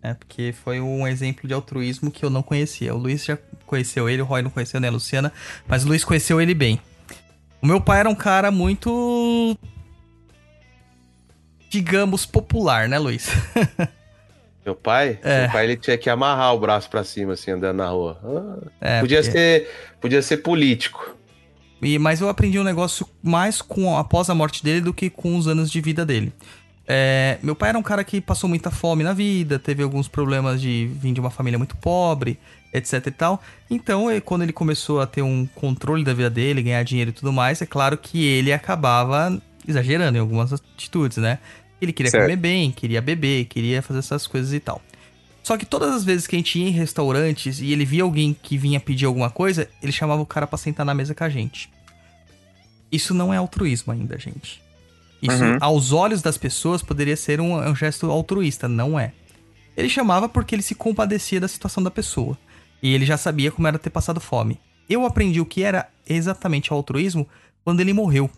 É, 0.01 0.14
porque 0.14 0.55
foi 0.62 0.81
um 0.81 1.05
exemplo 1.05 1.48
de 1.48 1.52
altruísmo 1.52 2.12
que 2.12 2.24
eu 2.24 2.31
não 2.31 2.44
conhecia. 2.44 2.94
O 2.94 2.97
Luiz 2.97 3.24
já 3.24 3.36
conheceu 3.66 4.09
ele, 4.09 4.23
o 4.23 4.24
Roy 4.24 4.40
não 4.40 4.51
conheceu, 4.51 4.78
né, 4.78 4.86
a 4.86 4.93
Luciana? 4.93 5.32
Mas 5.66 5.85
o 5.85 5.89
Luiz 5.89 6.05
conheceu 6.05 6.40
ele 6.40 6.55
bem. 6.55 6.81
O 7.60 7.66
meu 7.66 7.81
pai 7.81 7.98
era 7.98 8.09
um 8.09 8.14
cara 8.14 8.52
muito. 8.52 9.59
digamos, 11.68 12.24
popular, 12.24 12.89
né, 12.89 13.01
Luiz? 13.01 13.31
Meu 14.67 14.75
pai? 14.75 15.19
É. 15.23 15.43
Meu 15.43 15.51
pai 15.53 15.65
ele 15.65 15.77
tinha 15.77 15.97
que 15.97 16.11
amarrar 16.11 16.53
o 16.53 16.59
braço 16.59 16.91
pra 16.91 17.05
cima, 17.05 17.35
assim, 17.35 17.53
andando 17.53 17.77
na 17.77 17.89
rua. 17.89 18.19
Ah, 18.25 18.67
É, 18.81 19.01
podia, 19.01 19.19
porque- 19.23 19.31
ser, 19.33 19.71
podia 20.01 20.21
ser 20.21 20.39
político. 20.39 21.15
E, 21.81 21.99
mas 22.01 22.21
eu 22.21 22.29
aprendi 22.29 22.59
um 22.59 22.65
negócio 22.65 23.07
mais 23.23 23.63
com 23.63 23.97
após 23.97 24.29
a 24.29 24.35
morte 24.35 24.65
dele 24.65 24.81
do 24.81 24.93
que 24.93 25.09
com 25.09 25.37
os 25.37 25.47
anos 25.47 25.71
de 25.71 25.81
vida 25.81 26.05
dele. 26.05 26.33
É, 26.89 27.39
meu 27.43 27.55
pai 27.55 27.69
era 27.69 27.79
um 27.79 27.83
cara 27.83 28.03
que 28.03 28.21
passou 28.21 28.49
muita 28.49 28.71
fome 28.71 29.05
na 29.05 29.13
vida, 29.13 29.59
teve 29.59 29.83
alguns 29.83 30.09
problemas 30.09 30.61
de 30.61 30.91
vir 31.01 31.13
de 31.13 31.21
uma 31.21 31.31
família 31.31 31.59
muito 31.59 31.77
pobre, 31.77 32.39
etc 32.73 33.07
e 33.07 33.11
tal. 33.11 33.43
Então, 33.71 34.07
quando 34.25 34.43
ele 34.43 34.53
começou 34.53 35.01
a 35.01 35.07
ter 35.07 35.23
um 35.23 35.47
controle 35.55 36.03
da 36.03 36.13
vida 36.15 36.31
dele, 36.31 36.63
ganhar 36.63 36.83
dinheiro 36.83 37.11
e 37.11 37.13
tudo 37.13 37.33
mais, 37.33 37.61
é 37.63 37.67
claro 37.67 37.97
que 37.99 38.25
ele 38.25 38.53
acabava 38.53 39.41
exagerando 39.67 40.17
em 40.17 40.21
algumas 40.21 40.53
atitudes, 40.53 41.19
né? 41.19 41.39
Ele 41.81 41.93
queria 41.93 42.11
Certo. 42.11 42.24
comer 42.24 42.36
bem, 42.36 42.70
queria 42.73 43.01
beber, 43.03 43.44
queria 43.47 43.82
fazer 43.82 43.98
essas 44.01 44.27
coisas 44.27 44.53
e 44.53 44.61
tal. 44.61 44.81
Só 45.43 45.57
que 45.57 45.65
todas 45.66 45.94
as 45.94 46.05
vezes 46.05 46.27
que 46.27 46.35
a 46.35 46.39
gente 46.39 46.59
ia 46.59 46.69
em 46.69 46.73
restaurantes 46.73 47.61
e 47.61 47.73
ele 47.73 47.85
via 47.85 48.03
alguém 48.03 48.35
que 48.43 48.57
vinha 48.59 48.81
pedir 48.81 49.05
alguma 49.07 49.31
coisa, 49.31 49.69
ele 49.82 49.93
chamava 49.93 50.20
o 50.20 50.27
cara 50.27 50.47
pra 50.47 50.59
sentar 50.59 50.85
na 50.85 50.94
mesa 50.94 51.15
com 51.15 51.23
a 51.23 51.28
gente. 51.28 51.70
Isso 52.90 53.12
não 53.15 53.32
é 53.32 53.36
altruísmo 53.36 53.93
ainda, 53.93 54.19
gente. 54.19 54.62
Isso, 55.23 55.43
Uhum. 55.43 55.59
aos 55.61 55.93
olhos 55.93 56.23
das 56.23 56.36
pessoas, 56.39 56.82
poderia 56.82 57.16
ser 57.16 57.40
um, 57.40 57.57
um 57.57 57.74
gesto 57.74 58.11
altruísta, 58.11 58.69
não 58.69 58.98
é. 58.98 59.12
Ele 59.77 59.89
chamava 59.89 60.28
porque 60.28 60.55
ele 60.55 60.62
se 60.62 60.74
compadecia 60.74 61.40
da 61.40 61.48
situação 61.48 61.82
da 61.82 61.90
pessoa. 61.90 62.36
E 62.82 62.94
ele 62.94 63.05
já 63.07 63.16
sabia 63.16 63.51
como 63.51 63.66
era 63.66 63.78
ter 63.78 63.90
passado 63.90 64.20
fome. 64.20 64.61
Eu 64.89 65.05
aprendi 65.05 65.40
o 65.40 65.47
que 65.47 65.62
era 65.62 65.89
exatamente 66.09 66.73
o 66.73 66.77
altruísmo 66.77 67.27
quando 67.65 67.81
ele 67.81 67.93
morreu. 67.93 68.31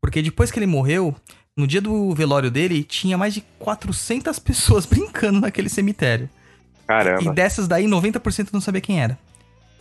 Porque 0.00 0.20
depois 0.20 0.50
que 0.50 0.58
ele 0.58 0.66
morreu, 0.66 1.14
no 1.56 1.66
dia 1.66 1.80
do 1.80 2.12
velório 2.14 2.50
dele, 2.50 2.82
tinha 2.82 3.16
mais 3.16 3.32
de 3.32 3.40
400 3.58 4.38
pessoas 4.38 4.86
brincando 4.86 5.40
naquele 5.40 5.68
cemitério. 5.68 6.28
E 6.82 6.86
Caramba. 6.86 7.32
dessas 7.32 7.66
daí, 7.68 7.86
90% 7.86 8.48
não 8.52 8.60
sabia 8.60 8.80
quem 8.80 9.00
era. 9.00 9.18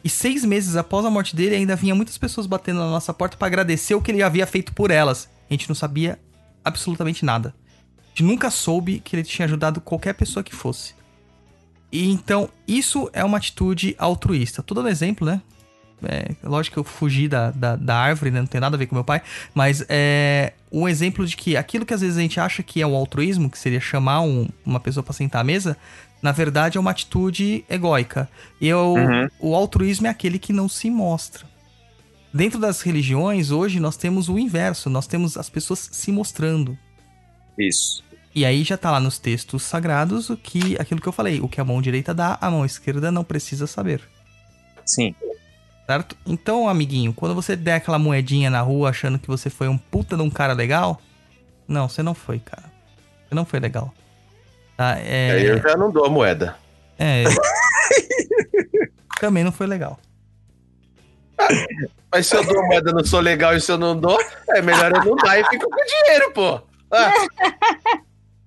E 0.03 0.09
seis 0.09 0.43
meses 0.43 0.75
após 0.75 1.05
a 1.05 1.09
morte 1.09 1.35
dele, 1.35 1.55
ainda 1.55 1.75
vinha 1.75 1.95
muitas 1.95 2.17
pessoas 2.17 2.45
batendo 2.45 2.79
na 2.79 2.89
nossa 2.89 3.13
porta 3.13 3.37
pra 3.37 3.47
agradecer 3.47 3.95
o 3.95 4.01
que 4.01 4.11
ele 4.11 4.21
havia 4.21 4.45
feito 4.45 4.73
por 4.73 4.91
elas. 4.91 5.29
A 5.49 5.53
gente 5.53 5.67
não 5.67 5.75
sabia 5.75 6.19
absolutamente 6.63 7.25
nada. 7.25 7.53
A 7.97 8.09
gente 8.09 8.23
nunca 8.23 8.51
soube 8.51 8.99
que 8.99 9.15
ele 9.15 9.23
tinha 9.23 9.45
ajudado 9.45 9.81
qualquer 9.81 10.13
pessoa 10.13 10.43
que 10.43 10.53
fosse. 10.53 10.93
E 11.91 12.09
então, 12.09 12.49
isso 12.67 13.09
é 13.13 13.23
uma 13.23 13.37
atitude 13.37 13.95
altruísta. 13.97 14.61
Tô 14.61 14.75
dando 14.75 14.89
exemplo, 14.89 15.25
né? 15.25 15.41
É, 16.01 16.35
lógico 16.43 16.73
que 16.75 16.79
eu 16.79 16.83
fugi 16.83 17.27
da, 17.27 17.51
da, 17.51 17.75
da 17.75 17.95
árvore, 17.95 18.31
né? 18.31 18.39
Não 18.39 18.47
tem 18.47 18.59
nada 18.59 18.75
a 18.75 18.79
ver 18.79 18.87
com 18.87 18.95
meu 18.95 19.03
pai. 19.03 19.21
Mas 19.53 19.85
é 19.87 20.53
um 20.71 20.87
exemplo 20.87 21.25
de 21.25 21.35
que 21.37 21.55
aquilo 21.55 21.85
que 21.85 21.93
às 21.93 22.01
vezes 22.01 22.17
a 22.17 22.21
gente 22.21 22.39
acha 22.39 22.61
que 22.63 22.81
é 22.81 22.87
o 22.87 22.95
altruísmo, 22.95 23.49
que 23.49 23.57
seria 23.57 23.79
chamar 23.79 24.21
um- 24.21 24.47
uma 24.65 24.79
pessoa 24.79 25.03
pra 25.03 25.13
sentar 25.13 25.41
à 25.41 25.43
mesa, 25.43 25.77
na 26.21 26.31
verdade 26.31 26.77
é 26.77 26.81
uma 26.81 26.91
atitude 26.91 27.63
egóica. 27.69 28.29
E 28.59 28.67
eu- 28.67 28.95
Uhum. 28.95 29.27
o 29.39 29.55
altruísmo 29.55 30.07
é 30.07 30.09
aquele 30.09 30.39
que 30.39 30.51
não 30.51 30.67
se 30.67 30.89
mostra. 30.89 31.45
Dentro 32.33 32.59
das 32.59 32.81
religiões, 32.81 33.51
hoje, 33.51 33.79
nós 33.79 33.95
temos 33.95 34.27
o 34.27 34.39
inverso. 34.39 34.89
Nós 34.89 35.05
temos 35.05 35.37
as 35.37 35.49
pessoas 35.49 35.87
se 35.91 36.11
mostrando. 36.11 36.75
Isso. 37.57 38.03
E 38.33 38.43
aí 38.43 38.63
já 38.63 38.75
tá 38.75 38.89
lá 38.89 38.99
nos 38.99 39.19
textos 39.19 39.61
sagrados 39.61 40.31
o 40.31 40.35
que 40.35 40.75
aquilo 40.79 40.99
que 40.99 41.07
eu 41.07 41.11
falei. 41.13 41.39
O 41.39 41.47
que 41.47 41.61
a 41.61 41.63
mão 41.63 41.79
direita 41.79 42.11
dá, 42.13 42.35
a 42.41 42.49
mão 42.49 42.65
esquerda 42.65 43.11
não 43.11 43.23
precisa 43.23 43.67
saber. 43.67 44.01
Sim. 44.83 45.13
Certo? 45.85 46.15
Então, 46.25 46.69
amiguinho, 46.69 47.13
quando 47.13 47.35
você 47.35 47.55
der 47.55 47.75
aquela 47.75 47.99
moedinha 47.99 48.49
na 48.49 48.61
rua 48.61 48.89
achando 48.89 49.19
que 49.19 49.27
você 49.27 49.49
foi 49.49 49.67
um 49.67 49.77
puta 49.77 50.15
de 50.15 50.21
um 50.21 50.29
cara 50.29 50.53
legal, 50.53 50.99
não, 51.67 51.89
você 51.89 52.01
não 52.01 52.13
foi, 52.13 52.39
cara. 52.39 52.63
Você 53.27 53.35
não 53.35 53.45
foi 53.45 53.59
legal. 53.59 53.93
Tá? 54.77 54.97
É, 54.99 55.31
Aí 55.31 55.45
eu 55.45 55.61
já 55.61 55.75
não 55.75 55.91
dou 55.91 56.05
a 56.05 56.09
moeda. 56.09 56.55
é. 56.97 57.23
Também 59.19 59.43
não 59.43 59.51
foi 59.51 59.67
legal. 59.67 59.99
Mas 62.11 62.27
se 62.27 62.35
eu 62.35 62.43
dou 62.43 62.59
a 62.59 62.65
moeda 62.67 62.91
não 62.91 63.03
sou 63.03 63.19
legal 63.19 63.55
e 63.55 63.61
se 63.61 63.71
eu 63.71 63.77
não 63.77 63.99
dou, 63.99 64.19
é 64.49 64.61
melhor 64.61 64.91
eu 64.91 65.03
não 65.03 65.15
dar 65.15 65.39
e 65.39 65.43
fico 65.45 65.67
com 65.69 65.81
o 65.81 65.85
dinheiro, 65.85 66.31
pô. 66.31 66.61
Ah, 66.91 67.11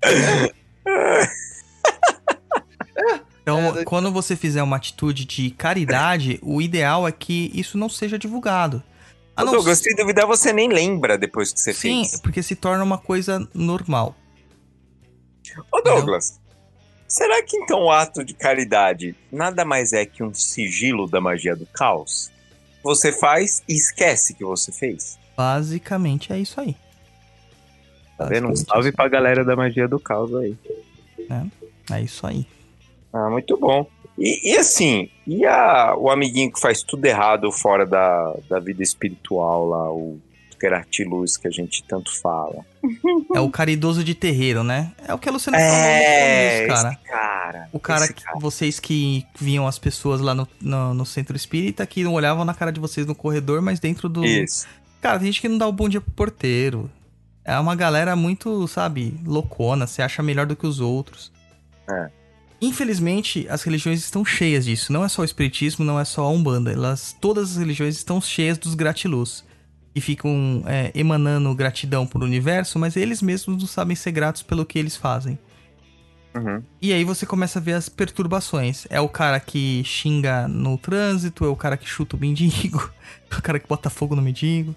Então, 3.47 3.79
É, 3.79 3.85
quando 3.85 4.11
você 4.11 4.35
fizer 4.35 4.61
uma 4.61 4.75
atitude 4.77 5.25
de 5.25 5.51
caridade, 5.53 6.41
o 6.43 6.61
ideal 6.61 7.07
é 7.07 7.13
que 7.13 7.53
isso 7.55 7.79
não 7.79 7.89
seja 7.89 8.19
divulgado. 8.19 8.83
A 9.37 9.45
não 9.45 9.53
Douglas, 9.53 9.79
se 9.79 9.95
duvidar, 9.95 10.27
você 10.27 10.53
nem 10.53 10.69
lembra 10.69 11.17
depois 11.17 11.53
que 11.53 11.61
você 11.61 11.73
Sim, 11.73 12.05
fez. 12.05 12.21
porque 12.21 12.43
se 12.43 12.57
torna 12.57 12.83
uma 12.83 12.99
coisa 12.99 13.49
normal. 13.55 14.17
Ô, 15.73 15.81
Douglas, 15.81 16.41
será 17.07 17.41
que 17.45 17.57
então 17.59 17.85
o 17.85 17.91
ato 17.93 18.25
de 18.25 18.35
caridade 18.35 19.15
nada 19.31 19.65
mais 19.65 19.93
é 19.93 20.05
que 20.05 20.25
um 20.25 20.35
sigilo 20.35 21.07
da 21.07 21.21
magia 21.21 21.55
do 21.55 21.67
caos? 21.67 22.33
Você 22.83 23.13
faz 23.13 23.63
e 23.69 23.75
esquece 23.75 24.35
que 24.35 24.45
você 24.45 24.73
fez. 24.73 25.21
Basicamente 25.37 26.33
é 26.33 26.39
isso 26.41 26.61
aí. 26.61 26.75
Tá 28.19 28.25
vendo? 28.25 28.49
Um 28.49 28.57
salve 28.57 28.89
isso 28.89 28.97
pra 28.97 29.07
galera 29.07 29.45
da 29.45 29.55
magia 29.55 29.87
do 29.87 30.01
caos 30.01 30.35
aí. 30.35 30.57
aí. 31.31 31.51
É 31.93 32.01
isso 32.01 32.27
aí. 32.27 32.45
Ah, 33.13 33.31
muito 33.31 33.57
bom. 33.57 33.87
E, 34.19 34.53
e 34.53 34.57
assim, 34.57 35.09
e 35.27 35.45
a- 35.45 35.95
o 35.97 36.11
amiguinho 36.11 36.53
que 36.53 36.61
faz 36.61 36.83
tudo 36.83 37.05
errado 37.05 37.51
fora 37.53 37.85
da, 37.87 38.35
da 38.49 38.59
vida 38.59 38.83
espiritual 38.83 39.67
lá, 39.67 39.91
o 39.93 40.19
Gratiluz 40.59 41.37
que 41.37 41.47
a 41.47 41.51
gente 41.51 41.83
tanto 41.85 42.11
fala? 42.19 42.65
É 43.35 43.41
o 43.41 43.51
caridoso 43.51 44.03
de 44.03 44.15
terreiro, 44.15 44.65
né? 44.65 44.93
É 45.07 45.13
o 45.13 45.19
que 45.19 45.29
a 45.29 45.33
Luciana 45.33 45.59
falou 45.59 45.71
no 45.75 45.77
É, 45.85 46.67
cara. 46.67 46.97
cara. 47.05 47.69
O 47.73 47.79
cara 47.79 48.09
que 48.11 48.23
vocês 48.41 48.81
que 48.81 49.27
viam 49.39 49.67
as 49.67 49.79
pessoas 49.79 50.19
lá 50.21 50.35
no, 50.35 50.49
no, 50.61 50.95
no 50.95 51.05
centro 51.05 51.37
espírita 51.37 51.87
que 51.87 52.03
não 52.03 52.15
olhavam 52.15 52.43
na 52.45 52.55
cara 52.55 52.73
de 52.73 52.81
vocês 52.81 53.07
no 53.07 53.15
corredor, 53.15 53.61
mas 53.61 53.79
dentro 53.79 54.09
do. 54.09 54.25
Isso. 54.25 54.67
Cara, 55.03 55.19
tem 55.19 55.27
gente 55.27 55.43
que 55.43 55.49
não 55.49 55.59
dá 55.59 55.67
o 55.69 55.73
bom 55.73 55.91
dia 55.91 56.01
pro 56.01 56.11
porteiro. 56.13 56.91
É 57.45 57.59
uma 57.59 57.77
galera 57.77 58.17
muito, 58.17 58.67
sabe, 58.67 59.15
loucona, 59.27 59.87
se 59.87 60.01
acha 60.01 60.23
melhor 60.23 60.47
do 60.47 60.57
que 60.57 60.67
os 60.67 60.81
outros. 60.81 61.31
É. 61.89 62.09
Infelizmente, 62.67 63.47
as 63.49 63.63
religiões 63.63 64.01
estão 64.01 64.25
cheias 64.25 64.65
disso. 64.65 64.93
Não 64.93 65.05
é 65.05 65.09
só 65.09 65.23
o 65.23 65.25
espiritismo, 65.25 65.85
não 65.85 66.01
é 66.01 66.05
só 66.05 66.25
a 66.25 66.31
Umbanda. 66.31 66.73
Elas, 66.73 67.17
todas 67.21 67.53
as 67.53 67.57
religiões 67.59 67.97
estão 67.97 68.21
cheias 68.21 68.59
dos 68.59 68.75
gratiluz. 68.75 69.45
E 69.95 70.01
ficam 70.01 70.65
é, 70.67 70.91
emanando 70.93 71.55
gratidão 71.55 72.07
pro 72.07 72.25
universo, 72.25 72.77
mas 72.77 72.97
eles 72.97 73.23
mesmos 73.23 73.61
não 73.61 73.69
sabem 73.69 73.95
ser 73.95 74.11
gratos 74.11 74.43
pelo 74.43 74.67
que 74.67 74.81
eles 74.81 74.97
fazem. 74.97 75.39
Uhum. 76.35 76.61
E 76.83 76.93
aí 76.93 77.05
você 77.05 77.25
começa 77.25 77.61
a 77.61 77.63
ver 77.63 77.75
as 77.75 77.89
perturbações. 77.89 78.85
É 78.91 79.01
o 79.01 79.09
cara 79.09 79.39
que 79.39 79.85
xinga 79.85 80.49
no 80.49 80.77
trânsito, 80.77 81.45
é 81.45 81.49
o 81.49 81.57
cara 81.57 81.77
que 81.77 81.89
chuta 81.89 82.17
o 82.17 82.19
mendigo, 82.19 82.91
é 83.31 83.37
o 83.37 83.43
cara 83.43 83.61
que 83.61 83.69
bota 83.69 83.89
fogo 83.89 84.17
no 84.17 84.21
mendigo. 84.23 84.75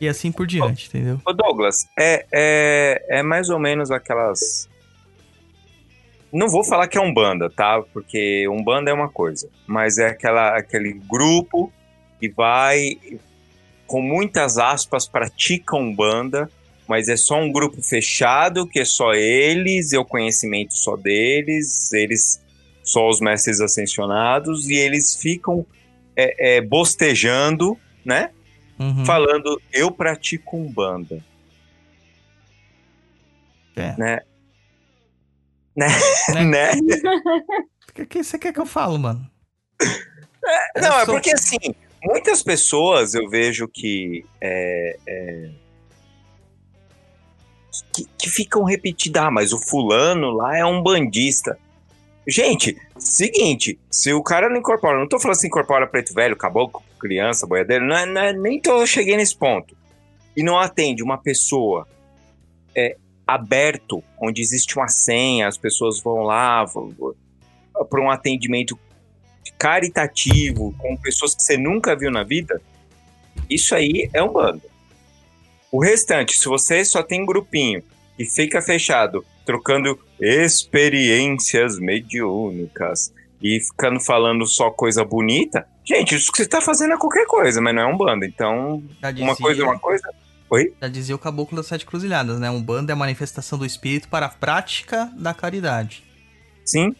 E 0.00 0.08
assim 0.08 0.30
por 0.30 0.46
diante, 0.46 0.88
entendeu? 0.88 1.20
Ô 1.26 1.32
Douglas, 1.32 1.86
é, 1.98 2.26
é, 2.32 3.18
é 3.18 3.22
mais 3.22 3.48
ou 3.50 3.58
menos 3.58 3.90
aquelas. 3.90 4.68
Não 6.34 6.48
vou 6.48 6.64
falar 6.64 6.88
que 6.88 6.98
é 6.98 7.00
Umbanda, 7.00 7.48
tá? 7.48 7.80
Porque 7.92 8.48
Umbanda 8.48 8.90
é 8.90 8.92
uma 8.92 9.08
coisa. 9.08 9.48
Mas 9.68 9.98
é 9.98 10.08
aquela, 10.08 10.58
aquele 10.58 10.92
grupo 10.92 11.72
que 12.18 12.28
vai, 12.28 12.98
com 13.86 14.02
muitas 14.02 14.58
aspas, 14.58 15.06
pratica 15.06 15.76
Umbanda, 15.76 16.50
mas 16.88 17.08
é 17.08 17.16
só 17.16 17.40
um 17.40 17.52
grupo 17.52 17.80
fechado, 17.80 18.66
que 18.66 18.80
é 18.80 18.84
só 18.84 19.14
eles, 19.14 19.92
é 19.92 19.98
o 19.98 20.04
conhecimento 20.04 20.74
só 20.74 20.96
deles, 20.96 21.92
eles 21.92 22.42
só 22.82 23.08
os 23.08 23.20
mestres 23.20 23.60
ascensionados, 23.60 24.68
e 24.68 24.74
eles 24.74 25.14
ficam 25.14 25.64
é, 26.16 26.56
é, 26.56 26.60
bostejando, 26.60 27.78
né? 28.04 28.30
Uhum. 28.76 29.04
falando 29.04 29.62
eu 29.72 29.88
pratico 29.88 30.56
umbanda, 30.56 31.24
É. 33.76 33.94
né? 33.96 34.20
Né? 35.76 35.88
Né? 36.32 36.44
né? 36.44 36.72
O 37.88 37.92
que, 37.92 38.06
que 38.06 38.24
você 38.24 38.38
quer 38.38 38.52
que 38.52 38.60
eu 38.60 38.66
falo, 38.66 38.98
mano? 38.98 39.28
Não, 40.76 41.00
é 41.00 41.06
porque 41.06 41.30
assim, 41.30 41.58
muitas 42.02 42.42
pessoas 42.42 43.14
eu 43.14 43.28
vejo 43.28 43.66
que 43.66 44.24
é, 44.40 44.96
é, 45.06 45.50
que, 47.92 48.06
que 48.18 48.30
ficam 48.30 48.64
repetindo, 48.64 49.16
ah, 49.18 49.30
mas 49.30 49.52
o 49.52 49.58
fulano 49.58 50.30
lá 50.30 50.56
é 50.56 50.64
um 50.64 50.82
bandista. 50.82 51.58
Gente, 52.26 52.76
seguinte, 52.98 53.78
se 53.90 54.12
o 54.12 54.22
cara 54.22 54.48
não 54.48 54.56
incorpora, 54.56 54.98
não 54.98 55.08
tô 55.08 55.18
falando 55.18 55.36
assim, 55.36 55.48
incorpora 55.48 55.86
preto 55.86 56.14
velho, 56.14 56.36
caboclo, 56.36 56.82
criança, 56.98 57.46
boiadeiro, 57.46 57.84
não 57.84 57.96
é, 57.96 58.06
não 58.06 58.20
é- 58.20 58.32
nem 58.32 58.60
tô 58.60 58.86
cheguei 58.86 59.16
nesse 59.16 59.36
ponto. 59.36 59.76
E 60.36 60.42
não 60.42 60.58
atende 60.58 61.02
uma 61.02 61.18
pessoa 61.18 61.86
é, 62.74 62.96
aberto, 63.26 64.02
onde 64.20 64.40
existe 64.40 64.76
uma 64.76 64.88
senha, 64.88 65.48
as 65.48 65.56
pessoas 65.56 66.00
vão 66.00 66.22
lá 66.22 66.64
para 67.90 68.00
um 68.00 68.10
atendimento 68.10 68.78
caritativo, 69.58 70.74
com 70.78 70.96
pessoas 70.96 71.34
que 71.34 71.42
você 71.42 71.56
nunca 71.56 71.96
viu 71.96 72.10
na 72.10 72.22
vida, 72.22 72.60
isso 73.48 73.74
aí 73.74 74.08
é 74.12 74.22
um 74.22 74.32
bando. 74.32 74.62
O 75.70 75.82
restante, 75.82 76.36
se 76.36 76.46
você 76.46 76.84
só 76.84 77.02
tem 77.02 77.22
um 77.22 77.26
grupinho 77.26 77.82
e 78.18 78.24
fica 78.24 78.62
fechado 78.62 79.24
trocando 79.44 79.98
experiências 80.20 81.78
mediúnicas 81.78 83.12
e 83.42 83.60
ficando 83.60 84.00
falando 84.00 84.46
só 84.46 84.70
coisa 84.70 85.04
bonita. 85.04 85.66
Gente, 85.84 86.14
isso 86.14 86.32
que 86.32 86.38
você 86.38 86.48
tá 86.48 86.60
fazendo 86.60 86.94
é 86.94 86.96
qualquer 86.96 87.26
coisa, 87.26 87.60
mas 87.60 87.74
não 87.74 87.82
é 87.82 87.86
um 87.86 87.96
bando. 87.96 88.24
Então, 88.24 88.82
uma 89.18 89.36
coisa 89.36 89.62
é 89.62 89.64
uma 89.64 89.78
coisa. 89.78 90.08
Oi? 90.54 90.72
Já 90.80 90.86
dizia 90.86 91.16
o 91.16 91.18
Caboclo 91.18 91.56
das 91.56 91.66
Sete 91.66 91.84
Cruzilhadas, 91.84 92.38
né? 92.38 92.48
Um 92.48 92.62
bando 92.62 92.88
é 92.88 92.92
a 92.92 92.96
manifestação 92.96 93.58
do 93.58 93.66
espírito 93.66 94.08
para 94.08 94.26
a 94.26 94.28
prática 94.28 95.10
da 95.16 95.34
caridade. 95.34 96.04
Sim. 96.64 96.94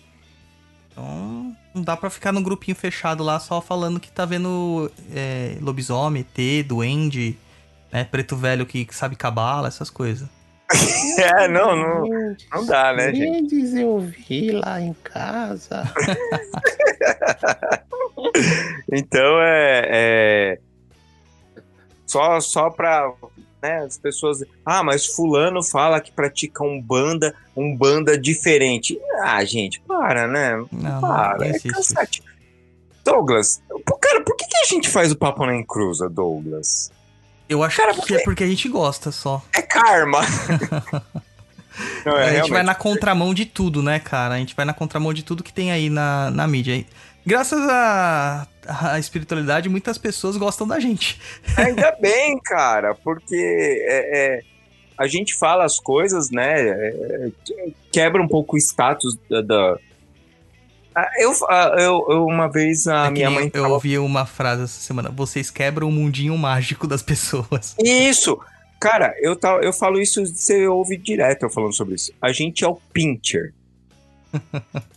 Então, 0.90 1.56
não 1.72 1.80
dá 1.80 1.96
pra 1.96 2.10
ficar 2.10 2.32
num 2.32 2.42
grupinho 2.42 2.76
fechado 2.76 3.22
lá 3.22 3.38
só 3.38 3.60
falando 3.60 4.00
que 4.00 4.10
tá 4.10 4.24
vendo 4.24 4.90
é, 5.14 5.56
lobisomem, 5.60 6.26
ET, 6.36 6.66
duende, 6.66 7.38
né? 7.92 8.02
Preto 8.02 8.36
velho 8.36 8.66
que, 8.66 8.84
que 8.84 8.94
sabe 8.94 9.14
cabala, 9.14 9.68
essas 9.68 9.88
coisas. 9.88 10.28
É, 11.16 11.46
não, 11.46 11.76
não, 11.76 12.36
não 12.52 12.66
dá, 12.66 12.92
né, 12.92 13.14
gente? 13.14 13.54
Eles 13.54 13.74
eu 13.74 14.00
vi 14.00 14.50
lá 14.50 14.80
em 14.80 14.92
casa. 14.94 15.84
Então 18.90 19.40
é. 19.40 19.82
é... 19.92 20.58
Só, 22.06 22.38
só 22.40 22.70
pra. 22.70 23.12
Né, 23.64 23.78
as 23.82 23.96
pessoas. 23.96 24.44
Ah, 24.64 24.82
mas 24.82 25.06
Fulano 25.06 25.62
fala 25.62 25.98
que 25.98 26.12
pratica 26.12 26.62
um 26.62 26.78
banda, 26.78 27.34
um 27.56 27.74
banda 27.74 28.18
diferente. 28.18 28.98
Ah, 29.22 29.42
gente, 29.42 29.80
para, 29.80 30.26
né? 30.28 30.62
Não, 30.70 31.00
Para, 31.00 31.38
não 31.38 31.44
é 31.46 31.58
cansativo. 31.58 32.26
Douglas, 33.02 33.62
cara, 34.02 34.22
por 34.22 34.36
que, 34.36 34.46
que 34.46 34.56
a 34.58 34.66
gente 34.66 34.88
faz 34.90 35.10
o 35.12 35.16
papo 35.16 35.46
na 35.46 35.56
encruza, 35.56 36.10
Douglas? 36.10 36.92
Eu 37.48 37.62
acho 37.62 37.76
Cara, 37.78 37.92
que 37.94 38.00
porque- 38.00 38.14
é 38.14 38.22
porque 38.22 38.44
a 38.44 38.46
gente 38.46 38.68
gosta 38.68 39.10
só. 39.10 39.42
É 39.54 39.62
karma. 39.62 40.20
Não, 42.04 42.16
é 42.16 42.22
a 42.22 42.26
gente 42.26 42.32
vai 42.32 42.32
realmente- 42.48 42.62
na 42.66 42.74
contramão 42.74 43.32
de 43.34 43.46
tudo, 43.46 43.82
né, 43.82 43.98
cara? 43.98 44.34
A 44.34 44.38
gente 44.38 44.54
vai 44.54 44.64
na 44.66 44.74
contramão 44.74 45.12
de 45.14 45.22
tudo 45.22 45.42
que 45.42 45.52
tem 45.52 45.72
aí 45.72 45.88
na, 45.90 46.30
na 46.30 46.46
mídia. 46.46 46.84
Graças 47.26 47.60
à 47.68 48.46
à 48.66 48.98
espiritualidade, 48.98 49.68
muitas 49.68 49.98
pessoas 49.98 50.36
gostam 50.38 50.66
da 50.66 50.80
gente. 50.80 51.20
Ainda 51.56 51.94
bem, 52.00 52.38
cara, 52.42 52.94
porque 52.94 53.34
é, 53.36 54.36
é, 54.38 54.40
a 54.98 55.06
gente 55.06 55.34
fala 55.34 55.64
as 55.64 55.78
coisas, 55.78 56.30
né? 56.30 56.68
é, 56.68 57.28
quebra 57.92 58.22
um 58.22 58.28
pouco 58.28 58.56
o 58.56 58.58
status 58.58 59.18
da. 59.28 59.40
da- 59.42 59.78
Ah, 60.94 61.10
Eu, 61.18 61.32
ah, 61.48 61.74
eu, 61.78 62.06
eu 62.08 62.24
uma 62.26 62.48
vez 62.50 62.86
a 62.88 63.06
É 63.06 63.10
minha 63.10 63.30
mãe 63.30 63.46
eu 63.52 63.62
falou. 63.62 63.72
ouvi 63.74 63.98
uma 63.98 64.24
frase 64.26 64.62
essa 64.64 64.80
semana: 64.80 65.10
vocês 65.10 65.50
quebram 65.50 65.88
o 65.88 65.92
mundinho 65.92 66.36
mágico 66.38 66.86
das 66.86 67.02
pessoas. 67.02 67.74
Isso! 67.82 68.38
Cara, 68.80 69.14
eu, 69.20 69.34
tá, 69.34 69.58
eu 69.62 69.72
falo 69.72 69.98
isso, 69.98 70.24
você 70.26 70.66
ouve 70.66 70.96
direto 70.98 71.44
eu 71.44 71.50
falando 71.50 71.72
sobre 71.74 71.94
isso. 71.94 72.12
A 72.20 72.32
gente 72.32 72.64
é 72.64 72.68
o 72.68 72.76
pincher. 72.92 73.54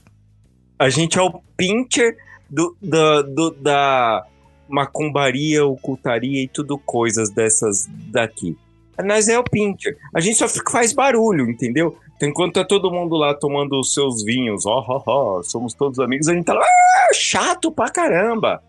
a 0.80 0.90
gente 0.90 1.18
é 1.18 1.22
o 1.22 1.41
pincher 1.56 2.18
do, 2.49 2.76
da, 2.82 3.22
do- 3.22 3.52
da 3.52 4.26
macumbaria, 4.70 5.66
ocultaria 5.66 6.44
e 6.44 6.48
tudo 6.48 6.78
coisas 6.78 7.30
dessas 7.30 7.88
daqui. 8.12 8.58
Nós 9.04 9.28
é 9.28 9.38
o 9.38 9.44
pincher. 9.44 9.98
A 10.14 10.20
gente 10.20 10.38
só 10.38 10.48
fica- 10.48 10.72
faz 10.72 10.91
barulho, 10.94 11.49
entendeu? 11.49 11.98
Então, 12.16 12.28
enquanto 12.30 12.56
tá 12.56 12.66
todo 12.66 12.91
mundo 12.91 13.16
lá 13.16 13.34
tomando 13.34 13.80
os 13.80 13.94
seus 13.94 14.24
vinhos, 14.24 14.66
ó, 14.66 14.84
ó, 14.88 15.04
ó, 15.06 15.44
somos 15.44 15.74
todos 15.74 15.99
amigos, 15.99 16.28
a 16.28 16.34
gente 16.34 16.45
tá 16.45 16.54
lá, 16.54 16.66
"Ah, 16.66 17.14
chato 17.14 17.72
pra 17.72 17.90
caramba. 17.90 18.62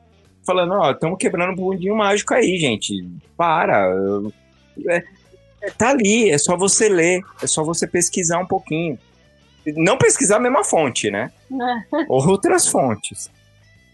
Falando, 0.46 0.72
ó, 0.74 0.90
estamos 0.92 1.18
quebrando 1.18 1.52
um 1.52 1.56
bundinho 1.56 1.96
mágico 1.96 2.34
aí, 2.34 2.58
gente. 2.58 3.06
Para. 3.36 3.90
É- 4.86 5.02
é- 5.62 5.70
tá 5.70 5.90
ali, 5.90 6.30
é 6.30 6.36
só 6.38 6.56
você 6.56 6.88
ler, 6.88 7.22
é 7.42 7.46
só 7.46 7.64
você 7.64 7.86
pesquisar 7.86 8.38
um 8.38 8.46
pouquinho. 8.46 8.98
Não 9.76 9.96
pesquisar 9.98 10.36
a 10.36 10.40
mesma 10.40 10.64
fonte, 10.64 11.10
né? 11.10 11.32
Outras 12.08 12.66
fontes. 12.68 13.30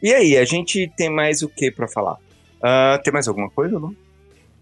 E 0.02 0.12
aí, 0.12 0.36
a 0.36 0.44
gente 0.44 0.90
tem 0.96 1.08
mais 1.10 1.42
o 1.42 1.48
que 1.48 1.70
pra 1.70 1.88
falar? 1.88 2.16
Ah, 2.62 3.00
tem 3.02 3.12
mais 3.12 3.28
alguma 3.28 3.50
coisa, 3.50 3.78
não? 3.78 3.94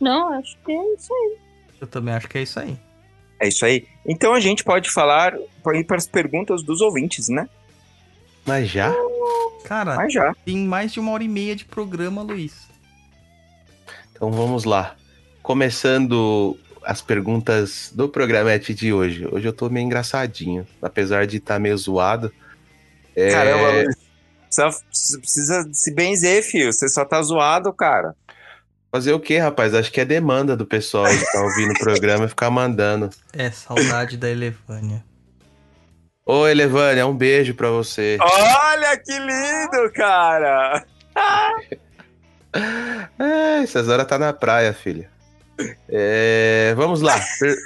Não, 0.01 0.33
acho 0.35 0.57
que 0.65 0.73
é 0.73 0.95
isso 0.95 1.13
aí. 1.15 1.37
Eu 1.81 1.87
também 1.87 2.15
acho 2.15 2.29
que 2.29 2.39
é 2.39 2.43
isso 2.43 2.59
aí. 2.59 2.77
É 3.41 3.49
isso 3.49 3.65
aí. 3.65 3.87
Então 4.07 4.35
a 4.35 4.41
gente 4.41 4.63
pode 4.63 4.91
falar, 4.91 5.35
pode 5.63 5.79
ir 5.79 5.85
para 5.85 5.97
as 5.97 6.07
perguntas 6.07 6.63
dos 6.63 6.81
ouvintes, 6.81 7.29
né? 7.29 7.49
Mas 8.47 8.69
já? 8.69 8.93
Cara, 9.65 9.95
Mas 9.97 10.13
já. 10.13 10.35
tem 10.45 10.59
mais 10.59 10.93
de 10.93 11.01
uma 11.01 11.13
hora 11.13 11.23
e 11.25 11.29
meia 11.29 11.55
de 11.57 11.65
programa, 11.65 12.23
Luiz. 12.23 12.69
Então 14.13 14.31
vamos 14.31 14.65
lá. 14.65 14.95
Começando 15.43 16.57
as 16.85 17.01
perguntas 17.01 17.91
do 17.95 18.09
programete 18.09 18.75
de 18.75 18.93
hoje. 18.93 19.27
Hoje 19.31 19.47
eu 19.47 19.53
tô 19.53 19.69
meio 19.69 19.85
engraçadinho, 19.85 20.67
apesar 20.81 21.27
de 21.27 21.39
estar 21.39 21.59
meio 21.59 21.77
zoado. 21.77 22.33
É, 23.15 23.31
Caramba, 23.31 23.71
Luiz. 23.71 23.97
Precisa, 24.47 25.19
precisa 25.19 25.71
se 25.73 25.95
benzer, 25.95 26.43
filho. 26.43 26.73
Você 26.73 26.89
só 26.89 27.05
tá 27.05 27.23
zoado, 27.23 27.73
cara. 27.73 28.15
Fazer 28.91 29.13
o 29.13 29.21
quê, 29.21 29.39
rapaz? 29.39 29.75
Acho 29.75 29.91
que 29.91 30.01
é 30.01 30.05
demanda 30.05 30.55
do 30.55 30.67
pessoal 30.67 31.07
que 31.07 31.33
tá 31.33 31.41
ouvindo 31.41 31.73
o 31.73 31.79
programa 31.79 32.27
e 32.27 32.29
ficar 32.29 32.51
mandando. 32.51 33.09
É, 33.33 33.51
saudade 33.51 34.19
da 34.19 34.29
Elevânia. 34.29 35.03
Ô, 36.27 36.47
Elevânia, 36.47 37.07
um 37.07 37.17
beijo 37.17 37.55
pra 37.55 37.71
você. 37.71 38.19
Olha 38.21 38.97
que 38.99 39.19
lindo, 39.19 39.93
cara! 39.95 40.85
É, 43.19 43.65
horas 43.91 44.07
tá 44.07 44.19
na 44.19 44.31
praia, 44.31 44.75
filha. 44.75 45.09
É, 45.89 46.75
vamos 46.77 47.01
lá. 47.01 47.19
Per- 47.39 47.57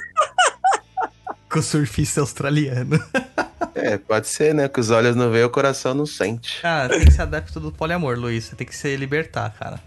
Com 1.51 1.59
o 1.59 1.63
surfista 1.63 2.21
australiano. 2.21 2.99
É, 3.79 3.99
pode 3.99 4.27
ser, 4.27 4.55
né? 4.55 4.69
Que 4.71 4.81
os 4.81 4.89
olhos 4.91 5.15
não 5.15 5.31
veem, 5.31 5.45
o 5.45 5.51
coração 5.51 5.93
não 5.93 6.07
sente. 6.07 6.63
Cara, 6.63 6.89
tem 6.89 7.05
que 7.05 7.11
ser 7.11 7.23
adepto 7.23 7.61
do 7.61 7.71
poliamor, 7.71 8.19
Luiz. 8.19 8.45
Você 8.45 8.57
tem 8.57 8.67
que 8.67 8.75
se 8.75 8.97
libertar, 8.97 9.55
cara. 9.59 9.79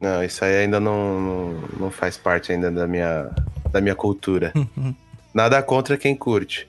Não, 0.00 0.24
isso 0.24 0.42
aí 0.42 0.56
ainda 0.56 0.80
não, 0.80 1.20
não, 1.20 1.52
não 1.78 1.90
faz 1.90 2.16
parte 2.16 2.50
ainda 2.50 2.70
da 2.70 2.86
minha, 2.86 3.28
da 3.70 3.78
minha 3.80 3.94
cultura. 3.94 4.54
Nada 5.34 5.62
contra 5.62 5.98
quem 5.98 6.16
curte. 6.16 6.66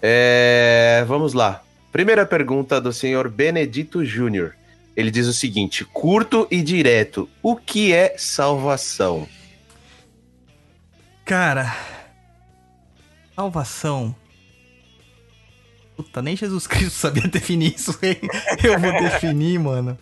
É, 0.00 1.04
vamos 1.06 1.34
lá. 1.34 1.62
Primeira 1.92 2.24
pergunta 2.24 2.80
do 2.80 2.94
senhor 2.94 3.28
Benedito 3.28 4.02
Júnior. 4.02 4.54
Ele 4.96 5.10
diz 5.10 5.26
o 5.26 5.34
seguinte: 5.34 5.84
curto 5.84 6.48
e 6.50 6.62
direto. 6.62 7.28
O 7.42 7.54
que 7.56 7.92
é 7.92 8.14
salvação? 8.16 9.28
Cara, 11.30 11.72
salvação. 13.36 14.12
Puta, 15.96 16.20
nem 16.20 16.34
Jesus 16.34 16.66
Cristo 16.66 16.90
sabia 16.90 17.22
definir 17.30 17.72
isso. 17.76 17.96
Eu 18.64 18.80
vou 18.80 18.92
definir, 19.00 19.60
mano. 19.60 19.96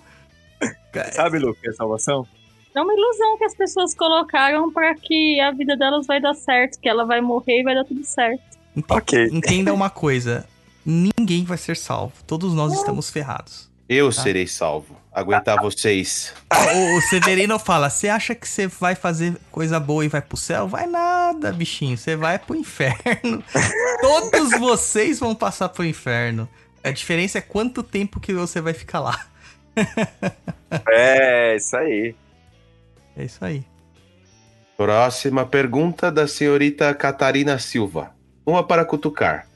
Sabe, 1.13 1.39
Lu, 1.39 1.55
que 1.55 1.69
é 1.69 1.73
salvação? 1.75 2.27
É 2.75 2.81
uma 2.81 2.95
ilusão 2.95 3.37
que 3.37 3.45
as 3.45 3.55
pessoas 3.55 3.95
colocaram 3.95 4.73
pra 4.73 4.95
que 4.95 5.39
a 5.39 5.51
vida 5.51 5.77
delas 5.77 6.07
vai 6.07 6.19
dar 6.19 6.33
certo, 6.33 6.81
que 6.81 6.89
ela 6.89 7.05
vai 7.05 7.21
morrer 7.21 7.61
e 7.61 7.63
vai 7.63 7.75
dar 7.75 7.85
tudo 7.85 8.03
certo. 8.05 8.43
ente- 8.75 8.87
Ok. 8.91 9.29
Entenda 9.31 9.75
uma 9.75 9.91
coisa: 9.91 10.49
ninguém 10.83 11.45
vai 11.45 11.59
ser 11.59 11.77
salvo. 11.77 12.15
Todos 12.27 12.55
nós 12.55 12.73
estamos 12.73 13.11
ferrados. 13.11 13.68
Eu 13.89 14.13
Tá. 14.13 14.23
serei 14.23 14.47
salvo. 14.47 14.97
Aguentar 15.13 15.61
vocês. 15.61 16.33
O, 16.53 16.97
o 16.97 17.01
Severino 17.03 17.59
fala: 17.59 17.91
você 17.91 18.09
acha 18.09 18.35
que 18.35 18.47
você 18.47 18.67
vai 18.69 18.95
fazer 18.95 19.37
coisa 19.51 19.81
boa 19.81 20.05
e 20.05 20.09
vai 20.09 20.21
pro 20.23 20.37
céu? 20.37 20.69
Vai 20.69 20.87
nada, 20.87 21.53
bichinho. 21.53 21.97
Você 21.97 22.15
vai 22.15 22.39
pro 22.39 22.55
inferno. 22.55 23.43
Todos 24.01 24.51
vocês 24.61 25.19
vão 25.19 25.35
passar 25.35 25.71
pro 25.71 25.85
inferno. 25.85 26.49
A 26.85 26.91
diferença 26.91 27.39
é 27.39 27.41
quanto 27.41 27.83
tempo 27.83 28.21
que 28.21 28.33
você 28.33 28.61
vai 28.61 28.73
ficar 28.75 29.01
lá. 29.01 29.27
É, 30.91 31.57
isso 31.57 31.75
aí. 31.79 32.15
É 33.17 33.25
isso 33.25 33.43
aí. 33.43 33.65
Próxima 34.77 35.47
pergunta 35.47 36.13
da 36.13 36.29
senhorita 36.29 36.93
Catarina 36.95 37.59
Silva. 37.59 38.11
Uma 38.45 38.63
para 38.63 38.85
cutucar. 38.85 39.48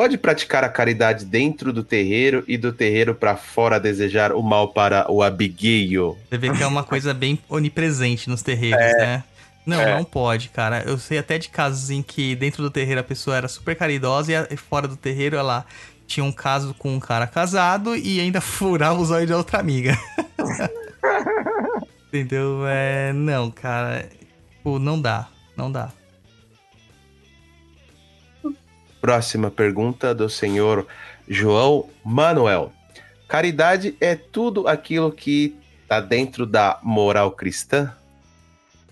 Pode 0.00 0.16
praticar 0.16 0.64
a 0.64 0.68
caridade 0.70 1.26
dentro 1.26 1.74
do 1.74 1.84
terreiro 1.84 2.42
e 2.48 2.56
do 2.56 2.72
terreiro 2.72 3.14
para 3.14 3.36
fora 3.36 3.78
desejar 3.78 4.32
o 4.32 4.42
mal 4.42 4.68
para 4.68 5.12
o 5.12 5.22
abigueio? 5.22 6.16
Você 6.30 6.38
vê 6.38 6.50
que 6.50 6.62
é 6.62 6.66
uma 6.66 6.82
coisa 6.82 7.12
bem 7.12 7.38
onipresente 7.50 8.26
nos 8.30 8.40
terreiros, 8.40 8.80
né? 8.80 9.22
Não, 9.66 9.78
É. 9.78 9.94
não 9.94 10.02
pode, 10.02 10.48
cara. 10.48 10.82
Eu 10.86 10.96
sei 10.96 11.18
até 11.18 11.36
de 11.36 11.50
casos 11.50 11.90
em 11.90 12.00
que 12.00 12.34
dentro 12.34 12.62
do 12.62 12.70
terreiro 12.70 12.98
a 12.98 13.04
pessoa 13.04 13.36
era 13.36 13.46
super 13.46 13.76
caridosa 13.76 14.48
e 14.50 14.56
fora 14.56 14.88
do 14.88 14.96
terreiro 14.96 15.36
ela 15.36 15.66
tinha 16.06 16.24
um 16.24 16.32
caso 16.32 16.72
com 16.78 16.94
um 16.94 16.98
cara 16.98 17.26
casado 17.26 17.94
e 17.94 18.20
ainda 18.20 18.40
furava 18.40 18.98
os 18.98 19.10
olhos 19.10 19.26
de 19.26 19.34
outra 19.34 19.60
amiga. 19.60 19.98
Entendeu? 22.08 22.62
É, 22.66 23.12
não, 23.12 23.50
cara. 23.50 24.08
Pô, 24.64 24.78
não 24.78 24.98
dá. 24.98 25.28
Não 25.54 25.70
dá. 25.70 25.90
Próxima 29.00 29.50
pergunta 29.50 30.14
do 30.14 30.28
senhor 30.28 30.86
João 31.28 31.88
Manuel. 32.04 32.72
Caridade 33.26 33.96
é 34.00 34.14
tudo 34.14 34.66
aquilo 34.68 35.10
que 35.12 35.56
está 35.82 36.00
dentro 36.00 36.44
da 36.44 36.78
moral 36.82 37.30
cristã? 37.30 37.92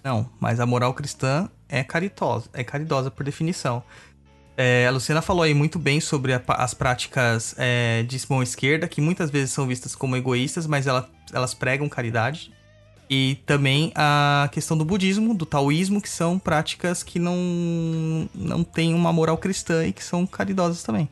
Não, 0.03 0.31
mas 0.41 0.61
a 0.61 0.67
moral 0.67 0.95
cristã 0.95 1.49
é 1.69 1.83
caritosa, 1.85 2.49
é 2.53 2.65
caridosa 2.65 3.11
por 3.11 3.25
definição. 3.25 3.83
É, 4.57 4.87
a 4.87 4.91
Luciana 4.91 5.21
falou 5.23 5.43
aí 5.43 5.55
muito 5.55 5.79
bem 5.79 6.01
sobre 6.01 6.33
a- 6.33 6.43
as 6.49 6.75
práticas 6.75 7.55
é, 7.59 8.03
de 8.05 8.21
mão 8.29 8.43
esquerda, 8.43 8.89
que 8.89 9.01
muitas 9.01 9.31
vezes 9.31 9.51
são 9.53 9.67
vistas 9.67 9.95
como 9.95 10.17
egoístas, 10.17 10.67
mas 10.67 10.87
ela- 10.87 11.09
elas 11.33 11.55
pregam 11.55 11.89
caridade. 11.89 12.53
E 13.11 13.39
também 13.47 13.91
a 13.95 14.51
questão 14.53 14.77
do 14.77 14.85
budismo, 14.85 15.35
do 15.35 15.47
taoísmo, 15.47 16.01
que 16.01 16.09
são 16.09 16.39
práticas 16.39 17.03
que 17.03 17.19
não, 17.19 18.29
não 18.35 18.63
têm 18.63 18.95
uma 18.95 19.13
moral 19.13 19.39
cristã 19.39 19.87
e 19.87 19.93
que 19.93 20.05
são 20.05 20.27
caridosas 20.27 20.83
também. 20.83 21.09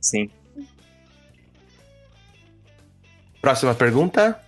Sim. 0.00 0.28
Próxima 3.40 3.74
pergunta. 3.74 4.38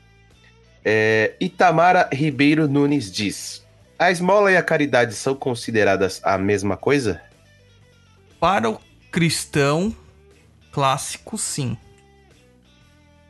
É, 0.84 1.34
Itamara 1.40 2.08
Ribeiro 2.12 2.66
Nunes 2.66 3.10
diz: 3.10 3.64
A 3.96 4.10
esmola 4.10 4.50
e 4.50 4.56
a 4.56 4.62
caridade 4.62 5.14
são 5.14 5.34
consideradas 5.34 6.20
a 6.24 6.36
mesma 6.36 6.76
coisa? 6.76 7.20
Para 8.40 8.68
o 8.68 8.80
cristão 9.12 9.94
clássico, 10.72 11.38
sim. 11.38 11.76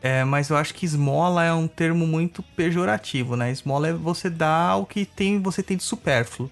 É, 0.02 0.24
mas 0.24 0.50
eu 0.50 0.56
acho 0.56 0.74
que 0.74 0.84
esmola 0.84 1.44
é 1.44 1.52
um 1.52 1.68
termo 1.68 2.04
muito 2.06 2.42
pejorativo, 2.42 3.36
né? 3.36 3.52
Esmola 3.52 3.88
é 3.88 3.92
você 3.92 4.28
dar 4.28 4.76
o 4.76 4.84
que 4.84 5.06
tem, 5.06 5.40
você 5.40 5.62
tem 5.62 5.76
de 5.76 5.84
supérfluo. 5.84 6.50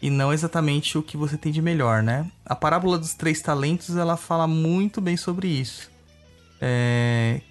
E 0.00 0.08
não 0.08 0.32
exatamente 0.32 0.96
o 0.96 1.02
que 1.02 1.14
você 1.14 1.36
tem 1.36 1.52
de 1.52 1.60
melhor, 1.60 2.02
né? 2.02 2.26
A 2.46 2.56
parábola 2.56 2.98
dos 2.98 3.12
três 3.12 3.42
talentos, 3.42 3.96
ela 3.96 4.16
fala 4.16 4.46
muito 4.46 4.98
bem 4.98 5.14
sobre 5.14 5.46
isso. 5.46 5.90
É, 6.58 7.42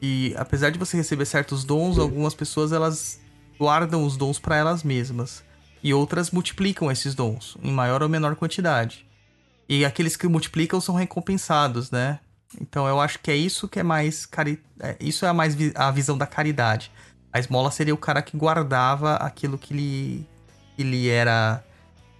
e 0.00 0.32
apesar 0.36 0.70
de 0.70 0.78
você 0.78 0.96
receber 0.96 1.24
certos 1.24 1.64
dons, 1.64 1.98
algumas 1.98 2.34
pessoas 2.34 2.70
elas 2.70 3.20
guardam 3.58 4.04
os 4.04 4.16
dons 4.16 4.38
para 4.38 4.56
elas 4.56 4.84
mesmas. 4.84 5.42
E 5.82 5.92
outras 5.92 6.30
multiplicam 6.30 6.90
esses 6.90 7.16
dons, 7.16 7.56
em 7.64 7.72
maior 7.72 8.00
ou 8.00 8.08
menor 8.08 8.36
quantidade. 8.36 9.04
E 9.68 9.84
aqueles 9.84 10.16
que 10.16 10.28
multiplicam 10.28 10.80
são 10.80 10.94
recompensados, 10.94 11.90
né? 11.90 12.20
Então 12.60 12.86
eu 12.88 13.00
acho 13.00 13.18
que 13.18 13.30
é 13.30 13.36
isso 13.36 13.68
que 13.68 13.78
é 13.78 13.82
mais 13.82 14.24
cari... 14.24 14.62
é, 14.80 14.96
isso 15.00 15.24
é 15.26 15.28
a 15.28 15.34
mais 15.34 15.54
vi- 15.54 15.72
a 15.74 15.90
visão 15.90 16.16
da 16.16 16.26
caridade. 16.26 16.90
A 17.32 17.38
esmola 17.38 17.70
seria 17.70 17.92
o 17.94 17.98
cara 17.98 18.22
que 18.22 18.36
guardava 18.36 19.16
aquilo 19.16 19.58
que 19.58 19.74
lhe, 19.74 20.26
que 20.76 20.82
lhe 20.82 21.08
era 21.08 21.62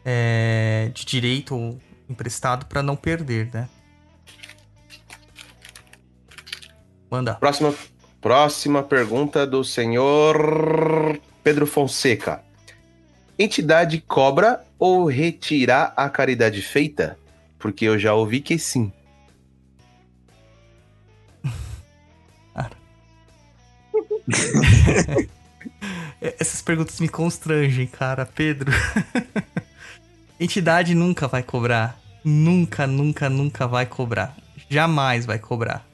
é, 0.05 0.91
de 0.93 1.05
direito 1.05 1.57
ou 1.57 1.81
emprestado 2.09 2.67
para 2.67 2.83
não 2.83 2.95
perder, 2.95 3.51
né? 3.53 3.69
Manda. 7.11 7.35
Próxima, 7.37 7.75
próxima 8.21 8.83
pergunta 8.83 9.47
do 9.47 9.65
senhor 9.65 11.19
Pedro 11.43 11.67
Fonseca. 11.67 12.45
Entidade 13.39 14.01
cobra 14.01 14.63
ou 14.79 15.07
retirar 15.07 15.95
a 15.97 16.11
caridade 16.11 16.61
feita? 16.61 17.19
Porque 17.59 17.87
eu 17.87 17.99
já 17.99 18.13
ouvi 18.13 18.41
que 18.41 18.59
sim. 18.59 18.93
Essas 26.21 26.61
perguntas 26.63 27.01
me 27.01 27.09
constrangem, 27.09 27.87
cara. 27.87 28.27
Pedro. 28.27 28.71
Entidade 30.39 30.95
nunca 30.95 31.27
vai 31.27 31.43
cobrar. 31.43 31.99
Nunca, 32.25 32.87
nunca, 32.87 33.29
nunca 33.29 33.67
vai 33.67 33.87
cobrar. 33.87 34.37
Jamais 34.69 35.25
vai 35.27 35.39
cobrar. 35.39 35.87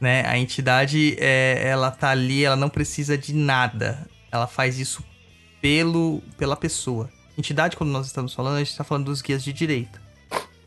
Né? 0.00 0.24
A 0.26 0.38
entidade, 0.38 1.16
é, 1.18 1.62
ela 1.64 1.90
tá 1.90 2.10
ali, 2.10 2.44
ela 2.44 2.56
não 2.56 2.68
precisa 2.68 3.18
de 3.18 3.34
nada. 3.34 4.06
Ela 4.30 4.46
faz 4.46 4.78
isso 4.78 5.02
pelo, 5.60 6.22
pela 6.36 6.56
pessoa. 6.56 7.10
Entidade, 7.36 7.76
quando 7.76 7.90
nós 7.90 8.06
estamos 8.06 8.34
falando, 8.34 8.56
a 8.56 8.58
gente 8.58 8.70
está 8.70 8.84
falando 8.84 9.06
dos 9.06 9.22
guias 9.22 9.42
de 9.42 9.52
direita. 9.52 10.00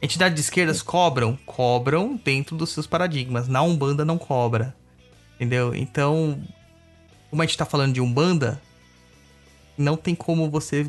Entidade 0.02 0.34
de 0.36 0.42
esquerdas 0.42 0.82
cobram? 0.82 1.38
Cobram 1.46 2.20
dentro 2.24 2.56
dos 2.56 2.72
seus 2.72 2.88
paradigmas. 2.88 3.48
Na 3.48 3.62
Umbanda 3.62 4.04
não 4.04 4.18
cobra. 4.18 4.76
Entendeu? 5.36 5.76
Então, 5.76 6.42
como 7.32 7.41
a 7.41 7.45
gente 7.45 7.58
tá 7.58 7.66
falando 7.66 7.94
de 7.94 7.99
Umbanda, 8.02 8.62
não 9.78 9.98
tem 9.98 10.14
como 10.14 10.48
você, 10.52 10.86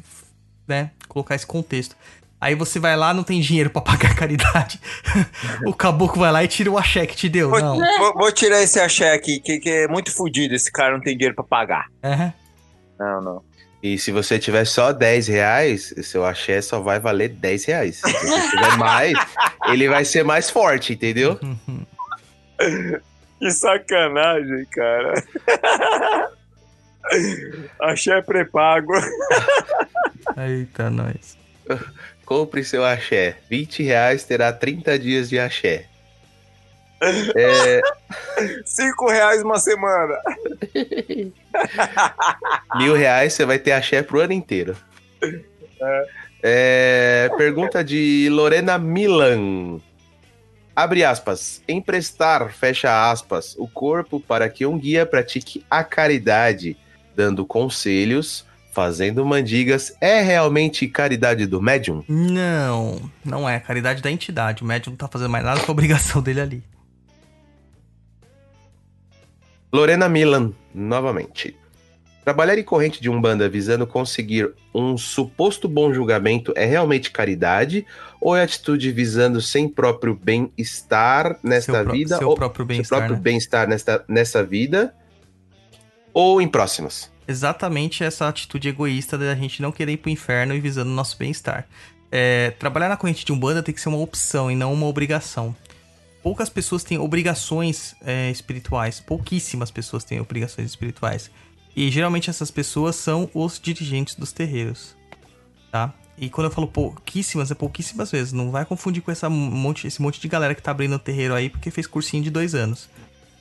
né, 0.69 0.91
colocar 1.09 1.35
esse 1.35 1.47
contexto. 1.47 1.97
Aí 2.41 2.57
você 2.57 2.81
vai 2.81 2.97
lá, 2.97 3.15
não 3.15 3.23
tem 3.23 3.41
dinheiro 3.41 3.71
pra 3.71 3.81
pagar 3.81 4.11
a 4.11 4.15
caridade. 4.17 4.81
o 5.65 5.73
caboclo 5.73 6.21
vai 6.21 6.33
lá 6.33 6.43
e 6.43 6.49
tira 6.49 6.69
o 6.71 6.77
axé 6.77 7.07
que 7.07 7.15
te 7.17 7.29
deu. 7.29 7.49
Vou, 7.51 7.61
Não. 7.61 7.79
vou- 7.79 8.15
vou 8.15 8.33
tirar 8.33 8.61
esse 8.61 8.81
axé 8.81 9.13
aqui, 9.15 9.39
que, 9.39 9.61
que 9.61 9.71
é 9.71 9.87
muito 9.89 10.13
fodido. 10.13 10.53
Esse 10.53 10.71
cara 10.71 10.93
não 10.93 11.01
tem 11.01 11.17
dinheiro 11.17 11.37
pra 11.37 11.45
pagar. 11.45 11.87
É. 12.03 12.33
Não, 12.99 13.21
não. 13.23 13.43
E 13.81 13.97
se 13.99 14.11
você 14.11 14.39
tiver 14.41 14.65
só 14.65 14.93
10 14.93 15.29
reais, 15.29 15.95
seu 16.03 16.25
axé 16.25 16.61
só 16.61 16.81
vai 16.81 16.99
valer 16.99 17.29
10 17.31 17.65
reais. 17.65 17.97
Se 17.97 18.13
você 18.13 18.51
tiver 18.51 18.77
mais, 18.77 19.13
ele 19.71 19.89
vai 19.89 20.05
ser 20.05 20.25
mais 20.25 20.51
forte, 20.51 20.93
entendeu? 20.95 21.39
Que 23.43 23.51
sacanagem, 23.51 24.65
cara. 24.67 25.15
Axé 27.81 28.23
pré-pago. 28.23 28.93
Eita, 30.37 30.89
nós. 30.89 31.37
Compre 32.25 32.63
seu 32.63 32.85
axé. 32.85 33.39
20 33.51 33.83
reais 33.83 34.23
terá 34.23 34.53
30 34.53 34.97
dias 34.97 35.29
de 35.29 35.41
axé. 35.41 35.87
É, 37.35 37.81
Cinco 38.65 39.11
reais 39.11 39.43
uma 39.43 39.59
semana. 39.59 40.17
mil 42.79 42.95
reais 42.95 43.33
você 43.33 43.45
vai 43.45 43.59
ter 43.59 43.73
axé 43.73 44.05
pro 44.05 44.21
ano 44.21 44.35
inteiro. 44.35 44.77
É, 46.41 47.29
pergunta 47.37 47.83
de 47.83 48.29
Lorena 48.31 48.79
Milan. 48.79 49.81
Abre 50.75 51.05
aspas. 51.05 51.63
Emprestar, 51.69 52.53
fecha 52.53 53.11
aspas, 53.11 53.55
o 53.59 53.69
corpo 53.69 54.19
para 54.19 54.49
que 54.49 54.65
um 54.65 54.79
guia 54.79 55.05
pratique 55.05 55.65
a 55.71 55.85
caridade, 55.85 56.77
dando 57.15 57.45
conselhos, 57.45 58.47
fazendo 58.73 59.25
mandigas, 59.25 59.95
é 60.01 60.23
realmente 60.23 60.89
caridade 60.89 61.47
do 61.47 61.61
médium? 61.61 62.03
Não, 62.09 63.11
não 63.23 63.49
é. 63.49 63.61
Caridade 63.61 64.03
da 64.03 64.11
entidade. 64.11 64.63
O 64.63 64.67
médium 64.67 64.93
não 64.93 64.97
tá 64.97 65.09
fazendo 65.09 65.31
mais 65.31 65.45
nada 65.45 65.61
com 65.61 65.71
a 65.71 65.73
obrigação 65.73 66.23
dele 66.23 66.41
ali. 66.41 66.65
Lorena 69.71 70.09
Milan, 70.09 70.53
novamente. 70.75 71.57
Trabalhar 72.25 72.57
em 72.57 72.63
corrente 72.63 73.01
de 73.01 73.11
Umbanda 73.11 73.49
visando 73.49 73.87
conseguir 73.87 74.53
um 74.75 74.97
suposto 74.97 75.69
bom 75.69 75.93
julgamento 75.93 76.53
é 76.55 76.65
realmente 76.65 77.11
caridade? 77.11 77.85
Ou 78.25 78.37
é 78.37 78.43
atitude 78.45 78.93
visando 78.93 79.41
sem 79.41 79.69
próprio 79.69 80.15
bem-estar 80.15 81.41
nesta 81.43 81.83
Seu 81.83 81.93
vida? 81.93 82.19
seu 82.19 82.29
ou 82.29 82.37
próprio 82.37 82.65
bem-estar, 82.65 82.99
próprio 83.01 83.17
né? 83.17 83.23
bem-estar 83.23 83.69
nesta, 83.69 84.05
nessa 84.07 84.45
vida? 84.45 84.95
Ou 86.15 86.41
em 86.41 86.47
próximas? 86.47 87.11
exatamente 87.27 88.05
essa 88.05 88.29
atitude 88.29 88.69
egoísta 88.69 89.17
da 89.17 89.35
gente 89.35 89.63
não 89.63 89.73
querer 89.73 89.93
ir 89.93 89.97
pro 89.97 90.11
inferno 90.11 90.55
e 90.55 90.61
visando 90.61 90.91
o 90.91 90.95
nosso 90.95 91.17
bem-estar. 91.17 91.67
É, 92.11 92.51
trabalhar 92.59 92.89
na 92.89 92.97
corrente 92.97 93.25
de 93.25 93.33
Umbanda 93.33 93.63
tem 93.63 93.75
que 93.75 93.81
ser 93.81 93.89
uma 93.89 93.99
opção 93.99 94.51
e 94.51 94.55
não 94.55 94.73
uma 94.73 94.87
obrigação. 94.87 95.57
Poucas 96.23 96.49
pessoas 96.49 96.85
têm 96.85 96.99
obrigações 96.99 97.97
é, 98.05 98.31
espirituais, 98.31 99.01
pouquíssimas 99.01 99.71
pessoas 99.71 100.05
têm 100.05 100.21
obrigações 100.21 100.69
espirituais. 100.69 101.31
E 101.75 101.91
geralmente 101.91 102.29
essas 102.29 102.51
pessoas 102.51 102.97
são 102.97 103.31
os 103.33 103.59
dirigentes 103.59 104.15
dos 104.15 104.31
terreiros, 104.31 104.95
tá? 105.71 105.93
E 106.23 106.31
quando 106.31 106.45
eu 106.45 106.51
falo 106.53 106.69
pouquíssimas, 106.69 107.51
é 107.51 107.55
pouquíssimas 107.57 108.13
vezes. 108.13 108.33
Não 108.33 108.53
vai 108.53 108.65
confundir 108.65 109.03
com 109.03 109.11
essa 109.11 109.29
monte, 109.29 109.89
esse 109.89 110.01
monte 110.01 110.21
de 110.21 110.29
galera 110.29 110.55
que 110.55 110.63
tá 110.63 110.71
abrindo 110.71 110.97
terreiro 110.97 111.35
aí 111.35 111.51
porque 111.51 111.69
fez 111.69 111.85
cursinho 111.85 112.23
de 112.23 112.31
dois 112.31 112.55
anos. 112.55 112.89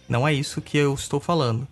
Não 0.10 0.28
é 0.28 0.34
isso 0.34 0.60
que 0.64 0.80
eu 0.80 0.92
estou 0.96 1.20
falando. 1.20 1.68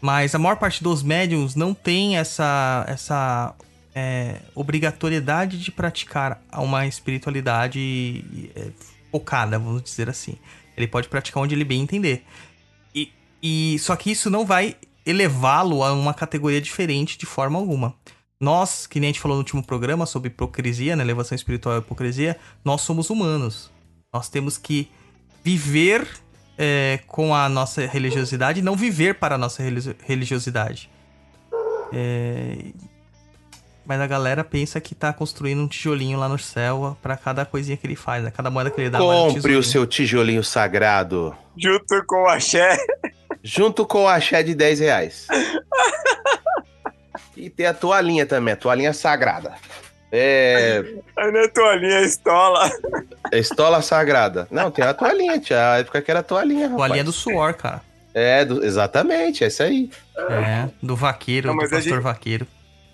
Mas 0.00 0.36
a 0.36 0.38
maior 0.38 0.54
parte 0.54 0.80
dos 0.80 1.02
médiums 1.02 1.56
não 1.56 1.74
tem 1.74 2.16
essa, 2.16 2.84
essa 2.86 3.56
é, 3.92 4.36
obrigatoriedade 4.54 5.58
de 5.58 5.72
praticar 5.72 6.40
uma 6.56 6.86
espiritualidade 6.86 8.24
é, 8.54 8.70
focada, 9.10 9.58
vamos 9.58 9.82
dizer 9.82 10.08
assim. 10.08 10.38
Ele 10.76 10.86
pode 10.86 11.08
praticar 11.08 11.42
onde 11.42 11.56
ele 11.56 11.64
bem 11.64 11.82
entender. 11.82 12.24
E, 12.94 13.10
e 13.42 13.80
só 13.80 13.96
que 13.96 14.12
isso 14.12 14.30
não 14.30 14.46
vai 14.46 14.76
elevá-lo 15.04 15.82
a 15.82 15.92
uma 15.92 16.14
categoria 16.14 16.60
diferente 16.60 17.18
de 17.18 17.26
forma 17.26 17.58
alguma. 17.58 17.96
Nós, 18.42 18.88
que 18.88 18.98
nem 18.98 19.08
a 19.08 19.12
gente 19.12 19.20
falou 19.20 19.36
no 19.36 19.40
último 19.40 19.64
programa 19.64 20.04
sobre 20.04 20.26
hipocrisia, 20.26 20.96
né, 20.96 21.04
elevação 21.04 21.36
espiritual 21.36 21.76
e 21.76 21.78
hipocrisia, 21.78 22.36
nós 22.64 22.80
somos 22.80 23.08
humanos. 23.08 23.70
Nós 24.12 24.28
temos 24.28 24.58
que 24.58 24.90
viver 25.44 26.06
é, 26.58 26.98
com 27.06 27.32
a 27.32 27.48
nossa 27.48 27.86
religiosidade 27.86 28.58
e 28.58 28.62
não 28.62 28.74
viver 28.74 29.14
para 29.14 29.36
a 29.36 29.38
nossa 29.38 29.62
religi- 29.62 29.94
religiosidade. 30.04 30.90
É, 31.92 32.56
Mas 33.86 34.00
a 34.00 34.06
galera 34.08 34.42
pensa 34.42 34.80
que 34.80 34.94
tá 34.94 35.12
construindo 35.12 35.60
um 35.62 35.68
tijolinho 35.68 36.18
lá 36.18 36.28
no 36.28 36.38
céu 36.38 36.96
pra 37.00 37.16
cada 37.16 37.44
coisinha 37.46 37.76
que 37.76 37.86
ele 37.86 37.96
faz, 37.96 38.24
né? 38.24 38.30
Cada 38.32 38.50
moeda 38.50 38.70
que 38.72 38.80
ele 38.80 38.90
dá. 38.90 38.98
Compre 38.98 39.54
o 39.54 39.62
seu 39.62 39.86
tijolinho 39.86 40.42
sagrado. 40.42 41.32
Junto 41.56 42.04
com 42.06 42.24
o 42.24 42.28
axé. 42.28 42.76
Junto 43.42 43.86
com 43.86 44.02
o 44.04 44.08
axé 44.08 44.42
de 44.42 44.54
10 44.54 44.80
reais. 44.80 45.26
e 47.36 47.48
tem 47.50 47.66
a 47.66 47.74
toalhinha 47.74 48.26
também, 48.26 48.54
a 48.54 48.56
toalhinha 48.56 48.92
sagrada. 48.92 49.54
É. 50.10 50.82
Aí 51.16 51.32
na 51.32 51.48
toalhinha 51.48 51.96
é 51.98 52.02
estola. 52.04 52.70
é 53.32 53.38
Estola 53.38 53.80
sagrada. 53.80 54.46
Não, 54.50 54.70
tem 54.70 54.84
a 54.84 54.92
toalhinha, 54.92 55.38
tinha 55.40 55.72
a 55.72 55.78
época 55.78 56.02
que 56.02 56.10
era 56.10 56.22
toalhinha, 56.22 56.64
rapaz. 56.68 56.76
Toalhinha 56.76 57.04
do 57.04 57.12
suor, 57.12 57.54
cara. 57.54 57.80
É, 58.14 58.44
do- 58.44 58.62
exatamente, 58.62 59.42
é 59.42 59.46
isso 59.46 59.62
aí. 59.62 59.90
É, 60.18 60.68
do 60.82 60.94
vaqueiro, 60.94 61.48
Não, 61.48 61.54
do 61.56 61.60
a 61.60 61.62
pastor 61.62 61.80
gente- 61.80 61.98
vaqueiro. 62.00 62.46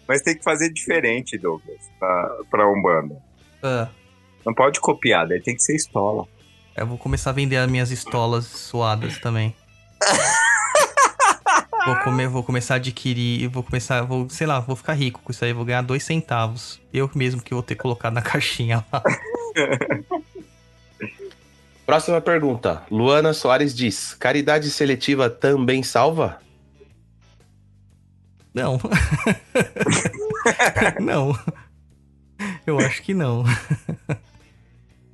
Mas 0.06 0.22
tem 0.22 0.36
que 0.36 0.44
fazer 0.44 0.72
diferente, 0.72 1.36
Douglas, 1.36 1.80
pra, 1.98 2.30
pra 2.50 2.70
Umbanda. 2.70 3.16
Ah, 3.62 3.88
Não 4.46 4.54
pode 4.54 4.78
copiar, 4.80 5.26
daí 5.26 5.40
tem 5.42 5.56
que 5.56 5.62
ser 5.62 5.74
estola. 5.74 6.24
eu 6.76 6.86
vou 6.86 6.96
começar 6.96 7.30
a 7.30 7.32
vender 7.32 7.56
as 7.56 7.68
minhas 7.68 7.90
estolas 7.90 8.44
suadas 8.46 9.18
também. 9.18 9.54
Vou, 11.88 11.96
comer, 12.00 12.28
vou 12.28 12.42
começar 12.42 12.74
a 12.74 12.76
adquirir, 12.76 13.48
vou 13.48 13.62
começar, 13.62 14.02
vou, 14.02 14.28
sei 14.28 14.46
lá, 14.46 14.60
vou 14.60 14.76
ficar 14.76 14.92
rico 14.92 15.22
com 15.24 15.32
isso 15.32 15.42
aí, 15.42 15.54
vou 15.54 15.64
ganhar 15.64 15.80
dois 15.80 16.02
centavos. 16.02 16.78
Eu 16.92 17.10
mesmo 17.14 17.40
que 17.40 17.54
vou 17.54 17.62
ter 17.62 17.76
colocado 17.76 18.12
na 18.12 18.20
caixinha 18.20 18.84
lá. 18.92 19.02
Próxima 21.86 22.20
pergunta. 22.20 22.82
Luana 22.90 23.32
Soares 23.32 23.74
diz: 23.74 24.12
caridade 24.12 24.70
seletiva 24.70 25.30
também 25.30 25.82
salva? 25.82 26.38
Não. 28.52 28.78
não. 31.00 31.38
Eu 32.66 32.78
acho 32.80 33.02
que 33.02 33.14
não. 33.14 33.44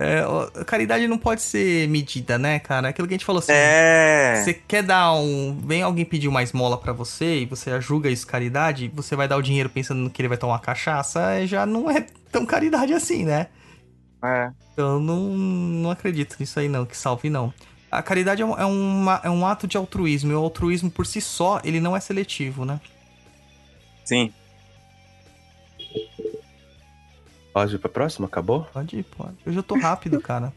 É, 0.04 0.64
caridade 0.64 1.08
não 1.08 1.16
pode 1.16 1.40
ser 1.40 1.88
medida, 1.88 2.36
né, 2.38 2.58
cara? 2.58 2.88
Aquilo 2.88 3.08
que 3.08 3.14
a 3.14 3.16
gente 3.16 3.24
falou 3.24 3.38
assim. 3.38 3.52
É. 3.54 4.42
Você 4.44 4.52
quer 4.54 4.82
dar 4.82 5.14
um. 5.14 5.58
Vem 5.66 5.82
alguém 5.82 6.04
pedir 6.04 6.28
uma 6.28 6.42
esmola 6.42 6.76
pra 6.76 6.92
você 6.92 7.40
e 7.40 7.46
você 7.46 7.80
julga 7.80 8.10
isso 8.10 8.26
caridade, 8.26 8.90
você 8.94 9.16
vai 9.16 9.26
dar 9.26 9.36
o 9.36 9.42
dinheiro 9.42 9.68
pensando 9.70 10.10
que 10.10 10.20
ele 10.20 10.28
vai 10.28 10.36
tomar 10.38 10.58
cachaça, 10.60 11.32
é, 11.32 11.46
já 11.46 11.64
não 11.64 11.90
é 11.90 12.04
tão 12.30 12.44
caridade 12.44 12.92
assim, 12.92 13.24
né? 13.24 13.46
é. 14.24 14.50
Eu 14.76 14.98
não, 14.98 15.20
não 15.28 15.90
acredito 15.90 16.36
nisso 16.40 16.58
aí, 16.58 16.68
não, 16.68 16.84
que 16.84 16.96
salve 16.96 17.30
não. 17.30 17.54
A 17.90 18.02
caridade 18.02 18.42
é 18.42 18.44
um, 18.44 18.58
é, 18.58 18.64
uma- 18.64 19.20
é 19.22 19.30
um 19.30 19.46
ato 19.46 19.68
de 19.68 19.76
altruísmo, 19.76 20.32
e 20.32 20.34
o 20.34 20.38
altruísmo 20.38 20.90
por 20.90 21.06
si 21.06 21.20
só, 21.20 21.60
ele 21.62 21.78
não 21.80 21.96
é 21.96 22.00
seletivo, 22.00 22.64
né? 22.64 22.80
Sim. 24.04 24.32
Pode 27.54 27.74
ir 27.76 27.78
pra 27.78 27.88
próxima? 27.88 28.26
Acabou? 28.26 28.64
Pode 28.72 28.98
ir, 28.98 29.04
pode. 29.04 29.36
Hoje 29.46 29.56
eu 29.56 29.62
tô 29.62 29.78
rápido, 29.78 30.20
cara. 30.22 30.52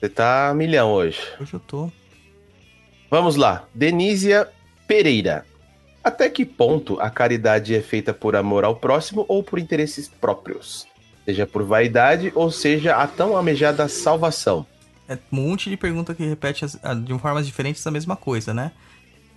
Você 0.00 0.08
tá 0.08 0.52
milhão 0.56 0.90
hoje. 0.90 1.20
Hoje 1.40 1.54
eu 1.54 1.60
tô. 1.60 1.92
Vamos 3.10 3.36
lá. 3.36 3.64
Denísia 3.74 4.48
Pereira. 4.88 5.44
Até 6.02 6.30
que 6.30 6.46
ponto 6.46 6.98
a 6.98 7.10
caridade 7.10 7.74
é 7.74 7.82
feita 7.82 8.14
por 8.14 8.34
amor 8.34 8.64
ao 8.64 8.74
próximo 8.76 9.26
ou 9.28 9.42
por 9.44 9.58
interesses 9.58 10.08
próprios? 10.08 10.86
Seja 11.26 11.46
por 11.46 11.62
vaidade 11.62 12.32
ou 12.34 12.50
seja 12.50 12.96
a 12.96 13.06
tão 13.06 13.36
almejada 13.36 13.86
salvação. 13.86 14.66
É 15.06 15.14
um 15.30 15.36
monte 15.42 15.68
de 15.68 15.76
pergunta 15.76 16.14
que 16.14 16.24
repete 16.24 16.64
as- 16.64 16.82
a- 16.82 16.94
de 16.94 17.16
formas 17.18 17.46
diferentes 17.46 17.86
a 17.86 17.90
mesma 17.90 18.16
coisa, 18.16 18.54
né? 18.54 18.72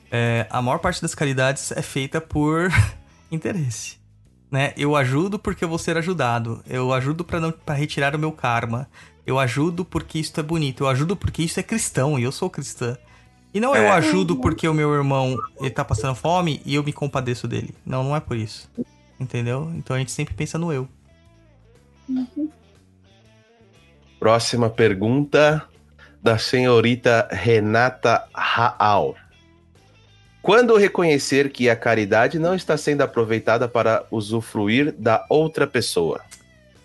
É, 0.09 0.47
a 0.49 0.61
maior 0.61 0.77
parte 0.77 1.01
das 1.01 1.13
caridades 1.13 1.71
é 1.73 1.81
feita 1.81 2.21
por 2.21 2.69
interesse. 3.29 3.97
Né? 4.53 4.71
Eu 4.77 4.95
ajudo 4.95 5.39
porque 5.39 5.63
eu 5.65 5.67
vou 5.67 5.79
ser 5.79 5.97
ajudado. 5.97 6.63
Eu 6.69 6.93
ajudo 6.93 7.23
pra 7.23 7.39
não 7.39 7.51
para 7.51 7.73
retirar 7.73 8.15
o 8.15 8.19
meu 8.19 8.31
karma. 8.31 8.87
Eu 9.25 9.39
ajudo 9.39 9.83
porque 9.83 10.19
isso 10.19 10.39
é 10.39 10.43
bonito. 10.43 10.83
Eu 10.83 10.87
ajudo 10.89 11.15
porque 11.15 11.41
isso 11.41 11.59
é 11.59 11.63
cristão 11.63 12.19
e 12.19 12.23
eu 12.23 12.31
sou 12.31 12.51
cristã. 12.51 12.95
E 13.51 13.59
não 13.59 13.75
eu 13.75 13.81
É. 13.81 13.89
ajudo 13.93 14.35
porque 14.35 14.67
o 14.67 14.73
meu 14.73 14.93
irmão 14.93 15.39
ele 15.59 15.71
tá 15.71 15.83
passando 15.83 16.13
fome 16.13 16.61
e 16.67 16.75
eu 16.75 16.83
me 16.83 16.93
compadeço 16.93 17.47
dele. 17.47 17.73
Não, 17.83 18.03
não 18.03 18.15
é 18.15 18.19
por 18.19 18.37
isso. 18.37 18.69
Entendeu? 19.19 19.71
Então 19.75 19.95
a 19.95 19.99
gente 19.99 20.11
sempre 20.11 20.35
pensa 20.35 20.59
no 20.59 20.71
eu. 20.71 20.87
Próxima 24.19 24.69
pergunta 24.69 25.67
da 26.21 26.37
senhorita 26.37 27.27
Renata 27.31 28.23
Raal. 28.31 29.15
Quando 30.43 30.75
reconhecer 30.75 31.49
que 31.49 31.69
a 31.69 31.75
caridade 31.75 32.37
não 32.37 32.53
está 32.53 32.75
sendo 32.75 32.99
aproveitada 32.99 33.65
para 33.65 34.05
usufruir 34.11 34.91
da 34.91 35.25
outra 35.29 35.65
pessoa? 35.65 36.19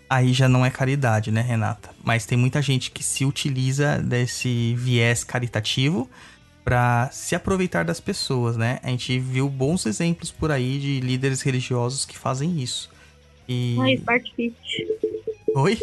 Aí 0.09 0.31
já 0.31 0.47
não 0.47 0.65
é 0.65 0.71
caridade, 0.71 1.29
né, 1.29 1.41
Renata? 1.41 1.89
Mas 2.01 2.25
tem 2.25 2.37
muita 2.37 2.61
gente 2.61 2.89
que 2.89 3.03
se 3.03 3.25
utiliza 3.25 3.97
desse 3.97 4.73
viés 4.75 5.25
caritativo 5.25 6.09
pra 6.63 7.09
se 7.11 7.35
aproveitar 7.35 7.83
das 7.83 7.99
pessoas, 7.99 8.55
né? 8.55 8.79
A 8.81 8.87
gente 8.91 9.19
viu 9.19 9.49
bons 9.49 9.85
exemplos 9.85 10.31
por 10.31 10.51
aí 10.51 10.79
de 10.79 11.01
líderes 11.01 11.41
religiosos 11.41 12.05
que 12.05 12.17
fazem 12.17 12.61
isso. 12.61 12.89
E. 13.47 13.75
Ai, 13.81 13.95
Smart 13.95 14.33
Fit. 14.37 14.87
Oi? 15.53 15.77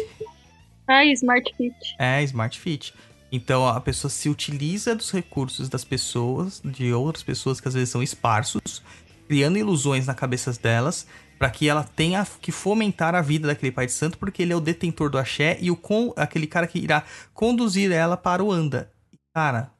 Ai, 0.87 1.11
Smart 1.11 1.53
Fit. 1.55 1.75
É, 1.99 2.23
Smart 2.23 2.59
Fit. 2.59 2.91
Então 3.37 3.67
a 3.67 3.79
pessoa 3.79 4.09
se 4.09 4.29
utiliza 4.29 4.95
dos 4.95 5.11
recursos 5.11 5.69
das 5.69 5.83
pessoas, 5.85 6.59
de 6.65 6.91
outras 6.91 7.23
pessoas 7.23 7.61
que 7.61 7.67
às 7.67 7.75
vezes 7.75 7.89
são 7.89 8.01
esparsos, 8.01 8.81
criando 9.27 9.59
ilusões 9.59 10.07
na 10.07 10.15
cabeça 10.15 10.51
delas, 10.53 11.05
para 11.37 11.51
que 11.51 11.69
ela 11.69 11.83
tenha 11.83 12.25
que 12.41 12.51
fomentar 12.51 13.13
a 13.13 13.21
vida 13.21 13.47
daquele 13.47 13.71
pai 13.71 13.85
de 13.85 13.91
santo, 13.91 14.17
porque 14.17 14.41
ele 14.41 14.53
é 14.53 14.55
o 14.55 14.59
detentor 14.59 15.11
do 15.11 15.19
axé 15.19 15.55
e 15.61 15.69
o 15.69 15.75
con- 15.75 16.11
aquele 16.17 16.47
cara 16.47 16.65
que 16.65 16.79
irá 16.79 17.03
conduzir 17.31 17.91
ela 17.91 18.17
para 18.17 18.43
o 18.43 18.51
anda. 18.51 18.91
Cara, 19.35 19.71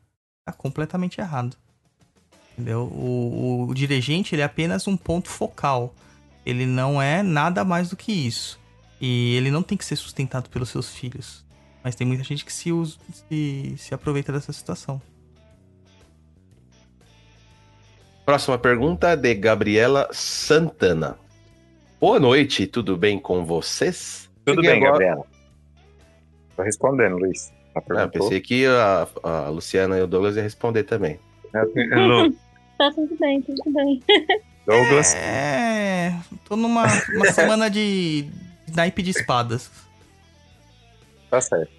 tá 0.45 0.53
completamente 0.53 1.19
errado. 1.19 1.57
Entendeu? 2.53 2.83
O, 2.83 3.65
o, 3.65 3.69
o 3.69 3.73
dirigente 3.73 4.35
ele 4.35 4.43
é 4.43 4.45
apenas 4.45 4.87
um 4.87 4.95
ponto 4.95 5.29
focal. 5.29 5.95
Ele 6.45 6.67
não 6.67 7.01
é 7.01 7.23
nada 7.23 7.65
mais 7.65 7.89
do 7.89 7.95
que 7.95 8.11
isso. 8.11 8.59
E 9.01 9.33
ele 9.33 9.49
não 9.49 9.63
tem 9.63 9.75
que 9.75 9.85
ser 9.85 9.95
sustentado 9.95 10.47
pelos 10.49 10.69
seus 10.69 10.91
filhos. 10.91 11.43
Mas 11.87 11.95
tem 11.95 12.05
muita 12.05 12.21
gente 12.21 12.43
que 12.43 12.51
se, 12.51 12.69
usa- 12.69 12.97
se, 13.13 13.75
se 13.77 13.93
aproveita 13.93 14.29
dessa 14.33 14.51
situação. 14.51 15.01
Próxima 18.25 18.57
pergunta 18.57 19.15
de 19.15 19.33
Gabriela 19.33 20.09
Santana. 20.11 21.17
Boa 21.97 22.19
noite, 22.19 22.67
tudo 22.67 22.97
bem 22.97 23.17
com 23.17 23.45
vocês? 23.45 24.29
Tudo 24.43 24.55
Cheguei 24.61 24.71
bem, 24.71 24.85
agora- 24.85 24.91
Gabriela? 25.05 25.25
Tô 26.57 26.61
respondendo, 26.63 27.19
Luiz. 27.19 27.53
A 27.73 28.03
Ah, 28.03 28.07
pensei 28.09 28.41
que 28.41 28.65
a, 28.65 29.07
a 29.23 29.47
Luciana 29.47 29.97
e 29.97 30.01
o 30.01 30.07
Douglas 30.07 30.35
iam 30.35 30.43
responder 30.43 30.83
também. 30.83 31.17
Tá 32.77 32.91
tudo 32.93 33.15
bem, 33.17 33.41
tudo 33.41 33.63
bem. 33.71 34.03
Douglas. 34.65 35.15
É. 35.15 36.13
Tô 36.43 36.57
numa 36.57 36.83
uma 37.15 37.31
semana 37.31 37.69
de 37.69 38.29
naipe 38.75 39.01
de 39.01 39.11
espadas. 39.11 39.71
Tá 41.29 41.41
certo. 41.41 41.76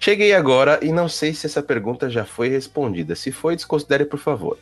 Cheguei 0.00 0.32
agora 0.32 0.78
e 0.82 0.92
não 0.92 1.08
sei 1.08 1.34
se 1.34 1.46
essa 1.46 1.62
pergunta 1.62 2.08
já 2.08 2.24
foi 2.24 2.48
respondida. 2.48 3.14
Se 3.16 3.32
foi, 3.32 3.56
desconsidere, 3.56 4.04
por 4.04 4.18
favor. 4.18 4.58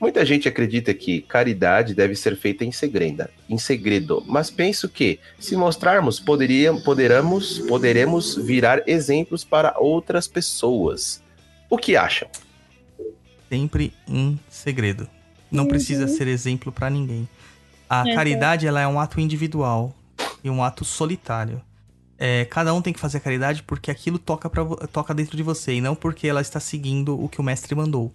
Muita 0.00 0.26
gente 0.26 0.46
acredita 0.46 0.92
que 0.92 1.22
caridade 1.22 1.94
deve 1.94 2.14
ser 2.14 2.36
feita 2.36 2.64
em 2.64 2.72
segredo, 2.72 3.26
em 3.48 3.56
segredo, 3.56 4.22
mas 4.26 4.50
penso 4.50 4.88
que, 4.88 5.18
se 5.38 5.56
mostrarmos, 5.56 6.20
poderia, 6.20 6.74
poderamos, 6.82 7.60
poderemos 7.60 8.34
virar 8.36 8.82
exemplos 8.86 9.44
para 9.44 9.74
outras 9.78 10.28
pessoas. 10.28 11.22
O 11.70 11.78
que 11.78 11.96
acham? 11.96 12.28
Sempre 13.48 13.94
em 14.06 14.38
segredo. 14.50 15.08
Não 15.50 15.66
precisa 15.66 16.08
ser 16.08 16.26
exemplo 16.26 16.70
pra 16.72 16.90
ninguém. 16.90 17.26
A 17.88 18.02
Uhum. 18.02 18.14
caridade 18.14 18.66
ela 18.66 18.80
é 18.80 18.86
um 18.88 18.98
ato 18.98 19.20
individual 19.20 19.94
e 20.42 20.50
um 20.50 20.62
ato 20.62 20.84
solitário. 20.84 21.62
É, 22.26 22.46
cada 22.46 22.72
um 22.72 22.80
tem 22.80 22.90
que 22.90 22.98
fazer 22.98 23.18
a 23.18 23.20
caridade 23.20 23.62
porque 23.62 23.90
aquilo 23.90 24.18
toca, 24.18 24.48
pra, 24.48 24.64
toca 24.90 25.12
dentro 25.12 25.36
de 25.36 25.42
você 25.42 25.74
e 25.74 25.80
não 25.82 25.94
porque 25.94 26.26
ela 26.26 26.40
está 26.40 26.58
seguindo 26.58 27.22
o 27.22 27.28
que 27.28 27.38
o 27.38 27.44
mestre 27.44 27.74
mandou. 27.74 28.14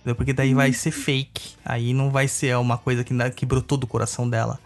Entendeu? 0.00 0.14
Porque 0.14 0.32
daí 0.32 0.54
vai 0.54 0.72
ser 0.72 0.90
fake. 0.90 1.56
Aí 1.62 1.92
não 1.92 2.10
vai 2.10 2.26
ser 2.26 2.56
uma 2.56 2.78
coisa 2.78 3.04
que, 3.04 3.12
que 3.32 3.44
brotou 3.44 3.76
do 3.76 3.86
coração 3.86 4.30
dela. 4.30 4.58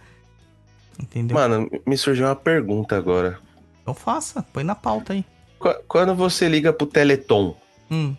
Entendeu? 0.96 1.34
Mano, 1.36 1.68
me 1.84 1.96
surgiu 1.96 2.26
uma 2.26 2.36
pergunta 2.36 2.96
agora. 2.96 3.40
Então 3.82 3.94
faça, 3.94 4.44
põe 4.44 4.62
na 4.62 4.76
pauta 4.76 5.12
aí. 5.12 5.24
Qu- 5.58 5.82
Quando 5.88 6.14
você 6.14 6.48
liga 6.48 6.72
pro 6.72 6.86
Teleton 6.86 7.56
Hum, 7.90 8.14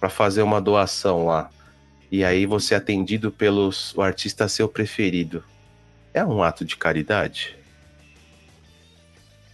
para 0.00 0.08
fazer 0.08 0.42
uma 0.42 0.60
doação 0.60 1.26
lá, 1.26 1.48
e 2.10 2.24
aí 2.24 2.44
você 2.44 2.74
é 2.74 2.76
atendido 2.76 3.30
pelo 3.30 3.70
artista 3.98 4.48
seu 4.48 4.68
preferido, 4.68 5.44
é 6.12 6.24
um 6.24 6.42
ato 6.42 6.64
de 6.64 6.76
caridade? 6.76 7.56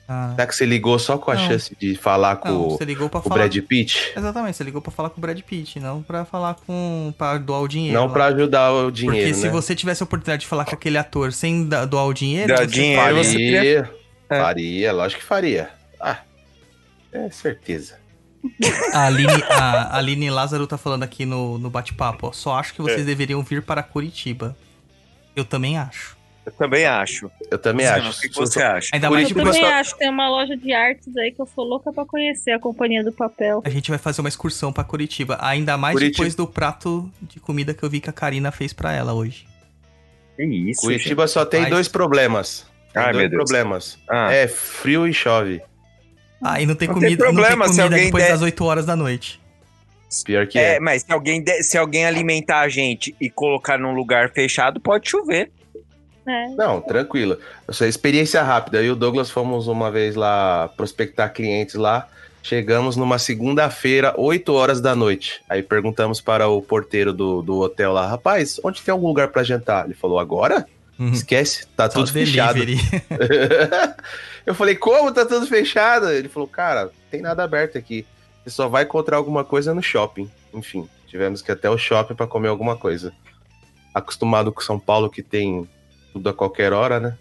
Ah, 0.08 0.30
Será 0.34 0.46
que 0.46 0.54
você 0.56 0.64
ligou 0.66 0.98
só 0.98 1.18
com 1.18 1.30
a 1.30 1.34
Não. 1.34 1.46
chance 1.46 1.76
de 1.78 1.94
falar 1.96 2.36
com 2.36 2.48
não, 2.48 2.66
o- 2.68 2.70
você 2.70 2.84
ligou 2.84 3.08
pra 3.08 3.20
o 3.20 3.22
falar. 3.22 3.34
Brad 3.48 3.56
Pitt? 3.64 4.12
Exatamente, 4.16 4.56
você 4.56 4.64
ligou 4.64 4.80
pra 4.80 4.90
falar 4.90 5.10
com 5.10 5.18
o 5.18 5.20
Brad 5.20 5.38
Pitt, 5.42 5.78
não 5.78 6.02
pra 6.02 6.24
falar 6.24 6.54
com. 6.66 7.12
pra 7.18 7.36
doar 7.38 7.60
o 7.60 7.68
dinheiro. 7.68 7.98
Não 7.98 8.06
lá. 8.06 8.12
pra 8.12 8.24
ajudar 8.26 8.72
o 8.72 8.90
dinheiro, 8.90 9.18
Porque 9.28 9.34
se 9.34 9.46
né? 9.46 9.50
você 9.52 9.74
tivesse 9.74 10.02
a 10.02 10.04
oportunidade 10.04 10.40
de 10.42 10.46
falar 10.48 10.64
com 10.64 10.74
aquele 10.74 10.96
ator 10.98 11.32
sem 11.32 11.64
doar 11.68 12.06
o 12.06 12.14
dinheiro, 12.14 12.54
Dar 12.54 12.66
dinheiro, 12.66 13.02
faria. 13.02 13.22
você 13.24 13.32
Faria, 13.32 13.90
É. 14.30 14.38
faria, 14.40 14.92
lógico 14.92 15.20
que 15.20 15.26
faria. 15.26 15.70
Ah, 16.00 16.18
é 17.12 17.30
certeza. 17.30 17.98
A 18.94 19.06
Aline, 19.06 19.42
a 19.50 19.96
Aline 19.96 20.30
Lázaro 20.30 20.66
tá 20.66 20.78
falando 20.78 21.02
aqui 21.02 21.26
no, 21.26 21.58
no 21.58 21.68
bate-papo, 21.70 22.28
ó. 22.28 22.32
Só 22.32 22.54
acho 22.58 22.72
que 22.72 22.80
É. 22.80 22.84
vocês 22.84 23.04
deveriam 23.04 23.42
vir 23.42 23.62
para 23.62 23.82
Curitiba. 23.82 24.56
Eu 25.34 25.44
também 25.44 25.76
acho. 25.78 26.16
Eu 26.48 26.52
também 26.52 26.86
acho. 26.86 27.30
Eu 27.50 27.58
também 27.58 27.86
Luciano, 27.86 28.08
acho. 28.08 28.18
O 28.18 28.20
que, 28.22 28.34
você 28.34 28.62
acha? 28.62 28.90
Ainda 28.94 29.06
Eu 29.06 29.10
mais 29.12 29.30
o 29.30 29.34
também 29.34 29.52
pessoal- 29.52 29.72
acho 29.72 29.92
que 29.92 29.98
tem 29.98 30.08
uma 30.10 30.28
loja 30.30 30.56
de 30.56 30.72
artes 30.72 31.16
aí 31.16 31.30
que 31.30 31.40
eu 31.40 31.46
sou 31.46 31.64
louca 31.64 31.92
pra 31.92 32.04
conhecer, 32.06 32.52
a 32.52 32.58
Companhia 32.58 33.04
do 33.04 33.12
Papel. 33.12 33.60
A 33.64 33.68
gente 33.70 33.90
vai 33.90 33.98
fazer 33.98 34.20
uma 34.22 34.28
excursão 34.28 34.72
pra 34.72 34.82
Curitiba. 34.82 35.36
Ainda 35.40 35.76
mais 35.76 35.92
Curitiba. 35.94 36.16
depois 36.24 36.34
do 36.34 36.46
prato 36.46 37.10
de 37.20 37.38
comida 37.38 37.74
que 37.74 37.82
eu 37.82 37.90
vi 37.90 38.00
que 38.00 38.08
a 38.08 38.12
Karina 38.12 38.50
fez 38.50 38.72
pra 38.72 38.92
ela 38.92 39.12
hoje. 39.12 39.46
Que 40.36 40.44
isso, 40.44 40.80
Curitiba 40.80 41.26
só 41.26 41.44
tem 41.44 41.62
Mas- 41.62 41.70
dois 41.70 41.88
problemas. 41.88 42.66
Tem 42.94 43.02
Ai, 43.02 43.12
dois 43.12 43.22
meu 43.28 43.30
Deus. 43.30 43.50
problemas. 43.50 43.98
Ah, 44.08 44.32
É 44.32 44.48
frio 44.48 45.06
e 45.06 45.12
chove. 45.12 45.60
Ah, 46.42 46.60
e 46.62 46.66
não 46.66 46.74
tem 46.74 46.88
Não 46.88 46.94
tem 46.94 47.02
comida, 47.04 47.24
problema, 47.24 47.50
não 47.50 47.64
tem 47.64 47.72
se 47.72 47.76
comida 47.80 47.94
alguém 47.94 48.04
depois 48.06 48.24
der- 48.24 48.32
das 48.32 48.42
8 48.42 48.64
horas 48.64 48.86
da 48.86 48.96
noite. 48.96 49.40
Pior 50.24 50.46
que 50.46 50.58
É, 50.58 50.76
é. 50.76 50.80
mas 50.80 51.02
se 51.02 51.12
alguém, 51.12 51.42
de- 51.42 51.62
se 51.62 51.76
alguém 51.76 52.06
alimentar 52.06 52.60
a 52.60 52.68
gente 52.68 53.14
e 53.20 53.28
colocar 53.28 53.76
num 53.78 53.92
lugar 53.92 54.30
fechado, 54.30 54.80
pode 54.80 55.10
chover. 55.10 55.50
É. 56.28 56.48
Não, 56.48 56.80
tranquilo. 56.80 57.38
Essa 57.66 57.86
é 57.86 57.88
experiência 57.88 58.42
rápida. 58.42 58.78
Eu 58.78 58.84
e 58.84 58.90
o 58.90 58.96
Douglas 58.96 59.30
fomos 59.30 59.66
uma 59.66 59.90
vez 59.90 60.14
lá 60.14 60.68
prospectar 60.76 61.32
clientes 61.32 61.74
lá. 61.74 62.06
Chegamos 62.42 62.96
numa 62.96 63.18
segunda-feira, 63.18 64.14
8 64.16 64.52
horas 64.52 64.80
da 64.80 64.94
noite. 64.94 65.42
Aí 65.48 65.62
perguntamos 65.62 66.20
para 66.20 66.48
o 66.48 66.62
porteiro 66.62 67.12
do, 67.12 67.42
do 67.42 67.58
hotel 67.58 67.92
lá, 67.92 68.06
rapaz, 68.06 68.60
onde 68.62 68.80
tem 68.82 68.92
algum 68.92 69.08
lugar 69.08 69.28
para 69.28 69.42
jantar? 69.42 69.84
Ele 69.84 69.94
falou, 69.94 70.18
agora? 70.18 70.66
Uhum. 70.98 71.12
Esquece, 71.12 71.66
tá 71.76 71.90
Só 71.90 72.00
tudo 72.00 72.12
fechado. 72.12 72.58
delivery. 72.58 73.02
eu 74.46 74.54
falei, 74.54 74.76
como 74.76 75.12
tá 75.12 75.24
tudo 75.24 75.46
fechado? 75.46 76.10
Ele 76.10 76.28
falou, 76.28 76.48
cara, 76.48 76.90
tem 77.10 77.20
nada 77.20 77.44
aberto 77.44 77.78
aqui. 77.78 78.06
Você 78.42 78.50
só 78.50 78.68
vai 78.68 78.84
encontrar 78.84 79.16
alguma 79.16 79.44
coisa 79.44 79.74
no 79.74 79.82
shopping. 79.82 80.30
Enfim, 80.54 80.88
tivemos 81.06 81.42
que 81.42 81.50
ir 81.50 81.54
até 81.54 81.68
o 81.68 81.78
shopping 81.78 82.14
para 82.14 82.26
comer 82.26 82.48
alguma 82.48 82.76
coisa. 82.76 83.12
Acostumado 83.94 84.52
com 84.52 84.60
São 84.60 84.78
Paulo 84.78 85.10
que 85.10 85.22
tem 85.22 85.68
tudo 86.12 86.28
a 86.28 86.32
qualquer 86.34 86.72
hora, 86.72 86.98
né? 87.00 87.14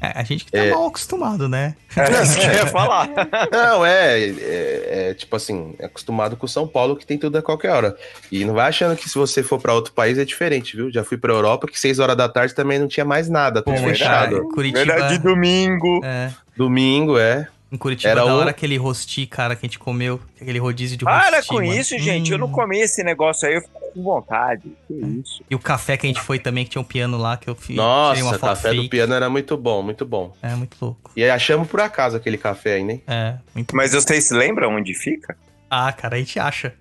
É, 0.00 0.12
a 0.14 0.22
gente 0.22 0.44
que 0.44 0.52
tá 0.52 0.64
mal 0.66 0.86
acostumado, 0.86 1.48
né? 1.48 1.74
É 1.96 2.22
isso 2.22 2.38
que 2.38 2.46
eu 2.46 2.52
ia 2.52 2.66
falar. 2.68 3.08
Não, 3.50 3.84
é, 3.84 4.20
é, 4.20 5.08
é, 5.10 5.14
tipo 5.14 5.34
assim, 5.34 5.74
é 5.78 5.86
acostumado 5.86 6.36
com 6.36 6.46
São 6.46 6.68
Paulo 6.68 6.94
que 6.96 7.04
tem 7.04 7.18
tudo 7.18 7.36
a 7.36 7.42
qualquer 7.42 7.70
hora. 7.70 7.96
E 8.30 8.44
não 8.44 8.54
vai 8.54 8.68
achando 8.68 8.96
que 8.96 9.08
se 9.08 9.18
você 9.18 9.42
for 9.42 9.60
pra 9.60 9.74
outro 9.74 9.92
país 9.92 10.18
é 10.18 10.24
diferente, 10.24 10.76
viu? 10.76 10.88
Já 10.90 11.02
fui 11.02 11.18
pra 11.18 11.32
Europa 11.32 11.66
que 11.66 11.78
seis 11.80 11.98
horas 11.98 12.16
da 12.16 12.28
tarde 12.28 12.54
também 12.54 12.78
não 12.78 12.86
tinha 12.86 13.04
mais 13.04 13.28
nada, 13.28 13.60
tudo 13.60 13.76
fechado. 13.78 14.48
Curitiba. 14.50 14.84
Verdade, 14.84 15.18
domingo. 15.18 16.00
É, 16.04 16.30
Domingo, 16.56 17.18
é. 17.18 17.48
em 17.72 17.76
Curitiba, 17.76 18.10
Era 18.12 18.24
da 18.24 18.34
o- 18.34 18.38
hora 18.38 18.50
aquele 18.50 18.76
rosti, 18.76 19.26
cara, 19.26 19.56
que 19.56 19.66
a 19.66 19.68
gente 19.68 19.78
comeu, 19.80 20.20
aquele 20.40 20.60
rodízio 20.60 20.96
de 20.96 21.04
Para 21.04 21.36
rosti. 21.38 21.48
com 21.48 21.54
mano. 21.56 21.74
isso, 21.74 21.98
gente. 21.98 22.30
Eu 22.30 22.38
não 22.38 22.46
Hum. 22.46 22.52
comi 22.52 22.78
esse 22.80 23.02
negócio 23.02 23.48
aí, 23.48 23.54
eu 23.56 23.62
fico 23.62 23.81
com 23.92 24.02
vontade. 24.02 24.72
Que 24.88 24.94
isso. 24.94 25.42
E 25.50 25.54
o 25.54 25.58
café 25.58 25.96
que 25.96 26.06
a 26.06 26.08
gente 26.08 26.20
foi 26.20 26.38
também, 26.38 26.64
que 26.64 26.70
tinha 26.70 26.82
um 26.82 26.84
piano 26.84 27.16
lá, 27.18 27.36
que 27.36 27.48
eu 27.48 27.54
fiz. 27.54 27.66
tirei 27.68 27.76
Nossa, 27.76 28.36
o 28.36 28.38
café 28.38 28.70
fake. 28.70 28.82
do 28.82 28.88
piano 28.88 29.14
era 29.14 29.28
muito 29.30 29.56
bom, 29.56 29.82
muito 29.82 30.04
bom. 30.06 30.34
É, 30.42 30.54
muito 30.54 30.76
louco. 30.80 31.10
E 31.16 31.22
aí 31.22 31.30
achamos 31.30 31.68
por 31.68 31.80
acaso 31.80 32.16
aquele 32.16 32.38
café 32.38 32.74
ainda, 32.74 32.92
hein? 32.92 33.02
É, 33.06 33.34
muito 33.54 33.74
Mas 33.76 33.92
vocês 33.92 34.24
se 34.28 34.34
lembram 34.34 34.74
onde 34.76 34.94
fica? 34.94 35.36
Ah, 35.70 35.90
cara, 35.92 36.16
a 36.16 36.18
gente 36.18 36.38
acha. 36.38 36.74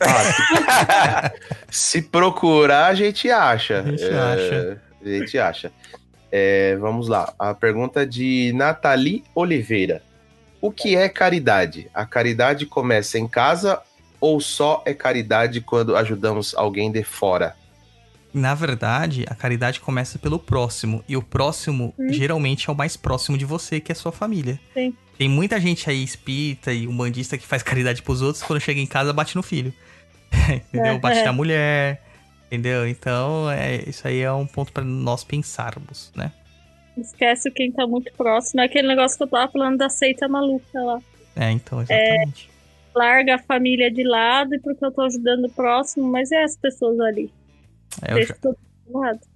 Ah, 0.00 1.32
se 1.70 2.02
procurar, 2.08 2.86
a 2.86 2.94
gente 2.94 3.30
acha. 3.30 3.80
A 3.80 3.82
gente 3.82 4.04
É, 4.04 4.18
acha. 4.18 4.82
A 5.04 5.08
gente 5.08 5.38
acha. 5.38 5.72
É, 6.30 6.76
vamos 6.76 7.08
lá. 7.08 7.32
A 7.38 7.54
pergunta 7.54 8.06
de 8.06 8.52
Nathalie 8.54 9.24
Oliveira. 9.34 10.02
O 10.60 10.70
que 10.70 10.96
é 10.96 11.08
caridade? 11.08 11.88
A 11.94 12.04
caridade 12.04 12.66
começa 12.66 13.18
em 13.18 13.26
casa 13.28 13.80
ou 14.20 14.40
só 14.40 14.82
é 14.86 14.94
caridade 14.94 15.60
quando 15.60 15.96
ajudamos 15.96 16.54
alguém 16.54 16.90
de 16.90 17.02
fora? 17.02 17.56
Na 18.32 18.54
verdade, 18.54 19.24
a 19.28 19.34
caridade 19.34 19.80
começa 19.80 20.18
pelo 20.18 20.38
próximo. 20.38 21.02
E 21.08 21.16
o 21.16 21.22
próximo, 21.22 21.94
Hum. 21.98 22.12
geralmente, 22.12 22.68
é 22.68 22.72
o 22.72 22.76
mais 22.76 22.96
próximo 22.96 23.38
de 23.38 23.44
você, 23.44 23.80
que 23.80 23.90
é 23.90 23.94
a 23.94 23.96
sua 23.96 24.12
família. 24.12 24.60
Sim. 24.74 24.94
Tem 25.16 25.28
muita 25.28 25.58
gente 25.60 25.88
aí, 25.90 26.04
espírita 26.04 26.72
e 26.72 26.86
umbandista, 26.86 27.38
que 27.38 27.46
faz 27.46 27.62
caridade 27.64 28.02
pros 28.02 28.20
outros, 28.22 28.42
quando 28.44 28.60
chega 28.60 28.80
em 28.80 28.86
casa, 28.86 29.12
bate 29.12 29.34
no 29.34 29.42
filho. 29.42 29.72
entendeu? 30.70 30.92
É, 30.92 30.98
Bate 30.98 31.18
é. 31.20 31.24
na 31.24 31.32
mulher. 31.32 32.02
Entendeu? 32.46 32.86
Então, 32.88 33.50
é, 33.50 33.82
isso 33.88 34.06
aí 34.06 34.20
é 34.20 34.32
um 34.32 34.46
ponto 34.46 34.72
pra 34.72 34.82
nós 34.84 35.22
pensarmos, 35.24 36.10
né? 36.14 36.32
Esquece 36.96 37.50
quem 37.50 37.70
tá 37.72 37.86
muito 37.86 38.12
próximo. 38.14 38.60
É 38.60 38.64
aquele 38.64 38.88
negócio 38.88 39.16
que 39.16 39.24
eu 39.24 39.28
tava 39.28 39.50
falando 39.52 39.76
da 39.78 39.88
seita 39.88 40.26
maluca 40.28 40.80
lá. 40.80 40.98
É, 41.36 41.50
então, 41.50 41.80
exatamente. 41.82 42.50
Larga 42.98 43.36
a 43.36 43.38
família 43.38 43.90
de 43.92 44.02
lado 44.02 44.54
e 44.54 44.58
porque 44.58 44.84
eu 44.84 44.90
tô 44.90 45.02
ajudando 45.02 45.44
o 45.44 45.50
próximo, 45.50 46.04
mas 46.10 46.32
é 46.32 46.42
as 46.42 46.56
pessoas 46.56 46.98
ali. 46.98 47.32
É, 48.02 48.12
eu, 48.14 48.26
já, 48.26 48.34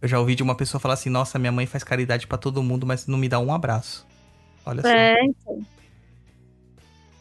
eu 0.03 0.09
já 0.09 0.19
ouvi 0.19 0.35
de 0.35 0.43
uma 0.43 0.57
pessoa 0.57 0.81
falar 0.81 0.95
assim: 0.95 1.09
Nossa, 1.09 1.39
minha 1.39 1.53
mãe 1.53 1.65
faz 1.65 1.85
caridade 1.85 2.27
pra 2.27 2.37
todo 2.37 2.61
mundo, 2.63 2.85
mas 2.85 3.07
não 3.07 3.17
me 3.17 3.29
dá 3.29 3.39
um 3.39 3.55
abraço. 3.55 4.05
Olha 4.67 4.83
só, 4.83 4.89
É, 4.89 5.25
então. 5.25 5.63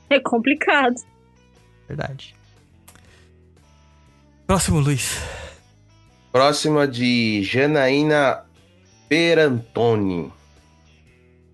É 0.09 0.19
complicado. 0.19 0.95
verdade. 1.87 2.35
Próximo, 4.47 4.79
Luiz. 4.79 5.21
Próxima 6.31 6.87
de 6.87 7.43
Janaína 7.43 8.43
Perantoni. 9.07 10.31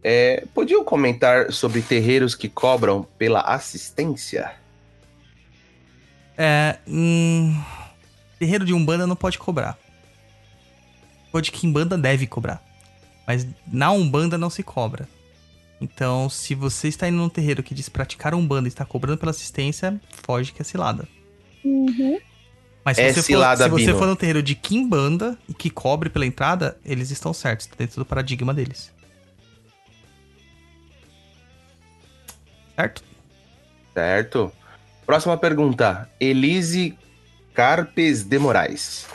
É, 0.03 0.45
podiam 0.53 0.83
comentar 0.83 1.51
sobre 1.51 1.81
terreiros 1.81 2.33
que 2.33 2.47
cobram 2.47 3.03
pela 3.17 3.41
assistência? 3.41 4.51
É. 6.37 6.77
Hum, 6.87 7.59
terreiro 8.37 8.65
de 8.65 8.73
Umbanda 8.73 9.07
não 9.07 9.15
pode 9.15 9.39
cobrar. 9.39 9.77
O 11.33 11.41
de 11.41 11.51
Kimbanda 11.51 11.97
deve 11.97 12.27
cobrar. 12.27 12.63
Mas 13.25 13.45
na 13.67 13.91
Umbanda 13.91 14.37
não 14.37 14.49
se 14.49 14.63
cobra. 14.63 15.07
Então, 15.79 16.29
se 16.29 16.55
você 16.55 16.87
está 16.87 17.07
indo 17.07 17.17
num 17.17 17.29
terreiro 17.29 17.61
que 17.61 17.75
diz 17.75 17.89
praticar 17.89 18.33
Umbanda 18.33 18.67
e 18.67 18.69
está 18.69 18.85
cobrando 18.85 19.17
pela 19.17 19.31
assistência, 19.31 19.99
foge 20.23 20.51
que 20.51 20.61
é 20.61 20.65
cilada. 20.65 21.07
Uhum. 21.63 22.19
Mas 22.83 22.97
se 22.97 23.03
É 23.03 23.13
você, 23.13 23.21
cilada, 23.21 23.69
for, 23.69 23.79
se 23.79 23.85
você 23.85 23.93
for 23.93 24.07
no 24.07 24.15
terreiro 24.15 24.41
de 24.41 24.55
Kimbanda 24.55 25.37
e 25.47 25.53
que 25.53 25.69
cobre 25.69 26.09
pela 26.09 26.25
entrada, 26.25 26.77
eles 26.85 27.11
estão 27.11 27.33
certos, 27.33 27.67
tá 27.67 27.75
dentro 27.77 27.97
do 27.97 28.05
paradigma 28.05 28.53
deles. 28.53 28.91
Certo? 32.75 33.03
Certo. 33.93 34.51
Próxima 35.07 35.37
pergunta. 35.37 36.09
Elise 36.19 36.99
Carpes 37.53 38.25
de 38.25 38.37
Moraes. 38.37 39.07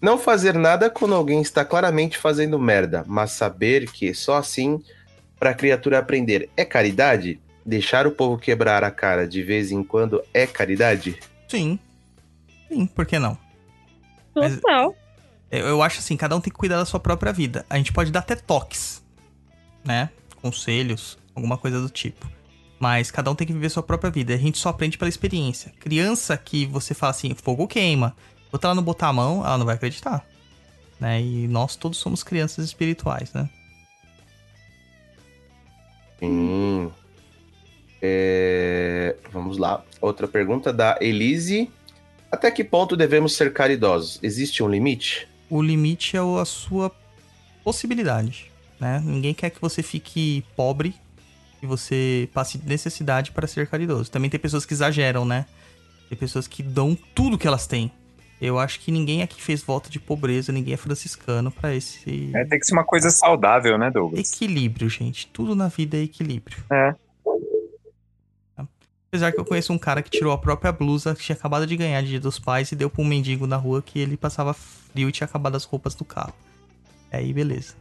Não 0.00 0.18
fazer 0.18 0.54
nada 0.54 0.90
quando 0.90 1.14
alguém 1.14 1.40
está 1.40 1.64
claramente 1.64 2.18
fazendo 2.18 2.58
merda, 2.58 3.04
mas 3.06 3.30
saber 3.30 3.88
que 3.88 4.12
só 4.12 4.38
assim 4.38 4.82
para 5.38 5.50
a 5.50 5.54
criatura 5.54 6.00
aprender 6.00 6.50
é 6.56 6.64
caridade? 6.64 7.40
Deixar 7.64 8.04
o 8.04 8.10
povo 8.10 8.36
quebrar 8.36 8.82
a 8.82 8.90
cara 8.90 9.28
de 9.28 9.44
vez 9.44 9.70
em 9.70 9.84
quando 9.84 10.20
é 10.34 10.44
caridade? 10.44 11.20
Sim. 11.46 11.78
Sim, 12.68 12.84
por 12.86 13.06
que 13.06 13.16
não? 13.20 13.38
Total. 14.34 14.96
Eu, 15.48 15.68
eu 15.68 15.82
acho 15.84 16.00
assim, 16.00 16.16
cada 16.16 16.34
um 16.34 16.40
tem 16.40 16.52
que 16.52 16.58
cuidar 16.58 16.78
da 16.78 16.84
sua 16.84 16.98
própria 16.98 17.32
vida. 17.32 17.64
A 17.70 17.76
gente 17.76 17.92
pode 17.92 18.10
dar 18.10 18.20
até 18.20 18.34
toques, 18.34 19.00
né? 19.84 20.10
Conselhos, 20.40 21.16
alguma 21.32 21.56
coisa 21.56 21.80
do 21.80 21.88
tipo. 21.88 22.31
Mas 22.82 23.12
cada 23.12 23.30
um 23.30 23.34
tem 23.36 23.46
que 23.46 23.52
viver 23.52 23.68
sua 23.68 23.80
própria 23.80 24.10
vida. 24.10 24.34
A 24.34 24.36
gente 24.36 24.58
só 24.58 24.70
aprende 24.70 24.98
pela 24.98 25.08
experiência. 25.08 25.72
Criança 25.78 26.36
que 26.36 26.66
você 26.66 26.94
fala 26.94 27.12
assim, 27.12 27.32
fogo 27.32 27.68
queima. 27.68 28.12
Outra 28.50 28.70
ela 28.70 28.74
não 28.74 28.82
botar 28.82 29.06
a 29.06 29.12
mão, 29.12 29.46
ela 29.46 29.56
não 29.56 29.64
vai 29.64 29.76
acreditar. 29.76 30.26
Né? 30.98 31.22
E 31.22 31.46
nós 31.46 31.76
todos 31.76 31.98
somos 31.98 32.24
crianças 32.24 32.64
espirituais, 32.64 33.32
né? 33.32 33.48
Sim. 36.18 36.90
É, 38.02 39.14
Vamos 39.30 39.58
lá. 39.58 39.84
Outra 40.00 40.26
pergunta 40.26 40.72
da 40.72 40.98
Elise. 41.00 41.70
Até 42.32 42.50
que 42.50 42.64
ponto 42.64 42.96
devemos 42.96 43.36
ser 43.36 43.52
caridosos? 43.52 44.18
Existe 44.24 44.60
um 44.60 44.68
limite? 44.68 45.28
O 45.48 45.62
limite 45.62 46.16
é 46.16 46.20
a 46.20 46.44
sua 46.44 46.90
possibilidade, 47.62 48.50
né? 48.80 49.00
Ninguém 49.04 49.32
quer 49.32 49.50
que 49.50 49.60
você 49.60 49.84
fique 49.84 50.44
pobre 50.56 50.96
e 51.62 51.66
você 51.66 52.28
passe 52.34 52.60
necessidade 52.66 53.30
para 53.30 53.46
ser 53.46 53.68
caridoso. 53.68 54.10
Também 54.10 54.28
tem 54.28 54.40
pessoas 54.40 54.66
que 54.66 54.74
exageram, 54.74 55.24
né? 55.24 55.46
Tem 56.08 56.18
pessoas 56.18 56.48
que 56.48 56.62
dão 56.62 56.98
tudo 57.14 57.38
que 57.38 57.46
elas 57.46 57.66
têm. 57.66 57.90
Eu 58.40 58.58
acho 58.58 58.80
que 58.80 58.90
ninguém 58.90 59.22
aqui 59.22 59.40
fez 59.40 59.62
voto 59.62 59.88
de 59.88 60.00
pobreza, 60.00 60.50
ninguém 60.50 60.74
é 60.74 60.76
franciscano 60.76 61.52
para 61.52 61.72
esse 61.72 62.32
É, 62.34 62.44
tem 62.44 62.58
que 62.58 62.66
ser 62.66 62.72
uma 62.72 62.84
coisa 62.84 63.08
saudável, 63.08 63.78
né, 63.78 63.88
Douglas? 63.88 64.34
equilíbrio, 64.34 64.88
gente. 64.88 65.28
Tudo 65.28 65.54
na 65.54 65.68
vida 65.68 65.96
é 65.96 66.00
equilíbrio. 66.02 66.58
É. 66.70 66.94
Apesar 69.08 69.30
que 69.30 69.38
eu 69.38 69.44
conheço 69.44 69.72
um 69.72 69.78
cara 69.78 70.02
que 70.02 70.10
tirou 70.10 70.32
a 70.32 70.38
própria 70.38 70.72
blusa 70.72 71.14
que 71.14 71.22
tinha 71.22 71.36
acabado 71.36 71.66
de 71.66 71.76
ganhar 71.76 72.00
de 72.00 72.08
Dia 72.08 72.20
dos 72.20 72.38
Pais 72.38 72.72
e 72.72 72.74
deu 72.74 72.88
pra 72.88 73.02
um 73.02 73.04
mendigo 73.04 73.46
na 73.46 73.56
rua 73.56 73.82
que 73.82 73.98
ele 73.98 74.16
passava 74.16 74.54
frio 74.54 75.08
e 75.08 75.12
tinha 75.12 75.26
acabado 75.26 75.54
as 75.54 75.64
roupas 75.64 75.94
do 75.94 76.04
carro. 76.04 76.32
Aí, 77.12 77.30
beleza. 77.32 77.74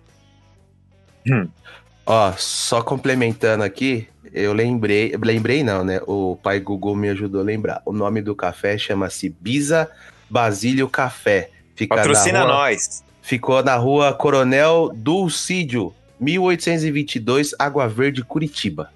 Ó, 2.06 2.34
só 2.38 2.82
complementando 2.82 3.64
aqui, 3.64 4.08
eu 4.34 4.54
lembrei, 4.54 5.16
lembrei 5.22 5.64
não, 5.64 5.84
né? 5.84 6.00
O 6.08 6.38
pai 6.42 6.60
Google 6.60 6.96
me 6.96 7.10
ajudou 7.10 7.42
a 7.42 7.44
lembrar. 7.44 7.82
O 7.86 7.92
nome 7.92 8.22
do 8.22 8.36
café 8.36 8.78
chama-se 8.78 9.30
Bisa 9.40 9.90
Basílio 10.30 10.88
Café. 10.90 11.50
Fica 11.76 11.96
Patrocina 11.96 12.40
na 12.40 12.46
rua, 12.46 12.54
nós. 12.54 13.04
Ficou 13.22 13.64
na 13.64 13.76
rua 13.76 14.14
Coronel 14.14 14.92
Dulcídio, 14.94 15.94
1822, 16.20 17.54
Água 17.60 17.88
Verde, 17.88 18.24
Curitiba. 18.24 18.90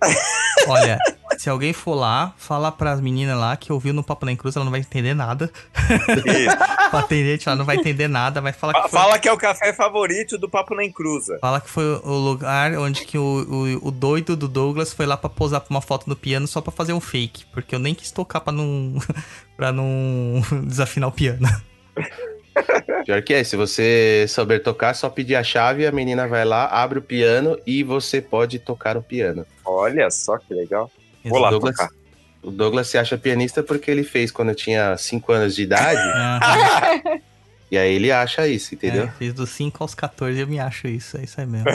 Olha, 0.67 0.97
se 1.37 1.49
alguém 1.49 1.73
for 1.73 1.95
lá, 1.95 2.33
fala 2.37 2.71
pras 2.71 2.99
meninas 3.01 3.37
lá 3.37 3.55
que 3.55 3.71
ouviu 3.71 3.93
no 3.93 4.03
Papo 4.03 4.25
na 4.25 4.35
Cruz, 4.35 4.55
ela 4.55 4.65
não 4.65 4.71
vai 4.71 4.79
entender 4.81 5.13
nada. 5.13 5.51
Pra 6.89 6.99
atendente, 6.99 7.47
ela 7.47 7.55
não 7.55 7.65
vai 7.65 7.77
entender 7.77 8.07
nada, 8.07 8.41
vai 8.41 8.53
falar 8.53 8.73
que 8.73 8.81
foi, 8.81 8.89
Fala 8.89 9.19
que 9.19 9.27
é 9.27 9.31
o 9.33 9.37
café 9.37 9.73
favorito 9.73 10.37
do 10.37 10.49
Papo 10.49 10.75
na 10.75 10.83
Encruza. 10.83 11.37
fala 11.41 11.59
que 11.59 11.69
foi 11.69 11.83
o 11.83 12.13
lugar 12.13 12.73
onde 12.77 13.05
que 13.05 13.17
o, 13.17 13.21
o, 13.81 13.87
o 13.87 13.91
doido 13.91 14.35
do 14.35 14.47
Douglas 14.47 14.93
foi 14.93 15.05
lá 15.05 15.17
pra 15.17 15.29
posar 15.29 15.61
pra 15.61 15.69
uma 15.69 15.81
foto 15.81 16.07
no 16.07 16.15
piano 16.15 16.47
só 16.47 16.61
pra 16.61 16.71
fazer 16.71 16.93
um 16.93 17.01
fake. 17.01 17.45
Porque 17.47 17.75
eu 17.75 17.79
nem 17.79 17.93
quis 17.93 18.11
tocar 18.11 18.39
pra 18.41 18.53
não, 18.53 18.95
pra 19.57 19.71
não 19.71 20.41
desafinar 20.65 21.09
o 21.09 21.11
piano. 21.11 21.47
Pior 23.05 23.21
que 23.21 23.33
é, 23.33 23.43
se 23.43 23.55
você 23.57 24.25
souber 24.29 24.63
tocar, 24.63 24.93
só 24.95 25.09
pedir 25.09 25.35
a 25.35 25.43
chave, 25.43 25.85
a 25.85 25.91
menina 25.91 26.27
vai 26.27 26.45
lá, 26.45 26.65
abre 26.67 26.99
o 26.99 27.01
piano 27.01 27.59
e 27.67 27.83
você 27.83 28.21
pode 28.21 28.59
tocar 28.59 28.95
o 28.95 29.03
piano. 29.03 29.45
Olha 29.65 30.09
só 30.09 30.37
que 30.37 30.53
legal. 30.53 30.89
Vou 31.29 31.39
lá 31.39 31.49
Douglas, 31.49 31.75
tocar. 31.75 31.91
o 32.43 32.51
Douglas 32.51 32.87
se 32.87 32.97
acha 32.97 33.17
pianista 33.17 33.63
porque 33.63 33.89
ele 33.89 34.03
fez 34.03 34.31
quando 34.31 34.49
eu 34.49 34.55
tinha 34.55 34.97
5 34.97 35.31
anos 35.31 35.55
de 35.55 35.63
idade, 35.63 35.99
e 37.71 37.77
aí 37.77 37.95
ele 37.95 38.11
acha 38.11 38.47
isso, 38.47 38.75
entendeu? 38.75 39.05
é, 39.05 39.11
fiz 39.17 39.33
dos 39.33 39.49
5 39.51 39.83
aos 39.83 39.95
14 39.95 40.39
eu 40.39 40.47
me 40.47 40.59
acho 40.59 40.87
isso, 40.87 41.17
é 41.17 41.23
isso 41.23 41.39
aí 41.39 41.47
mesmo. 41.47 41.67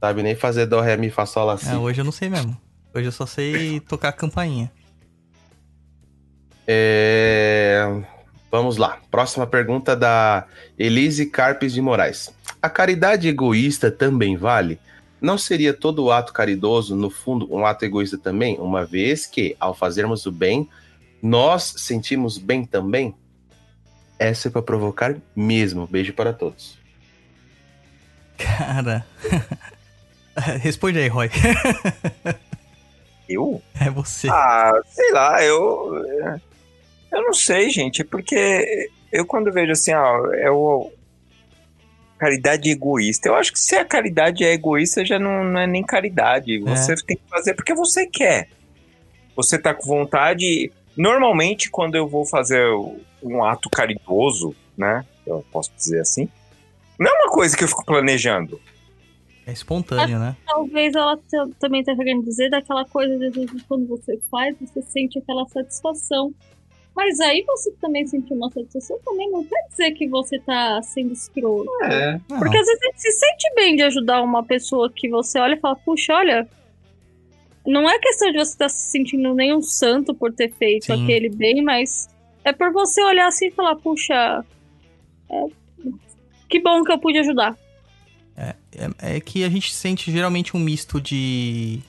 Sabe 0.00 0.22
nem 0.22 0.34
fazer 0.34 0.66
dó, 0.66 0.80
ré, 0.80 0.96
mi, 0.96 1.10
fá, 1.10 1.24
sol, 1.24 1.56
si. 1.56 1.68
É, 1.70 1.76
hoje 1.76 2.00
eu 2.00 2.04
não 2.04 2.12
sei 2.12 2.28
mesmo. 2.28 2.56
Hoje 2.94 3.06
eu 3.08 3.12
só 3.12 3.26
sei 3.26 3.80
tocar 3.80 4.10
a 4.10 4.12
campainha. 4.12 4.70
É, 6.66 7.86
Vamos 8.54 8.76
lá. 8.76 8.98
Próxima 9.10 9.48
pergunta 9.48 9.96
da 9.96 10.46
Elise 10.78 11.26
Carpes 11.26 11.72
de 11.72 11.80
Moraes. 11.80 12.32
A 12.62 12.70
caridade 12.70 13.26
egoísta 13.26 13.90
também 13.90 14.36
vale? 14.36 14.78
Não 15.24 15.38
seria 15.38 15.72
todo 15.72 16.10
ato 16.10 16.34
caridoso, 16.34 16.94
no 16.94 17.08
fundo, 17.08 17.48
um 17.50 17.64
ato 17.64 17.82
egoísta 17.82 18.18
também, 18.18 18.58
uma 18.60 18.84
vez 18.84 19.24
que, 19.24 19.56
ao 19.58 19.72
fazermos 19.74 20.26
o 20.26 20.30
bem, 20.30 20.68
nós 21.22 21.76
sentimos 21.78 22.36
bem 22.36 22.62
também? 22.66 23.14
Essa 24.18 24.48
é 24.48 24.50
para 24.50 24.60
provocar 24.60 25.16
mesmo. 25.34 25.86
Beijo 25.86 26.12
para 26.12 26.34
todos. 26.34 26.78
Cara. 28.36 29.06
Responde 30.60 30.98
aí, 30.98 31.08
Roy. 31.08 31.30
Eu? 33.26 33.62
É 33.80 33.88
você. 33.88 34.28
Ah, 34.28 34.78
sei 34.90 35.10
lá, 35.12 35.42
eu. 35.42 36.04
Eu 37.10 37.22
não 37.22 37.32
sei, 37.32 37.70
gente, 37.70 38.04
porque 38.04 38.90
eu 39.10 39.24
quando 39.24 39.50
vejo 39.50 39.72
assim, 39.72 39.94
ó, 39.94 40.30
é 40.34 40.50
o. 40.50 40.92
Caridade 42.24 42.70
egoísta. 42.70 43.28
Eu 43.28 43.34
acho 43.34 43.52
que 43.52 43.58
se 43.58 43.76
a 43.76 43.84
caridade 43.84 44.42
é 44.44 44.54
egoísta, 44.54 45.04
já 45.04 45.18
não, 45.18 45.44
não 45.44 45.60
é 45.60 45.66
nem 45.66 45.82
caridade. 45.82 46.58
Você 46.60 46.94
tem 47.04 47.18
que 47.18 47.28
fazer 47.28 47.52
porque 47.52 47.74
você 47.74 48.06
quer. 48.06 48.48
Você 49.36 49.58
tá 49.58 49.74
com 49.74 49.84
vontade. 49.84 50.72
Normalmente, 50.96 51.68
quando 51.68 51.96
eu 51.96 52.08
vou 52.08 52.24
fazer 52.24 52.64
um 53.22 53.44
ato 53.44 53.68
caridoso, 53.68 54.56
né? 54.74 55.04
Eu 55.26 55.44
posso 55.52 55.70
dizer 55.76 56.00
assim. 56.00 56.26
Não 56.98 57.10
é 57.10 57.24
uma 57.24 57.30
coisa 57.30 57.54
que 57.54 57.62
eu 57.62 57.68
fico 57.68 57.84
planejando. 57.84 58.58
É 59.46 59.52
espontâneo, 59.52 60.18
né? 60.18 60.34
Talvez 60.46 60.94
ela 60.94 61.18
também 61.60 61.80
esteja 61.80 61.98
querendo 61.98 62.24
dizer 62.24 62.48
daquela 62.48 62.86
coisa 62.86 63.18
de 63.18 63.26
às 63.26 63.34
vezes, 63.34 63.62
quando 63.68 63.86
você 63.86 64.18
faz, 64.30 64.56
você 64.58 64.80
sente 64.80 65.18
aquela 65.18 65.46
satisfação. 65.48 66.32
Mas 66.94 67.18
aí 67.18 67.42
você 67.42 67.72
também 67.80 68.06
sentir 68.06 68.34
uma 68.34 68.50
satisfação 68.50 68.98
também 69.04 69.30
não 69.30 69.44
quer 69.44 69.66
dizer 69.68 69.90
que 69.92 70.08
você 70.08 70.38
tá 70.38 70.80
sendo 70.82 71.12
escroto. 71.12 71.68
É. 71.82 72.20
Não, 72.28 72.38
Porque 72.38 72.56
às 72.56 72.66
vezes 72.66 72.82
a 72.82 72.86
gente 72.86 73.02
se 73.02 73.12
sente 73.12 73.54
bem 73.56 73.74
de 73.74 73.82
ajudar 73.82 74.22
uma 74.22 74.44
pessoa 74.44 74.90
que 74.90 75.08
você 75.08 75.38
olha 75.40 75.54
e 75.54 75.60
fala, 75.60 75.76
puxa, 75.76 76.14
olha. 76.14 76.48
Não 77.66 77.88
é 77.88 77.98
questão 77.98 78.30
de 78.30 78.38
você 78.38 78.52
estar 78.52 78.68
se 78.68 78.90
sentindo 78.90 79.34
nem 79.34 79.54
um 79.54 79.62
santo 79.62 80.14
por 80.14 80.32
ter 80.32 80.52
feito 80.52 80.86
Sim. 80.86 81.02
aquele 81.02 81.30
bem, 81.30 81.62
mas 81.62 82.08
é 82.44 82.52
por 82.52 82.70
você 82.72 83.02
olhar 83.02 83.26
assim 83.26 83.46
e 83.46 83.50
falar, 83.50 83.74
puxa, 83.76 84.44
é, 85.30 85.46
que 86.48 86.60
bom 86.60 86.84
que 86.84 86.92
eu 86.92 86.98
pude 86.98 87.18
ajudar. 87.18 87.56
É, 88.36 88.54
é 88.98 89.20
que 89.20 89.44
a 89.44 89.48
gente 89.48 89.74
sente 89.74 90.12
geralmente 90.12 90.56
um 90.56 90.60
misto 90.60 91.00
de, 91.00 91.80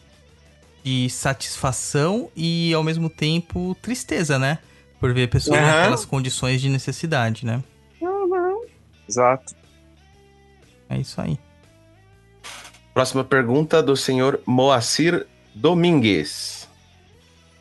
de 0.83 1.09
satisfação 1.09 2.31
e 2.35 2.73
ao 2.73 2.83
mesmo 2.83 3.09
tempo 3.09 3.75
tristeza, 3.81 4.39
né? 4.39 4.59
Por 5.05 5.13
ver 5.13 5.27
pessoas 5.27 5.59
Aham. 5.59 5.67
naquelas 5.67 6.03
condições 6.03 6.59
de 6.59 6.67
necessidade, 6.67 7.45
né? 7.45 7.61
Uhum. 8.01 8.65
Exato. 9.07 9.55
É 10.89 10.97
isso 10.97 11.21
aí. 11.21 11.37
Próxima 12.91 13.23
pergunta 13.23 13.83
do 13.83 13.95
senhor 13.95 14.41
Moacir 14.47 15.27
Domingues. 15.53 16.67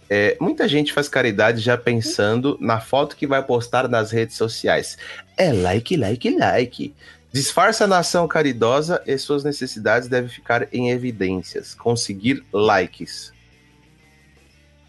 É, 0.08 0.38
muita 0.40 0.66
gente 0.66 0.90
faz 0.90 1.06
caridade 1.06 1.60
já 1.60 1.76
pensando 1.76 2.56
na 2.62 2.80
foto 2.80 3.14
que 3.14 3.26
vai 3.26 3.42
postar 3.42 3.90
nas 3.90 4.10
redes 4.10 4.38
sociais. 4.38 4.96
É 5.36 5.52
like, 5.52 5.98
like, 5.98 6.30
like. 6.38 6.94
Disfarça 7.30 7.84
a 7.84 7.98
ação 7.98 8.26
caridosa 8.26 9.02
e 9.06 9.18
suas 9.18 9.44
necessidades 9.44 10.08
devem 10.08 10.30
ficar 10.30 10.66
em 10.72 10.88
evidências. 10.88 11.74
Conseguir 11.74 12.42
likes. 12.50 13.34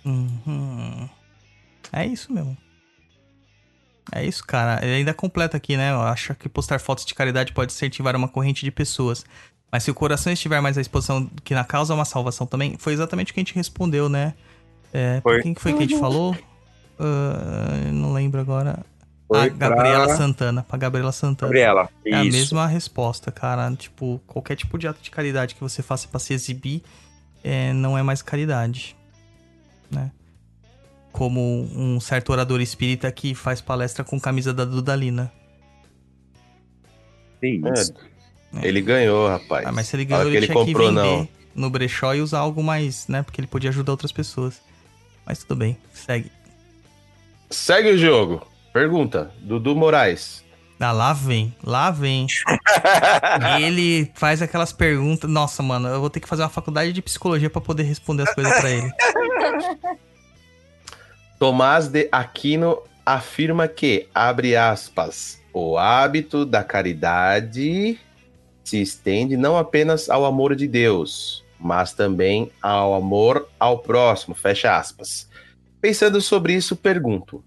Uhum. 0.05 1.09
É 1.95 2.05
isso 2.05 2.31
mesmo. 2.33 2.57
É 4.11 4.23
isso, 4.23 4.45
cara. 4.45 4.83
Ele 4.85 4.95
ainda 4.95 5.13
completa 5.13 5.57
aqui, 5.57 5.75
né? 5.77 5.91
Acha 5.93 6.35
que 6.35 6.47
postar 6.47 6.79
fotos 6.79 7.05
de 7.05 7.15
caridade 7.15 7.53
pode 7.53 7.71
incentivar 7.71 8.15
uma 8.15 8.27
corrente 8.27 8.63
de 8.63 8.71
pessoas. 8.71 9.25
Mas 9.71 9.83
se 9.83 9.91
o 9.91 9.95
coração 9.95 10.31
estiver 10.31 10.61
mais 10.61 10.77
à 10.77 10.81
exposição 10.81 11.29
que 11.43 11.53
na 11.55 11.63
causa 11.63 11.93
é 11.93 11.95
uma 11.95 12.05
salvação 12.05 12.45
também, 12.45 12.77
foi 12.77 12.93
exatamente 12.93 13.31
o 13.31 13.33
que 13.33 13.39
a 13.39 13.43
gente 13.43 13.55
respondeu, 13.55 14.07
né? 14.07 14.33
É, 14.93 15.19
Foi. 15.21 15.41
Quem 15.41 15.53
que 15.53 15.61
foi 15.61 15.73
que 15.73 15.79
a 15.83 15.87
gente 15.87 15.99
falou? 15.99 16.37
Ah, 16.99 17.91
não 17.91 18.13
lembro 18.13 18.39
agora. 18.39 18.79
Foi 19.27 19.39
a 19.39 19.47
Gabriela 19.49 20.05
pra- 20.05 20.15
Santana. 20.17 20.63
Pra 20.63 20.77
Gabriela 20.77 21.11
Santana. 21.11 21.47
Gabriela, 21.49 21.89
É 22.05 22.15
a 22.15 22.23
isso. 22.23 22.37
mesma 22.37 22.67
resposta, 22.67 23.31
cara. 23.31 23.69
Tipo, 23.75 24.21
qualquer 24.27 24.55
tipo 24.55 24.77
de 24.77 24.87
ato 24.87 25.01
de 25.01 25.09
caridade 25.09 25.55
que 25.55 25.61
você 25.61 25.81
faça 25.81 26.07
pra 26.07 26.19
se 26.19 26.31
exibir 26.33 26.83
é, 27.43 27.73
não 27.73 27.97
é 27.97 28.03
mais 28.03 28.21
caridade, 28.21 28.95
né? 29.91 30.11
Como 31.15 31.69
um 31.73 31.97
certo 32.01 32.33
orador 32.33 32.59
espírita 32.59 33.09
que 33.09 33.33
faz 33.33 33.61
palestra 33.61 34.03
com 34.03 34.19
camisa 34.19 34.53
da 34.53 34.65
Dudalina. 34.65 35.31
Que 37.39 37.47
isso. 37.47 37.93
É, 38.61 38.67
ele 38.67 38.81
ganhou, 38.81 39.29
rapaz. 39.29 39.65
Ah, 39.65 39.71
mas 39.71 39.87
se 39.87 39.95
ele 39.95 40.03
ganhou, 40.03 40.27
ele, 40.27 40.35
ele 40.35 40.47
tinha 40.47 40.53
comprou, 40.57 40.89
que 40.89 40.95
vender 40.95 41.17
não. 41.17 41.27
no 41.55 41.69
brechó 41.69 42.13
e 42.13 42.19
usar 42.19 42.39
algo 42.39 42.61
mais, 42.61 43.07
né? 43.07 43.23
Porque 43.23 43.39
ele 43.39 43.47
podia 43.47 43.69
ajudar 43.69 43.93
outras 43.93 44.11
pessoas. 44.11 44.61
Mas 45.25 45.39
tudo 45.39 45.55
bem, 45.55 45.77
segue. 45.93 46.29
Segue 47.49 47.91
o 47.91 47.97
jogo. 47.97 48.45
Pergunta, 48.73 49.31
Dudu 49.39 49.73
Moraes. 49.73 50.43
Ah, 50.77 50.91
lá 50.91 51.13
vem, 51.13 51.55
lá 51.63 51.91
vem. 51.91 52.27
ele 53.61 54.11
faz 54.15 54.41
aquelas 54.41 54.73
perguntas. 54.73 55.29
Nossa, 55.29 55.63
mano, 55.63 55.87
eu 55.87 56.01
vou 56.01 56.09
ter 56.09 56.19
que 56.19 56.27
fazer 56.27 56.43
uma 56.43 56.49
faculdade 56.49 56.91
de 56.91 57.01
psicologia 57.01 57.49
pra 57.49 57.61
poder 57.61 57.83
responder 57.83 58.23
as 58.23 58.35
coisas 58.35 58.59
pra 58.59 58.69
ele. 58.69 58.91
Tomás 61.37 61.89
de 61.89 62.07
Aquino 62.13 62.81
afirma 63.05 63.67
que, 63.67 64.07
abre 64.15 64.55
aspas, 64.55 65.41
o 65.53 65.77
hábito 65.77 66.45
da 66.45 66.63
caridade 66.63 67.99
se 68.63 68.81
estende 68.81 69.35
não 69.35 69.57
apenas 69.57 70.09
ao 70.09 70.25
amor 70.25 70.55
de 70.55 70.67
Deus, 70.67 71.43
mas 71.59 71.93
também 71.93 72.51
ao 72.61 72.93
amor 72.93 73.49
ao 73.59 73.79
próximo, 73.79 74.33
fecha 74.33 74.77
aspas. 74.77 75.29
Pensando 75.81 76.21
sobre 76.21 76.53
isso, 76.53 76.75
pergunto: 76.75 77.43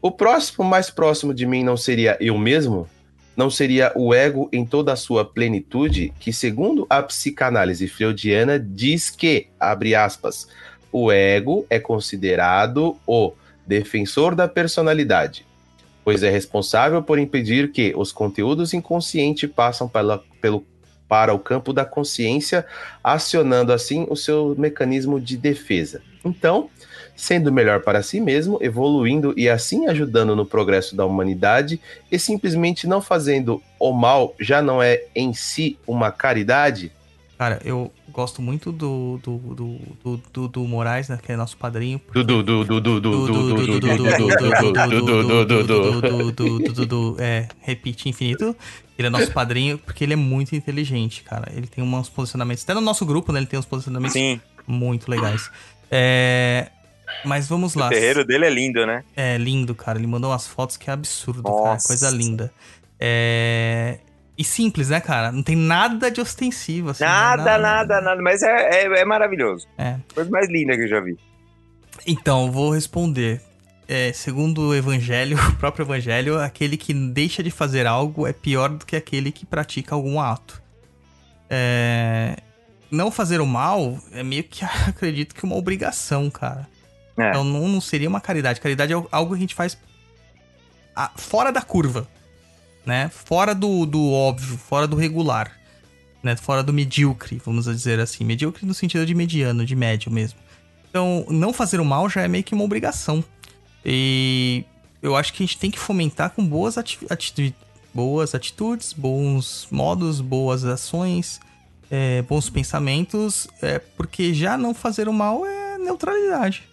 o 0.00 0.12
próximo 0.12 0.64
mais 0.64 0.88
próximo 0.88 1.34
de 1.34 1.44
mim 1.44 1.64
não 1.64 1.76
seria 1.76 2.16
eu 2.20 2.38
mesmo? 2.38 2.88
Não 3.36 3.50
seria 3.50 3.92
o 3.96 4.14
ego 4.14 4.48
em 4.52 4.64
toda 4.64 4.92
a 4.92 4.96
sua 4.96 5.24
plenitude, 5.24 6.14
que, 6.20 6.32
segundo 6.32 6.86
a 6.88 7.02
psicanálise 7.02 7.88
freudiana, 7.88 8.60
diz 8.60 9.10
que, 9.10 9.48
abre 9.58 9.92
aspas, 9.92 10.46
o 10.94 11.10
ego 11.10 11.66
é 11.68 11.80
considerado 11.80 12.96
o 13.04 13.32
defensor 13.66 14.32
da 14.32 14.46
personalidade, 14.46 15.44
pois 16.04 16.22
é 16.22 16.30
responsável 16.30 17.02
por 17.02 17.18
impedir 17.18 17.72
que 17.72 17.92
os 17.96 18.12
conteúdos 18.12 18.72
inconscientes 18.72 19.50
passam 19.50 19.88
pela, 19.88 20.22
pelo, 20.40 20.64
para 21.08 21.34
o 21.34 21.38
campo 21.40 21.72
da 21.72 21.84
consciência, 21.84 22.64
acionando 23.02 23.72
assim 23.72 24.06
o 24.08 24.14
seu 24.14 24.54
mecanismo 24.56 25.20
de 25.20 25.36
defesa. 25.36 26.00
Então, 26.24 26.70
sendo 27.16 27.50
melhor 27.50 27.80
para 27.80 28.00
si 28.00 28.20
mesmo, 28.20 28.56
evoluindo 28.60 29.34
e 29.36 29.48
assim 29.48 29.88
ajudando 29.88 30.36
no 30.36 30.46
progresso 30.46 30.94
da 30.94 31.04
humanidade, 31.04 31.80
e 32.08 32.20
simplesmente 32.20 32.86
não 32.86 33.02
fazendo 33.02 33.60
o 33.80 33.92
mal 33.92 34.32
já 34.38 34.62
não 34.62 34.80
é 34.80 35.02
em 35.12 35.34
si 35.34 35.76
uma 35.88 36.12
caridade? 36.12 36.92
Cara, 37.36 37.60
eu 37.64 37.92
gosto 38.10 38.40
muito 38.40 38.70
do, 38.70 39.18
do, 39.22 39.38
do, 39.38 39.78
do, 40.02 40.22
do, 40.32 40.48
do 40.48 40.64
Moraes, 40.64 41.08
né? 41.08 41.18
Que 41.20 41.32
é 41.32 41.36
nosso 41.36 41.56
padrinho. 41.56 42.00
Dudu, 42.12 42.42
Dudu, 42.42 42.80
Dudu, 42.80 43.00
Dudu, 43.00 43.20
Dudu, 43.20 43.66
Dudu, 43.66 45.02
Dudu, 45.02 46.32
Dudu, 46.32 46.72
Dudu, 46.72 47.16
é, 47.18 47.48
repetir 47.60 48.10
infinito. 48.10 48.56
Ele 48.96 49.08
é 49.08 49.10
nosso 49.10 49.32
padrinho 49.32 49.76
porque 49.78 50.04
ele 50.04 50.12
é 50.12 50.16
muito 50.16 50.54
inteligente, 50.54 51.24
cara. 51.24 51.50
Ele 51.52 51.66
tem 51.66 51.82
uns 51.82 52.08
posicionamentos. 52.08 52.62
Até 52.62 52.74
no 52.74 52.80
nosso 52.80 53.04
grupo, 53.04 53.32
né? 53.32 53.40
Ele 53.40 53.46
tem 53.46 53.58
uns 53.58 53.66
posicionamentos 53.66 54.16
muito 54.66 55.10
legais. 55.10 55.50
É. 55.90 56.68
Mas 57.24 57.48
vamos 57.48 57.74
lá. 57.74 57.86
o 57.86 57.90
terreiro 57.90 58.24
dele 58.24 58.46
é 58.46 58.50
lindo, 58.50 58.86
né? 58.86 59.02
É 59.16 59.36
lindo, 59.36 59.74
cara. 59.74 59.98
Ele 59.98 60.06
mandou 60.06 60.30
umas 60.30 60.46
fotos 60.46 60.76
que 60.76 60.88
é 60.88 60.92
absurdo, 60.92 61.42
cara. 61.42 61.78
Coisa 61.84 62.10
linda. 62.10 62.52
É. 63.00 63.98
E 64.36 64.42
simples, 64.42 64.88
né, 64.88 65.00
cara? 65.00 65.30
Não 65.30 65.42
tem 65.42 65.54
nada 65.54 66.10
de 66.10 66.20
ostensivo, 66.20 66.90
assim. 66.90 67.04
né? 67.04 67.08
Nada, 67.10 67.58
nada, 67.58 68.00
nada. 68.00 68.20
Mas 68.22 68.42
é, 68.42 68.82
é, 68.84 69.00
é 69.00 69.04
maravilhoso. 69.04 69.66
É. 69.78 69.96
Coisa 70.12 70.28
mais 70.30 70.48
linda 70.48 70.74
que 70.76 70.82
eu 70.82 70.88
já 70.88 71.00
vi. 71.00 71.16
Então, 72.06 72.50
vou 72.50 72.70
responder. 72.72 73.40
É, 73.86 74.12
segundo 74.12 74.68
o 74.70 74.74
evangelho, 74.74 75.36
o 75.50 75.56
próprio 75.56 75.84
evangelho, 75.84 76.40
aquele 76.40 76.76
que 76.76 76.92
deixa 76.92 77.42
de 77.42 77.50
fazer 77.50 77.86
algo 77.86 78.26
é 78.26 78.32
pior 78.32 78.70
do 78.70 78.84
que 78.84 78.96
aquele 78.96 79.30
que 79.30 79.46
pratica 79.46 79.94
algum 79.94 80.18
ato. 80.20 80.60
É, 81.48 82.36
não 82.90 83.10
fazer 83.10 83.40
o 83.40 83.46
mal 83.46 83.98
é 84.12 84.22
meio 84.22 84.42
que, 84.44 84.64
acredito 84.88 85.34
que 85.34 85.44
uma 85.44 85.54
obrigação, 85.56 86.28
cara. 86.30 86.66
É. 87.16 87.28
Então 87.30 87.44
não, 87.44 87.68
não 87.68 87.80
seria 87.80 88.08
uma 88.08 88.20
caridade. 88.20 88.60
Caridade 88.60 88.92
é 88.92 88.96
algo 89.12 89.30
que 89.32 89.36
a 89.36 89.40
gente 89.40 89.54
faz 89.54 89.78
a- 90.96 91.12
fora 91.16 91.52
da 91.52 91.62
curva, 91.62 92.08
né? 92.84 93.10
Fora 93.10 93.54
do, 93.54 93.86
do 93.86 94.12
óbvio, 94.12 94.56
fora 94.56 94.86
do 94.86 94.96
regular, 94.96 95.52
né? 96.22 96.36
Fora 96.36 96.62
do 96.62 96.72
medíocre, 96.72 97.40
vamos 97.44 97.64
dizer 97.66 98.00
assim. 98.00 98.24
Medíocre 98.24 98.66
no 98.66 98.74
sentido 98.74 99.06
de 99.06 99.14
mediano, 99.14 99.64
de 99.64 99.74
médio 99.74 100.10
mesmo. 100.10 100.38
Então, 100.88 101.24
não 101.28 101.52
fazer 101.52 101.80
o 101.80 101.84
mal 101.84 102.08
já 102.08 102.22
é 102.22 102.28
meio 102.28 102.44
que 102.44 102.54
uma 102.54 102.64
obrigação. 102.64 103.24
E 103.84 104.64
eu 105.02 105.16
acho 105.16 105.32
que 105.32 105.42
a 105.42 105.46
gente 105.46 105.58
tem 105.58 105.70
que 105.70 105.78
fomentar 105.78 106.30
com 106.30 106.46
boas, 106.46 106.78
ati 106.78 106.98
boas 107.92 108.34
atitudes, 108.34 108.92
bons 108.92 109.68
modos, 109.70 110.20
boas 110.20 110.64
ações, 110.64 111.40
é, 111.90 112.22
bons 112.22 112.50
pensamentos, 112.50 113.46
é, 113.62 113.78
porque 113.78 114.34
já 114.34 114.56
não 114.56 114.74
fazer 114.74 115.08
o 115.08 115.12
mal 115.12 115.46
é 115.46 115.78
neutralidade. 115.78 116.68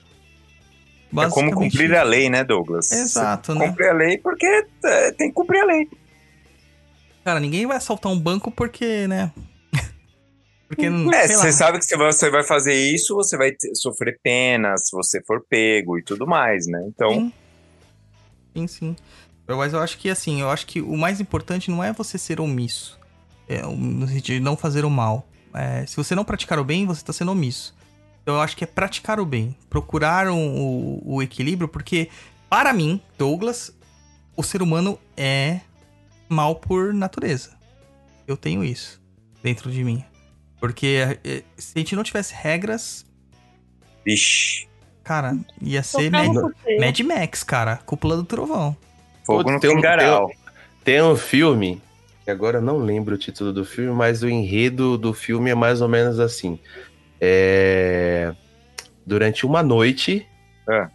É 1.17 1.29
como 1.29 1.51
cumprir 1.51 1.93
a 1.93 2.03
lei, 2.03 2.29
né, 2.29 2.43
Douglas? 2.43 2.91
Exato, 2.91 3.51
Você 3.53 3.59
né? 3.59 3.67
Cumprir 3.67 3.89
a 3.89 3.93
lei 3.93 4.17
porque 4.17 4.45
é, 4.85 5.11
tem 5.11 5.27
que 5.27 5.33
cumprir 5.33 5.59
a 5.61 5.65
lei. 5.65 5.89
Cara, 7.23 7.39
ninguém 7.39 7.65
vai 7.65 7.77
assaltar 7.77 8.11
um 8.11 8.19
banco 8.19 8.51
porque, 8.51 9.07
né? 9.07 9.31
porque 10.67 10.89
não. 10.89 11.11
É, 11.13 11.27
você 11.27 11.51
sabe 11.51 11.77
que 11.79 11.85
se 11.85 11.95
você 11.95 12.29
vai 12.29 12.43
fazer 12.43 12.73
isso, 12.73 13.15
você 13.15 13.37
vai 13.37 13.51
sofrer 13.75 14.19
pena 14.23 14.75
se 14.77 14.91
você 14.91 15.21
for 15.25 15.43
pego 15.49 15.97
e 15.97 16.03
tudo 16.03 16.25
mais, 16.25 16.65
né? 16.67 16.83
Então, 16.87 17.09
Sim. 17.11 17.33
Sim, 18.55 18.67
sim. 18.67 18.95
Mas 19.47 19.73
eu 19.73 19.79
acho 19.79 19.97
que, 19.97 20.09
assim, 20.09 20.41
eu 20.41 20.49
acho 20.49 20.65
que 20.65 20.81
o 20.81 20.95
mais 20.97 21.19
importante 21.19 21.69
não 21.69 21.83
é 21.83 21.91
você 21.91 22.17
ser 22.17 22.39
omisso. 22.39 22.99
É, 23.47 23.61
no 23.63 24.07
sentido 24.07 24.35
de 24.35 24.39
não 24.39 24.55
fazer 24.55 24.85
o 24.85 24.89
mal. 24.89 25.27
É, 25.53 25.85
se 25.85 25.97
você 25.97 26.15
não 26.15 26.23
praticar 26.23 26.57
o 26.59 26.63
bem, 26.63 26.85
você 26.85 27.03
tá 27.03 27.11
sendo 27.11 27.31
omisso. 27.31 27.75
Então 28.23 28.35
eu 28.35 28.41
acho 28.41 28.55
que 28.55 28.63
é 28.63 28.67
praticar 28.67 29.19
o 29.19 29.25
bem. 29.25 29.55
Procurar 29.69 30.29
um- 30.29 30.55
o, 31.03 31.15
o 31.15 31.21
equilíbrio, 31.21 31.67
porque, 31.67 32.09
para 32.49 32.71
mim, 32.71 33.01
Douglas, 33.17 33.73
o 34.37 34.43
ser 34.43 34.61
humano 34.61 34.97
é 35.17 35.59
mal 36.31 36.55
por 36.55 36.93
natureza. 36.93 37.51
Eu 38.27 38.37
tenho 38.37 38.63
isso 38.63 39.01
dentro 39.43 39.69
de 39.69 39.83
mim. 39.83 40.03
Porque 40.59 41.03
é, 41.23 41.43
se 41.57 41.73
a 41.75 41.79
gente 41.79 41.95
não 41.95 42.03
tivesse 42.03 42.33
regras, 42.33 43.05
vixe, 44.05 44.67
cara, 45.03 45.35
ia 45.61 45.81
ser 45.83 46.09
Mad. 46.11 46.33
Mad 46.79 46.99
Max, 47.01 47.43
cara. 47.43 47.77
Cúpula 47.77 48.15
do 48.15 48.23
Trovão. 48.23 48.75
fogo 49.25 49.51
no 49.51 49.59
tem 49.59 49.69
um- 49.71 49.75
pingaral. 49.75 50.31
Tem 50.83 51.01
um 51.01 51.15
filme, 51.15 51.81
que 52.23 52.31
agora 52.31 52.57
eu 52.57 52.61
não 52.61 52.77
lembro 52.77 53.15
o 53.15 53.17
título 53.17 53.51
do 53.53 53.65
filme, 53.65 53.91
mas 53.93 54.23
o 54.23 54.29
enredo 54.29 54.97
do 54.97 55.13
filme 55.13 55.49
é 55.51 55.55
mais 55.55 55.81
ou 55.81 55.87
menos 55.89 56.19
assim. 56.19 56.57
É... 57.19 58.33
Durante 59.05 59.45
uma 59.45 59.61
noite, 59.63 60.25
É. 60.69 60.87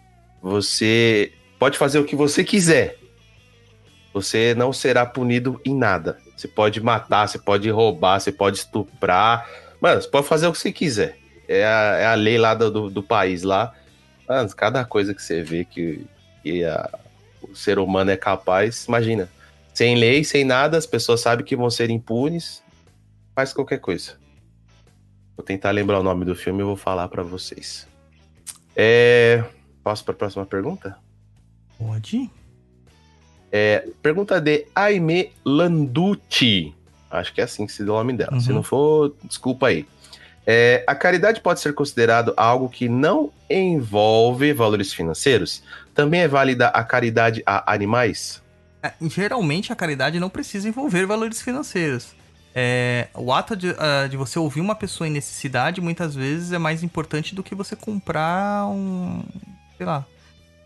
você 0.42 1.32
pode 1.58 1.76
fazer 1.78 1.98
o 1.98 2.04
que 2.04 2.16
você 2.16 2.42
quiser. 2.44 2.96
Você 4.16 4.54
não 4.54 4.72
será 4.72 5.04
punido 5.04 5.60
em 5.62 5.76
nada. 5.76 6.16
Você 6.34 6.48
pode 6.48 6.80
matar, 6.80 7.28
você 7.28 7.38
pode 7.38 7.68
roubar, 7.68 8.18
você 8.18 8.32
pode 8.32 8.56
estuprar. 8.56 9.46
Mano, 9.78 10.00
você 10.00 10.08
pode 10.08 10.26
fazer 10.26 10.46
o 10.46 10.52
que 10.52 10.58
você 10.58 10.72
quiser. 10.72 11.18
É 11.46 11.66
a, 11.66 11.96
é 11.98 12.06
a 12.06 12.14
lei 12.14 12.38
lá 12.38 12.54
do, 12.54 12.88
do, 12.88 13.02
país 13.02 13.42
lá. 13.42 13.74
Mano, 14.26 14.48
cada 14.56 14.86
coisa 14.86 15.12
que 15.12 15.22
você 15.22 15.42
vê 15.42 15.66
que, 15.66 16.06
que 16.42 16.64
a- 16.64 16.98
o 17.42 17.54
ser 17.54 17.78
humano 17.78 18.10
é 18.10 18.16
capaz, 18.16 18.86
imagina. 18.86 19.28
Sem 19.74 19.96
lei, 19.96 20.24
sem 20.24 20.46
nada, 20.46 20.78
as 20.78 20.86
pessoas 20.86 21.20
sabem 21.20 21.44
que 21.44 21.54
vão 21.54 21.68
ser 21.68 21.90
impunes. 21.90 22.62
Faz 23.34 23.52
qualquer 23.52 23.80
coisa. 23.80 24.14
Vou 25.36 25.44
tentar 25.44 25.72
lembrar 25.72 26.00
o 26.00 26.02
nome 26.02 26.24
do 26.24 26.34
filme 26.34 26.62
e 26.62 26.64
vou 26.64 26.74
falar 26.74 27.06
pra 27.08 27.22
vocês. 27.22 27.86
É... 28.74 29.44
Posso 29.84 30.02
para 30.02 30.14
a 30.14 30.16
próxima 30.16 30.46
pergunta? 30.46 30.96
Pode? 31.76 32.30
Pergunta 34.02 34.40
de 34.40 34.66
Aime 34.74 35.30
Landucci. 35.44 36.74
Acho 37.10 37.32
que 37.32 37.40
é 37.40 37.44
assim 37.44 37.66
que 37.66 37.72
se 37.72 37.84
dá 37.84 37.92
o 37.92 37.96
nome 37.96 38.12
dela. 38.14 38.40
Se 38.40 38.48
Uhum. 38.50 38.56
não 38.56 38.62
for, 38.62 39.14
desculpa 39.24 39.68
aí. 39.68 39.86
É, 40.46 40.84
a 40.86 40.94
caridade 40.94 41.40
pode 41.40 41.60
ser 41.60 41.74
considerado 41.74 42.32
algo 42.36 42.68
que 42.68 42.88
não 42.88 43.32
envolve 43.50 44.52
valores 44.52 44.92
financeiros? 44.92 45.62
Também 45.94 46.20
é 46.20 46.28
válida 46.28 46.68
a 46.68 46.84
caridade 46.84 47.42
a 47.44 47.72
animais? 47.72 48.42
É, 48.82 48.92
geralmente 49.02 49.72
a 49.72 49.76
caridade 49.76 50.20
não 50.20 50.28
precisa 50.28 50.68
envolver 50.68 51.04
valores 51.06 51.40
financeiros. 51.42 52.14
É, 52.54 53.08
o 53.14 53.32
ato 53.32 53.54
de, 53.56 53.74
ah, 53.78 54.06
de 54.08 54.16
você 54.16 54.38
ouvir 54.38 54.60
uma 54.60 54.74
pessoa 54.74 55.06
em 55.06 55.10
necessidade 55.10 55.80
muitas 55.80 56.14
vezes 56.14 56.52
é 56.52 56.58
mais 56.58 56.82
importante 56.82 57.34
do 57.34 57.42
que 57.42 57.54
você 57.54 57.74
comprar 57.76 58.66
um, 58.68 59.22
sei 59.76 59.84
lá, 59.84 60.06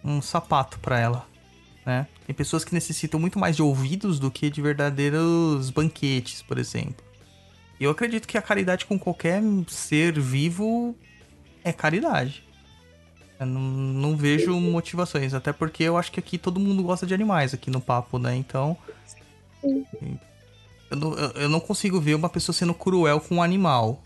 um 0.05 0.21
sapato 0.23 0.79
pra 0.79 1.01
ela, 1.01 1.27
né? 1.91 2.07
Tem 2.25 2.33
pessoas 2.35 2.65
que 2.65 2.73
necessitam 2.73 3.19
muito 3.19 3.37
mais 3.37 3.57
de 3.57 3.63
ouvidos 3.63 4.21
do 4.21 4.31
que 4.31 4.49
de 4.49 4.63
verdadeiros 4.63 5.71
banquetes, 5.71 6.41
por 6.41 6.57
exemplo. 6.57 7.05
E 7.81 7.85
eu 7.85 7.91
acredito 7.91 8.29
que 8.29 8.39
a 8.39 8.43
caridade 8.43 8.87
com 8.87 8.97
qualquer 8.97 9.43
ser 9.67 10.19
vivo 10.21 10.95
é 11.65 11.73
caridade. 11.73 12.45
Eu 13.41 13.47
não, 13.47 13.61
não 13.61 14.17
vejo 14.17 14.53
motivações, 14.61 15.35
até 15.35 15.53
porque 15.53 15.83
eu 15.83 15.97
acho 15.97 16.13
que 16.13 16.21
aqui 16.21 16.39
todo 16.39 16.61
mundo 16.61 16.83
gosta 16.85 17.05
de 17.07 17.13
animais 17.15 17.53
aqui 17.55 17.71
no 17.71 17.81
papo, 17.81 18.19
né? 18.19 18.37
Então. 18.37 18.77
Eu 20.91 20.97
não, 20.97 21.15
eu- 21.15 21.49
não 21.49 21.59
consigo 21.59 22.01
ver 22.01 22.15
uma 22.15 22.29
pessoa 22.29 22.55
sendo 22.55 22.75
cruel 22.75 23.21
com 23.21 23.37
um 23.37 23.43
animal. 23.43 24.01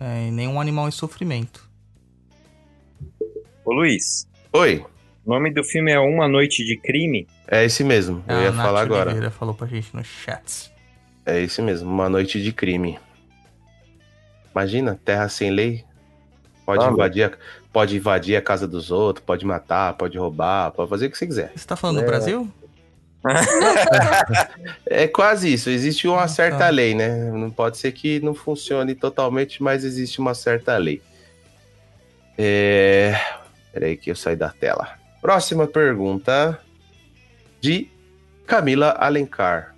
É, 0.00 0.26
e 0.26 0.30
nem 0.32 0.48
um 0.48 0.60
animal 0.60 0.88
em 0.88 0.90
sofrimento. 0.90 1.68
Ô 3.64 3.72
Luiz, 3.72 4.26
Oi, 4.52 4.84
o 5.24 5.30
nome 5.30 5.50
do 5.52 5.62
filme 5.64 5.90
é 5.92 5.98
Uma 5.98 6.28
Noite 6.28 6.64
de 6.64 6.76
Crime. 6.76 7.26
é 7.48 7.64
esse 7.64 7.82
mesmo. 7.84 8.22
Eu 8.28 8.36
A 8.36 8.42
ia 8.42 8.52
Nath 8.52 8.66
falar 8.66 8.80
agora. 8.82 9.10
Oliveira 9.10 9.30
falou 9.30 9.54
pra 9.54 9.66
gente 9.66 9.94
no 9.94 10.04
chat. 10.04 10.72
É 11.26 11.40
esse 11.40 11.62
mesmo, 11.62 11.90
uma 11.90 12.08
noite 12.08 12.42
de 12.42 12.52
crime. 12.52 12.98
Imagina, 14.52 14.98
terra 15.04 15.28
sem 15.28 15.50
lei. 15.50 15.82
Pode 16.66 16.84
Ah, 16.84 16.88
invadir, 16.90 17.22
a, 17.24 17.32
pode 17.72 17.96
invadir 17.96 18.36
a 18.36 18.42
casa 18.42 18.68
dos 18.68 18.90
outros, 18.90 19.24
pode 19.24 19.44
matar, 19.46 19.94
pode 19.94 20.16
roubar, 20.18 20.70
pode 20.72 20.88
fazer 20.90 21.06
o 21.06 21.10
que 21.10 21.16
você 21.18 21.26
quiser. 21.26 21.52
Você 21.54 21.66
tá 21.66 21.76
falando 21.76 21.98
É. 21.98 22.02
do 22.02 22.06
Brasil? 22.06 22.50
É 24.86 25.08
quase 25.08 25.52
isso. 25.52 25.70
Existe 25.70 26.06
uma 26.06 26.24
Ah, 26.24 26.28
certa 26.28 26.58
tá. 26.58 26.68
lei, 26.68 26.94
né? 26.94 27.30
Não 27.32 27.50
pode 27.50 27.78
ser 27.78 27.90
que 27.92 28.20
não 28.20 28.34
funcione 28.34 28.94
totalmente, 28.94 29.62
mas 29.62 29.82
existe 29.84 30.20
uma 30.20 30.34
certa 30.34 30.76
lei. 30.76 31.00
É... 32.36 33.18
Peraí 33.72 33.96
que 33.96 34.10
eu 34.10 34.16
saí 34.16 34.36
da 34.36 34.50
tela. 34.50 34.88
Próxima 35.24 35.66
pergunta 35.66 36.60
de 37.58 37.88
Camila 38.46 38.90
Alencar. 38.90 39.74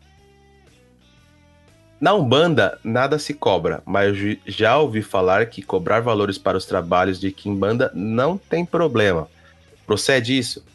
Na 2.00 2.14
Umbanda, 2.14 2.80
nada 2.82 3.16
se 3.16 3.32
cobra, 3.32 3.80
mas 3.86 4.18
já 4.44 4.76
ouvi 4.76 5.02
falar 5.02 5.46
que 5.46 5.62
cobrar 5.62 6.00
valores 6.00 6.36
para 6.36 6.58
os 6.58 6.66
trabalhos 6.66 7.20
de 7.20 7.30
Kimbanda 7.30 7.92
não 7.94 8.36
tem 8.36 8.66
problema. 8.66 9.30
Procede 9.86 10.36
isso? 10.36 10.66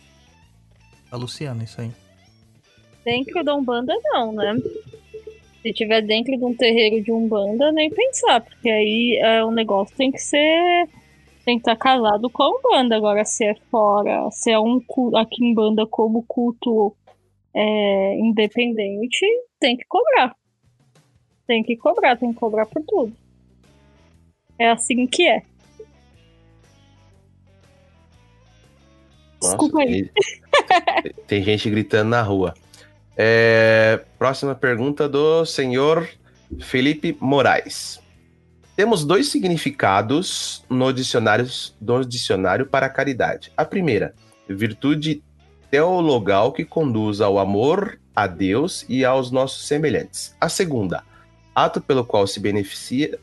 A 1.12 1.18
Luciana, 1.18 1.66
isso 1.66 1.82
aí. 1.82 1.92
Dentro 3.04 3.44
da 3.44 3.54
Umbanda, 3.54 3.94
não, 4.06 4.32
né? 4.32 4.58
Se 5.62 5.74
tiver 5.74 6.02
dentro 6.02 6.38
de 6.38 6.46
um 6.46 6.56
terreiro 6.56 7.04
de 7.04 7.12
Umbanda, 7.12 7.74
nem 7.74 7.90
pensar, 7.90 8.40
porque 8.40 8.70
aí 8.70 9.20
é, 9.22 9.44
o 9.44 9.52
negócio 9.52 9.94
tem 9.98 10.14
que 10.14 10.20
ser. 10.20 10.88
Tem 11.44 11.58
que 11.58 11.62
estar 11.62 11.76
casado 11.76 12.30
com 12.30 12.44
a 12.44 12.50
Umbanda. 12.50 12.96
Agora, 12.96 13.26
se 13.26 13.44
é 13.46 13.56
fora, 13.72 14.30
se 14.32 14.52
é 14.52 14.60
um 14.60 14.80
culto, 14.80 15.18
a 15.18 15.26
Kimbanda 15.26 15.86
como 15.88 16.24
culto 16.24 16.96
é, 17.54 18.16
independente, 18.20 19.26
tem 19.60 19.76
que 19.76 19.84
cobrar. 19.88 20.36
Tem 21.48 21.64
que 21.64 21.76
cobrar, 21.76 22.16
tem 22.16 22.32
que 22.32 22.40
cobrar 22.40 22.66
por 22.66 22.84
tudo. 22.84 23.14
É 24.58 24.70
assim 24.70 25.08
que 25.08 25.28
é. 25.28 25.42
Nossa, 29.42 29.58
Desculpa 29.58 29.80
aí. 29.82 30.10
tem- 31.04 31.14
Tem 31.28 31.44
gente 31.44 31.70
gritando 31.70 32.10
na 32.10 32.22
rua. 32.22 32.54
É, 33.18 34.04
próxima 34.18 34.56
pergunta 34.56 35.10
do 35.10 35.46
senhor 35.46 36.08
Felipe 36.62 37.18
Moraes. 37.20 38.01
Temos 38.76 39.04
dois 39.04 39.28
significados 39.28 40.64
no 40.70 40.94
dicionário, 40.94 41.48
no 41.80 42.06
dicionário 42.06 42.66
para 42.66 42.86
a 42.86 42.90
caridade. 42.90 43.52
A 43.56 43.66
primeira, 43.66 44.16
virtude 44.48 45.22
teologal 45.70 46.52
que 46.52 46.66
conduz 46.66 47.22
ao 47.22 47.38
amor 47.38 48.00
a 48.16 48.28
Deus 48.28 48.86
e 48.88 49.04
aos 49.04 49.30
nossos 49.30 49.68
semelhantes. 49.68 50.36
A 50.40 50.50
segunda, 50.50 51.04
ato 51.54 51.82
pelo 51.82 52.06
qual 52.06 52.26
se 52.26 52.40
beneficia, 52.40 53.20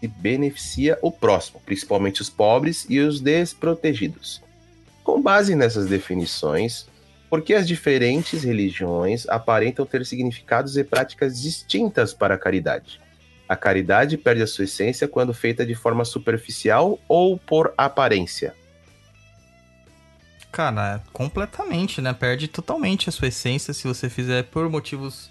se 0.00 0.08
beneficia 0.08 0.98
o 1.02 1.10
próximo, 1.10 1.60
principalmente 1.64 2.22
os 2.22 2.30
pobres 2.30 2.86
e 2.88 3.00
os 3.00 3.20
desprotegidos. 3.20 4.42
Com 5.02 5.20
base 5.20 5.54
nessas 5.54 5.86
definições, 5.86 6.86
por 7.28 7.42
que 7.42 7.52
as 7.52 7.66
diferentes 7.66 8.44
religiões 8.44 9.28
aparentam 9.28 9.84
ter 9.84 10.06
significados 10.06 10.76
e 10.76 10.84
práticas 10.84 11.40
distintas 11.42 12.14
para 12.14 12.36
a 12.36 12.38
caridade? 12.38 13.03
A 13.54 13.56
caridade 13.56 14.18
perde 14.18 14.42
a 14.42 14.48
sua 14.48 14.64
essência 14.64 15.06
quando 15.06 15.32
feita 15.32 15.64
de 15.64 15.76
forma 15.76 16.04
superficial 16.04 16.98
ou 17.06 17.38
por 17.38 17.72
aparência? 17.78 18.52
Cara, 20.50 21.00
completamente, 21.12 22.00
né? 22.00 22.12
Perde 22.12 22.48
totalmente 22.48 23.08
a 23.08 23.12
sua 23.12 23.28
essência 23.28 23.72
se 23.72 23.86
você 23.86 24.10
fizer 24.10 24.42
por 24.42 24.68
motivos 24.68 25.30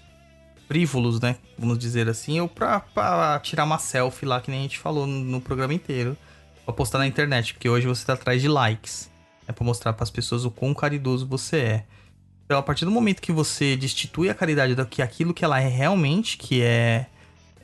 frívolos, 0.66 1.20
né? 1.20 1.36
Vamos 1.58 1.78
dizer 1.78 2.08
assim, 2.08 2.40
ou 2.40 2.48
pra, 2.48 2.80
pra 2.80 3.38
tirar 3.40 3.64
uma 3.64 3.76
selfie 3.76 4.24
lá, 4.24 4.40
que 4.40 4.50
nem 4.50 4.60
a 4.60 4.62
gente 4.62 4.78
falou 4.78 5.06
no, 5.06 5.38
programa 5.38 5.74
inteiro, 5.74 6.16
pra 6.64 6.72
postar 6.72 6.96
na 6.96 7.06
internet, 7.06 7.52
porque 7.52 7.68
hoje 7.68 7.86
você 7.86 8.06
tá 8.06 8.14
atrás 8.14 8.40
de 8.40 8.48
likes. 8.48 9.10
É 9.46 9.52
pra 9.52 9.66
mostrar 9.66 9.92
pras 9.92 10.08
pessoas 10.08 10.46
o 10.46 10.50
quão 10.50 10.72
caridoso 10.72 11.26
você 11.26 11.58
é. 11.58 11.84
Então, 12.46 12.58
a 12.58 12.62
partir 12.62 12.86
do 12.86 12.90
momento 12.90 13.20
que 13.20 13.32
você 13.32 13.76
destitui 13.76 14.30
a 14.30 14.34
caridade 14.34 14.74
do 14.74 14.86
que 14.86 15.02
aquilo 15.02 15.34
que 15.34 15.44
ela 15.44 15.60
é 15.60 15.68
realmente, 15.68 16.38
que 16.38 16.62
é, 16.62 17.06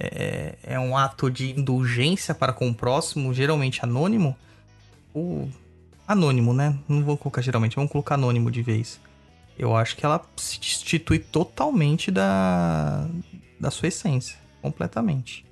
é, 0.00 0.58
é 0.62 0.80
um 0.80 0.96
ato 0.96 1.30
de 1.30 1.50
indulgência 1.50 2.34
para 2.34 2.52
com 2.52 2.68
o 2.70 2.74
próximo, 2.74 3.34
geralmente 3.34 3.84
anônimo, 3.84 4.34
o 5.14 5.46
anônimo, 6.08 6.54
né? 6.54 6.78
Não 6.88 7.04
vou 7.04 7.18
colocar 7.18 7.42
geralmente, 7.42 7.76
vamos 7.76 7.92
colocar 7.92 8.14
anônimo 8.14 8.50
de 8.50 8.62
vez. 8.62 8.98
Eu 9.58 9.76
acho 9.76 9.94
que 9.94 10.06
ela 10.06 10.24
se 10.36 10.58
destitui 10.58 11.18
totalmente 11.18 12.10
da, 12.10 13.06
da 13.58 13.70
sua 13.70 13.88
essência. 13.88 14.38
Completamente. 14.62 15.44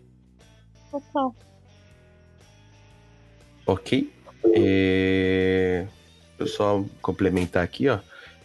Total. 0.91 1.35
Ok? 3.67 4.11
É... 4.55 5.87
Deixa 6.39 6.55
eu 6.55 6.57
só 6.57 6.85
complementar 7.03 7.63
aqui, 7.63 7.89
ó. 7.89 7.99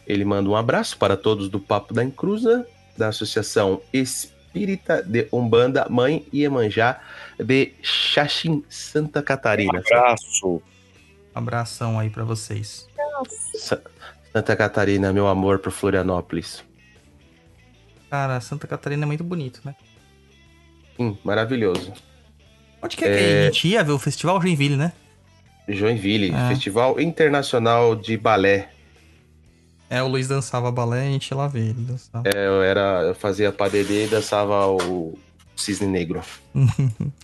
Ele 0.06 0.26
manda 0.26 0.50
um 0.50 0.56
abraço 0.56 0.98
para 0.98 1.16
todos 1.16 1.48
do 1.48 1.62
Papo 1.62 1.94
da 1.94 2.04
Encruza, 2.04 2.68
da 2.98 3.08
Associação 3.08 3.82
Espírita 3.94 4.33
de 4.54 5.28
Umbanda 5.32 5.88
Mãe 5.90 6.26
Iemanjá 6.34 7.00
de 7.40 7.74
Xaxim, 7.82 8.64
Santa 8.70 9.22
Catarina. 9.24 9.80
Abraço. 9.80 10.62
Abração 11.34 12.00
aí 12.00 12.10
pra 12.10 12.24
vocês. 12.24 12.88
Sa- 13.56 13.82
Santa 14.32 14.56
Catarina, 14.56 15.12
meu 15.14 15.28
amor 15.28 15.60
por 15.60 15.72
Florianópolis. 15.72 16.64
Cara, 18.10 18.40
Santa 18.42 18.68
Catarina 18.68 19.04
é 19.04 19.08
muito 19.08 19.24
bonito, 19.24 19.62
né? 19.66 19.76
Sim, 20.96 21.18
maravilhoso. 21.24 21.94
Onde 22.82 22.96
que 22.98 23.06
é, 23.06 23.08
que 23.18 23.24
a 23.24 23.46
gente 23.52 23.68
ia 23.68 23.84
ver 23.84 23.92
o 23.94 24.00
festival 24.00 24.40
Joinville, 24.42 24.76
né? 24.76 24.94
Joinville, 25.68 26.32
É. 26.34 26.50
Festival 26.50 27.00
Internacional 27.00 27.96
de 27.96 28.18
Balé. 28.18 28.70
É, 29.94 30.02
o 30.02 30.08
Luiz 30.08 30.28
dançava 30.28 30.72
balé, 30.72 31.02
a 31.02 31.12
gente 31.12 31.28
ia 31.30 31.38
lá 31.38 31.48
ver 31.48 31.60
ele 31.70 31.82
dançava. 31.86 32.28
Eu 32.30 32.64
era, 32.64 33.04
eu 33.04 33.16
fazia 33.16 33.52
padedê 33.52 34.06
e 34.06 34.08
dançava 34.08 34.66
o 34.68 35.18
Cisne 35.56 35.88
Negro. 35.88 36.22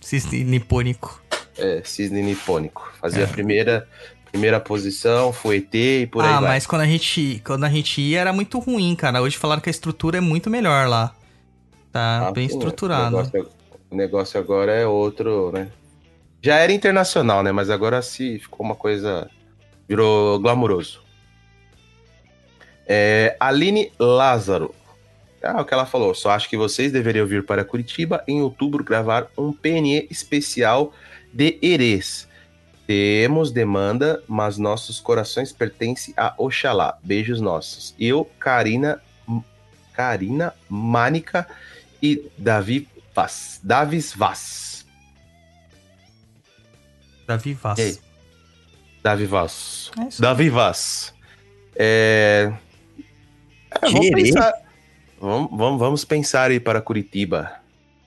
Cisne 0.00 0.44
nipônico. 0.44 1.20
É, 1.58 1.82
cisne 1.84 2.22
nipônico. 2.22 2.90
Fazia 3.00 3.22
É. 3.22 3.24
a 3.24 3.28
primeira, 3.28 3.88
primeira 4.30 4.60
posição, 4.60 5.32
fuetê 5.32 6.02
e 6.02 6.06
por 6.06 6.22
aí 6.24 6.30
ah, 6.30 6.40
vai. 6.40 6.50
mas 6.50 6.66
quando 6.66 6.82
a, 6.82 6.86
gente, 6.86 7.42
quando 7.44 7.64
a 7.64 7.68
gente 7.68 8.00
ia 8.00 8.20
era 8.20 8.32
muito 8.32 8.58
ruim, 8.60 8.94
cara. 8.94 9.20
Hoje 9.20 9.36
falaram 9.36 9.60
que 9.60 9.68
a 9.68 9.72
estrutura 9.72 10.18
é 10.18 10.20
muito 10.20 10.48
melhor 10.48 10.88
lá. 10.88 11.14
Tá 11.92 12.28
Ah, 12.28 12.32
bem 12.32 12.48
sim, 12.48 12.54
estruturado. 12.54 13.16
O 13.16 13.22
negócio, 13.22 13.48
o 13.90 13.96
negócio 13.96 14.40
agora 14.40 14.72
é 14.72 14.86
outro, 14.86 15.50
né? 15.52 15.68
Já 16.40 16.56
era 16.56 16.72
internacional, 16.72 17.42
né? 17.42 17.50
Mas 17.52 17.68
agora 17.68 18.00
se 18.00 18.38
ficou 18.38 18.64
uma 18.64 18.76
coisa. 18.76 19.28
Virou 19.88 20.38
glamuroso. 20.38 21.02
É, 22.92 23.36
Aline 23.38 23.92
Lázaro. 24.00 24.74
Ah, 25.40 25.60
o 25.60 25.64
que 25.64 25.72
ela 25.72 25.86
falou. 25.86 26.12
Só 26.12 26.30
acho 26.30 26.48
que 26.48 26.56
vocês 26.56 26.90
deveriam 26.90 27.24
vir 27.24 27.46
para 27.46 27.64
Curitiba 27.64 28.24
em 28.26 28.42
outubro 28.42 28.82
gravar 28.82 29.28
um 29.38 29.52
PNE 29.52 30.08
especial 30.10 30.92
de 31.32 31.56
Erês. 31.62 32.28
Temos 32.88 33.52
demanda, 33.52 34.20
mas 34.26 34.58
nossos 34.58 34.98
corações 34.98 35.52
pertencem 35.52 36.12
a 36.16 36.34
Oxalá. 36.36 36.98
Beijos 37.00 37.40
nossos. 37.40 37.94
Eu, 37.96 38.28
Karina, 38.40 39.00
Karina, 39.92 40.52
Mânica 40.68 41.46
e 42.02 42.28
Davi 42.36 42.88
Vaz. 43.14 43.60
Davis 43.62 44.12
Vaz. 44.12 44.84
Davi 47.24 47.54
Vaz. 47.54 48.00
Davi 49.00 49.26
Vaz. 49.26 49.92
É 49.96 50.08
isso. 50.08 50.20
Davi 50.20 50.50
Vaz. 50.50 51.14
É... 51.76 52.52
é, 53.82 53.90
vamos, 53.90 54.10
pensar... 54.10 54.52
Vamos, 55.20 55.50
vamos, 55.50 55.78
vamos 55.78 56.04
pensar 56.04 56.50
aí 56.50 56.58
para 56.60 56.80
Curitiba. 56.80 57.52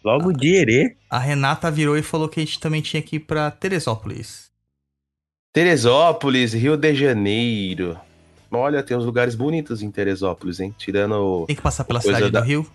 Logo 0.04 0.32
de 0.34 0.56
Herê. 0.56 0.96
A 1.10 1.18
Renata 1.18 1.72
virou 1.72 1.98
e 1.98 2.02
falou 2.02 2.28
que 2.28 2.40
a 2.40 2.44
gente 2.46 2.60
também 2.60 2.82
tinha 2.82 3.02
que 3.02 3.16
ir 3.18 3.20
pra 3.22 3.50
Teresópolis. 3.52 4.52
Teresópolis, 5.54 6.54
Rio 6.54 6.76
de 6.76 6.94
Janeiro. 6.96 7.98
Olha, 8.52 8.84
tem 8.84 8.98
uns 8.98 9.06
lugares 9.06 9.36
bonitos 9.36 9.82
em 9.82 9.90
Teresópolis, 9.90 10.60
hein? 10.60 10.76
Tirando 10.78 11.46
Tem 11.48 11.56
que 11.56 11.62
passar 11.62 11.84
pela 11.84 12.02
cidade 12.02 12.30
da- 12.30 12.40
do 12.42 12.46
Rio? 12.46 12.68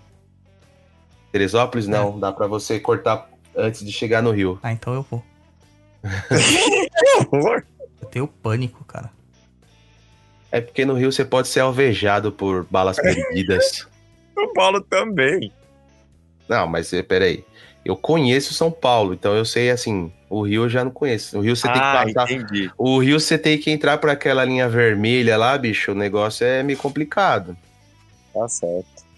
Teresópolis, 1.30 1.86
não. 1.86 2.18
Dá 2.18 2.32
pra 2.32 2.46
você 2.46 2.80
cortar 2.80 3.28
antes 3.54 3.84
de 3.84 3.92
chegar 3.92 4.22
no 4.22 4.30
Rio. 4.30 4.58
Ah, 4.62 4.72
então 4.72 4.94
eu 4.94 5.02
vou. 5.08 5.22
Eu 8.00 8.08
tenho 8.08 8.28
pânico, 8.28 8.84
cara. 8.84 9.10
É 10.50 10.60
porque 10.60 10.84
no 10.84 10.94
Rio 10.94 11.12
você 11.12 11.24
pode 11.24 11.48
ser 11.48 11.60
alvejado 11.60 12.32
por 12.32 12.64
balas 12.70 12.96
perdidas. 12.96 13.86
São 14.34 14.52
Paulo 14.52 14.80
também. 14.80 15.52
Não, 16.48 16.66
mas 16.66 16.90
peraí. 17.06 17.44
Eu 17.84 17.96
conheço 17.96 18.54
São 18.54 18.70
Paulo, 18.70 19.14
então 19.14 19.34
eu 19.34 19.44
sei 19.44 19.70
assim. 19.70 20.12
O 20.28 20.42
Rio 20.42 20.64
eu 20.64 20.68
já 20.68 20.84
não 20.84 20.90
conheço. 20.90 21.38
O 21.38 21.40
Rio 21.40 21.56
você 21.56 21.68
ah, 21.68 21.72
tem 21.72 21.82
que 21.82 22.14
passar. 22.14 22.32
entendi. 22.32 22.70
O 22.76 22.98
Rio 22.98 23.18
você 23.18 23.38
tem 23.38 23.58
que 23.58 23.70
entrar 23.70 23.98
por 23.98 24.10
aquela 24.10 24.44
linha 24.44 24.68
vermelha 24.68 25.36
lá, 25.36 25.56
bicho. 25.56 25.92
O 25.92 25.94
negócio 25.94 26.46
é 26.46 26.62
meio 26.62 26.78
complicado. 26.78 27.56
Tá 28.32 28.46
certo. 28.48 29.08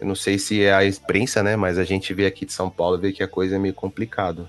Eu 0.00 0.06
não 0.06 0.14
sei 0.14 0.38
se 0.38 0.62
é 0.62 0.72
a 0.72 0.86
imprensa, 0.86 1.42
né? 1.42 1.56
Mas 1.56 1.76
a 1.76 1.84
gente 1.84 2.14
vê 2.14 2.26
aqui 2.26 2.46
de 2.46 2.52
São 2.52 2.70
Paulo 2.70 2.96
e 2.96 3.00
vê 3.00 3.12
que 3.12 3.22
a 3.22 3.28
coisa 3.28 3.56
é 3.56 3.58
meio 3.58 3.74
complicado. 3.74 4.48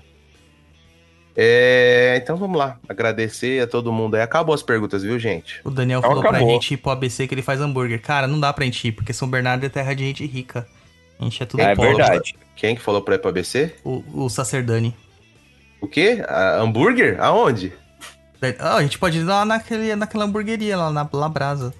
É, 1.36 2.18
então 2.22 2.36
vamos 2.36 2.58
lá. 2.58 2.78
Agradecer 2.88 3.62
a 3.62 3.66
todo 3.66 3.92
mundo 3.92 4.14
aí. 4.16 4.20
Acabou 4.22 4.54
as 4.54 4.62
perguntas, 4.62 5.02
viu, 5.02 5.18
gente? 5.18 5.60
O 5.64 5.70
Daniel 5.70 5.98
Então 6.00 6.10
falou 6.10 6.22
pra 6.22 6.32
acabou. 6.38 6.50
gente 6.54 6.74
ir 6.74 6.76
pro 6.76 6.90
ABC 6.90 7.26
que 7.26 7.34
ele 7.34 7.42
faz 7.42 7.60
hambúrguer. 7.60 8.00
Cara, 8.02 8.26
não 8.26 8.38
dá 8.40 8.52
pra 8.52 8.64
gente 8.64 8.88
ir, 8.88 8.92
porque 8.92 9.12
São 9.12 9.28
Bernardo 9.28 9.64
é 9.64 9.68
terra 9.68 9.94
de 9.94 10.04
gente 10.04 10.26
rica. 10.26 10.66
A 11.18 11.24
gente 11.24 11.42
é 11.42 11.46
tudo 11.46 11.60
É 11.62 11.74
pobre. 11.74 11.94
verdade. 11.94 12.34
Quem 12.56 12.74
que 12.74 12.82
falou 12.82 13.00
pra 13.02 13.14
ir 13.14 13.18
pro 13.18 13.30
ABC? 13.30 13.74
O, 13.84 14.02
o 14.24 14.28
Sacerdani. 14.28 14.94
O 15.80 15.86
quê? 15.86 16.22
A- 16.28 16.56
hambúrguer? 16.60 17.18
Aonde? 17.22 17.72
Ah, 18.58 18.76
a 18.76 18.82
gente 18.82 18.98
pode 18.98 19.18
ir 19.18 19.22
lá 19.24 19.44
naquele, 19.44 19.94
naquela 19.94 20.24
hamburgueria 20.24 20.76
lá 20.76 20.90
na 20.90 21.08
Labrasa. 21.12 21.72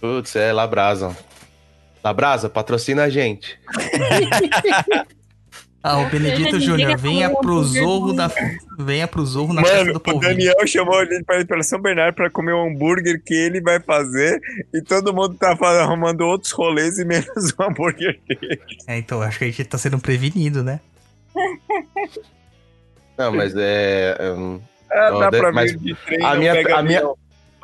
Putz, 0.00 0.34
é 0.36 0.52
Labrasa. 0.52 1.16
Labrasa, 2.04 2.48
patrocina 2.48 3.04
a 3.04 3.08
gente. 3.08 3.58
Ah, 5.84 5.98
o 5.98 6.08
Benedito 6.08 6.60
Júnior, 6.60 6.96
venha 6.96 7.28
um 7.28 7.34
pro 7.34 7.62
Zorro 7.64 8.12
da 8.12 8.30
venha 8.78 9.08
pro 9.08 9.26
Zorro 9.26 9.52
na 9.52 9.62
festa 9.62 9.78
Mano, 9.80 9.92
do 9.94 9.96
o 9.96 10.00
Polvilho. 10.00 10.30
Daniel 10.30 10.66
chamou 10.66 11.02
ele 11.02 11.24
pra 11.24 11.40
ir 11.40 11.44
pra 11.46 11.60
São 11.62 11.80
Bernardo 11.82 12.14
pra 12.14 12.30
comer 12.30 12.54
um 12.54 12.68
hambúrguer 12.68 13.20
que 13.24 13.34
ele 13.34 13.60
vai 13.60 13.80
fazer 13.80 14.38
e 14.72 14.80
todo 14.80 15.12
mundo 15.12 15.34
tá 15.34 15.56
arrumando 15.60 16.20
outros 16.20 16.52
rolês 16.52 16.98
e 17.00 17.04
menos 17.04 17.26
o 17.58 17.62
hambúrguer 17.62 18.16
dele. 18.28 18.60
É, 18.86 18.96
então 18.98 19.20
acho 19.22 19.38
que 19.38 19.44
a 19.44 19.48
gente 19.48 19.64
tá 19.64 19.76
sendo 19.76 19.98
prevenido, 19.98 20.62
né? 20.62 20.78
Não, 23.18 23.32
mas 23.32 23.52
é. 23.56 24.16
hum, 24.36 24.60
Ah, 24.90 25.10
Ó, 25.12 25.20
dá 25.20 25.30
pra 25.30 25.52
mas 25.52 25.72
de 25.78 25.94
trem, 25.94 26.24
a 26.24 26.34
minha- 26.36 26.52
pega 26.52 26.76
a 26.76 26.82
minha-. 26.82 27.02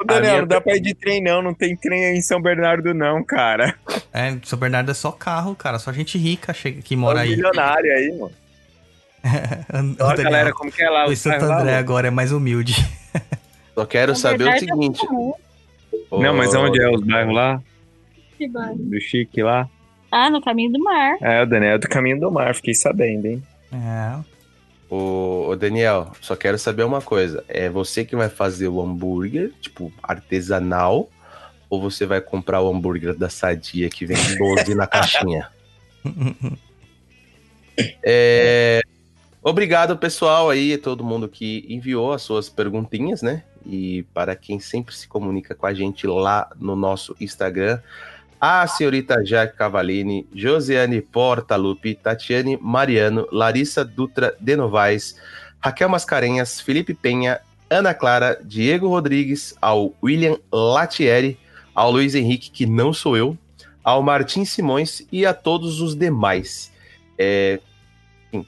Ô, 0.01 0.05
Daniel, 0.05 0.23
minha- 0.33 0.41
não 0.43 0.49
dá 0.49 0.61
pra 0.61 0.77
ir 0.77 0.81
de 0.81 0.95
trem 0.95 1.23
não, 1.23 1.43
não 1.43 1.53
tem 1.55 1.77
trem 1.77 2.05
aí 2.07 2.16
em 2.16 2.20
São 2.23 2.41
Bernardo 2.41 2.93
não, 2.95 3.23
cara. 3.25 3.75
É, 4.12 4.37
São 4.45 4.59
Bernardo 4.59 4.91
é 4.91 4.95
só 4.95 5.11
carro, 5.11 5.55
cara, 5.55 5.79
só 5.79 5.93
gente 5.93 6.16
rica 6.19 6.53
chega, 6.55 6.81
que 6.83 6.95
É 6.95 6.97
um 6.97 7.01
mora 7.01 7.20
aí. 7.20 7.31
milionário 7.31 7.93
aí, 7.93 8.09
mano. 8.19 8.33
O 10.01 10.05
Ó, 10.05 10.09
Daniel, 10.11 10.25
galera, 10.25 10.53
como 10.53 10.70
que 10.70 10.83
é 10.83 10.89
lá? 10.89 11.07
o 11.07 11.11
o 11.11 11.16
Santo 11.16 11.45
lá, 11.47 11.61
André 11.61 11.73
Lu? 11.73 11.79
agora 11.79 12.09
é 12.09 12.11
mais 12.11 12.31
humilde. 12.33 12.75
Só 13.75 13.85
quero 13.85 14.12
Na 14.12 14.16
saber 14.19 14.45
o 14.45 14.47
verdade, 14.47 14.65
é 14.70 14.75
seguinte. 14.75 15.07
comum. 15.07 15.35
Não, 16.12 16.35
mas 16.35 16.55
onde 16.55 16.81
é 16.83 16.89
os 16.89 17.01
bairros 17.03 17.35
lá? 17.35 17.62
Que 18.37 18.49
bairro? 18.49 18.77
Do 18.79 19.01
Chique 19.01 19.43
lá? 19.43 19.69
Ah, 20.11 20.31
no 20.31 20.41
caminho 20.41 20.73
do 20.73 20.79
mar. 20.83 21.16
É, 21.20 21.43
o 21.43 21.47
Daniel 21.47 21.75
é 21.75 21.79
do 21.79 21.89
Caminho 21.89 22.19
do 22.19 22.31
Mar, 22.31 22.55
fiquei 22.55 22.75
sabendo, 22.75 23.27
hein? 23.27 23.43
É. 23.73 24.19
Ô, 24.90 25.55
Daniel, 25.56 26.12
só 26.20 26.35
quero 26.35 26.59
saber 26.59 26.82
uma 26.82 27.02
coisa. 27.02 27.44
É 27.47 27.69
você 27.69 28.05
que 28.05 28.16
vai 28.16 28.28
fazer 28.28 28.69
o 28.69 28.81
hambúrguer, 28.81 29.52
tipo, 29.60 29.93
artesanal, 30.02 31.10
ou 31.69 31.81
você 31.81 32.06
vai 32.06 32.20
comprar 32.20 32.62
o 32.62 32.70
hambúrguer 32.70 33.15
da 33.15 33.28
Sadia 33.28 33.90
que 33.90 34.06
vem 34.06 34.16
12 34.39 34.74
na 34.74 34.86
caixinha? 34.86 35.51
É, 38.02 38.81
Obrigado, 39.48 39.97
pessoal, 39.97 40.51
aí, 40.51 40.77
todo 40.77 41.05
mundo 41.05 41.28
que 41.28 41.65
enviou 41.69 42.12
as 42.12 42.23
suas 42.23 42.48
perguntinhas, 42.48 43.23
né? 43.23 43.44
E 43.65 44.02
para 44.12 44.35
quem 44.35 44.59
sempre 44.59 44.94
se 44.94 45.06
comunica 45.06 45.55
com 45.55 45.65
a 45.65 45.73
gente 45.73 46.06
lá 46.06 46.51
no 46.59 46.74
nosso 46.74 47.16
Instagram, 47.20 47.81
a 48.40 48.66
senhorita 48.66 49.24
Jaque 49.24 49.56
Cavalini, 49.56 50.27
Josiane 50.32 51.01
Portalupi, 51.01 51.94
Tatiane 51.94 52.56
Mariano, 52.60 53.27
Larissa 53.32 53.85
Dutra 53.85 54.35
de 54.40 54.56
Novaes, 54.56 55.16
Raquel 55.60 55.89
Mascarenhas, 55.89 56.60
Felipe 56.60 56.94
Penha, 56.94 57.40
Ana 57.69 57.93
Clara, 57.93 58.40
Diego 58.43 58.89
Rodrigues, 58.89 59.55
ao 59.60 59.93
William 60.02 60.39
Latieri, 60.52 61.39
ao 61.74 61.90
Luiz 61.90 62.15
Henrique, 62.15 62.51
que 62.51 62.65
não 62.65 62.93
sou 62.93 63.16
eu, 63.16 63.36
ao 63.82 64.02
Martim 64.02 64.44
Simões 64.44 65.06
e 65.10 65.27
a 65.27 65.35
todos 65.35 65.81
os 65.81 65.94
demais. 65.94 66.73
É, 67.19 67.60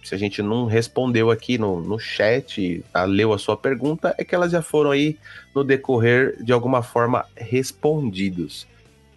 se 0.05 0.15
a 0.15 0.19
gente 0.19 0.43
não 0.43 0.67
respondeu 0.67 1.31
aqui 1.31 1.59
no, 1.59 1.81
no 1.81 1.99
chat, 1.99 2.85
a, 2.93 3.05
leu 3.05 3.33
a 3.33 3.39
sua 3.39 3.57
pergunta, 3.57 4.15
é 4.19 4.25
que 4.25 4.35
elas 4.35 4.53
já 4.53 4.63
foram 4.63 4.91
aí 4.91 5.19
no 5.55 5.65
decorrer 5.65 6.43
de 6.43 6.53
alguma 6.53 6.83
forma 6.83 7.25
respondidos. 7.37 8.67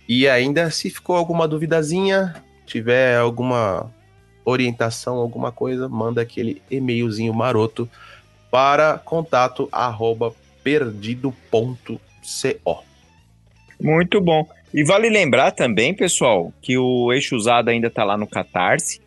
E 0.07 0.27
ainda, 0.27 0.69
se 0.69 0.89
ficou 0.89 1.15
alguma 1.15 1.47
duvidazinha, 1.47 2.35
tiver 2.65 3.17
alguma 3.17 3.91
orientação, 4.45 5.15
alguma 5.15 5.51
coisa, 5.51 5.87
manda 5.87 6.21
aquele 6.21 6.61
e-mailzinho 6.69 7.33
maroto 7.33 7.89
para 8.51 8.97
contato 8.97 9.69
arroba 9.71 10.33
perdido.co. 10.63 12.83
Muito 13.79 14.21
bom. 14.21 14.47
E 14.73 14.83
vale 14.83 15.09
lembrar 15.09 15.51
também, 15.51 15.93
pessoal, 15.93 16.53
que 16.61 16.77
o 16.77 17.13
eixo 17.13 17.35
usado 17.35 17.69
ainda 17.69 17.89
tá 17.89 18.03
lá 18.03 18.17
no 18.17 18.27
Catarse, 18.27 18.99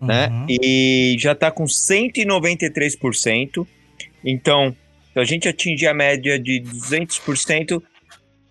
né? 0.00 0.28
Uhum. 0.28 0.46
E 0.48 1.16
já 1.18 1.34
tá 1.34 1.50
com 1.50 1.64
193%. 1.64 3.66
Então, 4.24 4.76
se 5.12 5.18
a 5.18 5.24
gente 5.24 5.48
atingir 5.48 5.86
a 5.86 5.94
média 5.94 6.38
de 6.38 6.60
200%, 6.60 7.82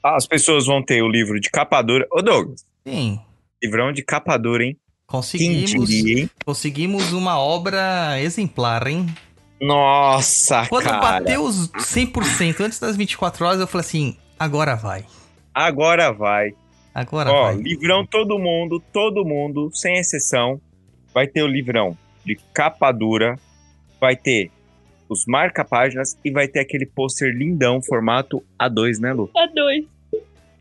as 0.03 0.25
pessoas 0.25 0.65
vão 0.65 0.83
ter 0.83 1.01
o 1.01 1.07
livro 1.07 1.39
de 1.39 1.49
capa 1.49 1.81
dura. 1.81 2.07
Ô, 2.11 2.21
Douglas, 2.21 2.65
Sim, 2.87 3.19
livrão 3.63 3.91
de 3.91 4.03
capa 4.03 4.37
dura, 4.37 4.63
hein? 4.65 4.77
Conseguimos, 5.05 5.89
diria, 5.89 6.21
hein? 6.21 6.29
conseguimos 6.45 7.11
uma 7.11 7.37
obra 7.37 8.19
exemplar, 8.21 8.87
hein? 8.87 9.05
Nossa, 9.59 10.65
Quando 10.67 10.85
cara. 10.85 10.99
bateu 10.99 11.43
os 11.43 11.69
100% 11.69 12.61
antes 12.61 12.79
das 12.79 12.95
24 12.97 13.45
horas, 13.45 13.59
eu 13.59 13.67
falei 13.67 13.85
assim, 13.85 14.17
agora 14.39 14.75
vai. 14.75 15.05
Agora 15.53 16.11
vai. 16.11 16.53
Agora 16.95 17.31
Ó, 17.31 17.43
vai. 17.43 17.55
livrão 17.57 18.05
todo 18.05 18.39
mundo, 18.39 18.81
todo 18.91 19.23
mundo, 19.23 19.69
sem 19.73 19.97
exceção, 19.97 20.59
vai 21.13 21.27
ter 21.27 21.43
o 21.43 21.47
livrão 21.47 21.95
de 22.25 22.37
capa 22.53 22.91
dura, 22.91 23.37
vai 23.99 24.15
ter 24.15 24.49
os 25.11 25.25
marca-páginas 25.25 26.17
e 26.23 26.31
vai 26.31 26.47
ter 26.47 26.61
aquele 26.61 26.85
pôster 26.85 27.35
lindão, 27.35 27.81
formato 27.81 28.41
A2, 28.57 28.99
né, 28.99 29.11
Lu? 29.11 29.29
É 29.35 29.47
dois. 29.47 29.85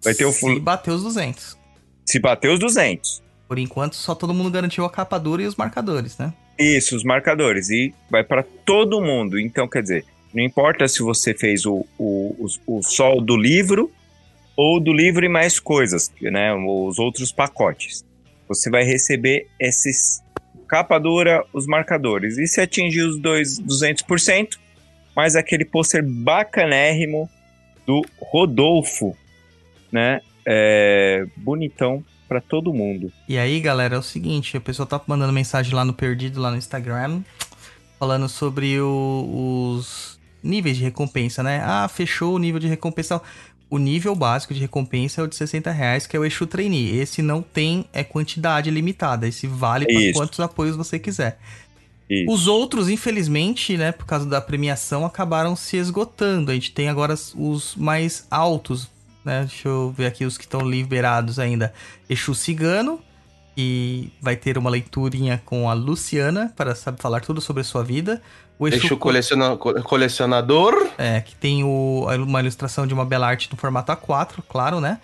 Vai 0.02 0.14
ter 0.14 0.24
o 0.24 0.32
Se 0.32 0.40
fundo. 0.40 0.60
bateu 0.60 0.94
os 0.94 1.02
200. 1.04 1.56
Se 2.04 2.18
bater 2.18 2.50
os 2.50 2.58
200. 2.58 3.22
Por 3.46 3.58
enquanto, 3.58 3.94
só 3.94 4.14
todo 4.14 4.34
mundo 4.34 4.50
garantiu 4.50 4.84
a 4.84 4.90
capa 4.90 5.18
dura 5.18 5.42
e 5.42 5.46
os 5.46 5.54
marcadores, 5.54 6.18
né? 6.18 6.32
Isso, 6.58 6.96
os 6.96 7.04
marcadores. 7.04 7.70
E 7.70 7.94
vai 8.10 8.24
para 8.24 8.42
todo 8.42 9.00
mundo. 9.00 9.38
Então, 9.38 9.68
quer 9.68 9.82
dizer, 9.82 10.04
não 10.34 10.42
importa 10.42 10.88
se 10.88 11.00
você 11.00 11.32
fez 11.32 11.64
o, 11.64 11.86
o, 11.96 12.46
o, 12.66 12.78
o 12.78 12.82
sol 12.82 13.20
do 13.20 13.36
livro 13.36 13.90
ou 14.56 14.80
do 14.80 14.92
livro 14.92 15.24
e 15.24 15.28
mais 15.28 15.60
coisas, 15.60 16.10
né? 16.20 16.52
Os 16.54 16.98
outros 16.98 17.30
pacotes. 17.30 18.04
Você 18.48 18.68
vai 18.68 18.82
receber 18.82 19.46
esses 19.60 20.20
capa 20.70 21.00
dura, 21.00 21.44
os 21.52 21.66
marcadores. 21.66 22.38
E 22.38 22.46
se 22.46 22.60
atingir 22.60 23.02
os 23.02 23.18
dois 23.18 23.58
200%, 23.60 24.56
mais 25.16 25.34
aquele 25.34 25.64
pôster 25.64 26.00
bacanérrimo 26.06 27.28
do 27.84 28.04
Rodolfo, 28.20 29.16
né? 29.90 30.20
É, 30.46 31.26
bonitão 31.36 32.04
para 32.28 32.40
todo 32.40 32.72
mundo. 32.72 33.12
E 33.28 33.36
aí, 33.36 33.58
galera, 33.58 33.96
é 33.96 33.98
o 33.98 34.02
seguinte, 34.02 34.56
o 34.56 34.60
pessoal 34.60 34.86
tá 34.86 35.00
mandando 35.08 35.32
mensagem 35.32 35.74
lá 35.74 35.84
no 35.84 35.92
Perdido, 35.92 36.40
lá 36.40 36.52
no 36.52 36.56
Instagram, 36.56 37.22
falando 37.98 38.28
sobre 38.28 38.80
o- 38.80 39.74
os 39.76 40.20
níveis 40.42 40.76
de 40.76 40.84
recompensa, 40.84 41.42
né? 41.42 41.60
Ah, 41.64 41.88
fechou 41.88 42.34
o 42.34 42.38
nível 42.38 42.60
de 42.60 42.68
recompensa. 42.68 43.20
O 43.70 43.78
nível 43.78 44.14
básico 44.16 44.52
de 44.52 44.60
recompensa 44.60 45.20
é 45.20 45.24
o 45.24 45.28
de 45.28 45.36
60 45.36 45.70
reais, 45.70 46.04
que 46.06 46.16
é 46.16 46.20
o 46.20 46.24
Exu 46.24 46.44
Trainee. 46.46 46.98
Esse 46.98 47.22
não 47.22 47.40
tem 47.40 47.84
é 47.92 48.02
quantidade 48.02 48.68
limitada, 48.68 49.28
esse 49.28 49.46
vale 49.46 49.86
para 49.86 49.94
Isso. 50.02 50.18
quantos 50.18 50.40
apoios 50.40 50.74
você 50.76 50.98
quiser. 50.98 51.38
Isso. 52.10 52.28
Os 52.32 52.48
outros, 52.48 52.88
infelizmente, 52.88 53.76
né, 53.76 53.92
por 53.92 54.04
causa 54.04 54.26
da 54.26 54.40
premiação, 54.40 55.06
acabaram 55.06 55.54
se 55.54 55.76
esgotando. 55.76 56.50
A 56.50 56.54
gente 56.54 56.72
tem 56.72 56.88
agora 56.88 57.14
os- 57.14 57.32
os 57.38 57.76
mais 57.76 58.26
altos, 58.28 58.88
né? 59.24 59.42
Deixa 59.48 59.68
eu 59.68 59.94
ver 59.96 60.06
aqui 60.06 60.24
os 60.24 60.36
que 60.36 60.42
estão 60.44 60.68
liberados 60.68 61.38
ainda. 61.38 61.72
Exu 62.08 62.34
Cigano, 62.34 62.98
que 63.54 64.12
vai 64.20 64.34
ter 64.34 64.58
uma 64.58 64.68
leiturinha 64.70 65.40
com 65.44 65.70
a 65.70 65.72
Luciana 65.72 66.52
para 66.56 66.74
saber 66.74 67.00
falar 67.00 67.20
tudo 67.20 67.40
sobre 67.40 67.60
a 67.60 67.64
sua 67.64 67.84
vida. 67.84 68.20
O 68.60 68.68
Exu, 68.68 68.78
Deixa 68.78 68.94
o 68.94 68.98
Co- 68.98 69.04
coleciona- 69.04 69.56
co- 69.56 69.82
colecionador. 69.82 70.86
é, 70.98 71.22
que 71.22 71.34
tem 71.34 71.64
o, 71.64 72.06
uma 72.26 72.40
ilustração 72.40 72.86
de 72.86 72.92
uma 72.92 73.06
bela 73.06 73.26
arte 73.26 73.48
no 73.50 73.56
formato 73.56 73.90
A4, 73.90 74.42
claro, 74.46 74.80
né? 74.82 74.98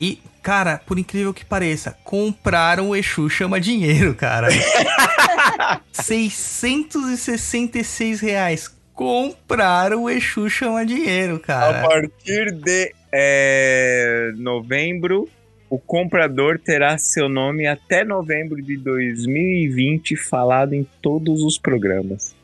E, 0.00 0.22
cara, 0.40 0.80
por 0.86 0.96
incrível 0.98 1.34
que 1.34 1.44
pareça, 1.44 1.94
compraram 2.04 2.90
o 2.90 2.96
Exu 2.96 3.28
Chama 3.28 3.60
Dinheiro, 3.60 4.14
cara. 4.14 4.46
666 5.92 8.20
reais. 8.20 8.70
Compraram 8.94 10.04
o 10.04 10.10
Exu 10.10 10.48
Chama 10.48 10.84
Dinheiro, 10.84 11.36
A 11.36 11.40
cara. 11.40 11.88
partir 11.88 12.52
de 12.52 12.92
é, 13.12 14.30
novembro, 14.36 15.28
o 15.70 15.78
comprador 15.78 16.58
terá 16.58 16.96
seu 16.98 17.28
nome 17.28 17.66
até 17.66 18.04
novembro 18.04 18.60
de 18.62 18.76
2020 18.76 20.16
falado 20.16 20.74
em 20.74 20.86
todos 21.02 21.42
os 21.42 21.58
programas. 21.58 22.34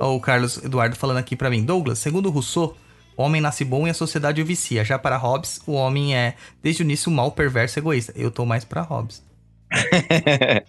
O 0.00 0.18
Carlos 0.20 0.56
Eduardo 0.64 0.96
falando 0.96 1.18
aqui 1.18 1.36
pra 1.36 1.50
mim. 1.50 1.62
Douglas, 1.64 1.98
segundo 1.98 2.30
Rousseau, 2.30 2.76
o 3.16 3.22
homem 3.22 3.40
nasce 3.40 3.64
bom 3.64 3.86
e 3.86 3.90
a 3.90 3.94
sociedade 3.94 4.40
o 4.40 4.44
vicia. 4.46 4.82
Já 4.84 4.98
para 4.98 5.16
Hobbes, 5.16 5.60
o 5.66 5.72
homem 5.72 6.16
é, 6.16 6.34
desde 6.62 6.82
o 6.82 6.84
início, 6.84 7.10
mal, 7.12 7.30
perverso 7.32 7.78
e 7.78 7.80
egoísta. 7.80 8.12
Eu 8.16 8.30
tô 8.30 8.44
mais 8.46 8.64
pra 8.64 8.82
Hobbes. 8.82 9.22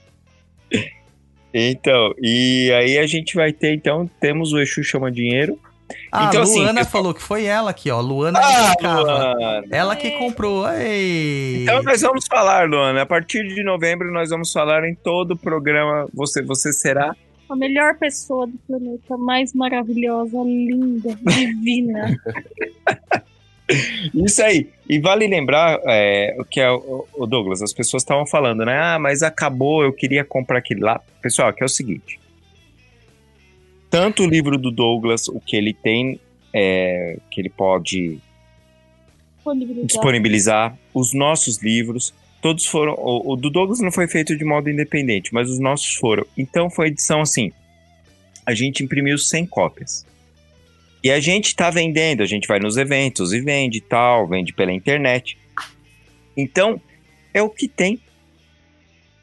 Então, 1.53 2.13
e 2.21 2.71
aí 2.71 2.97
a 2.97 3.05
gente 3.05 3.35
vai 3.35 3.51
ter, 3.51 3.73
então, 3.73 4.09
temos 4.21 4.53
o 4.53 4.59
Exu 4.61 4.83
Chama 4.85 5.11
Dinheiro. 5.11 5.59
Ah, 6.09 6.27
Então, 6.29 6.43
assim, 6.43 6.59
Luana 6.61 6.75
pessoal- 6.79 6.91
falou 7.03 7.13
que 7.13 7.21
foi 7.21 7.43
ela 7.43 7.71
aqui, 7.71 7.91
ó. 7.91 7.99
Luana 7.99 8.39
Ah. 8.41 8.73
Luana! 8.81 9.63
Ela 9.69 9.93
que 9.97 10.11
comprou. 10.11 10.65
Ei. 10.71 11.63
Então 11.63 11.83
nós 11.83 11.99
vamos 11.99 12.25
falar, 12.25 12.69
Luana. 12.69 13.01
A 13.01 13.05
partir 13.05 13.45
de 13.53 13.61
novembro 13.63 14.09
nós 14.13 14.29
vamos 14.29 14.49
falar 14.53 14.87
em 14.87 14.95
todo 14.95 15.31
o 15.31 15.37
programa. 15.37 16.07
Você, 16.13 16.41
você 16.41 16.71
será 16.71 17.13
A 17.51 17.55
melhor 17.55 17.97
pessoa 17.97 18.47
do 18.47 18.57
planeta, 18.59 19.17
mais 19.17 19.53
maravilhosa, 19.53 20.41
linda, 20.41 21.13
divina. 21.15 22.17
Isso 24.15 24.41
aí. 24.41 24.69
E 24.87 24.99
vale 24.99 25.27
lembrar 25.27 25.77
é, 25.85 26.33
o 26.39 26.45
que 26.45 26.61
é 26.61 26.71
o, 26.71 27.05
o 27.13 27.25
Douglas, 27.27 27.61
as 27.61 27.73
pessoas 27.73 28.03
estavam 28.03 28.25
falando, 28.25 28.63
né? 28.63 28.79
Ah, 28.79 28.97
mas 28.97 29.21
acabou, 29.21 29.83
eu 29.83 29.91
queria 29.91 30.23
comprar 30.23 30.59
aquele 30.59 30.79
lá. 30.79 31.01
Pessoal, 31.21 31.49
aqui 31.49 31.61
é 31.61 31.65
o 31.65 31.69
seguinte. 31.69 32.21
Tanto 33.89 34.23
o 34.23 34.27
livro 34.27 34.57
do 34.57 34.71
Douglas, 34.71 35.27
o 35.27 35.41
que 35.41 35.57
ele 35.57 35.73
tem, 35.73 36.21
é, 36.53 37.17
que 37.29 37.41
ele 37.41 37.49
pode 37.49 38.17
Disponibilizar. 39.35 39.85
disponibilizar, 39.85 40.77
os 40.93 41.13
nossos 41.13 41.61
livros, 41.61 42.13
todos 42.41 42.65
foram. 42.65 42.93
O, 42.93 43.33
o 43.33 43.35
do 43.35 43.49
Douglas 43.49 43.79
não 43.79 43.91
foi 43.91 44.07
feito 44.07 44.35
de 44.35 44.43
modo 44.43 44.69
independente, 44.69 45.33
mas 45.33 45.49
os 45.49 45.59
nossos 45.59 45.95
foram. 45.95 46.25
Então 46.37 46.69
foi 46.69 46.87
edição 46.87 47.21
assim. 47.21 47.51
A 48.45 48.53
gente 48.53 48.83
imprimiu 48.83 49.17
100 49.17 49.45
cópias. 49.45 50.05
E 51.03 51.11
a 51.11 51.19
gente 51.19 51.55
tá 51.55 51.69
vendendo, 51.69 52.21
a 52.21 52.25
gente 52.25 52.47
vai 52.47 52.59
nos 52.59 52.77
eventos 52.77 53.33
e 53.33 53.41
vende 53.41 53.77
e 53.79 53.81
tal, 53.81 54.27
vende 54.27 54.53
pela 54.53 54.71
internet. 54.71 55.37
Então, 56.37 56.79
é 57.33 57.41
o 57.41 57.49
que 57.49 57.67
tem. 57.67 57.99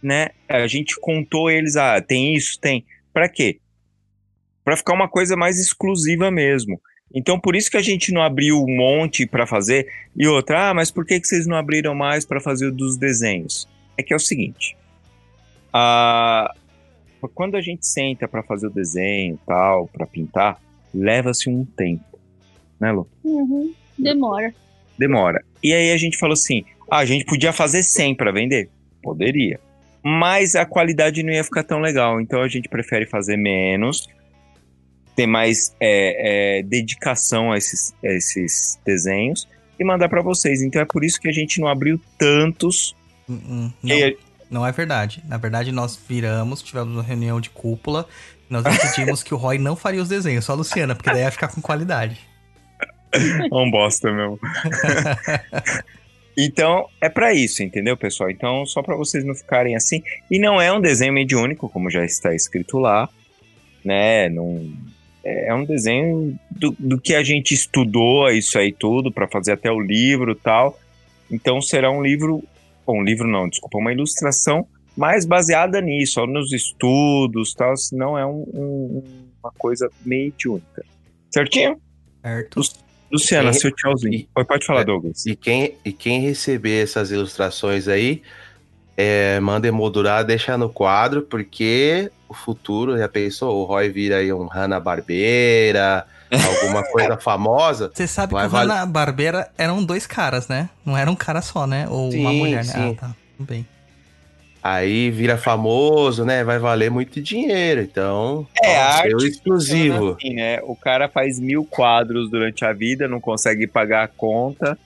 Né? 0.03 0.31
A 0.49 0.67
gente 0.67 0.99
contou 1.01 1.51
eles, 1.51 1.77
ah, 1.77 2.01
tem 2.01 2.35
isso, 2.35 2.59
tem. 2.59 2.85
Pra 3.13 3.29
quê? 3.29 3.59
para 4.69 4.77
ficar 4.77 4.93
uma 4.93 5.09
coisa 5.09 5.35
mais 5.35 5.59
exclusiva 5.59 6.31
mesmo. 6.31 6.79
Então, 7.15 7.41
por 7.41 7.57
isso 7.57 7.71
que 7.71 7.77
a 7.77 7.83
gente 7.83 8.13
não 8.13 8.23
abriu 8.23 8.63
um 8.63 8.77
monte 8.77 9.27
para 9.27 9.47
fazer. 9.47 9.89
E 10.17 10.27
outra, 10.27 10.71
ah, 10.71 10.75
mas 10.75 10.91
por 10.91 11.07
que, 11.07 11.19
que 11.19 11.27
vocês 11.27 11.47
não 11.47 11.57
abriram 11.57 11.95
mais 11.95 12.25
para 12.25 12.41
fazer 12.41 12.67
o 12.67 12.73
dos 12.73 12.97
desenhos? 12.97 13.69
É 13.97 14.03
que 14.03 14.13
é 14.13 14.17
o 14.17 14.21
seguinte: 14.21 14.77
a... 15.73 16.53
quando 17.35 17.57
a 17.57 17.61
gente 17.61 17.87
senta 17.87 18.29
para 18.29 18.43
fazer 18.43 18.67
o 18.67 18.71
desenho 18.71 19.39
tal, 19.47 19.89
para 19.89 20.07
pintar, 20.07 20.61
leva-se 20.95 21.49
um 21.49 21.65
tempo. 21.65 22.19
Né, 22.79 22.93
Lu? 22.93 23.09
Uhum. 23.25 23.73
Demora. 23.99 24.55
Demora. 24.99 25.43
E 25.63 25.73
aí 25.73 25.91
a 25.93 25.97
gente 25.97 26.19
falou 26.19 26.35
assim: 26.35 26.65
ah, 26.91 26.99
a 26.99 27.05
gente 27.05 27.25
podia 27.25 27.53
fazer 27.53 27.83
100 27.83 28.15
para 28.15 28.31
vender? 28.31 28.69
Poderia. 29.03 29.59
Mas 30.03 30.55
a 30.55 30.65
qualidade 30.65 31.23
não 31.23 31.33
ia 31.33 31.43
ficar 31.43 31.65
tão 31.65 31.81
legal. 31.81 32.21
Então 32.21 32.43
a 32.43 32.49
gente 32.49 32.69
prefere 32.69 33.07
fazer 33.07 33.37
menos 33.37 34.09
ter 35.19 35.27
mais 35.27 35.75
é, 35.81 36.59
é, 36.59 36.63
dedicação 36.63 37.51
a 37.51 37.59
esses, 37.59 37.93
a 38.05 38.07
esses 38.07 38.79
desenhos 38.87 39.49
e 39.77 39.83
mandar 39.83 40.09
para 40.09 40.23
vocês. 40.23 40.63
Então 40.63 40.81
é 40.81 40.85
por 40.85 41.03
isso 41.05 41.21
que 41.21 41.27
a 41.29 41.33
gente 41.33 41.61
não 41.61 41.67
abriu 41.67 42.01
tantos. 42.17 42.95
Hum, 43.29 43.41
hum, 43.49 43.73
não, 43.83 43.97
E- 43.97 44.17
não 44.49 44.65
é 44.65 44.71
verdade. 44.71 45.21
Na 45.27 45.37
verdade, 45.37 45.73
nós 45.73 45.99
viramos, 46.09 46.63
tivemos 46.63 46.95
uma 46.95 47.03
reunião 47.03 47.41
de 47.41 47.51
cúpula. 47.51 48.07
Nós 48.49 48.63
decidimos 48.63 49.21
que 49.25 49.35
o 49.35 49.37
Roy 49.37 49.59
não 49.59 49.75
faria 49.75 50.01
os 50.01 50.09
desenhos, 50.09 50.45
só 50.45 50.53
a 50.53 50.55
Luciana, 50.55 50.95
porque 50.95 51.11
daí 51.11 51.23
ia 51.23 51.33
ficar 51.33 51.49
com 51.49 51.61
qualidade. 51.61 52.17
É 53.13 53.53
um 53.53 53.69
bosta 53.73 54.13
mesmo. 54.13 54.39
então 56.39 56.87
é 57.01 57.09
para 57.09 57.35
isso, 57.35 57.61
entendeu, 57.65 57.97
pessoal? 57.97 58.31
Então 58.31 58.65
só 58.65 58.85
para 58.85 58.95
vocês 58.95 59.25
não 59.25 59.35
ficarem 59.35 59.75
assim. 59.75 60.01
E 60.31 60.39
não 60.39 60.61
é 60.61 60.73
um 60.73 60.81
desenho 60.81 61.13
mediúnico, 61.13 61.69
como 61.69 61.91
já 61.91 62.05
está 62.05 62.33
escrito 62.33 62.79
lá, 62.79 63.09
né? 63.85 64.29
Não 64.29 64.73
é 65.25 65.55
um 65.55 65.65
desenho 65.65 66.39
do, 66.51 66.75
do 66.79 67.01
que 67.01 67.15
a 67.15 67.23
gente 67.23 67.53
estudou 67.55 68.31
isso 68.31 68.59
aí 68.59 68.73
tudo 68.73 69.11
para 69.13 69.29
fazer 69.29 69.53
até 69.53 69.71
o 69.71 69.81
livro 69.81 70.33
e 70.33 70.35
tal. 70.37 70.79
Então 71.31 71.61
será 71.61 71.91
um 71.91 72.03
livro, 72.03 72.43
bom, 72.87 73.01
um 73.01 73.03
livro 73.05 73.29
não, 73.29 73.49
desculpa, 73.49 73.79
uma 73.79 73.93
ilustração 73.93 74.67
mais 74.97 75.25
baseada 75.27 75.81
nisso, 75.81 76.27
nos 76.27 76.53
estudos, 76.53 77.55
tal. 77.55 77.75
Não 77.93 78.19
é 78.19 78.25
um- 78.27 78.45
um- 78.53 79.03
uma 79.43 79.53
coisa 79.59 79.91
mediúnica, 80.05 80.85
certinho? 81.31 81.79
Certo? 82.23 82.61
Luciana, 83.11 83.51
E- 83.51 83.55
seu 83.55 83.71
tchauzinho. 83.75 84.15
e- 84.15 84.29
Pode, 84.35 84.49
pode 84.49 84.67
falar, 84.67 84.81
é, 84.81 84.85
Douglas. 84.85 85.25
E 85.25 85.35
quem, 85.37 85.75
e 85.85 85.93
quem 85.93 86.21
receber 86.21 86.83
essas 86.83 87.11
ilustrações 87.11 87.89
aí, 87.89 88.23
é, 88.97 89.39
manda 89.41 89.67
emoldurar, 89.69 90.25
deixar 90.25 90.59
no 90.59 90.69
quadro, 90.69 91.23
porque 91.23 92.11
o 92.29 92.35
futuro, 92.35 92.99
já 92.99 93.09
pensou? 93.09 93.61
O 93.61 93.65
Roy 93.65 93.89
vira 93.89 94.17
aí 94.17 94.33
um 94.33 94.47
Hanna-Barbeira, 94.47 96.07
alguma 96.31 96.83
coisa 96.93 97.17
famosa. 97.17 97.91
Você 97.93 98.07
sabe 98.07 98.35
que 98.35 98.45
o 98.45 98.49
valer- 98.49 98.71
Hanna 98.77 98.87
Barbera 98.87 99.51
eram 99.57 99.83
dois 99.83 100.07
caras, 100.07 100.47
né? 100.49 100.69
Não 100.85 100.97
era 100.97 101.11
um 101.11 101.17
cara 101.17 101.41
só, 101.41 101.67
né? 101.67 101.87
Ou 101.89 102.11
uma 102.11 102.31
Sim, 102.31 102.39
mulher, 102.39 102.65
né? 102.65 102.73
sim. 102.73 102.97
Ah, 102.99 103.01
tá. 103.01 103.17
Tudo 103.37 103.47
bem. 103.47 103.67
Aí 104.63 105.11
vira 105.11 105.39
famoso, 105.39 106.25
né? 106.25 106.43
Vai 106.43 106.59
valer 106.59 106.91
muito 106.91 107.23
dinheiro. 107.23 107.81
Então, 107.81 108.47
É, 108.63 108.77
ó, 108.77 108.81
arte 108.83 109.09
seu 109.09 109.19
exclusivo. 109.29 110.17
Assim, 110.19 110.35
né? 110.35 110.59
O 110.65 110.75
cara 110.75 111.09
faz 111.09 111.39
mil 111.39 111.65
quadros 111.65 112.29
durante 112.29 112.65
a 112.65 112.73
vida, 112.73 113.07
não 113.09 113.21
consegue 113.21 113.67
pagar 113.69 114.03
a 114.05 114.09
conta, 114.09 114.77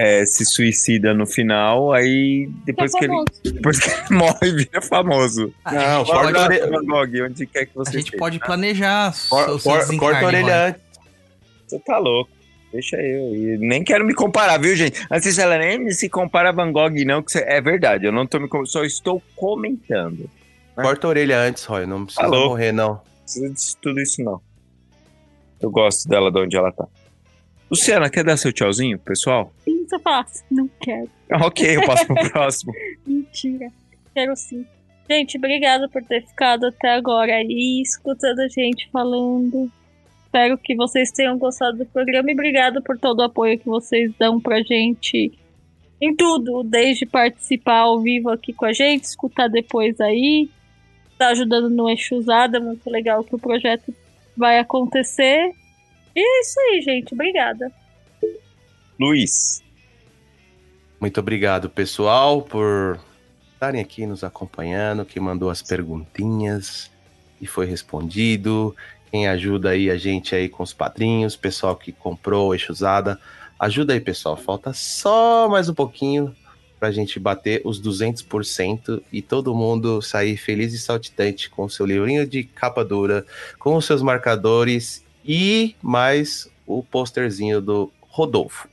é, 0.00 0.24
se 0.24 0.44
suicida 0.44 1.12
no 1.12 1.26
final, 1.26 1.92
aí 1.92 2.48
depois 2.64 2.94
É 2.94 2.98
que, 2.98 3.04
ele, 3.06 3.24
depois 3.52 3.80
que 3.80 3.90
ele 3.90 3.98
morre, 4.18 4.52
vira 4.52 4.80
famoso. 4.80 5.52
Ah, 5.64 5.72
Não, 5.72 6.02
a 6.02 6.06
corta 6.06 6.38
a 6.38 6.44
orelha- 6.44 6.70
Van 6.70 6.84
Gogh, 6.84 7.24
onde 7.26 7.46
quer 7.46 7.66
que 7.66 7.72
a 7.72 7.74
você 7.84 7.92
gente 7.92 8.04
esteja. 8.04 8.18
pode 8.18 8.38
planejar 8.38 9.12
o 9.26 9.28
Cor- 9.28 9.60
seu 9.60 9.72
cor- 9.98 9.98
corta 9.98 10.20
a 10.20 10.26
orelha 10.26 10.66
antes. 10.68 10.80
Você 11.66 11.78
tá 11.80 11.98
louco. 11.98 12.30
Deixa 12.72 12.96
eu. 12.96 13.34
E 13.34 13.56
nem 13.58 13.82
quero 13.82 14.04
me 14.04 14.14
comparar, 14.14 14.58
viu, 14.58 14.76
gente? 14.76 15.04
Antes 15.10 15.38
ela 15.38 15.56
nem 15.58 15.90
se 15.90 16.08
compara 16.08 16.50
a 16.50 16.52
Van 16.52 16.70
Gogh, 16.70 16.92
não, 17.06 17.22
que 17.22 17.32
cê- 17.32 17.44
é 17.46 17.60
verdade. 17.60 18.04
Eu 18.06 18.12
não 18.12 18.26
tô 18.26 18.38
me 18.38 18.46
com- 18.48 18.64
só 18.66 18.84
estou 18.84 19.22
comentando. 19.34 20.28
Corta 20.76 21.06
a 21.06 21.10
orelha 21.10 21.38
antes, 21.40 21.64
Roy. 21.64 21.86
Não 21.86 22.04
precisa 22.04 22.22
Tá 22.22 22.28
morrer, 22.28 22.70
não. 22.72 22.88
Não 22.90 23.00
precisa 23.24 23.48
de 23.52 23.76
tudo 23.82 24.00
isso, 24.00 24.22
não. 24.22 24.40
Eu 25.60 25.70
gosto 25.70 26.08
dela 26.08 26.30
de 26.30 26.38
onde 26.38 26.56
ela 26.56 26.70
tá. 26.70 26.86
Luciana, 27.70 28.08
quer 28.08 28.22
dar 28.24 28.36
seu 28.36 28.52
tchauzinho, 28.52 28.98
pessoal? 28.98 29.52
Pensa 29.88 29.98
fácil. 29.98 30.44
Não 30.50 30.68
quero. 30.80 31.10
Ok, 31.44 31.76
eu 31.76 31.84
passo 31.84 32.06
pro 32.06 32.30
próximo. 32.30 32.72
Mentira. 33.06 33.70
Quero 34.14 34.34
sim. 34.34 34.64
Gente, 35.10 35.36
obrigada 35.36 35.86
por 35.88 36.02
ter 36.02 36.26
ficado 36.26 36.66
até 36.66 36.88
agora 36.88 37.34
aí, 37.34 37.82
escutando 37.82 38.40
a 38.40 38.48
gente 38.48 38.88
falando. 38.90 39.70
Espero 40.24 40.56
que 40.56 40.74
vocês 40.74 41.10
tenham 41.10 41.36
gostado 41.36 41.78
do 41.78 41.86
programa 41.86 42.30
e 42.30 42.34
obrigado 42.34 42.82
por 42.82 42.98
todo 42.98 43.20
o 43.20 43.24
apoio 43.24 43.58
que 43.58 43.66
vocês 43.66 44.10
dão 44.18 44.40
pra 44.40 44.62
gente 44.62 45.32
em 46.00 46.14
tudo, 46.16 46.62
desde 46.62 47.04
participar 47.04 47.80
ao 47.80 48.00
vivo 48.00 48.30
aqui 48.30 48.52
com 48.54 48.64
a 48.64 48.72
gente, 48.72 49.04
escutar 49.04 49.48
depois 49.48 50.00
aí, 50.00 50.48
tá 51.18 51.28
ajudando 51.28 51.68
no 51.68 51.90
Eixo 51.90 52.14
Usada, 52.14 52.58
muito 52.58 52.88
legal 52.88 53.22
que 53.22 53.34
o 53.34 53.38
projeto 53.38 53.94
vai 54.36 54.58
acontecer. 54.58 55.52
E 56.16 56.20
é 56.20 56.40
isso 56.40 56.60
aí, 56.60 56.80
gente. 56.80 57.12
Obrigada. 57.12 57.70
Luiz. 58.98 59.62
Muito 61.00 61.20
obrigado, 61.20 61.70
pessoal, 61.70 62.42
por 62.42 62.98
estarem 63.52 63.80
aqui 63.80 64.04
nos 64.04 64.24
acompanhando, 64.24 65.04
quem 65.04 65.22
mandou 65.22 65.48
as 65.48 65.62
perguntinhas 65.62 66.90
e 67.40 67.46
foi 67.46 67.66
respondido, 67.66 68.74
quem 69.08 69.28
ajuda 69.28 69.70
aí 69.70 69.90
a 69.90 69.96
gente 69.96 70.34
aí 70.34 70.48
com 70.48 70.62
os 70.62 70.72
padrinhos, 70.72 71.36
pessoal 71.36 71.76
que 71.76 71.92
comprou 71.92 72.48
o 72.48 72.54
Eixo 72.54 72.72
Usada. 72.72 73.16
Ajuda 73.60 73.92
aí, 73.92 74.00
pessoal. 74.00 74.36
Falta 74.36 74.72
só 74.72 75.48
mais 75.48 75.68
um 75.68 75.74
pouquinho 75.74 76.34
pra 76.80 76.90
gente 76.90 77.18
bater 77.18 77.62
os 77.64 77.80
200% 77.80 79.00
e 79.12 79.22
todo 79.22 79.54
mundo 79.54 80.02
sair 80.02 80.36
feliz 80.36 80.72
e 80.72 80.78
saltitante 80.78 81.48
com 81.48 81.64
o 81.64 81.70
seu 81.70 81.86
livrinho 81.86 82.26
de 82.26 82.42
capa 82.42 82.84
dura, 82.84 83.24
com 83.58 83.76
os 83.76 83.84
seus 83.84 84.02
marcadores 84.02 85.04
e 85.24 85.76
mais 85.80 86.50
o 86.66 86.82
posterzinho 86.82 87.60
do 87.60 87.92
Rodolfo. 88.00 88.67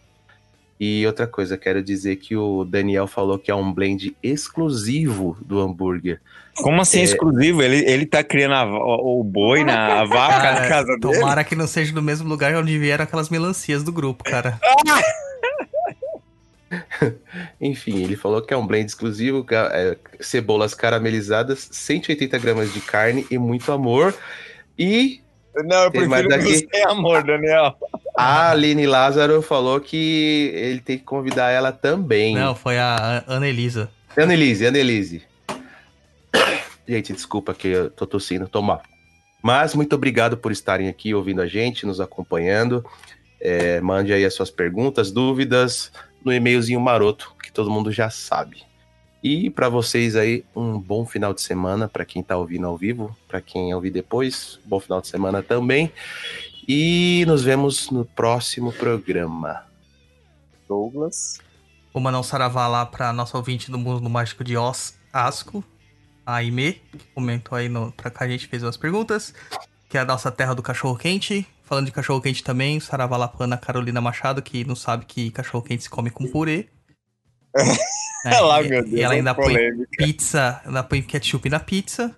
E 0.80 1.06
outra 1.08 1.26
coisa, 1.26 1.58
quero 1.58 1.82
dizer 1.82 2.18
que 2.18 2.36
o 2.36 2.66
Daniel 2.66 3.08
falou 3.08 3.40
que 3.40 3.50
é 3.50 3.56
um 3.56 3.72
blend 3.74 4.16
exclusivo 4.22 5.38
do 5.42 5.60
hambúrguer. 5.62 6.20
Como 6.58 6.82
assim 6.82 7.00
É. 7.00 7.04
exclusivo? 7.04 7.62
Ele, 7.62 7.78
ele 7.90 8.06
tá 8.06 8.22
criando 8.24 8.54
a- 8.56 8.66
o, 8.66 9.22
o 9.22 9.24
boi 9.24 9.64
na 9.64 10.02
a 10.02 10.06
vaca 10.06 10.42
Cara, 10.42 10.62
na 10.62 10.68
casa 10.68 10.98
dele? 10.98 11.20
Tomara 11.20 11.44
que 11.46 11.56
não 11.56 11.66
seja 11.68 11.94
no 11.94 12.02
mesmo 12.02 12.28
lugar 12.28 12.54
onde 12.56 12.78
vieram 12.78 13.04
aquelas 13.06 13.30
melancias 13.30 13.84
do 13.84 13.92
grupo, 13.92 14.24
cara. 14.24 14.60
Enfim, 17.62 18.04
ele 18.04 18.16
falou 18.16 18.42
que 18.42 18.54
é 18.54 18.58
um 18.58 18.66
blend 18.66 18.86
exclusivo, 18.90 19.46
é, 19.72 19.98
cebolas 20.20 20.74
caramelizadas, 20.74 21.70
180 21.72 22.38
gramas 22.40 22.74
de 22.74 22.82
carne 22.82 23.26
e 23.30 23.38
muito 23.38 23.72
amor. 23.72 24.14
E 24.78 25.22
Não, 25.56 25.84
eu 25.84 25.92
prefiro 25.92 26.28
daqui. 26.28 26.68
você, 26.68 26.82
amor, 26.88 27.24
Daniel. 27.24 27.78
A 28.18 28.52
Aline 28.52 28.88
Lázaro 28.88 29.42
falou 29.42 29.80
que 29.80 30.52
ele 30.54 30.80
tem 30.80 30.98
que 30.98 31.04
convidar 31.04 31.50
ela 31.52 31.72
também. 31.72 32.36
Não, 32.36 32.56
foi 32.56 32.78
a 32.78 33.24
Ana 33.28 33.48
Elisa. 33.48 33.90
Annelise, 34.18 34.66
Annelise. 34.66 35.24
Gente, 36.88 37.14
desculpa 37.14 37.54
que 37.54 37.68
eu 37.68 37.90
tô 37.90 38.06
tossindo, 38.06 38.48
tô 38.48 38.62
mal. 38.62 38.82
Mas 39.44 39.76
muito 39.76 39.94
obrigado 39.94 40.38
por 40.38 40.52
estarem 40.52 40.88
aqui 40.88 41.14
ouvindo 41.14 41.42
a 41.42 41.48
gente, 41.48 41.86
nos 41.86 42.00
acompanhando. 42.00 42.86
É, 43.42 43.82
mande 43.82 44.14
aí 44.14 44.24
as 44.24 44.34
suas 44.34 44.50
perguntas, 44.50 45.12
dúvidas 45.12 45.92
no 46.24 46.34
e-mailzinho 46.34 46.80
maroto, 46.80 47.34
que 47.44 47.52
todo 47.52 47.70
mundo 47.70 47.92
já 47.92 48.10
sabe. 48.10 48.64
E 49.22 49.50
para 49.50 49.70
vocês 49.70 50.16
aí, 50.16 50.46
um 50.56 50.80
bom 50.80 51.06
final 51.06 51.34
de 51.34 51.42
semana, 51.42 51.88
para 51.88 52.06
quem 52.06 52.24
tá 52.24 52.38
ouvindo 52.38 52.68
ao 52.68 52.78
vivo, 52.78 53.16
para 53.28 53.42
quem 53.42 53.74
ouvir 53.74 53.90
depois, 53.90 54.60
bom 54.66 54.80
final 54.80 55.02
de 55.02 55.08
semana 55.08 55.42
também. 55.42 55.92
E 56.68 57.24
nos 57.28 57.44
vemos 57.44 57.92
no 57.92 58.04
próximo 58.04 58.72
programa. 58.74 59.64
Douglas. 60.68 61.40
Vou 61.94 62.02
mandar 62.02 62.20
um 62.20 62.24
saravá 62.24 62.68
lá 62.68 62.86
pra 62.86 63.14
nossa 63.14 63.38
ouvinte 63.38 63.70
do 63.70 63.78
Mundo 63.78 64.10
Mágico 64.10 64.44
de 64.44 64.58
Os, 64.58 64.96
Asco, 65.14 65.64
a 66.26 66.36
Aime, 66.36 66.74
que 66.74 67.06
comentou 67.14 67.58
aí 67.58 67.70
no, 67.70 67.92
pra 67.92 68.10
cá, 68.10 68.26
a 68.26 68.28
gente 68.28 68.48
fez 68.48 68.64
umas 68.64 68.76
perguntas, 68.76 69.34
que 69.88 69.98
é 69.98 70.02
a 70.02 70.06
nossa 70.06 70.32
terra 70.32 70.54
do 70.54 70.64
cachorro-quente. 70.64 71.48
Falando 71.64 71.86
de 71.86 71.92
cachorro-quente 71.92 72.44
também, 72.44 72.80
saravá 72.80 73.16
lá 73.16 73.28
pra 73.28 73.46
Ana 73.46 73.58
Carolina 73.58 74.02
Machado, 74.02 74.42
que 74.42 74.66
não 74.66 74.76
sabe 74.76 75.06
que 75.06 75.32
cachorro-quente 75.32 75.84
se 75.84 75.90
come 75.90 76.10
com 76.10 76.28
purê. 76.28 76.68
É 78.26 78.40
lá, 78.40 78.60
e, 78.60 78.70
meu 78.70 78.82
Deus. 78.82 78.94
e 78.96 79.02
ela 79.04 79.14
é 79.14 79.18
ainda 79.18 79.36
põe 79.36 79.54
polêmica. 79.54 79.88
pizza, 79.98 80.60
ela 80.66 80.82
põe 80.82 81.00
ketchup 81.00 81.48
na 81.48 81.60
pizza, 81.60 82.16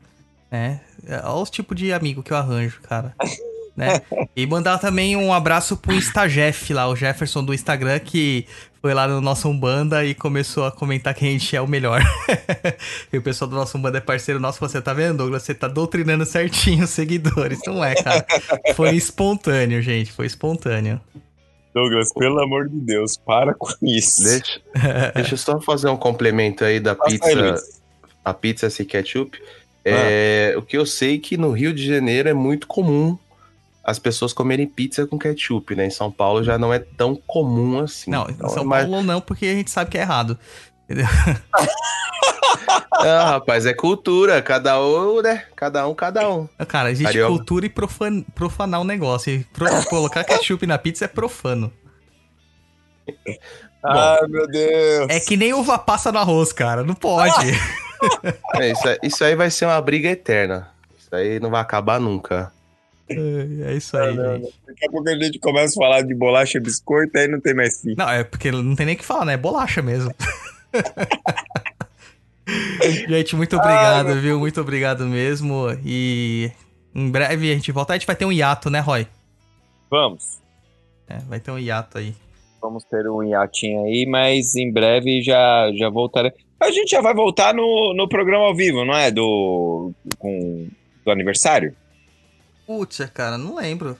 né? 0.49 0.79
Olha 1.05 1.43
os 1.43 1.49
tipos 1.49 1.75
de 1.77 1.91
amigo 1.91 2.23
que 2.23 2.31
eu 2.31 2.37
arranjo, 2.37 2.79
cara. 2.81 3.13
né? 3.77 4.01
E 4.35 4.47
mandar 4.47 4.79
também 4.79 5.15
um 5.15 5.31
abraço 5.31 5.77
pro 5.77 5.93
Instagef 5.93 6.73
lá, 6.73 6.89
o 6.89 6.95
Jefferson 6.95 7.43
do 7.43 7.53
Instagram, 7.53 7.99
que 7.99 8.47
foi 8.81 8.91
lá 8.91 9.07
no 9.07 9.21
nosso 9.21 9.47
Umbanda 9.47 10.03
e 10.03 10.15
começou 10.15 10.65
a 10.65 10.71
comentar 10.71 11.13
que 11.13 11.23
a 11.23 11.29
gente 11.29 11.55
é 11.55 11.61
o 11.61 11.67
melhor. 11.67 12.01
e 13.13 13.17
o 13.17 13.21
pessoal 13.21 13.47
do 13.47 13.55
nosso 13.55 13.77
Umbanda 13.77 13.99
é 13.99 14.01
parceiro 14.01 14.39
nosso. 14.39 14.59
Você 14.59 14.81
tá 14.81 14.93
vendo, 14.93 15.17
Douglas? 15.17 15.43
Você 15.43 15.53
tá 15.53 15.67
doutrinando 15.67 16.25
certinho 16.25 16.85
os 16.85 16.89
seguidores. 16.89 17.59
Não 17.67 17.85
é, 17.85 17.93
cara. 17.93 18.25
Foi 18.75 18.95
espontâneo, 18.95 19.79
gente. 19.81 20.11
Foi 20.11 20.25
espontâneo. 20.25 20.99
Douglas, 21.71 22.11
pelo 22.11 22.41
amor 22.41 22.67
de 22.67 22.79
Deus, 22.79 23.15
para 23.15 23.53
com 23.53 23.69
isso. 23.83 24.23
Deixa, 24.23 24.59
deixa 25.13 25.33
eu 25.35 25.37
só 25.37 25.61
fazer 25.61 25.89
um 25.89 25.97
complemento 25.97 26.65
aí 26.65 26.79
da 26.79 26.95
Passa 26.95 27.11
pizza, 27.11 27.29
aí, 27.29 27.53
a 28.25 28.33
pizza 28.33 28.69
sem 28.71 28.85
ketchup. 28.87 29.39
É, 29.85 30.55
o 30.57 30.63
que 30.63 30.75
eu 30.75 30.85
sei 30.85 31.15
é 31.15 31.19
que 31.19 31.37
no 31.37 31.51
Rio 31.51 31.71
de 31.71 31.85
Janeiro 31.85 32.27
é 32.27 32.33
muito 32.33 32.65
comum 32.65 33.17
as 33.87 33.97
pessoas 33.97 34.33
comerem 34.33 34.67
pizza 34.67 35.07
com 35.07 35.17
ketchup, 35.17 35.73
né? 35.73 35.85
Em 35.87 35.89
São 35.89 36.11
Paulo 36.11 36.43
já 36.43 36.57
não 36.57 36.73
é 36.73 36.79
tão 36.79 37.15
comum 37.15 37.79
assim. 37.79 38.11
Não, 38.11 38.27
em 38.27 38.33
Então, 38.33 38.49
São 38.49 38.65
mas- 38.65 38.85
Paulo 38.85 39.01
não, 39.01 39.21
porque 39.21 39.45
a 39.45 39.53
gente 39.55 39.71
sabe 39.71 39.89
que 39.89 39.97
é 39.97 40.01
errado. 40.01 40.37
Ah, 42.99 43.31
rapaz, 43.31 43.65
é 43.65 43.73
cultura, 43.73 44.41
cada 44.41 44.81
um, 44.81 45.21
né? 45.21 45.45
Cada 45.55 45.87
um, 45.87 45.93
cada 45.93 46.27
um. 46.29 46.47
Cara, 46.67 46.89
existe 46.89 47.05
Carioca. 47.13 47.31
cultura 47.35 47.65
e 47.65 47.69
profan- 47.69 48.23
profanar 48.33 48.81
o 48.81 48.83
negócio. 48.83 49.31
E 49.31 49.43
pro- 49.45 49.67
colocar 49.87 50.23
ketchup 50.23 50.65
na 50.65 50.77
pizza 50.77 51.05
é 51.05 51.07
profano. 51.07 51.71
Ai, 53.83 54.27
meu 54.27 54.47
Deus. 54.47 55.07
É 55.09 55.19
que 55.19 55.37
nem 55.37 55.53
uva 55.53 55.77
passa 55.77 56.11
no 56.11 56.17
arroz, 56.19 56.51
cara. 56.51 56.83
Não 56.83 56.95
pode. 56.95 57.31
É, 58.59 58.71
isso, 58.71 58.87
aí- 58.87 58.97
isso 59.01 59.23
aí 59.23 59.35
vai 59.35 59.49
ser 59.49 59.65
uma 59.65 59.81
briga 59.81 60.07
eterna. 60.09 60.69
Isso 60.99 61.15
aí 61.15 61.39
não 61.39 61.49
vai 61.49 61.61
acabar 61.61 61.99
nunca. 61.99 62.51
É 63.09 63.73
isso 63.73 63.97
aí, 63.97 64.15
Não, 64.15 64.23
não, 64.23 64.39
gente. 64.39 64.53
Daqui 64.67 64.85
a 64.85 64.91
pouco 64.91 65.09
a 65.09 65.15
gente 65.15 65.39
começa 65.39 65.79
a 65.79 65.83
falar 65.83 66.01
de 66.01 66.13
bolacha 66.13 66.57
e 66.57 66.61
biscoito, 66.61 67.17
aí 67.17 67.27
não 67.27 67.39
tem 67.39 67.53
mais 67.53 67.81
fim. 67.81 67.95
Não, 67.97 68.09
é 68.09 68.23
porque 68.23 68.51
não 68.51 68.75
tem 68.75 68.85
nem 68.85 68.95
o 68.95 68.97
que 68.97 69.05
falar, 69.05 69.25
né? 69.25 69.33
É 69.33 69.37
bolacha 69.37 69.81
mesmo. 69.81 70.13
gente, 73.07 73.35
muito 73.35 73.55
obrigado, 73.55 74.19
viu? 74.19 74.39
Muito 74.39 74.59
obrigado 74.59 75.05
mesmo. 75.05 75.67
E 75.85 76.51
em 76.93 77.09
breve 77.09 77.51
a 77.51 77.53
gente 77.53 77.71
volta. 77.71 77.93
A 77.93 77.97
gente 77.97 78.07
vai 78.07 78.15
ter 78.15 78.25
um 78.25 78.31
hiato, 78.31 78.69
né, 78.69 78.79
Roy? 78.79 79.07
Vamos. 79.89 80.39
É, 81.07 81.19
vai 81.19 81.39
ter 81.39 81.51
um 81.51 81.59
hiato 81.59 81.97
aí. 81.97 82.13
Vamos 82.61 82.83
ter 82.83 83.07
um 83.07 83.23
hiatinho 83.23 83.85
aí, 83.85 84.05
mas 84.05 84.55
em 84.55 84.71
breve 84.71 85.21
já, 85.21 85.71
já 85.75 85.89
voltarei. 85.89 86.33
A 86.59 86.71
gente 86.71 86.89
já 86.89 87.01
vai 87.01 87.13
voltar 87.13 87.53
no, 87.53 87.93
no 87.93 88.09
programa 88.09 88.45
ao 88.45 88.55
vivo, 88.55 88.83
não 88.83 88.93
é? 88.93 89.11
Do, 89.11 89.93
com, 90.17 90.67
do 91.05 91.11
aniversário? 91.11 91.73
Putz, 92.67 92.99
cara, 93.13 93.37
não 93.37 93.55
lembro. 93.55 93.97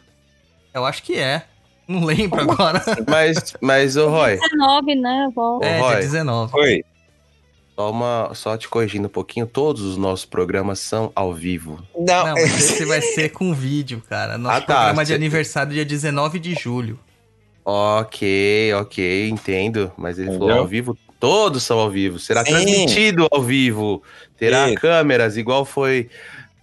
Eu 0.74 0.86
acho 0.86 1.02
que 1.02 1.16
é. 1.18 1.44
Não 1.88 2.04
lembro 2.04 2.42
agora. 2.42 2.84
Mas, 3.10 3.56
mas 3.62 3.96
ô 3.96 4.10
Roy, 4.10 4.38
19, 4.38 4.96
né? 4.96 5.30
Volta. 5.34 5.66
É, 5.66 5.80
Roy. 5.80 5.90
dia 5.92 6.00
19. 6.02 6.52
Oi. 6.60 6.84
só, 7.74 7.90
uma, 7.90 8.32
só 8.34 8.58
te 8.58 8.68
corrigindo 8.68 9.08
um 9.08 9.10
pouquinho, 9.10 9.48
todos 9.48 9.82
os 9.84 9.96
nossos 9.96 10.26
programas 10.26 10.80
são 10.80 11.14
ao 11.16 11.34
vivo. 11.34 11.82
Não, 11.98 12.26
Não, 12.26 12.34
mas 12.34 12.44
esse 12.72 12.84
vai 12.84 13.02
ser 13.02 13.30
com 13.30 13.54
vídeo, 13.54 14.04
cara. 14.10 14.38
Nosso 14.38 14.58
Ah, 14.58 14.62
tá. 14.62 14.76
programa 14.76 15.06
de 15.06 15.14
aniversário 15.14 15.72
dia 15.72 15.86
19 15.86 16.40
de 16.40 16.56
julho. 16.56 17.00
Ok, 17.64 18.74
ok, 18.76 19.30
entendo. 19.30 19.92
Mas 19.98 20.18
ele 20.20 20.28
falou 20.28 20.44
Entendeu? 20.48 20.62
ao 20.64 20.68
vivo, 20.68 20.98
todos 21.20 21.64
são 21.64 21.80
ao 21.80 21.90
vivo. 21.90 22.20
Será 22.20 22.44
Sim. 22.44 22.52
transmitido 22.52 23.28
ao 23.32 23.42
vivo. 23.42 24.02
Terá 24.38 24.68
Isso. 24.70 24.80
câmeras, 24.82 25.38
igual 25.38 25.64
foi 25.66 26.10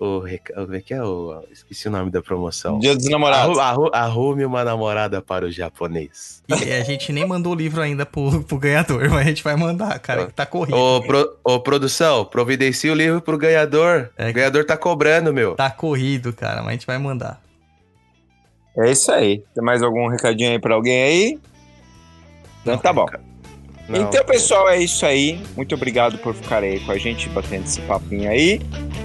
o. 0.00 0.22
Como 0.54 0.74
é 0.74 0.80
que 0.80 0.92
é 0.94 1.02
o. 1.02 1.42
Esqueci 1.50 1.88
o 1.88 1.90
nome 1.90 2.10
da 2.10 2.22
promoção. 2.22 2.78
Dia 2.78 2.94
dos 2.96 3.08
namorados. 3.08 3.58
Arru- 3.58 3.84
arru- 3.84 3.90
Arrume 3.94 4.44
uma 4.44 4.64
namorada 4.64 5.20
para 5.22 5.46
o 5.46 5.50
japonês. 5.50 6.42
E 6.48 6.72
a 6.72 6.82
gente 6.84 7.12
nem 7.12 7.26
mandou 7.26 7.52
o 7.52 7.54
livro 7.56 7.80
ainda 7.80 8.04
pro, 8.04 8.42
pro 8.44 8.58
ganhador, 8.58 9.08
mas 9.10 9.20
a 9.20 9.24
gente 9.24 9.42
vai 9.42 9.56
mandar, 9.56 9.98
cara, 9.98 10.26
que 10.26 10.32
tá 10.32 10.44
corrido. 10.44 10.76
Ô, 10.76 11.02
pro- 11.02 11.36
ô, 11.44 11.60
produção, 11.60 12.24
providencie 12.24 12.90
o 12.90 12.94
livro 12.94 13.20
pro 13.20 13.38
ganhador. 13.38 14.10
É. 14.18 14.30
O 14.30 14.32
ganhador 14.32 14.64
tá 14.64 14.76
cobrando, 14.76 15.32
meu. 15.32 15.54
Tá 15.54 15.70
corrido, 15.70 16.32
cara, 16.32 16.58
mas 16.62 16.68
a 16.68 16.72
gente 16.72 16.86
vai 16.86 16.98
mandar. 16.98 17.40
É 18.76 18.90
isso 18.90 19.12
aí. 19.12 19.42
Tem 19.54 19.62
mais 19.64 19.82
algum 19.82 20.08
recadinho 20.08 20.50
aí 20.50 20.58
pra 20.58 20.74
alguém 20.74 21.02
aí? 21.02 21.38
Então 22.62 22.76
tá 22.78 22.92
bom. 22.92 23.06
Não. 23.88 24.00
Então, 24.00 24.24
pessoal, 24.24 24.68
é 24.68 24.78
isso 24.78 25.04
aí. 25.04 25.40
Muito 25.56 25.74
obrigado 25.74 26.18
por 26.18 26.34
ficar 26.34 26.62
aí 26.62 26.80
com 26.80 26.92
a 26.92 26.98
gente, 26.98 27.28
batendo 27.28 27.64
esse 27.64 27.80
papinho 27.82 28.30
aí. 28.30 28.60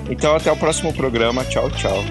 Então, 0.10 0.36
até 0.36 0.52
o 0.52 0.56
próximo 0.56 0.94
programa. 0.94 1.44
Tchau, 1.46 1.70
tchau. 1.72 2.04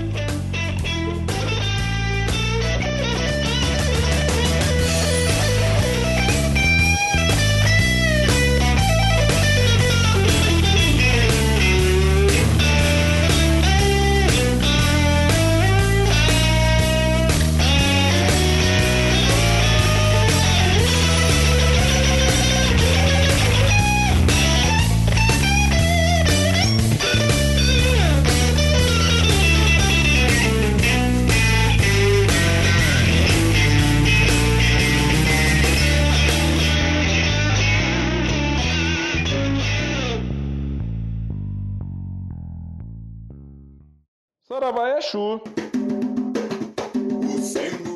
Exu. 45.09 45.41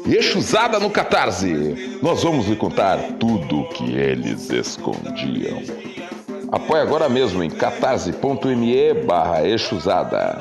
Exusada 0.06 0.80
no 0.80 0.88
Catarse. 0.88 1.98
Nós 2.02 2.22
vamos 2.22 2.46
lhe 2.46 2.56
contar 2.56 2.98
tudo 3.20 3.60
o 3.60 3.68
que 3.68 3.94
eles 3.94 4.48
escondiam. 4.48 5.60
Apoie 6.50 6.80
agora 6.80 7.10
mesmo 7.10 7.42
em 7.42 7.50
catarse.me 7.50 8.94
barra 9.04 9.46
Exusada. 9.46 10.40